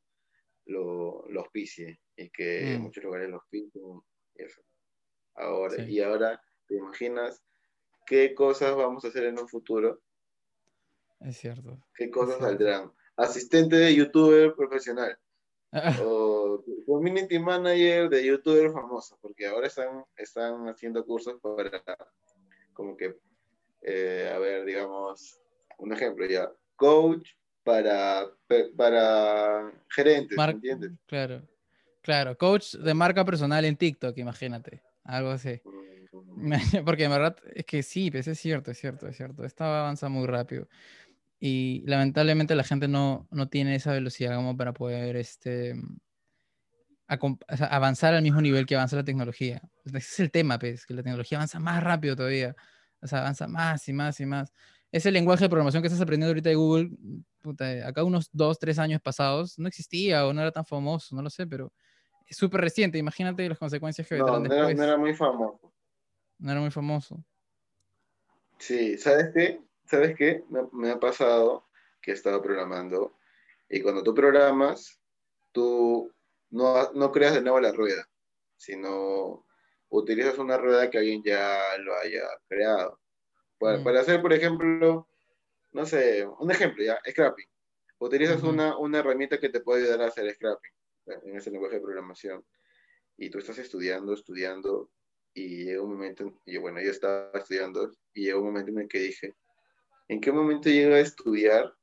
lo, 0.66 1.24
lo 1.28 1.40
auspicie 1.40 1.98
y 2.16 2.30
que 2.30 2.74
en 2.74 2.80
mm. 2.80 2.82
muchos 2.84 3.02
lugares 3.02 3.28
los 3.28 3.40
auspicien. 3.42 4.00
Eso. 4.34 4.62
Ahora, 5.34 5.82
y 5.82 6.00
ahora, 6.00 6.40
¿te 6.66 6.76
imaginas 6.76 7.42
qué 8.06 8.34
cosas 8.34 8.74
vamos 8.74 9.04
a 9.04 9.08
hacer 9.08 9.24
en 9.24 9.38
un 9.38 9.48
futuro? 9.48 10.00
Es 11.20 11.36
cierto. 11.38 11.78
¿Qué 11.94 12.10
cosas 12.10 12.38
saldrán? 12.38 12.92
Asistente 13.16 13.76
de 13.76 13.94
youtuber 13.94 14.54
profesional. 14.54 15.18
o 16.02 16.64
community 16.86 17.38
manager 17.38 18.08
de 18.08 18.24
youtuber 18.24 18.70
famoso, 18.70 19.18
porque 19.20 19.46
ahora 19.46 19.66
están, 19.66 20.04
están 20.16 20.68
haciendo 20.68 21.04
cursos 21.04 21.38
para, 21.42 21.82
como 22.72 22.96
que, 22.96 23.18
eh, 23.82 24.32
a 24.34 24.38
ver, 24.38 24.64
digamos, 24.64 25.40
un 25.78 25.92
ejemplo 25.92 26.24
ya, 26.26 26.50
coach 26.76 27.30
para, 27.62 28.30
para 28.76 29.72
gerentes, 29.90 30.38
¿entiendes? 30.38 30.92
Claro, 31.06 31.42
claro, 32.00 32.38
coach 32.38 32.74
de 32.76 32.94
marca 32.94 33.24
personal 33.24 33.64
en 33.64 33.76
TikTok, 33.76 34.16
imagínate, 34.18 34.82
algo 35.04 35.30
así. 35.30 35.60
Mm. 35.64 35.95
Porque 36.84 37.04
en 37.04 37.10
verdad 37.10 37.36
es 37.54 37.64
que 37.64 37.82
sí, 37.82 38.10
pues 38.10 38.28
es 38.28 38.38
cierto, 38.38 38.70
es 38.70 38.78
cierto, 38.78 39.08
es 39.08 39.16
cierto. 39.16 39.44
Esto 39.44 39.64
avanza 39.64 40.08
muy 40.08 40.26
rápido. 40.26 40.68
Y 41.38 41.82
lamentablemente 41.86 42.54
la 42.54 42.64
gente 42.64 42.88
no, 42.88 43.26
no 43.30 43.48
tiene 43.48 43.74
esa 43.74 43.92
velocidad 43.92 44.36
como 44.36 44.56
para 44.56 44.72
poder 44.72 45.16
este, 45.16 45.74
avanzar 47.06 48.14
al 48.14 48.22
mismo 48.22 48.40
nivel 48.40 48.66
que 48.66 48.74
avanza 48.74 48.96
la 48.96 49.04
tecnología. 49.04 49.62
Ese 49.84 49.98
es 49.98 50.20
el 50.20 50.30
tema, 50.30 50.58
pues, 50.58 50.86
que 50.86 50.94
la 50.94 51.02
tecnología 51.02 51.38
avanza 51.38 51.60
más 51.60 51.82
rápido 51.82 52.16
todavía. 52.16 52.54
O 53.00 53.06
sea, 53.06 53.20
avanza 53.20 53.46
más 53.46 53.86
y 53.88 53.92
más 53.92 54.18
y 54.20 54.26
más. 54.26 54.52
Ese 54.90 55.10
lenguaje 55.10 55.44
de 55.44 55.48
programación 55.48 55.82
que 55.82 55.88
estás 55.88 56.00
aprendiendo 56.00 56.30
ahorita 56.30 56.48
de 56.48 56.54
Google, 56.54 56.90
acá 57.84 58.02
unos 58.02 58.30
dos, 58.32 58.58
tres 58.58 58.78
años 58.78 59.00
pasados 59.02 59.58
no 59.58 59.68
existía 59.68 60.26
o 60.26 60.32
no 60.32 60.40
era 60.40 60.52
tan 60.52 60.64
famoso, 60.64 61.14
no 61.14 61.22
lo 61.22 61.30
sé, 61.30 61.46
pero 61.46 61.72
es 62.26 62.36
súper 62.36 62.60
reciente. 62.60 62.98
Imagínate 62.98 63.48
las 63.48 63.58
consecuencias 63.58 64.06
que 64.08 64.16
no, 64.16 64.40
no 64.40 64.52
Era, 64.52 64.72
no 64.72 64.82
era 64.82 64.96
muy 64.96 65.14
famoso. 65.14 65.72
No 66.38 66.52
era 66.52 66.60
muy 66.60 66.70
famoso. 66.70 67.24
Sí, 68.58 68.98
¿sabes 68.98 69.30
qué? 69.34 69.60
¿Sabes 69.84 70.16
qué? 70.16 70.44
Me, 70.72 70.90
ha 70.90 70.98
pasado 70.98 71.68
que 72.00 72.10
he 72.10 72.14
estado 72.14 72.42
programando 72.42 73.16
y 73.68 73.80
cuando 73.80 74.02
tú 74.02 74.14
programas, 74.14 75.00
tú 75.52 76.12
no, 76.50 76.92
no 76.92 77.12
creas 77.12 77.34
de 77.34 77.42
nuevo 77.42 77.60
la 77.60 77.72
rueda, 77.72 78.08
sino 78.56 79.44
utilizas 79.88 80.38
una 80.38 80.56
rueda 80.56 80.90
que 80.90 80.98
alguien 80.98 81.22
ya 81.24 81.60
lo 81.78 81.94
haya 81.96 82.22
creado. 82.48 83.00
Para, 83.58 83.78
Mm. 83.78 83.84
para 83.84 84.00
hacer, 84.00 84.20
por 84.22 84.32
ejemplo, 84.32 85.08
no 85.72 85.86
sé, 85.86 86.26
un 86.26 86.50
ejemplo 86.50 86.84
ya, 86.84 86.98
scrapping. 87.10 87.46
Utilizas 87.98 88.42
una, 88.42 88.76
una 88.78 88.98
herramienta 88.98 89.38
que 89.38 89.48
te 89.48 89.60
puede 89.60 89.82
ayudar 89.82 90.02
a 90.02 90.08
hacer 90.08 90.32
scrapping 90.34 90.72
en 91.06 91.36
ese 91.36 91.50
lenguaje 91.50 91.76
de 91.76 91.82
programación. 91.82 92.44
Y 93.16 93.30
tú 93.30 93.38
estás 93.38 93.58
estudiando, 93.58 94.12
estudiando, 94.12 94.90
y 95.36 95.66
llega 95.66 95.82
un 95.82 95.92
momento, 95.92 96.24
en- 96.24 96.40
y 96.46 96.58
bueno, 96.58 96.80
yo 96.82 96.90
estaba 96.92 97.30
estudiando, 97.34 97.92
y 98.14 98.24
llegó 98.26 98.40
un 98.40 98.46
momento 98.48 98.72
en 98.72 98.80
el 98.80 98.88
que 98.88 99.00
dije, 99.00 99.36
¿en 100.08 100.20
qué 100.20 100.32
momento 100.32 100.70
llego 100.70 100.94
a 100.96 101.00
estudiar 101.00 101.74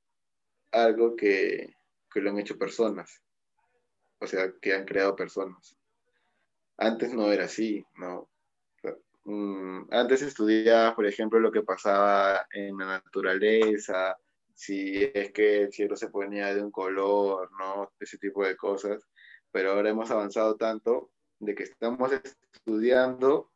algo 0.71 1.15
que, 1.15 1.75
que 2.13 2.21
lo 2.21 2.31
han 2.31 2.39
hecho 2.39 2.57
personas? 2.57 3.21
O 4.19 4.27
sea, 4.27 4.51
que 4.61 4.73
han 4.73 4.85
creado 4.85 5.15
personas. 5.15 5.77
Antes 6.77 7.13
no 7.13 7.31
era 7.31 7.45
así, 7.45 7.85
¿no? 7.97 8.30
Mm, 9.25 9.88
antes 9.91 10.21
estudiabas, 10.23 10.95
por 10.95 11.05
ejemplo, 11.05 11.39
lo 11.39 11.51
que 11.51 11.63
pasaba 11.63 12.47
en 12.53 12.77
la 12.77 12.85
naturaleza, 12.88 14.17
si 14.53 15.03
es 15.13 15.31
que 15.34 15.63
el 15.63 15.73
cielo 15.73 15.95
se 15.95 16.09
ponía 16.09 16.53
de 16.55 16.61
un 16.63 16.71
color, 16.71 17.49
¿no? 17.59 17.93
Ese 17.99 18.17
tipo 18.19 18.45
de 18.45 18.57
cosas. 18.57 19.07
Pero 19.51 19.73
ahora 19.73 19.91
hemos 19.91 20.11
avanzado 20.11 20.57
tanto 20.57 21.11
de 21.45 21.56
que 21.56 21.64
estamos 21.64 22.11
estudiando 22.53 23.52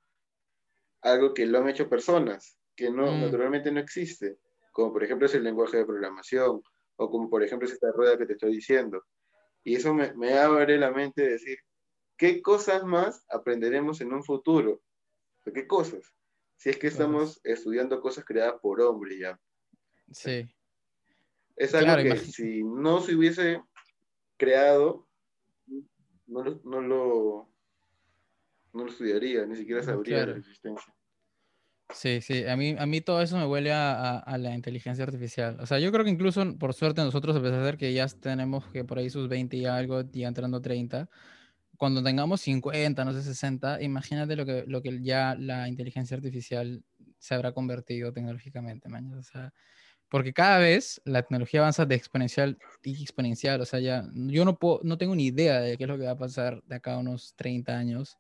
algo 1.02 1.34
que 1.34 1.46
lo 1.46 1.60
han 1.60 1.70
hecho 1.70 1.90
personas, 1.90 2.58
que 2.76 2.90
no, 2.90 3.12
Mm. 3.12 3.22
naturalmente 3.22 3.72
no 3.72 3.80
existe, 3.80 4.38
como 4.72 4.94
por 4.94 5.04
ejemplo 5.04 5.26
es 5.28 5.36
el 5.36 5.44
lenguaje 5.44 5.78
de 5.78 5.86
programación, 5.86 6.62
o 6.98 7.10
como 7.10 7.30
por 7.30 7.44
ejemplo 7.44 7.68
es 7.68 7.74
esta 7.74 7.92
rueda 7.92 8.18
que 8.18 8.26
te 8.26 8.34
estoy 8.34 8.54
diciendo. 8.54 9.04
Y 9.64 9.76
eso 9.76 9.94
me, 9.94 10.14
me 10.14 10.38
abre 10.38 10.78
la 10.78 10.92
mente 10.92 11.22
de 11.24 11.30
decir, 11.32 11.58
¿qué 12.18 12.42
cosas 12.42 12.84
más 12.84 13.24
aprenderemos 13.30 14.02
en 14.02 14.14
un 14.14 14.24
futuro? 14.24 14.82
¿Qué 15.54 15.68
cosas? 15.68 16.14
Si 16.58 16.70
es 16.70 16.78
que 16.78 16.88
estamos 16.88 17.40
estudiando 17.44 18.02
cosas 18.02 18.26
creadas 18.26 18.60
por 18.62 18.82
hombres 18.82 19.20
ya. 19.20 19.40
Sí. 20.12 20.48
Es 21.56 21.74
algo 21.74 21.94
Claro, 21.94 22.04
que 22.04 22.18
si 22.18 22.64
no 22.64 23.00
se 23.02 23.16
hubiese 23.16 23.64
creado, 24.38 25.08
no 26.26 26.44
lo, 26.44 26.62
no 26.64 26.82
lo, 26.82 27.50
no 28.74 28.84
lo 28.86 28.90
estudiaría, 28.92 29.46
ni 29.46 29.56
siquiera 29.56 29.84
sabría 29.84 30.18
claro. 30.18 30.34
la 30.34 30.40
existencia. 30.40 30.94
Sí, 31.94 32.20
sí, 32.22 32.46
a 32.46 32.58
mí, 32.58 32.76
a 32.78 32.86
mí 32.86 33.00
todo 33.00 33.22
eso 33.22 33.38
me 33.38 33.46
huele 33.46 33.72
a, 33.72 33.94
a- 33.94 34.20
a 34.20 34.38
la 34.38 34.54
inteligencia 34.54 35.06
artificial. 35.06 35.58
O 35.62 35.66
sea, 35.66 35.80
yo 35.80 35.92
creo 35.92 36.04
que 36.04 36.12
incluso, 36.12 36.44
por 36.60 36.74
suerte, 36.74 37.02
nosotros, 37.02 37.36
a 37.38 37.42
pesar 37.42 37.64
de 37.64 37.78
que 37.78 37.94
ya 37.94 38.06
tenemos 38.08 38.68
que 38.68 38.84
por 38.84 38.98
ahí 39.00 39.10
sus 39.10 39.30
20 39.30 39.56
y 39.56 39.66
algo, 39.66 40.02
ya 40.12 40.28
entrando 40.28 40.62
30, 40.62 41.10
cuando 41.78 42.04
tengamos 42.04 42.42
50, 42.42 43.06
no 43.06 43.14
sé, 43.14 43.22
60, 43.24 43.82
imagínate 43.82 44.36
lo 44.36 44.46
que, 44.46 44.66
lo 44.68 44.82
que 44.82 45.02
ya 45.02 45.36
la 45.40 45.68
inteligencia 45.70 46.18
artificial 46.18 46.84
se 47.20 47.36
habrá 47.36 47.54
convertido 47.54 48.12
tecnológicamente, 48.14 48.90
man. 48.90 49.14
O 49.14 49.24
sea, 49.24 49.54
porque 50.10 50.34
cada 50.34 50.60
vez 50.60 51.02
la 51.06 51.22
tecnología 51.24 51.62
avanza 51.62 51.86
de 51.86 51.96
exponencial 51.96 52.58
y 52.84 53.02
exponencial. 53.04 53.62
O 53.62 53.66
sea, 53.66 53.80
ya 53.80 54.04
yo 54.14 54.46
no 54.46 54.58
puedo, 54.58 54.82
no 54.84 54.98
tengo 54.98 55.16
ni 55.16 55.28
idea 55.28 55.62
de 55.62 55.78
qué 55.78 55.86
es 55.86 55.90
lo 55.90 55.98
que 55.98 56.06
va 56.06 56.12
a 56.12 56.18
pasar 56.18 56.62
de 56.64 56.76
acá 56.76 56.96
a 56.96 57.00
unos 57.00 57.34
30 57.36 57.78
años. 57.78 58.18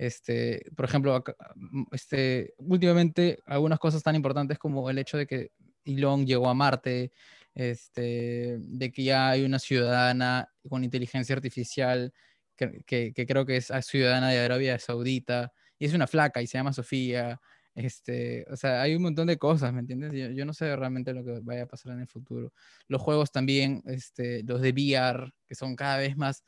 Este, 0.00 0.62
por 0.76 0.86
ejemplo, 0.86 1.14
acá- 1.14 1.36
m- 1.56 1.84
este, 1.92 2.54
últimamente 2.56 3.38
algunas 3.44 3.78
cosas 3.78 4.02
tan 4.02 4.16
importantes 4.16 4.58
como 4.58 4.88
el 4.88 4.96
hecho 4.98 5.18
de 5.18 5.26
que 5.26 5.52
Elon 5.84 6.26
llegó 6.26 6.48
a 6.48 6.54
Marte, 6.54 7.12
este, 7.54 8.56
de 8.60 8.90
que 8.92 9.04
ya 9.04 9.28
hay 9.28 9.44
una 9.44 9.58
ciudadana 9.58 10.48
con 10.70 10.84
inteligencia 10.84 11.34
artificial 11.36 12.14
que, 12.56 13.12
creo 13.26 13.44
que 13.44 13.56
es 13.58 13.70
ah, 13.70 13.82
ciudadana 13.82 14.30
de 14.30 14.38
Arabia 14.38 14.78
Saudita 14.78 15.52
y 15.78 15.84
es 15.84 15.92
una 15.94 16.06
flaca 16.06 16.40
y 16.40 16.46
se 16.46 16.56
llama 16.58 16.72
Sofía. 16.72 17.38
Este, 17.74 18.46
o 18.50 18.56
sea, 18.56 18.80
hay 18.82 18.94
un 18.94 19.02
montón 19.02 19.26
de 19.26 19.36
cosas, 19.38 19.70
¿me 19.72 19.80
entiendes? 19.80 20.12
Yo, 20.12 20.30
yo 20.30 20.44
no 20.46 20.54
sé 20.54 20.74
realmente 20.76 21.12
lo 21.12 21.22
que 21.24 21.40
vaya 21.42 21.64
a 21.64 21.66
pasar 21.66 21.92
en 21.92 22.00
el 22.00 22.08
futuro. 22.08 22.52
Los 22.88 23.02
juegos 23.02 23.32
también, 23.32 23.82
este, 23.86 24.42
los 24.44 24.62
de 24.62 24.70
VR, 24.70 25.30
que 25.46 25.54
son 25.54 25.76
cada 25.76 25.98
vez 25.98 26.16
más, 26.16 26.42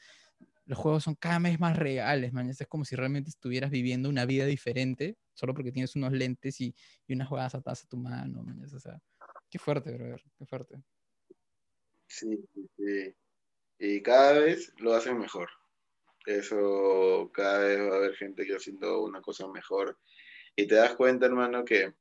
los 0.65 0.79
juegos 0.79 1.05
son 1.05 1.15
cada 1.15 1.39
vez 1.39 1.59
más 1.59 1.77
reales, 1.77 2.33
man. 2.33 2.49
Es 2.49 2.65
como 2.69 2.85
si 2.85 2.97
realmente 2.97 3.31
estuvieras 3.31 3.71
viviendo 3.71 4.09
una 4.09 4.27
vida 4.27 4.47
diferente, 4.47 5.17
solo 5.35 5.55
porque 5.55 5.73
tienes 5.73 5.97
unos 5.97 6.13
lentes 6.13 6.61
y, 6.61 6.75
y 7.07 7.15
unas 7.15 7.29
jugadas 7.29 7.55
atadas 7.55 7.85
a 7.85 7.89
tu 7.89 7.97
mano, 7.97 8.43
man. 8.43 8.63
O 8.65 8.81
sea, 8.81 9.01
qué 9.51 9.59
fuerte, 9.59 9.93
brother, 9.93 10.23
qué 10.39 10.47
fuerte. 10.47 10.83
Sí, 12.07 12.39
sí. 12.77 13.15
Y 13.79 14.03
cada 14.03 14.39
vez 14.39 14.73
lo 14.79 14.95
hacen 14.95 15.19
mejor. 15.19 15.49
Eso, 16.27 17.31
cada 17.35 17.59
vez 17.65 17.81
va 17.81 17.95
a 17.95 17.97
haber 17.97 18.15
gente 18.15 18.47
que 18.47 18.55
haciendo 18.55 19.03
una 19.03 19.21
cosa 19.21 19.49
mejor. 19.49 19.99
Y 20.55 20.67
te 20.67 20.77
das 20.77 20.95
cuenta, 20.95 21.27
hermano, 21.27 21.65
que 21.65 21.95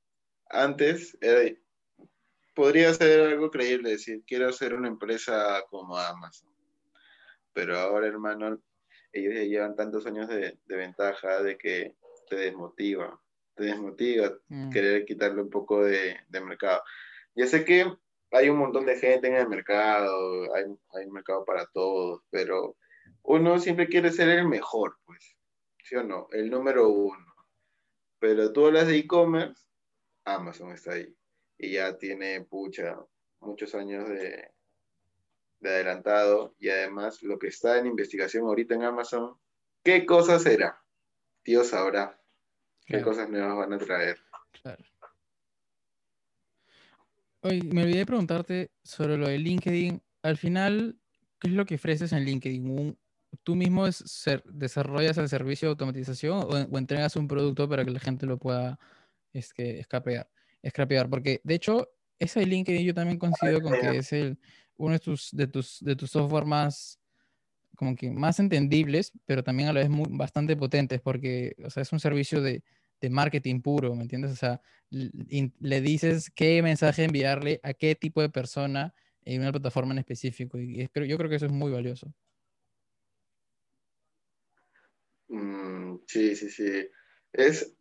antes 0.50 1.18
podría 2.54 2.94
ser 2.94 3.22
algo 3.22 3.50
creíble 3.50 3.92
decir, 3.92 4.24
quiero 4.28 4.50
hacer 4.50 4.74
una 4.74 4.90
empresa 4.90 5.64
como 5.70 5.98
Amazon. 5.98 6.51
Pero 7.54 7.78
ahora, 7.78 8.08
hermano, 8.08 8.62
ellos 9.12 9.34
ya 9.34 9.42
llevan 9.42 9.76
tantos 9.76 10.06
años 10.06 10.28
de, 10.28 10.58
de 10.66 10.76
ventaja 10.76 11.42
de 11.44 11.58
que 11.58 11.96
te 12.30 12.36
desmotiva. 12.36 13.22
Te 13.56 13.66
desmotiva 13.66 14.32
Mm, 14.48 14.70
querer 14.70 15.06
quitarle 15.06 15.42
un 15.42 15.50
poco 15.50 15.84
de, 15.84 16.18
de 16.28 16.42
mercado. 16.42 16.84
Ya 17.36 17.48
sé 17.48 17.64
que 17.66 17.86
hay 18.32 18.50
un 18.50 18.58
montón 18.58 18.86
de 18.86 18.98
gente 18.98 19.28
en 19.28 19.36
el 19.36 19.48
mercado, 19.48 20.54
hay, 20.54 20.66
hay 20.94 21.06
un 21.06 21.14
mercado 21.14 21.46
para 21.46 21.66
todos, 21.68 22.22
pero 22.30 22.78
uno 23.24 23.60
siempre 23.60 23.88
quiere 23.88 24.12
ser 24.12 24.30
el 24.30 24.48
mejor, 24.48 24.98
pues, 25.06 25.38
¿sí 25.84 25.96
o 25.96 26.04
no? 26.04 26.28
El 26.32 26.50
número 26.50 26.90
uno. 26.90 27.26
Pero 28.20 28.52
tú 28.54 28.68
hablas 28.68 28.88
de 28.88 28.98
e-commerce, 28.98 29.66
Amazon 30.26 30.72
está 30.72 30.94
ahí. 30.94 31.16
Y 31.58 31.74
ya 31.74 31.98
tiene, 31.98 32.42
pucha, 32.42 32.98
muchos 33.40 33.74
años 33.76 34.08
de, 34.10 34.52
de 35.62 35.70
adelantado. 35.70 36.56
Y 36.60 36.70
además, 36.70 37.22
lo 37.24 37.40
que 37.40 37.48
está 37.48 37.78
en 37.78 37.86
investigación 37.88 38.46
ahorita 38.46 38.76
en 38.76 38.84
Amazon, 38.84 39.38
¿qué 39.84 40.06
cosa 40.06 40.40
será? 40.40 40.82
Dios 41.44 41.68
sabrá 41.70 42.20
qué 42.86 42.94
claro, 42.94 43.06
cosas 43.06 43.30
nuevas 43.30 43.56
van 43.56 43.74
a 43.74 43.78
traer. 43.78 44.20
claro. 44.62 44.84
Oye, 47.44 47.64
me 47.64 47.84
olvidé 47.84 48.00
de 48.00 48.06
preguntarte 48.06 48.72
sobre 48.84 49.18
lo 49.18 49.28
de 49.28 49.40
LinkedIn. 49.40 50.02
Al 50.22 50.38
final, 50.38 51.00
¿qué 51.40 51.48
es 51.48 51.54
lo 51.54 51.66
que 51.66 51.76
ofreces 51.76 52.12
en 52.14 52.24
LinkedIn? 52.24 52.98
¿Tú 53.44 53.56
mismo 53.56 53.88
es 53.88 53.96
ser- 53.96 54.44
desarrollas 54.44 55.18
el 55.18 55.30
servicio 55.30 55.68
de 55.68 55.72
automatización 55.72 56.38
o, 56.38 56.48
o 56.50 56.78
entregas 56.78 57.16
un 57.16 57.28
producto 57.28 57.68
para 57.68 57.84
que 57.84 57.92
la 57.92 58.00
gente 58.00 58.28
lo 58.28 58.38
pueda 58.38 58.78
es 59.34 59.54
que, 59.54 59.80
escapear? 59.80 61.10
Porque, 61.10 61.42
de 61.44 61.56
hecho, 61.56 61.90
ese 62.20 62.46
LinkedIn 62.46 62.86
yo 62.86 62.94
también 62.94 63.18
coincido 63.18 63.60
con 63.62 63.74
que 63.74 63.98
es 63.98 64.14
el, 64.14 64.38
uno 64.78 64.94
de 64.94 65.00
tus, 65.00 65.30
de 65.32 65.48
tus, 65.48 65.80
de 65.82 65.96
tus 65.96 66.12
software 66.12 66.46
más, 66.46 67.00
como 67.76 67.96
que 67.96 68.12
más 68.12 68.40
entendibles, 68.40 69.12
pero 69.26 69.44
también 69.44 69.70
a 69.70 69.74
la 69.74 69.82
vez 69.82 69.90
bastante 70.12 70.56
potentes, 70.56 71.02
porque, 71.02 71.56
o 71.64 71.70
sea, 71.70 71.84
es 71.84 71.92
un 71.92 72.00
servicio 72.00 72.42
de, 72.42 72.64
de 73.00 73.10
marketing 73.10 73.62
puro, 73.62 73.96
¿me 73.96 74.04
entiendes? 74.04 74.32
O 74.32 74.36
sea, 74.36 74.62
le 74.90 75.82
dices 75.82 76.30
qué 76.30 76.62
mensaje 76.62 77.04
enviarle 77.04 77.60
a 77.64 77.74
qué 77.74 77.96
tipo 77.96 78.22
de 78.22 78.30
persona 78.30 78.94
en 79.24 79.42
una 79.42 79.52
plataforma 79.52 79.94
en 79.94 80.00
específico, 80.00 80.60
y 80.60 80.78
yo 80.78 81.18
creo 81.18 81.30
que 81.30 81.36
eso 81.36 81.46
es 81.46 81.52
muy 81.52 81.72
valioso. 81.72 82.14
Mm, 85.28 86.00
sí, 86.08 86.36
sí, 86.36 86.50
sí. 86.50 86.90
Es, 87.32 87.74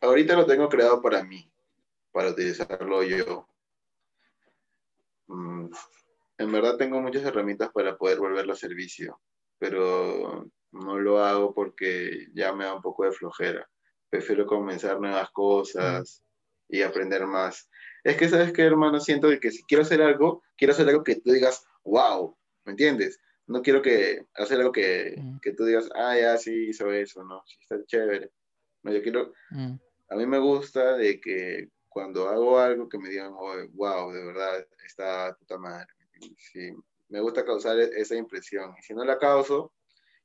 ahorita 0.00 0.36
lo 0.36 0.46
tengo 0.46 0.68
creado 0.68 1.00
para 1.00 1.24
mí, 1.24 1.50
para 2.12 2.30
utilizarlo 2.30 3.02
yo. 3.02 3.48
Mm, 5.32 5.70
en 6.38 6.52
verdad 6.52 6.76
tengo 6.76 7.00
muchas 7.00 7.24
herramientas 7.24 7.70
para 7.72 7.96
poder 7.96 8.18
volverlo 8.18 8.52
a 8.52 8.56
servicio, 8.56 9.20
pero 9.58 10.46
no 10.72 10.98
lo 10.98 11.20
hago 11.20 11.54
porque 11.54 12.26
ya 12.34 12.52
me 12.52 12.64
da 12.64 12.74
un 12.74 12.82
poco 12.82 13.04
de 13.04 13.12
flojera. 13.12 13.68
Prefiero 14.10 14.46
comenzar 14.46 15.00
nuevas 15.00 15.28
Mm, 15.28 15.32
cosas 15.32 16.22
y 16.68 16.82
aprender 16.82 17.26
más. 17.26 17.68
Es 18.04 18.16
que, 18.16 18.28
¿sabes 18.28 18.52
qué, 18.52 18.62
hermano? 18.62 19.00
Siento 19.00 19.28
que 19.40 19.50
si 19.50 19.62
quiero 19.64 19.82
hacer 19.82 20.02
algo, 20.02 20.42
quiero 20.56 20.72
hacer 20.72 20.88
algo 20.88 21.04
que 21.04 21.16
tú 21.16 21.32
digas, 21.32 21.64
wow, 21.84 22.36
¿me 22.64 22.72
entiendes? 22.72 23.18
No 23.46 23.62
quiero 23.62 23.82
que 23.82 24.26
hacer 24.34 24.58
algo 24.58 24.72
que, 24.72 25.14
mm, 25.16 25.38
que 25.40 25.52
tú 25.54 25.64
digas, 25.64 25.88
ah, 25.94 26.16
ya 26.18 26.36
sí 26.36 26.68
hizo 26.68 26.90
eso, 26.92 27.24
¿no? 27.24 27.42
Sí, 27.46 27.56
está 27.60 27.76
chévere. 27.86 28.30
No, 28.82 28.92
yo 28.92 29.02
quiero, 29.02 29.32
mm, 29.50 29.74
a 30.10 30.16
mí 30.16 30.26
me 30.26 30.38
gusta 30.38 30.96
de 30.96 31.20
que 31.20 31.68
cuando 31.92 32.28
hago 32.28 32.58
algo 32.58 32.88
que 32.88 32.98
me 32.98 33.08
digan, 33.10 33.34
wow, 33.34 34.12
de 34.12 34.24
verdad, 34.24 34.66
está 34.84 35.34
puta 35.38 35.58
madre. 35.58 35.88
Sí, 36.38 36.72
me 37.08 37.20
gusta 37.20 37.44
causar 37.44 37.78
e- 37.78 38.00
esa 38.00 38.16
impresión. 38.16 38.74
Y 38.78 38.82
si 38.82 38.94
no 38.94 39.04
la 39.04 39.18
causo, 39.18 39.72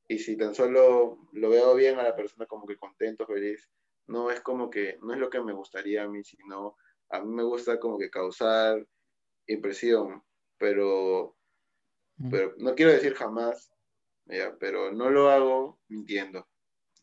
y 0.07 0.19
si 0.19 0.37
tan 0.37 0.55
solo 0.55 1.17
lo 1.33 1.49
veo 1.49 1.75
bien 1.75 1.99
a 1.99 2.03
la 2.03 2.15
persona 2.15 2.45
como 2.45 2.65
que 2.65 2.77
contento, 2.77 3.25
feliz, 3.25 3.69
no 4.07 4.31
es 4.31 4.41
como 4.41 4.69
que, 4.69 4.97
no 5.01 5.13
es 5.13 5.19
lo 5.19 5.29
que 5.29 5.41
me 5.41 5.53
gustaría 5.53 6.03
a 6.03 6.07
mí, 6.07 6.23
sino 6.23 6.77
a 7.09 7.21
mí 7.21 7.33
me 7.33 7.43
gusta 7.43 7.79
como 7.79 7.97
que 7.97 8.09
causar 8.09 8.85
impresión, 9.47 10.23
pero, 10.57 11.35
pero 12.29 12.53
no 12.57 12.75
quiero 12.75 12.91
decir 12.91 13.13
jamás 13.15 13.71
¿ya? 14.25 14.55
pero 14.59 14.91
no 14.91 15.09
lo 15.09 15.29
hago 15.29 15.79
mintiendo. 15.87 16.47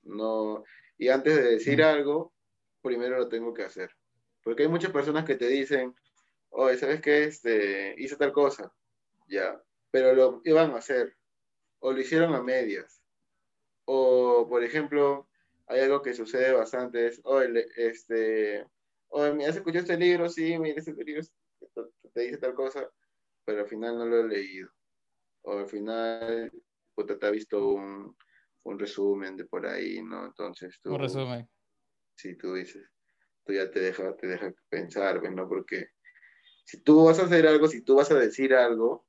No, 0.02 0.64
y 0.98 1.08
antes 1.08 1.36
de 1.36 1.42
decir 1.42 1.82
algo, 1.82 2.32
primero 2.82 3.16
lo 3.18 3.28
tengo 3.28 3.54
que 3.54 3.64
hacer. 3.64 3.90
Porque 4.44 4.62
hay 4.62 4.68
muchas 4.68 4.92
personas 4.92 5.24
que 5.24 5.34
te 5.34 5.48
dicen, 5.48 5.96
oye, 6.50 6.76
¿sabes 6.76 7.00
qué? 7.00 7.24
Este, 7.24 7.94
hice 7.98 8.16
tal 8.16 8.32
cosa, 8.32 8.72
ya, 9.26 9.60
pero 9.90 10.14
lo 10.14 10.40
iban 10.44 10.70
a 10.72 10.76
hacer, 10.76 11.16
o 11.80 11.92
lo 11.92 12.00
hicieron 12.00 12.34
a 12.34 12.42
medias. 12.42 13.02
O, 13.86 14.46
por 14.48 14.62
ejemplo, 14.62 15.28
hay 15.66 15.80
algo 15.80 16.02
que 16.02 16.14
sucede 16.14 16.52
bastante, 16.52 17.08
es, 17.08 17.20
oye, 17.24 17.66
este, 17.76 18.66
oye, 19.08 19.32
¿me 19.32 19.46
has 19.46 19.56
escuchado 19.56 19.82
este 19.82 19.96
libro? 19.96 20.28
Sí, 20.28 20.58
mira, 20.58 20.78
este 20.78 20.92
libro 21.04 21.22
te 22.12 22.20
dice 22.20 22.36
tal 22.36 22.54
cosa, 22.54 22.88
pero 23.44 23.62
al 23.62 23.68
final 23.68 23.98
no 23.98 24.04
lo 24.04 24.20
he 24.20 24.28
leído. 24.28 24.70
O 25.42 25.58
al 25.58 25.66
final, 25.66 26.52
puta, 26.94 27.18
te 27.18 27.26
ha 27.26 27.30
visto 27.30 27.66
un, 27.66 28.16
un 28.64 28.78
resumen 28.78 29.36
de 29.36 29.44
por 29.46 29.66
ahí, 29.66 30.02
¿no? 30.02 30.26
Entonces 30.26 30.78
tú... 30.82 30.94
Un 30.94 31.00
resumen. 31.00 31.48
Sí, 32.16 32.36
tú 32.36 32.54
dices, 32.54 32.88
tú 33.44 33.52
ya 33.52 33.70
te 33.70 33.80
deja, 33.80 34.16
te 34.16 34.26
deja 34.26 34.52
pensar, 34.68 35.22
¿no? 35.30 35.48
Porque 35.48 35.90
si 36.64 36.80
tú 36.80 37.04
vas 37.04 37.18
a 37.18 37.24
hacer 37.24 37.46
algo, 37.46 37.68
si 37.68 37.82
tú 37.82 37.96
vas 37.96 38.10
a 38.10 38.18
decir 38.18 38.54
algo, 38.54 39.06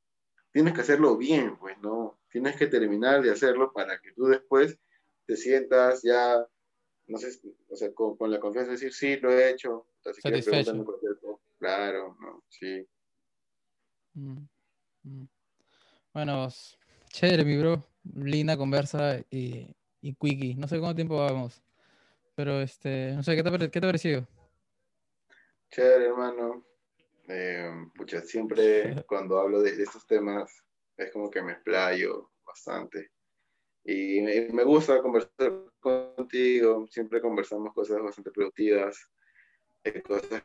tienes 0.52 0.74
que 0.74 0.82
hacerlo 0.82 1.18
bien, 1.18 1.58
pues, 1.58 1.78
¿no? 1.80 2.20
Tienes 2.30 2.56
que 2.58 2.68
terminar 2.68 3.22
de 3.22 3.32
hacerlo 3.32 3.72
para 3.74 4.00
que 4.00 4.12
tú 4.14 4.26
después 4.26 4.78
te 5.26 5.38
sientas 5.38 6.02
ya, 6.04 6.46
no 7.08 7.18
sé, 7.18 7.40
o 7.70 7.76
sea, 7.76 7.94
con, 7.94 8.18
la 8.30 8.40
confianza 8.40 8.72
de 8.72 8.78
decir, 8.78 8.94
sí, 8.94 9.18
lo 9.18 9.32
he 9.32 9.52
hecho. 9.52 9.88
Satisfecho. 10.00 10.86
Claro, 11.58 12.16
¿no? 12.20 12.44
Sí. 12.50 12.86
Mm, 14.14 14.48
mm. 15.04 15.28
Bueno, 16.14 16.48
chévere, 17.10 17.44
mi 17.44 17.58
bro. 17.58 17.84
Linda 18.14 18.56
conversa 18.56 19.20
y, 19.32 19.68
y 20.02 20.14
quickie. 20.14 20.56
No 20.56 20.68
sé 20.68 20.80
cuánto 20.80 20.96
tiempo 20.96 21.18
vamos. 21.18 21.65
Pero 22.36 22.62
este, 22.62 23.14
no 23.16 23.24
sé, 23.24 23.36
¿qué 23.36 23.44
te, 23.44 23.72
qué 23.72 23.80
te 23.80 23.86
ha 23.86 23.90
parecido? 23.90 24.28
Chévere, 25.72 26.08
hermano. 26.08 26.66
Eh, 27.28 27.70
pucha, 27.96 28.22
siempre 28.22 29.04
cuando 29.08 29.40
hablo 29.40 29.62
de, 29.62 29.82
estos 29.82 30.06
temas 30.06 30.64
es 30.98 31.12
como 31.12 31.30
que 31.30 31.42
me 31.42 31.54
explayo 31.54 32.32
bastante. 32.46 33.12
Y 33.84 34.22
me, 34.22 34.64
gusta 34.64 35.02
conversar 35.02 35.54
contigo, 35.80 36.88
siempre 36.90 37.22
conversamos 37.22 37.74
cosas 37.74 38.02
bastante 38.02 38.32
productivas, 38.32 38.98
eh, 39.84 40.02
cosas 40.02 40.44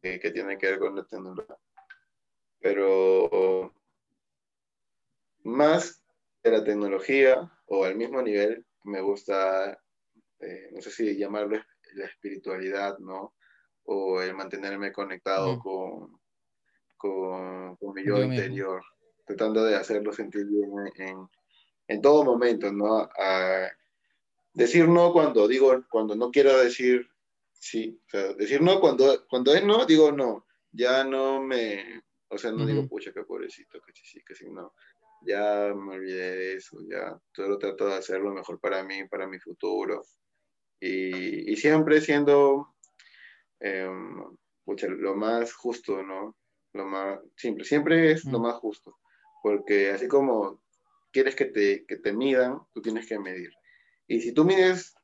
que, 0.00 0.20
que, 0.20 0.30
tienen 0.30 0.58
que 0.58 0.68
ver 0.68 0.78
con 0.78 0.94
la 0.94 1.04
tecnología. 1.04 1.56
Pero 2.60 3.74
más 5.42 6.02
de 6.42 6.50
la 6.50 6.64
tecnología 6.64 7.50
o 7.66 7.84
al 7.84 7.96
mismo 7.96 8.22
nivel, 8.22 8.64
me 8.84 9.00
gusta, 9.00 9.80
eh, 10.40 10.70
no 10.72 10.80
sé 10.80 10.90
si 10.90 11.16
llamarlo 11.16 11.60
la 11.94 12.04
espiritualidad, 12.04 12.98
¿no? 12.98 13.34
o 13.90 14.20
el 14.20 14.34
mantenerme 14.34 14.92
conectado 14.92 15.58
con, 15.58 16.20
con, 16.96 17.94
mi 17.94 18.04
yo, 18.04 18.22
interior, 18.22 18.82
tratando 19.24 19.64
de 19.64 19.76
hacerlo 19.76 20.12
sentir 20.12 20.44
bien 20.44 20.70
en, 20.96 21.28
en 21.86 22.02
todo 22.02 22.22
momento, 22.22 22.70
¿no? 22.70 23.08
A 23.18 23.68
decir 24.52 24.86
no 24.88 25.12
cuando 25.12 25.48
digo, 25.48 25.84
cuando 25.90 26.14
no 26.14 26.30
quiero 26.30 26.58
decir 26.58 27.08
sí, 27.52 27.98
o 28.06 28.10
sea, 28.10 28.34
decir 28.34 28.60
no 28.60 28.78
cuando, 28.78 29.26
cuando 29.26 29.54
es 29.54 29.64
no, 29.64 29.86
digo 29.86 30.12
no, 30.12 30.46
ya 30.70 31.02
no 31.02 31.40
me, 31.42 32.02
o 32.28 32.36
sea, 32.36 32.52
no 32.52 32.66
digo, 32.66 32.86
pucha, 32.86 33.10
qué 33.12 33.22
pobrecito, 33.22 33.80
que 33.80 33.92
sí, 33.94 34.22
que 34.22 34.34
sí, 34.34 34.50
no, 34.50 34.74
ya 35.22 35.72
me 35.74 35.94
olvidé 35.94 36.36
de 36.36 36.52
eso, 36.56 36.76
ya 36.86 37.18
todo 37.32 37.56
trato 37.56 37.86
de 37.86 37.94
hacer 37.94 38.20
lo 38.20 38.34
mejor 38.34 38.60
para 38.60 38.84
mí, 38.84 39.08
para 39.08 39.26
mi 39.26 39.38
futuro, 39.38 40.04
y, 40.80 41.52
y 41.52 41.56
siempre 41.56 42.00
siendo 42.00 42.74
Em, 43.60 44.36
lo 44.66 45.16
más 45.16 45.52
justo, 45.52 46.02
¿no? 46.02 46.36
Lo 46.74 46.84
más 46.84 47.18
simple, 47.36 47.64
siempre 47.64 48.12
es 48.12 48.24
lo 48.24 48.38
más 48.38 48.54
justo, 48.56 48.98
porque 49.42 49.90
así 49.90 50.06
como 50.06 50.62
quieres 51.10 51.34
que 51.34 51.46
te, 51.46 51.86
que 51.86 51.96
te 51.96 52.12
midan, 52.12 52.60
tú 52.72 52.82
tienes 52.82 53.06
que 53.06 53.18
medir. 53.18 53.50
Y 54.06 54.20
si 54.20 54.32
tú 54.32 54.44
mides 54.44 54.94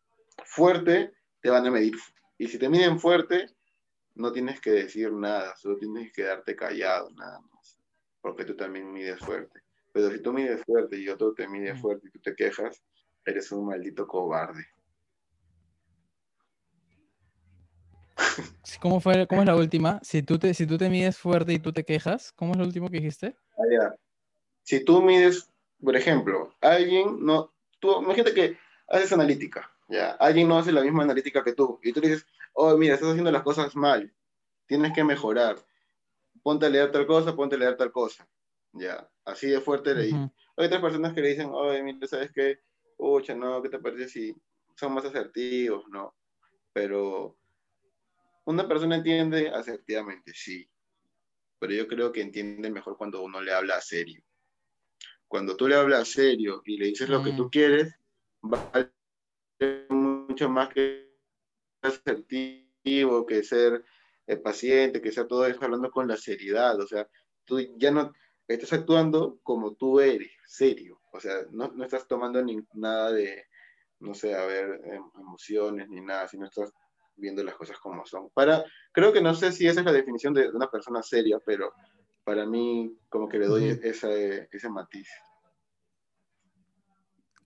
fuerte, 0.45 1.13
te 1.41 1.51
van 1.51 1.67
a 1.67 1.71
medir. 1.71 1.95
Y 2.39 2.49
si 2.49 2.59
te 2.59 2.69
miden 2.69 3.01
fuerte, 3.01 3.49
no 4.15 4.33
tienes 4.33 4.61
que 4.61 4.71
decir 4.71 5.13
nada, 5.13 5.57
solo 5.57 5.79
tienes 5.79 6.13
que 6.13 6.23
quedarte 6.23 6.55
callado, 6.55 7.11
nada 7.11 7.41
más, 7.41 7.79
porque 8.21 8.45
tú 8.45 8.55
también 8.55 8.93
mides 8.93 9.19
fuerte. 9.21 9.61
Pero 9.93 10.11
si 10.11 10.21
tú 10.21 10.33
mides 10.33 10.63
fuerte 10.65 10.99
y 10.99 11.09
otro 11.09 11.35
te 11.35 11.49
mide 11.49 11.75
fuerte 11.75 12.09
y 12.09 12.11
tú 12.11 12.21
te 12.21 12.35
quejas, 12.35 12.83
eres 13.25 13.51
un 13.51 13.67
maldito 13.67 14.07
cobarde. 14.07 14.67
¿Cómo, 18.81 19.01
fue, 19.01 19.27
¿Cómo 19.27 19.43
es 19.43 19.47
la 19.47 19.57
última? 19.57 20.01
Si 20.03 20.23
tú, 20.23 20.39
te, 20.39 20.55
si 20.55 20.67
tú 20.67 20.79
te 20.79 20.89
mides 20.89 21.19
fuerte 21.19 21.53
y 21.53 21.59
tú 21.59 21.73
te 21.73 21.85
quejas, 21.85 22.33
¿cómo 22.33 22.53
es 22.53 22.59
lo 22.59 22.65
último 22.65 22.89
que 22.89 22.99
dijiste? 22.99 23.37
Ah, 23.59 23.95
si 24.63 24.85
tú 24.85 25.03
mides, 25.03 25.51
por 25.83 25.97
ejemplo, 25.97 26.55
alguien 26.61 27.25
no, 27.25 27.53
tú, 27.79 28.03
imagínate 28.03 28.33
que 28.33 28.59
haces 28.89 29.13
analítica, 29.13 29.71
ya, 29.89 30.13
alguien 30.13 30.49
no 30.49 30.59
hace 30.59 30.73
la 30.73 30.83
misma 30.83 31.03
analítica 31.03 31.45
que 31.45 31.53
tú, 31.53 31.79
y 31.83 31.93
tú 31.93 32.01
le 32.01 32.09
dices, 32.09 32.27
oh, 32.55 32.77
mira, 32.77 32.95
estás 32.95 33.11
haciendo 33.11 33.31
las 33.31 33.43
cosas 33.43 33.77
mal, 33.77 34.13
tienes 34.67 34.93
que 34.95 35.05
mejorar, 35.05 35.57
ponte 36.43 36.67
a 36.67 36.71
leer 36.71 36.91
tal 36.91 37.07
cosa, 37.07 37.37
ponte 37.37 37.57
a 37.57 37.59
leer 37.59 37.77
tal 37.77 37.93
cosa, 37.93 38.27
ya, 38.73 39.09
así 39.25 39.49
de 39.49 39.61
fuerte 39.61 39.95
le 39.95 40.05
Hay 40.57 40.67
otras 40.67 40.81
personas 40.81 41.13
que 41.13 41.21
le 41.21 41.29
dicen, 41.29 41.51
oh, 41.53 41.73
mira, 41.83 42.07
¿sabes 42.07 42.31
qué? 42.33 42.61
Pucha, 42.97 43.35
no, 43.35 43.61
¿qué 43.61 43.69
te 43.69 43.79
parece 43.79 44.09
si 44.09 44.35
son 44.77 44.95
más 44.95 45.05
asertivos, 45.05 45.85
no? 45.89 46.15
Pero 46.73 47.37
una 48.45 48.69
persona 48.69 48.97
entiende 48.97 49.49
asertivamente, 49.49 50.33
sí, 50.35 50.69
pero 51.59 51.73
yo 51.73 51.89
creo 51.89 52.13
que 52.13 52.21
entiende 52.21 52.71
mejor 52.71 52.97
cuando 52.97 53.23
uno 53.23 53.41
le 53.41 53.53
habla 53.53 53.81
serio. 53.81 54.23
Cuando 55.27 55.57
tú 55.57 55.67
le 55.67 55.77
hablas 55.77 56.09
serio 56.09 56.63
y 56.65 56.77
le 56.77 56.87
dices 56.87 57.09
lo 57.09 57.23
que 57.23 57.33
tú 57.33 57.47
mm. 57.47 57.51
quieres, 57.51 57.95
vale 58.43 58.93
mucho 59.89 60.49
más 60.49 60.69
que 60.69 61.11
asertivo, 61.81 63.27
que 63.27 63.43
ser 63.43 63.85
eh, 64.27 64.37
paciente, 64.37 65.01
que 65.01 65.13
sea 65.13 65.27
todo 65.27 65.47
eso 65.47 65.59
hablando 65.63 65.91
con 65.91 66.07
la 66.07 66.17
seriedad. 66.17 66.79
O 66.81 66.87
sea, 66.87 67.09
tú 67.45 67.59
ya 67.77 67.91
no 67.91 68.13
estás 68.47 68.73
actuando 68.73 69.39
como 69.43 69.75
tú 69.75 70.01
eres, 70.01 70.33
serio. 70.47 71.01
O 71.13 71.21
sea, 71.21 71.47
no, 71.51 71.69
no 71.69 71.85
estás 71.85 72.07
tomando 72.07 72.43
ni, 72.43 72.59
nada 72.75 73.13
de, 73.13 73.47
no 74.01 74.15
sé, 74.15 74.35
a 74.35 74.45
ver, 74.45 74.81
em, 74.85 75.05
emociones 75.19 75.89
ni 75.89 76.01
nada, 76.01 76.29
sino 76.29 76.47
estás 76.47 76.73
viendo 77.17 77.43
las 77.43 77.55
cosas 77.55 77.79
como 77.79 78.05
son. 78.07 78.31
Para, 78.31 78.65
creo 78.93 79.13
que 79.13 79.21
no 79.21 79.35
sé 79.35 79.53
si 79.53 79.67
esa 79.67 79.81
es 79.81 79.87
la 79.87 79.93
definición 79.93 80.35
de, 80.35 80.51
una 80.51 80.71
persona 80.71 81.03
seria, 81.03 81.39
pero 81.45 81.73
para 82.25 82.47
mí 82.47 82.97
como 83.09 83.29
que 83.29 83.39
le 83.39 83.47
doy 83.47 83.79
ese, 83.83 84.49
ese 84.51 84.69
matiz. 84.69 85.09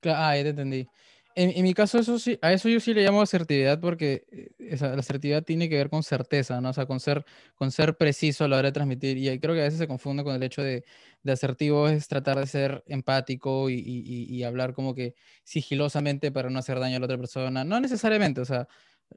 Ah, 0.04 0.36
ya 0.36 0.42
te 0.44 0.50
entendí. 0.50 0.88
En, 1.34 1.50
en, 1.50 1.62
mi 1.62 1.72
caso, 1.72 1.98
eso 1.98 2.18
sí, 2.18 2.36
a 2.42 2.52
eso 2.52 2.68
yo 2.68 2.80
sí 2.80 2.92
le 2.92 3.04
llamo 3.04 3.22
asertividad 3.22 3.78
porque 3.78 4.26
eh, 4.32 4.50
esa, 4.58 4.88
la 4.88 4.98
asertividad 4.98 5.44
tiene 5.44 5.68
que 5.68 5.76
ver 5.76 5.88
con 5.88 6.02
certeza, 6.02 6.60
¿no? 6.60 6.70
O 6.70 6.72
sea, 6.72 6.86
con 6.86 6.98
ser, 6.98 7.24
con 7.54 7.70
ser 7.70 7.96
preciso 7.96 8.44
a 8.44 8.48
la 8.48 8.56
hora 8.58 8.68
de 8.68 8.72
transmitir. 8.72 9.18
Y 9.18 9.38
creo 9.38 9.54
que 9.54 9.60
a 9.60 9.64
veces 9.64 9.78
se 9.78 9.86
confunde 9.86 10.24
con 10.24 10.34
el 10.34 10.42
hecho 10.42 10.62
de, 10.62 10.84
de 11.22 11.32
asertivo 11.32 11.88
es 11.88 12.08
tratar 12.08 12.38
de 12.38 12.46
ser 12.48 12.82
empático 12.88 13.70
y, 13.70 13.74
y, 13.74 14.34
y, 14.34 14.42
hablar 14.42 14.72
como 14.74 14.96
que 14.96 15.14
sigilosamente 15.44 16.32
para 16.32 16.50
no 16.50 16.58
hacer 16.58 16.80
daño 16.80 16.96
a 16.96 17.00
la 17.00 17.04
otra 17.06 17.18
persona. 17.18 17.62
No 17.62 17.78
necesariamente, 17.78 18.40
o 18.40 18.44
sea, 18.44 18.66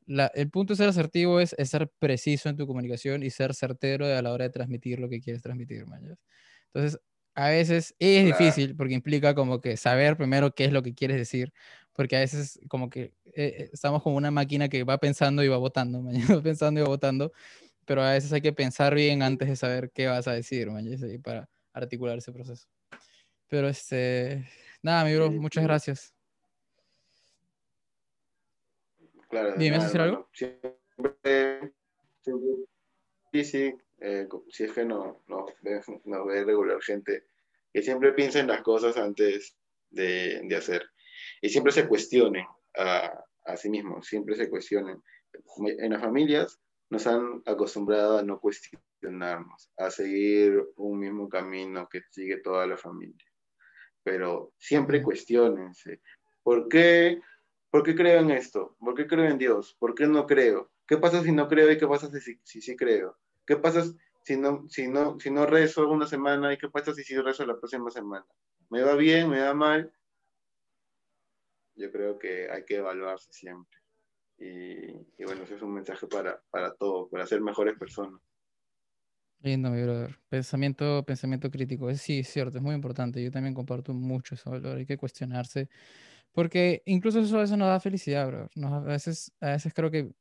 el 0.07 0.49
punto 0.49 0.73
de 0.73 0.77
ser 0.77 0.89
asertivo 0.89 1.39
es, 1.39 1.55
ser 1.63 1.89
preciso 1.99 2.49
en 2.49 2.57
tu 2.57 2.67
comunicación 2.67 3.23
y 3.23 3.29
ser 3.29 3.53
certero 3.53 4.05
a 4.05 4.21
la 4.21 4.31
hora 4.31 4.45
de 4.45 4.49
transmitir 4.49 4.99
lo 4.99 5.09
que 5.09 5.21
quieres 5.21 5.41
transmitir. 5.41 5.85
Entonces, 6.73 6.99
a 7.33 7.49
veces 7.49 7.95
es 7.99 8.25
difícil 8.25 8.75
porque 8.75 8.93
implica 8.93 9.33
como 9.33 9.61
que 9.61 9.77
saber 9.77 10.17
primero 10.17 10.53
qué 10.53 10.65
es 10.65 10.73
lo 10.73 10.83
que 10.83 10.93
quieres 10.93 11.17
decir, 11.17 11.53
porque 11.93 12.17
a 12.17 12.19
veces 12.19 12.59
como 12.67 12.89
que 12.89 13.13
eh, 13.25 13.33
eh, 13.35 13.69
estamos 13.73 14.03
como 14.03 14.17
una 14.17 14.31
máquina 14.31 14.67
que 14.69 14.83
va 14.83 14.97
pensando 14.97 15.43
y 15.43 15.47
va 15.47 15.57
votando, 15.57 16.03
va 16.39 16.41
pensando 16.41 16.79
y 16.79 16.83
va 16.83 16.89
votando, 16.89 17.31
pero 17.85 18.03
a 18.03 18.11
veces 18.11 18.33
hay 18.33 18.41
que 18.41 18.53
pensar 18.53 18.95
bien 18.95 19.23
antes 19.23 19.47
de 19.47 19.55
saber 19.55 19.91
qué 19.93 20.07
vas 20.07 20.27
a 20.27 20.33
decir, 20.33 20.69
para 21.23 21.49
articular 21.73 22.17
ese 22.17 22.31
proceso. 22.31 22.67
Pero 23.47 23.67
este, 23.69 24.47
nada, 24.81 25.05
mi 25.05 25.15
bro, 25.15 25.31
muchas 25.31 25.63
gracias. 25.63 26.13
Claro, 29.31 29.55
Dime, 29.57 29.77
¿vas 29.77 29.85
a 29.85 29.87
decir 29.87 30.01
algo? 30.01 30.29
Siempre, 30.33 31.73
sí, 33.31 33.43
sí, 33.43 33.73
eh, 33.99 34.27
si 34.49 34.65
es 34.65 34.73
que 34.73 34.85
no, 34.85 35.23
no, 35.27 35.45
no 36.03 36.25
ve 36.25 36.43
regular 36.43 36.81
gente 36.81 37.23
que 37.73 37.81
siempre 37.81 38.11
piensa 38.11 38.39
en 38.39 38.47
las 38.47 38.61
cosas 38.61 38.97
antes 38.97 39.57
de, 39.89 40.41
de 40.43 40.55
hacer 40.55 40.83
y 41.41 41.49
siempre 41.49 41.71
se 41.71 41.87
cuestionen 41.87 42.45
a, 42.77 43.23
a, 43.45 43.57
sí 43.57 43.69
mismos, 43.69 44.05
siempre 44.05 44.35
se 44.35 44.49
cuestionen. 44.49 45.01
En 45.65 45.91
las 45.91 46.01
familias 46.01 46.59
nos 46.89 47.07
han 47.07 47.41
acostumbrado 47.45 48.17
a 48.17 48.23
no 48.23 48.39
cuestionarnos, 48.39 49.71
a 49.77 49.89
seguir 49.89 50.61
un 50.75 50.99
mismo 50.99 51.29
camino 51.29 51.87
que 51.89 52.01
sigue 52.11 52.41
toda 52.41 52.67
la 52.67 52.75
familia. 52.75 53.25
pero 54.03 54.53
siempre 54.57 55.01
cuestionense. 55.01 56.01
¿Por 56.43 56.67
qué, 56.67 57.21
¿Por 57.71 57.83
qué 57.83 57.95
creo 57.95 58.19
en 58.19 58.31
esto? 58.31 58.75
¿Por 58.79 58.93
qué 58.95 59.07
creo 59.07 59.25
en 59.25 59.37
Dios? 59.37 59.75
¿Por 59.79 59.95
qué 59.95 60.05
no 60.05 60.27
creo? 60.27 60.69
¿Qué 60.85 60.97
pasa 60.97 61.23
si 61.23 61.31
no 61.31 61.47
creo 61.47 61.71
y 61.71 61.77
qué 61.77 61.87
pasa 61.87 62.11
si 62.11 62.19
sí 62.43 62.61
si, 62.61 62.75
creo? 62.75 63.17
¿Qué 63.45 63.55
pasa 63.55 63.85
si 64.25 64.35
no, 64.35 64.67
si, 64.67 64.89
no, 64.89 65.17
si 65.19 65.31
no 65.31 65.45
rezo 65.45 65.89
una 65.89 66.05
semana 66.05 66.53
y 66.53 66.57
qué 66.57 66.69
pasa 66.69 66.93
si 66.93 67.03
sí 67.03 67.17
rezo 67.17 67.45
la 67.45 67.57
próxima 67.57 67.89
semana? 67.89 68.25
¿Me 68.69 68.81
va 68.81 68.95
bien? 68.95 69.29
¿Me 69.29 69.39
va 69.39 69.53
mal? 69.53 69.91
Yo 71.75 71.89
creo 71.91 72.19
que 72.19 72.51
hay 72.51 72.65
que 72.65 72.75
evaluarse 72.75 73.31
siempre. 73.31 73.79
Y, 74.37 75.23
bueno, 75.23 75.43
ese 75.43 75.55
es 75.55 75.61
un 75.61 75.73
mensaje 75.73 76.07
para, 76.07 76.43
para 76.49 76.73
todos, 76.73 77.09
para 77.09 77.25
ser 77.25 77.39
mejores 77.39 77.77
personas. 77.77 78.19
Lindo, 79.39 79.71
mi 79.71 79.81
brother. 79.81 80.19
Pensamiento, 80.29 81.03
pensamiento 81.05 81.49
crítico. 81.49 81.93
Sí, 81.95 82.19
es 82.19 82.27
cierto, 82.27 82.57
es 82.57 82.63
muy 82.63 82.75
importante. 82.75 83.23
Yo 83.23 83.31
también 83.31 83.55
comparto 83.55 83.93
mucho 83.93 84.35
valor. 84.45 84.77
Hay 84.77 84.85
que 84.85 84.97
cuestionarse. 84.97 85.69
Porque 86.33 86.81
incluso 86.85 87.19
eso 87.19 87.37
a 87.37 87.41
veces 87.41 87.57
nos 87.57 87.67
da 87.67 87.79
felicidad, 87.79 88.27
bro. 88.27 88.49
a, 88.67 88.79
veces, 88.79 89.33
a 89.41 89.51
veces 89.51 89.73
creo 89.73 89.91
que 89.91 90.11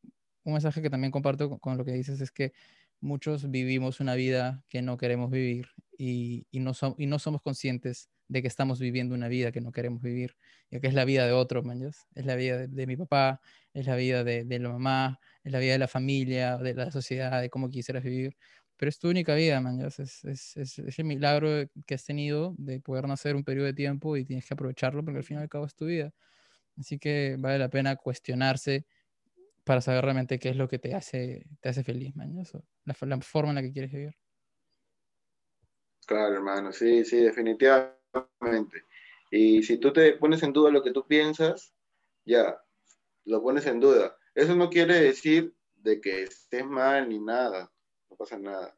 un 0.44 0.52
mensaje 0.52 0.82
que 0.82 0.90
también 0.90 1.12
comparto 1.12 1.58
con, 1.58 1.76
lo 1.78 1.84
que 1.84 1.92
dices 1.92 2.20
es 2.20 2.30
que 2.32 2.52
muchos 3.00 3.50
vivimos 3.50 4.00
una 4.00 4.14
vida 4.14 4.64
que 4.68 4.82
no 4.82 4.96
queremos 4.96 5.30
vivir 5.30 5.68
y, 5.96 6.46
y, 6.50 6.60
no, 6.60 6.72
y 6.98 7.06
no 7.06 7.18
somos 7.18 7.42
conscientes 7.42 8.10
de 8.30 8.42
que 8.42 8.48
estamos 8.48 8.78
viviendo 8.78 9.14
una 9.14 9.28
vida 9.28 9.50
que 9.50 9.60
no 9.60 9.72
queremos 9.72 10.02
vivir, 10.02 10.36
ya 10.70 10.78
que 10.80 10.86
es 10.86 10.94
la 10.94 11.04
vida 11.04 11.26
de 11.26 11.32
otro, 11.32 11.64
man, 11.64 11.82
es 11.82 12.06
la 12.14 12.36
vida 12.36 12.58
de, 12.68 12.86
mi 12.86 12.96
papá, 12.96 13.40
es 13.74 13.86
la 13.86 13.96
vida 13.96 14.22
de, 14.22 14.44
de, 14.44 14.58
la 14.60 14.68
mamá, 14.68 15.20
es 15.42 15.50
la 15.50 15.58
vida 15.58 15.72
de 15.72 15.78
la 15.78 15.88
familia, 15.88 16.56
de 16.56 16.74
la 16.74 16.92
sociedad, 16.92 17.40
de 17.40 17.50
cómo 17.50 17.70
quisieras 17.70 18.04
vivir 18.04 18.36
pero 18.80 18.88
es 18.88 18.98
tu 18.98 19.10
única 19.10 19.34
vida, 19.34 19.60
man. 19.60 19.78
Es, 19.82 19.98
es, 19.98 20.56
es, 20.56 20.98
el 20.98 21.04
milagro 21.04 21.68
que 21.86 21.94
has 21.94 22.02
tenido 22.06 22.54
de 22.56 22.80
poder 22.80 23.06
nacer 23.06 23.36
un 23.36 23.44
periodo 23.44 23.66
de 23.66 23.74
tiempo 23.74 24.16
y 24.16 24.24
tienes 24.24 24.46
que 24.46 24.54
aprovecharlo 24.54 25.04
porque 25.04 25.18
al 25.18 25.22
fin 25.24 25.36
y 25.36 25.40
al 25.42 25.50
cabo 25.50 25.66
es 25.66 25.74
tu 25.74 25.84
vida. 25.84 26.14
Así 26.78 26.98
que 26.98 27.36
vale 27.38 27.58
la 27.58 27.68
pena 27.68 27.96
cuestionarse 27.96 28.86
para 29.64 29.82
saber 29.82 30.02
realmente 30.04 30.38
qué 30.38 30.48
es 30.48 30.56
lo 30.56 30.66
que 30.66 30.78
te 30.78 30.94
hace, 30.94 31.44
te 31.60 31.68
hace 31.68 31.84
feliz, 31.84 32.16
man. 32.16 32.38
Eso, 32.38 32.64
la, 32.86 32.96
la 33.02 33.20
forma 33.20 33.50
en 33.50 33.56
la 33.56 33.62
que 33.62 33.70
quieres 33.70 33.92
vivir. 33.92 34.16
Claro, 36.06 36.36
hermano, 36.36 36.72
sí, 36.72 37.04
sí, 37.04 37.18
definitivamente. 37.18 38.86
Y 39.30 39.62
si 39.62 39.76
tú 39.76 39.92
te 39.92 40.14
pones 40.14 40.42
en 40.42 40.54
duda 40.54 40.70
lo 40.70 40.82
que 40.82 40.92
tú 40.92 41.06
piensas, 41.06 41.74
ya, 42.24 42.58
lo 43.26 43.42
pones 43.42 43.66
en 43.66 43.78
duda. 43.78 44.16
Eso 44.34 44.56
no 44.56 44.70
quiere 44.70 44.98
decir 45.02 45.54
de 45.74 46.00
que 46.00 46.22
estés 46.22 46.64
mal 46.64 47.10
ni 47.10 47.18
nada 47.18 47.70
no 48.10 48.16
pasa 48.16 48.38
nada. 48.38 48.76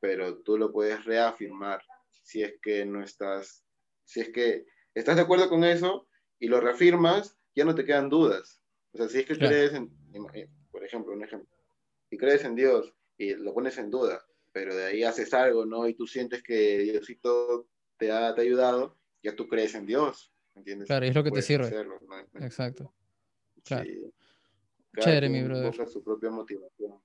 Pero 0.00 0.38
tú 0.42 0.56
lo 0.56 0.72
puedes 0.72 1.04
reafirmar 1.04 1.82
si 2.22 2.42
es 2.42 2.54
que 2.62 2.84
no 2.84 3.02
estás, 3.02 3.64
si 4.04 4.20
es 4.20 4.30
que 4.30 4.64
estás 4.94 5.16
de 5.16 5.22
acuerdo 5.22 5.48
con 5.48 5.64
eso 5.64 6.08
y 6.38 6.48
lo 6.48 6.60
reafirmas, 6.60 7.38
ya 7.54 7.64
no 7.64 7.74
te 7.74 7.84
quedan 7.84 8.08
dudas. 8.08 8.62
O 8.92 8.98
sea, 8.98 9.08
si 9.08 9.18
es 9.18 9.26
que 9.26 9.36
crees 9.36 9.74
en, 9.74 9.90
por 10.70 10.84
ejemplo, 10.84 11.12
un 11.12 11.22
ejemplo, 11.22 11.48
si 12.08 12.16
crees 12.16 12.44
en 12.44 12.56
Dios 12.56 12.94
y 13.18 13.34
lo 13.34 13.52
pones 13.52 13.78
en 13.78 13.90
duda, 13.90 14.24
pero 14.52 14.74
de 14.74 14.86
ahí 14.86 15.04
haces 15.04 15.32
algo, 15.34 15.66
¿no? 15.66 15.86
Y 15.86 15.94
tú 15.94 16.06
sientes 16.06 16.42
que 16.42 16.78
Diosito 16.78 17.68
te 17.96 18.10
ha, 18.10 18.34
te 18.34 18.40
ha 18.40 18.44
ayudado, 18.44 18.98
ya 19.22 19.36
tú 19.36 19.46
crees 19.46 19.74
en 19.74 19.86
Dios, 19.86 20.32
¿entiendes? 20.54 20.88
Claro, 20.88 21.06
es 21.06 21.14
lo 21.14 21.22
que 21.22 21.30
te 21.30 21.42
sirve. 21.42 21.70
Exacto. 22.40 22.92
Claro. 23.64 23.88
Chévere, 24.98 25.28
mi 25.28 25.42
brother. 25.42 25.88
su 25.88 26.02
propia 26.02 26.30
motivación. 26.30 26.99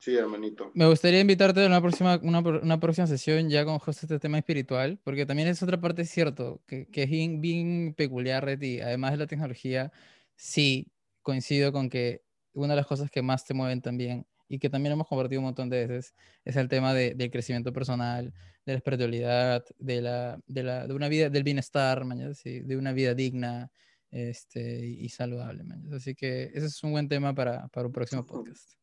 Sí, 0.00 0.16
hermanito. 0.16 0.70
Me 0.72 0.86
gustaría 0.86 1.20
invitarte 1.20 1.62
a 1.62 1.66
una 1.66 1.82
próxima, 1.82 2.18
una, 2.22 2.38
una, 2.40 2.80
próxima 2.80 3.06
sesión 3.06 3.50
ya 3.50 3.66
con 3.66 3.78
justo 3.78 4.06
este 4.06 4.18
tema 4.18 4.38
espiritual, 4.38 4.98
porque 5.04 5.26
también 5.26 5.46
es 5.48 5.62
otra 5.62 5.78
parte 5.78 6.06
cierto, 6.06 6.62
que, 6.66 6.86
que 6.86 7.02
es 7.02 7.10
bien, 7.10 7.42
bien, 7.42 7.92
peculiar 7.94 8.46
de 8.46 8.56
ti. 8.56 8.80
Además 8.80 9.12
de 9.12 9.18
la 9.18 9.26
tecnología, 9.26 9.92
sí, 10.36 10.90
coincido 11.20 11.70
con 11.70 11.90
que 11.90 12.22
una 12.54 12.72
de 12.72 12.76
las 12.76 12.86
cosas 12.86 13.10
que 13.10 13.20
más 13.20 13.44
te 13.44 13.52
mueven 13.52 13.82
también, 13.82 14.26
y 14.48 14.58
que 14.58 14.70
también 14.70 14.94
hemos 14.94 15.06
compartido 15.06 15.40
un 15.40 15.44
montón 15.44 15.68
de 15.68 15.86
veces, 15.86 16.14
es 16.46 16.56
el 16.56 16.68
tema 16.68 16.94
de, 16.94 17.14
del 17.14 17.30
crecimiento 17.30 17.70
personal, 17.70 18.32
de 18.64 18.72
la 18.72 18.78
espiritualidad, 18.78 19.66
de, 19.78 20.00
la, 20.00 20.40
de, 20.46 20.62
la, 20.62 20.86
de 20.86 20.94
una 20.94 21.10
vida, 21.10 21.28
del 21.28 21.44
bienestar, 21.44 22.06
¿sí? 22.34 22.60
de 22.60 22.76
una 22.78 22.94
vida 22.94 23.12
digna 23.12 23.70
este, 24.10 24.86
y 24.86 25.10
saludable. 25.10 25.62
Así 25.94 26.14
que 26.14 26.44
ese 26.54 26.66
es 26.66 26.82
un 26.82 26.92
buen 26.92 27.06
tema 27.06 27.34
para, 27.34 27.68
para 27.68 27.86
un 27.86 27.92
próximo 27.92 28.24
podcast. 28.24 28.79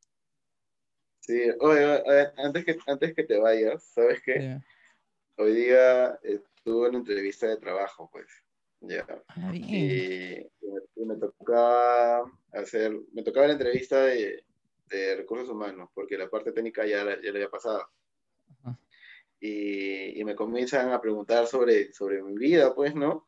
Sí, 1.27 1.41
oye, 1.59 2.01
antes, 2.37 2.63
que, 2.63 2.77
antes 2.87 3.13
que 3.13 3.23
te 3.25 3.37
vayas, 3.37 3.83
¿sabes 3.83 4.21
qué? 4.23 4.61
Hoy 5.35 5.53
día 5.55 6.17
estuve 6.23 6.87
en 6.87 6.89
una 6.91 6.97
entrevista 6.99 7.47
de 7.47 7.57
trabajo, 7.57 8.09
pues. 8.09 8.27
Ya. 8.79 9.05
Ah, 9.27 9.53
y, 9.53 10.47
me, 10.95 11.17
tocaba 11.17 12.31
hacer, 12.53 12.97
me 13.11 13.23
tocaba 13.23 13.47
la 13.47 13.53
entrevista 13.53 14.03
de, 14.03 14.45
de, 14.87 15.15
recursos 15.17 15.49
humanos, 15.49 15.89
porque 15.93 16.17
la 16.17 16.29
parte 16.29 16.53
técnica 16.53 16.85
ya, 16.85 17.03
ya 17.03 17.31
le 17.31 17.39
había 17.39 17.49
pasado. 17.49 17.89
Y, 19.41 20.21
y, 20.21 20.23
me 20.23 20.33
comienzan 20.33 20.93
a 20.93 21.01
preguntar 21.01 21.45
sobre, 21.45 21.91
sobre 21.91 22.23
mi 22.23 22.37
vida, 22.37 22.73
pues, 22.73 22.95
¿no? 22.95 23.27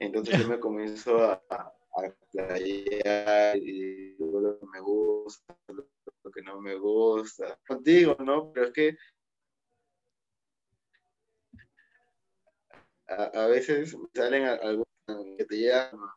Entonces 0.00 0.36
yo 0.36 0.48
me 0.48 0.58
comienzo 0.60 1.22
a, 1.22 1.44
a 1.48 2.14
playar 2.32 3.56
y 3.56 4.16
lo 4.18 4.58
que 4.58 4.66
me 4.66 4.80
gusta, 4.80 5.56
lo 5.68 5.86
que 6.30 6.42
no 6.42 6.60
me 6.60 6.74
gusta. 6.74 7.58
Contigo, 7.66 8.16
¿no? 8.20 8.52
Pero 8.52 8.66
es 8.66 8.72
que 8.72 8.96
a, 13.08 13.46
veces 13.46 13.96
salen 14.14 14.44
algunos 14.44 14.86
que 15.36 15.44
te 15.44 15.60
llaman 15.60 16.10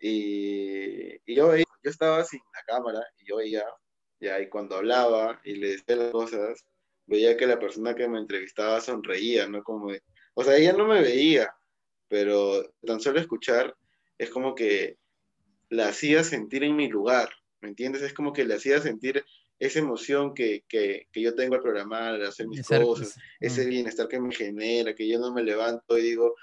y, 0.00 1.14
y 1.24 1.34
yo 1.34 1.48
veía, 1.48 1.64
yo 1.82 1.90
estaba 1.90 2.24
sin 2.24 2.40
la 2.52 2.74
cámara 2.74 3.00
y 3.18 3.26
yo 3.26 3.36
veía, 3.36 3.64
ya, 4.20 4.40
y 4.40 4.48
cuando 4.48 4.76
hablaba 4.76 5.40
y 5.44 5.56
le 5.56 5.68
decía 5.70 5.96
las 5.96 6.12
cosas, 6.12 6.64
veía 7.06 7.36
que 7.36 7.46
la 7.46 7.58
persona 7.58 7.94
que 7.94 8.08
me 8.08 8.18
entrevistaba 8.18 8.80
sonreía, 8.80 9.46
¿no? 9.48 9.62
Como 9.62 9.92
o 10.34 10.44
sea, 10.44 10.56
ella 10.56 10.72
no 10.72 10.86
me 10.86 11.00
veía, 11.00 11.54
pero 12.08 12.70
tan 12.84 13.00
solo 13.00 13.20
escuchar 13.20 13.76
es 14.18 14.30
como 14.30 14.54
que 14.54 14.98
la 15.68 15.88
hacía 15.88 16.24
sentir 16.24 16.64
en 16.64 16.76
mi 16.76 16.88
lugar, 16.88 17.30
¿me 17.64 17.70
entiendes? 17.70 18.02
Es 18.02 18.12
como 18.12 18.34
que 18.34 18.44
le 18.44 18.54
hacía 18.54 18.78
sentir 18.78 19.24
esa 19.58 19.78
emoción 19.78 20.34
que, 20.34 20.64
que, 20.68 21.08
que 21.10 21.22
yo 21.22 21.34
tengo 21.34 21.54
al 21.54 21.62
programar, 21.62 22.14
al 22.14 22.26
hacer 22.26 22.46
mis 22.46 22.66
cosas, 22.66 23.16
ese 23.40 23.64
bienestar 23.64 24.06
que 24.06 24.20
me 24.20 24.34
genera, 24.34 24.94
que 24.94 25.08
yo 25.08 25.18
no 25.18 25.32
me 25.32 25.42
levanto 25.42 25.96
y 25.96 26.02
digo, 26.02 26.34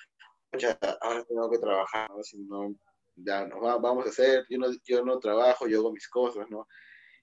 ahora 1.01 1.23
tengo 1.25 1.51
que 1.51 1.59
trabajar, 1.59 2.09
¿no? 2.09 2.23
Si 2.23 2.39
no, 2.39 2.75
ya 3.15 3.45
no, 3.45 3.59
vamos 3.79 4.07
a 4.07 4.09
hacer, 4.09 4.45
yo 4.49 4.57
no, 4.57 4.67
yo 4.83 5.05
no 5.05 5.19
trabajo, 5.19 5.67
yo 5.67 5.79
hago 5.79 5.93
mis 5.93 6.09
cosas, 6.09 6.49
¿no? 6.49 6.67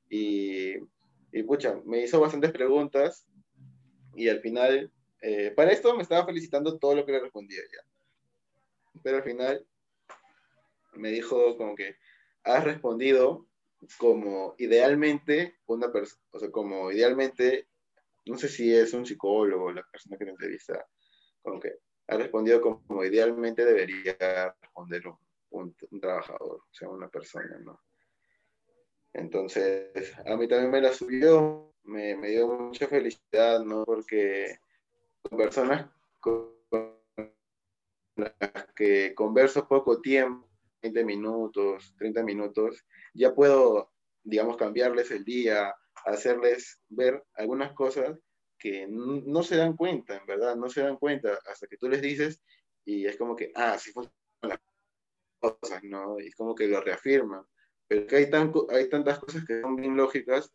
Y, 0.08 0.74
y 1.32 1.42
pucha, 1.42 1.80
me 1.84 2.04
hizo 2.04 2.20
bastantes 2.20 2.52
preguntas 2.52 3.26
y 4.14 4.28
al 4.28 4.40
final, 4.40 4.92
eh, 5.22 5.52
para 5.56 5.72
esto 5.72 5.96
me 5.96 6.02
estaba 6.02 6.24
felicitando 6.24 6.78
todo 6.78 6.94
lo 6.94 7.04
que 7.04 7.12
le 7.12 7.20
respondía 7.20 7.62
ya. 7.62 9.00
Pero 9.02 9.16
al 9.16 9.24
final 9.24 9.66
me 10.92 11.10
dijo 11.10 11.56
como 11.56 11.74
que 11.74 11.96
has 12.44 12.62
respondido 12.62 13.47
como 13.98 14.55
idealmente 14.59 15.59
una 15.66 15.92
persona, 15.92 16.22
o 16.30 16.38
sea, 16.38 16.50
como 16.50 16.90
idealmente, 16.90 17.68
no 18.26 18.36
sé 18.36 18.48
si 18.48 18.74
es 18.74 18.92
un 18.92 19.06
psicólogo 19.06 19.72
la 19.72 19.82
persona 19.90 20.16
que 20.18 20.24
te 20.24 20.30
entrevista, 20.30 20.86
como 21.42 21.60
que 21.60 21.78
ha 22.09 22.16
respondido 22.16 22.60
como 22.60 23.05
idealmente 23.05 23.64
debería 23.64 24.55
responder 24.60 25.02
un, 25.50 25.74
un, 25.90 26.00
trabajador, 26.00 26.62
o 26.62 26.72
sea, 26.72 26.88
una 26.88 27.09
persona, 27.09 27.59
¿no? 27.60 27.80
Entonces, 29.12 30.14
a 30.26 30.36
mí 30.36 30.48
también 30.48 30.70
me 30.70 30.80
la 30.80 30.92
subió, 30.92 31.74
me, 31.84 32.16
me 32.16 32.28
dio 32.30 32.48
mucha 32.48 32.86
felicidad, 32.88 33.60
¿no? 33.64 33.84
Porque 33.84 34.59
con 35.22 35.38
personas 35.38 35.90
con 36.20 36.55
las 38.16 38.72
que 38.74 39.14
converso 39.14 39.66
poco 39.68 40.00
tiempo, 40.00 40.47
20 40.82 41.05
minutos, 41.05 41.94
30 41.98 42.22
minutos, 42.22 42.84
ya 43.14 43.34
puedo, 43.34 43.92
digamos, 44.22 44.56
cambiarles 44.56 45.10
el 45.10 45.24
día, 45.24 45.74
hacerles 46.05 46.80
ver 46.88 47.22
algunas 47.34 47.72
cosas 47.72 48.18
que 48.59 48.86
no 48.88 49.42
se 49.42 49.56
dan 49.56 49.76
cuenta, 49.76 50.16
en 50.16 50.26
verdad, 50.26 50.56
no 50.56 50.68
se 50.68 50.82
dan 50.82 50.96
cuenta 50.96 51.38
hasta 51.46 51.66
que 51.66 51.76
tú 51.76 51.88
les 51.88 52.02
dices 52.02 52.40
y 52.84 53.06
es 53.06 53.16
como 53.16 53.36
que, 53.36 53.52
ah, 53.55 53.78
sí 53.78 53.92
funcionan 53.92 54.16
las 54.42 54.60
cosas, 55.38 55.84
¿no? 55.84 56.18
Y 56.18 56.28
es 56.28 56.34
como 56.34 56.55
que 56.55 56.66
lo 56.66 56.80
reafirman. 56.80 57.44
Pero 57.86 58.06
que 58.06 58.16
hay, 58.16 58.30
tan, 58.30 58.52
hay 58.70 58.88
tantas 58.88 59.18
cosas 59.18 59.44
que 59.46 59.60
son 59.60 59.76
bien 59.76 59.96
lógicas, 59.96 60.52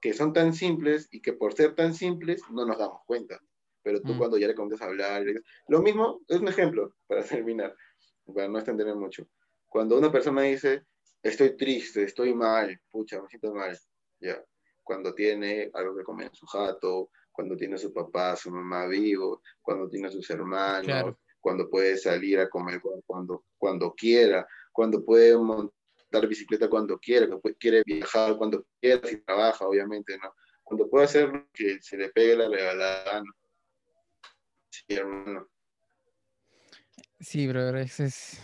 que 0.00 0.12
son 0.12 0.32
tan 0.32 0.52
simples 0.52 1.08
y 1.10 1.20
que 1.20 1.34
por 1.34 1.52
ser 1.52 1.74
tan 1.74 1.94
simples 1.94 2.42
no 2.50 2.64
nos 2.64 2.78
damos 2.78 3.02
cuenta. 3.06 3.38
Pero 3.82 4.00
tú 4.00 4.14
mm. 4.14 4.18
cuando 4.18 4.38
ya 4.38 4.48
le 4.48 4.54
comienzas 4.54 4.86
a 4.86 4.90
hablar, 4.90 5.22
lo 5.68 5.82
mismo, 5.82 6.20
es 6.28 6.40
un 6.40 6.48
ejemplo 6.48 6.94
para 7.06 7.22
terminar, 7.24 7.74
para 8.34 8.48
no 8.48 8.58
extenderme 8.58 8.94
mucho. 8.94 9.28
Cuando 9.70 9.96
una 9.96 10.10
persona 10.10 10.42
dice, 10.42 10.82
estoy 11.22 11.56
triste, 11.56 12.02
estoy 12.02 12.34
mal, 12.34 12.76
pucha, 12.90 13.22
me 13.22 13.28
siento 13.28 13.54
mal, 13.54 13.78
ya. 14.18 14.44
Cuando 14.82 15.14
tiene 15.14 15.70
algo 15.72 15.96
que 15.96 16.02
comer 16.02 16.26
en 16.26 16.34
su 16.34 16.44
jato, 16.46 17.10
cuando 17.30 17.56
tiene 17.56 17.76
a 17.76 17.78
su 17.78 17.92
papá, 17.92 18.34
su 18.34 18.50
mamá 18.50 18.88
vivo, 18.88 19.40
cuando 19.62 19.88
tiene 19.88 20.08
a 20.08 20.10
sus 20.10 20.28
hermanos, 20.28 21.14
cuando 21.38 21.70
puede 21.70 21.96
salir 21.96 22.40
a 22.40 22.50
comer 22.50 22.82
cuando, 23.06 23.44
cuando 23.56 23.94
quiera, 23.94 24.44
cuando 24.72 25.04
puede 25.04 25.38
montar 25.38 26.26
bicicleta 26.28 26.68
cuando 26.68 26.98
quiera, 26.98 27.28
cuando 27.28 27.56
quiere 27.56 27.84
viajar 27.86 28.36
cuando 28.36 28.66
quiera, 28.80 29.06
si 29.06 29.18
trabaja, 29.18 29.68
obviamente, 29.68 30.18
¿no? 30.18 30.34
Cuando 30.64 30.90
puede 30.90 31.04
hacer 31.04 31.28
lo 31.28 31.48
que 31.52 31.80
se 31.80 31.96
le 31.96 32.08
pegue 32.10 32.34
la 32.34 32.48
gana. 32.48 33.32
Sí, 34.68 34.84
hermano. 34.88 35.48
Sí, 37.20 37.46
brother, 37.46 37.76
es, 37.76 38.40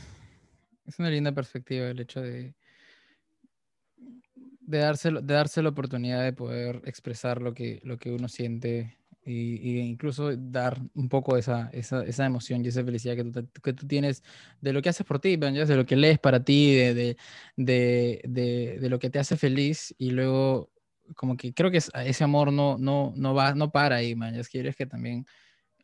es, 0.87 0.99
una 0.99 1.11
linda 1.11 1.33
perspectiva 1.33 1.89
el 1.89 2.01
hecho 2.01 2.21
de, 2.21 2.55
de, 3.97 4.79
darse, 4.79 5.11
de 5.11 5.35
darse 5.35 5.63
la 5.63 5.71
oportunidad 5.71 6.23
de 6.23 6.33
poder 6.33 6.83
expresar 6.85 7.43
lo 7.43 7.55
que, 7.55 7.81
lo 7.85 7.99
que 7.99 8.13
uno 8.13 8.29
siente 8.29 8.99
y, 9.27 9.81
incluso 9.81 10.37
dar 10.37 10.81
un 10.95 11.09
poco 11.09 11.37
esa, 11.37 11.69
esa, 11.73 12.05
esa, 12.05 12.27
emoción 12.27 12.65
y 12.65 12.69
esa 12.69 12.85
felicidad 12.85 13.17
que 13.17 13.25
tú, 13.25 13.61
que 13.61 13.73
tú 13.73 13.87
tienes 13.87 14.23
de 14.61 14.73
lo 14.73 14.81
que 14.83 14.89
haces 14.89 15.05
por 15.05 15.19
ti, 15.19 15.37
de 15.37 15.77
lo 15.77 15.87
que 15.87 15.97
lees 15.97 16.19
para 16.19 16.45
ti, 16.45 16.75
de, 16.75 16.95
de, 16.95 17.17
de, 17.57 18.79
de, 18.81 18.89
lo 18.89 18.99
que 18.99 19.11
te 19.11 19.19
hace 19.19 19.37
feliz 19.37 19.95
y 19.99 20.11
luego 20.11 20.71
como 21.17 21.37
que 21.37 21.53
creo 21.53 21.71
que 21.71 21.79
ese 21.79 22.25
amor 22.25 22.53
no, 22.53 22.79
no, 22.79 23.13
no 23.17 23.35
va, 23.35 23.55
no 23.55 23.71
para 23.71 23.97
ahí, 23.97 24.15
man, 24.15 24.35
ya 24.35 24.43
quieres 24.45 24.77
que 24.77 24.87
también 24.87 25.27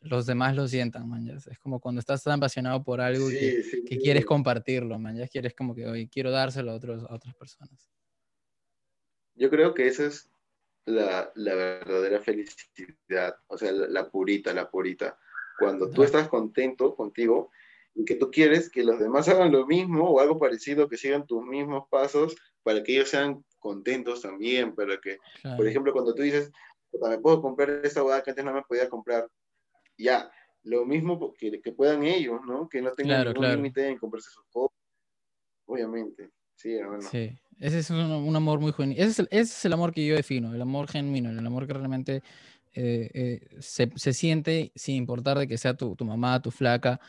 los 0.03 0.25
demás 0.25 0.55
lo 0.55 0.67
sientan, 0.67 1.07
man, 1.07 1.27
es 1.27 1.59
como 1.59 1.79
cuando 1.79 1.99
estás 1.99 2.23
tan 2.23 2.37
apasionado 2.37 2.83
por 2.83 3.01
algo 3.01 3.29
que, 3.29 3.63
que 3.87 3.97
quieres 3.97 4.25
compartirlo, 4.25 4.99
man, 4.99 5.15
ya 5.15 5.27
quieres 5.27 5.53
como 5.53 5.73
que, 5.73 5.85
hoy 5.85 6.07
quiero 6.07 6.31
dárselo 6.31 6.71
a, 6.71 6.75
otros, 6.75 7.03
a 7.03 7.13
otras 7.13 7.35
personas. 7.35 7.89
Yo 9.35 9.49
creo 9.49 9.73
que 9.73 9.87
eso 9.87 10.05
es 10.05 10.29
la, 10.85 11.31
la 11.35 11.55
verdadera 11.55 12.21
felicidad, 12.21 13.35
o 13.47 13.57
sea, 13.57 13.71
la, 13.71 14.09
purita, 14.09 14.53
la 14.53 14.69
purita. 14.69 15.17
Cuando 15.57 15.89
tú 15.89 16.03
estás 16.03 16.27
contento 16.27 16.95
contigo 16.95 17.51
y 17.95 18.05
que 18.05 18.15
tú 18.15 18.29
quieres 18.31 18.69
que 18.69 18.83
los 18.83 18.99
demás 18.99 19.27
hagan 19.29 19.51
lo 19.51 19.65
mismo 19.65 20.09
o 20.09 20.19
algo 20.19 20.39
parecido, 20.39 20.89
que 20.89 20.97
sigan 20.97 21.25
tus 21.25 21.43
mismos 21.43 21.87
pasos 21.89 22.35
para 22.63 22.83
que 22.83 22.93
ellos 22.93 23.09
sean 23.09 23.43
contentos 23.59 24.21
también, 24.21 24.75
para 24.75 24.99
que, 24.99 25.19
por 25.55 25.67
ejemplo, 25.67 25.93
cuando 25.93 26.13
tú 26.13 26.21
dices, 26.21 26.51
me 27.01 27.17
puedo 27.19 27.41
comprar 27.41 27.81
esta 27.83 28.01
boda 28.01 28.21
que 28.21 28.31
antes 28.31 28.45
no 28.45 28.53
me 28.53 28.63
podía 28.63 28.89
comprar, 28.89 29.27
ya, 29.97 30.31
lo 30.63 30.85
mismo 30.85 31.33
que, 31.33 31.61
que 31.61 31.71
puedan 31.71 32.03
ellos, 32.03 32.39
¿no? 32.47 32.69
Que 32.69 32.81
no 32.81 32.91
tengan 32.91 33.27
ningún 33.27 33.51
límite 33.51 33.87
en 33.87 33.97
comprarse 33.97 34.29
sus 34.29 34.45
cosas, 34.51 34.77
obviamente, 35.65 36.31
sí, 36.55 36.73
hermano. 36.73 37.01
Sí. 37.01 37.37
Ese 37.59 37.79
es 37.79 37.89
un, 37.89 38.35
amor 38.35 38.59
muy 38.59 38.73
genuino. 38.73 39.01
Ese, 39.01 39.27
es 39.31 39.65
el, 39.65 39.73
amor 39.73 39.93
que 39.93 40.05
yo 40.05 40.15
defino, 40.15 40.53
el 40.53 40.61
amor 40.61 40.89
genuino, 40.89 41.29
el 41.29 41.45
amor 41.45 41.67
que 41.67 41.73
realmente 41.73 42.23
eh, 42.73 43.09
eh, 43.13 43.57
se, 43.59 43.91
se, 43.95 44.13
siente 44.13 44.71
sin 44.75 44.95
importar 44.95 45.37
de 45.37 45.47
que 45.47 45.57
sea 45.57 45.75
tu, 45.75 45.95
tu 45.95 46.05
mamá, 46.05 46.41
tu 46.41 46.51
flaca. 46.51 46.99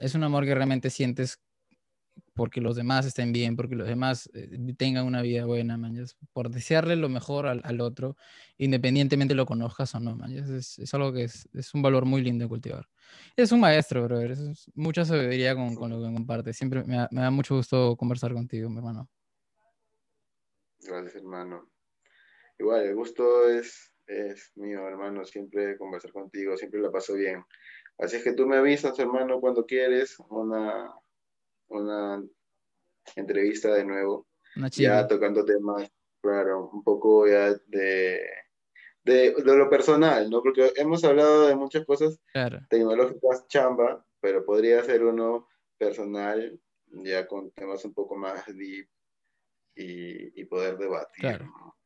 Es 0.00 0.14
un, 0.14 0.22
amor 0.22 0.44
que 0.44 0.54
realmente 0.54 0.90
sientes 0.90 1.40
porque 2.34 2.60
los 2.60 2.76
demás 2.76 3.06
estén 3.06 3.32
bien, 3.32 3.56
porque 3.56 3.76
los 3.76 3.86
demás 3.86 4.28
eh, 4.34 4.58
tengan 4.76 5.06
una 5.06 5.22
vida 5.22 5.46
buena, 5.46 5.78
por 6.32 6.50
desearle 6.50 6.96
lo 6.96 7.08
mejor 7.08 7.46
al, 7.46 7.60
al, 7.64 7.80
otro, 7.80 8.16
independientemente 8.58 9.34
lo 9.34 9.46
conozcas 9.46 9.94
o 9.94 10.00
no, 10.00 10.18
Es, 10.26 10.78
es, 10.78 10.94
algo 10.94 11.12
que 11.12 11.24
es, 11.24 11.48
es, 11.54 11.72
un 11.74 11.82
valor 11.82 12.04
muy 12.04 12.22
lindo 12.22 12.44
de 12.44 12.48
cultivar. 12.48 12.88
Es 13.36 13.52
un 13.52 13.60
maestro, 13.60 14.04
brother. 14.04 14.32
Es 14.32 14.70
mucha 14.74 15.04
sabiduría 15.04 15.54
con, 15.54 15.74
con 15.74 15.90
lo 15.90 15.98
que 15.98 16.12
comparte. 16.12 16.52
Siempre 16.52 16.84
me 16.84 17.06
me 17.10 17.20
da 17.20 17.30
mucho 17.30 17.56
gusto 17.56 17.96
conversar 17.96 18.32
contigo, 18.32 18.68
mi 18.68 18.78
hermano. 18.78 19.08
Gracias, 20.80 21.16
hermano. 21.16 21.70
Igual, 22.58 22.82
el 22.82 22.94
gusto 22.94 23.48
es, 23.48 23.92
es 24.06 24.52
mío, 24.56 24.86
hermano, 24.86 25.24
siempre 25.24 25.78
conversar 25.78 26.12
contigo, 26.12 26.56
siempre 26.56 26.80
la 26.80 26.90
paso 26.90 27.14
bien. 27.14 27.42
Así 27.98 28.16
es 28.16 28.24
que 28.24 28.32
tú 28.32 28.46
me 28.46 28.56
avisas, 28.56 28.98
hermano, 28.98 29.40
cuando 29.40 29.64
quieres 29.64 30.16
una, 30.28 30.92
una 31.68 32.22
entrevista 33.16 33.74
de 33.74 33.84
nuevo, 33.84 34.26
ya 34.72 35.06
tocando 35.06 35.44
temas, 35.44 35.90
claro, 36.20 36.70
un 36.72 36.82
poco 36.82 37.26
ya 37.26 37.54
de, 37.66 38.20
de, 39.02 39.34
de, 39.34 39.56
lo 39.56 39.68
personal, 39.68 40.30
¿no? 40.30 40.42
Porque 40.42 40.72
hemos 40.76 41.04
hablado 41.04 41.46
de 41.46 41.56
muchas 41.56 41.84
cosas 41.84 42.18
tecnológicas, 42.68 43.46
chamba, 43.48 44.04
pero 44.20 44.44
podría 44.44 44.82
ser 44.82 45.04
uno 45.04 45.48
personal, 45.76 46.58
ya 46.86 47.26
con 47.26 47.50
temas 47.50 47.84
un 47.84 47.92
poco 47.92 48.16
más 48.16 48.46
deep, 48.46 48.88
y, 49.76 50.44
poder 50.44 50.76
debatir. 50.78 51.20
Claro. 51.20 51.76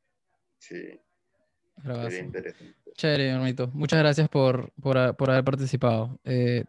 Sí. 0.59 1.01
Sería 1.83 2.19
interesante. 2.19 2.77
Chévere, 2.93 3.29
hermanito. 3.29 3.69
Muchas 3.69 4.01
gracias 4.01 4.29
por, 4.29 4.73
por, 4.83 5.17
por 5.17 5.31
haber 5.31 5.45
participado. 5.45 6.19
Eh, 6.25 6.65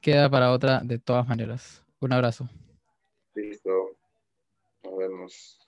queda 0.00 0.30
para 0.30 0.50
otra 0.52 0.80
de 0.82 0.98
todas 0.98 1.28
maneras. 1.28 1.85
Un 2.00 2.12
abrazo. 2.12 2.48
Listo. 3.34 3.96
Nos 4.82 4.96
vemos. 4.96 5.65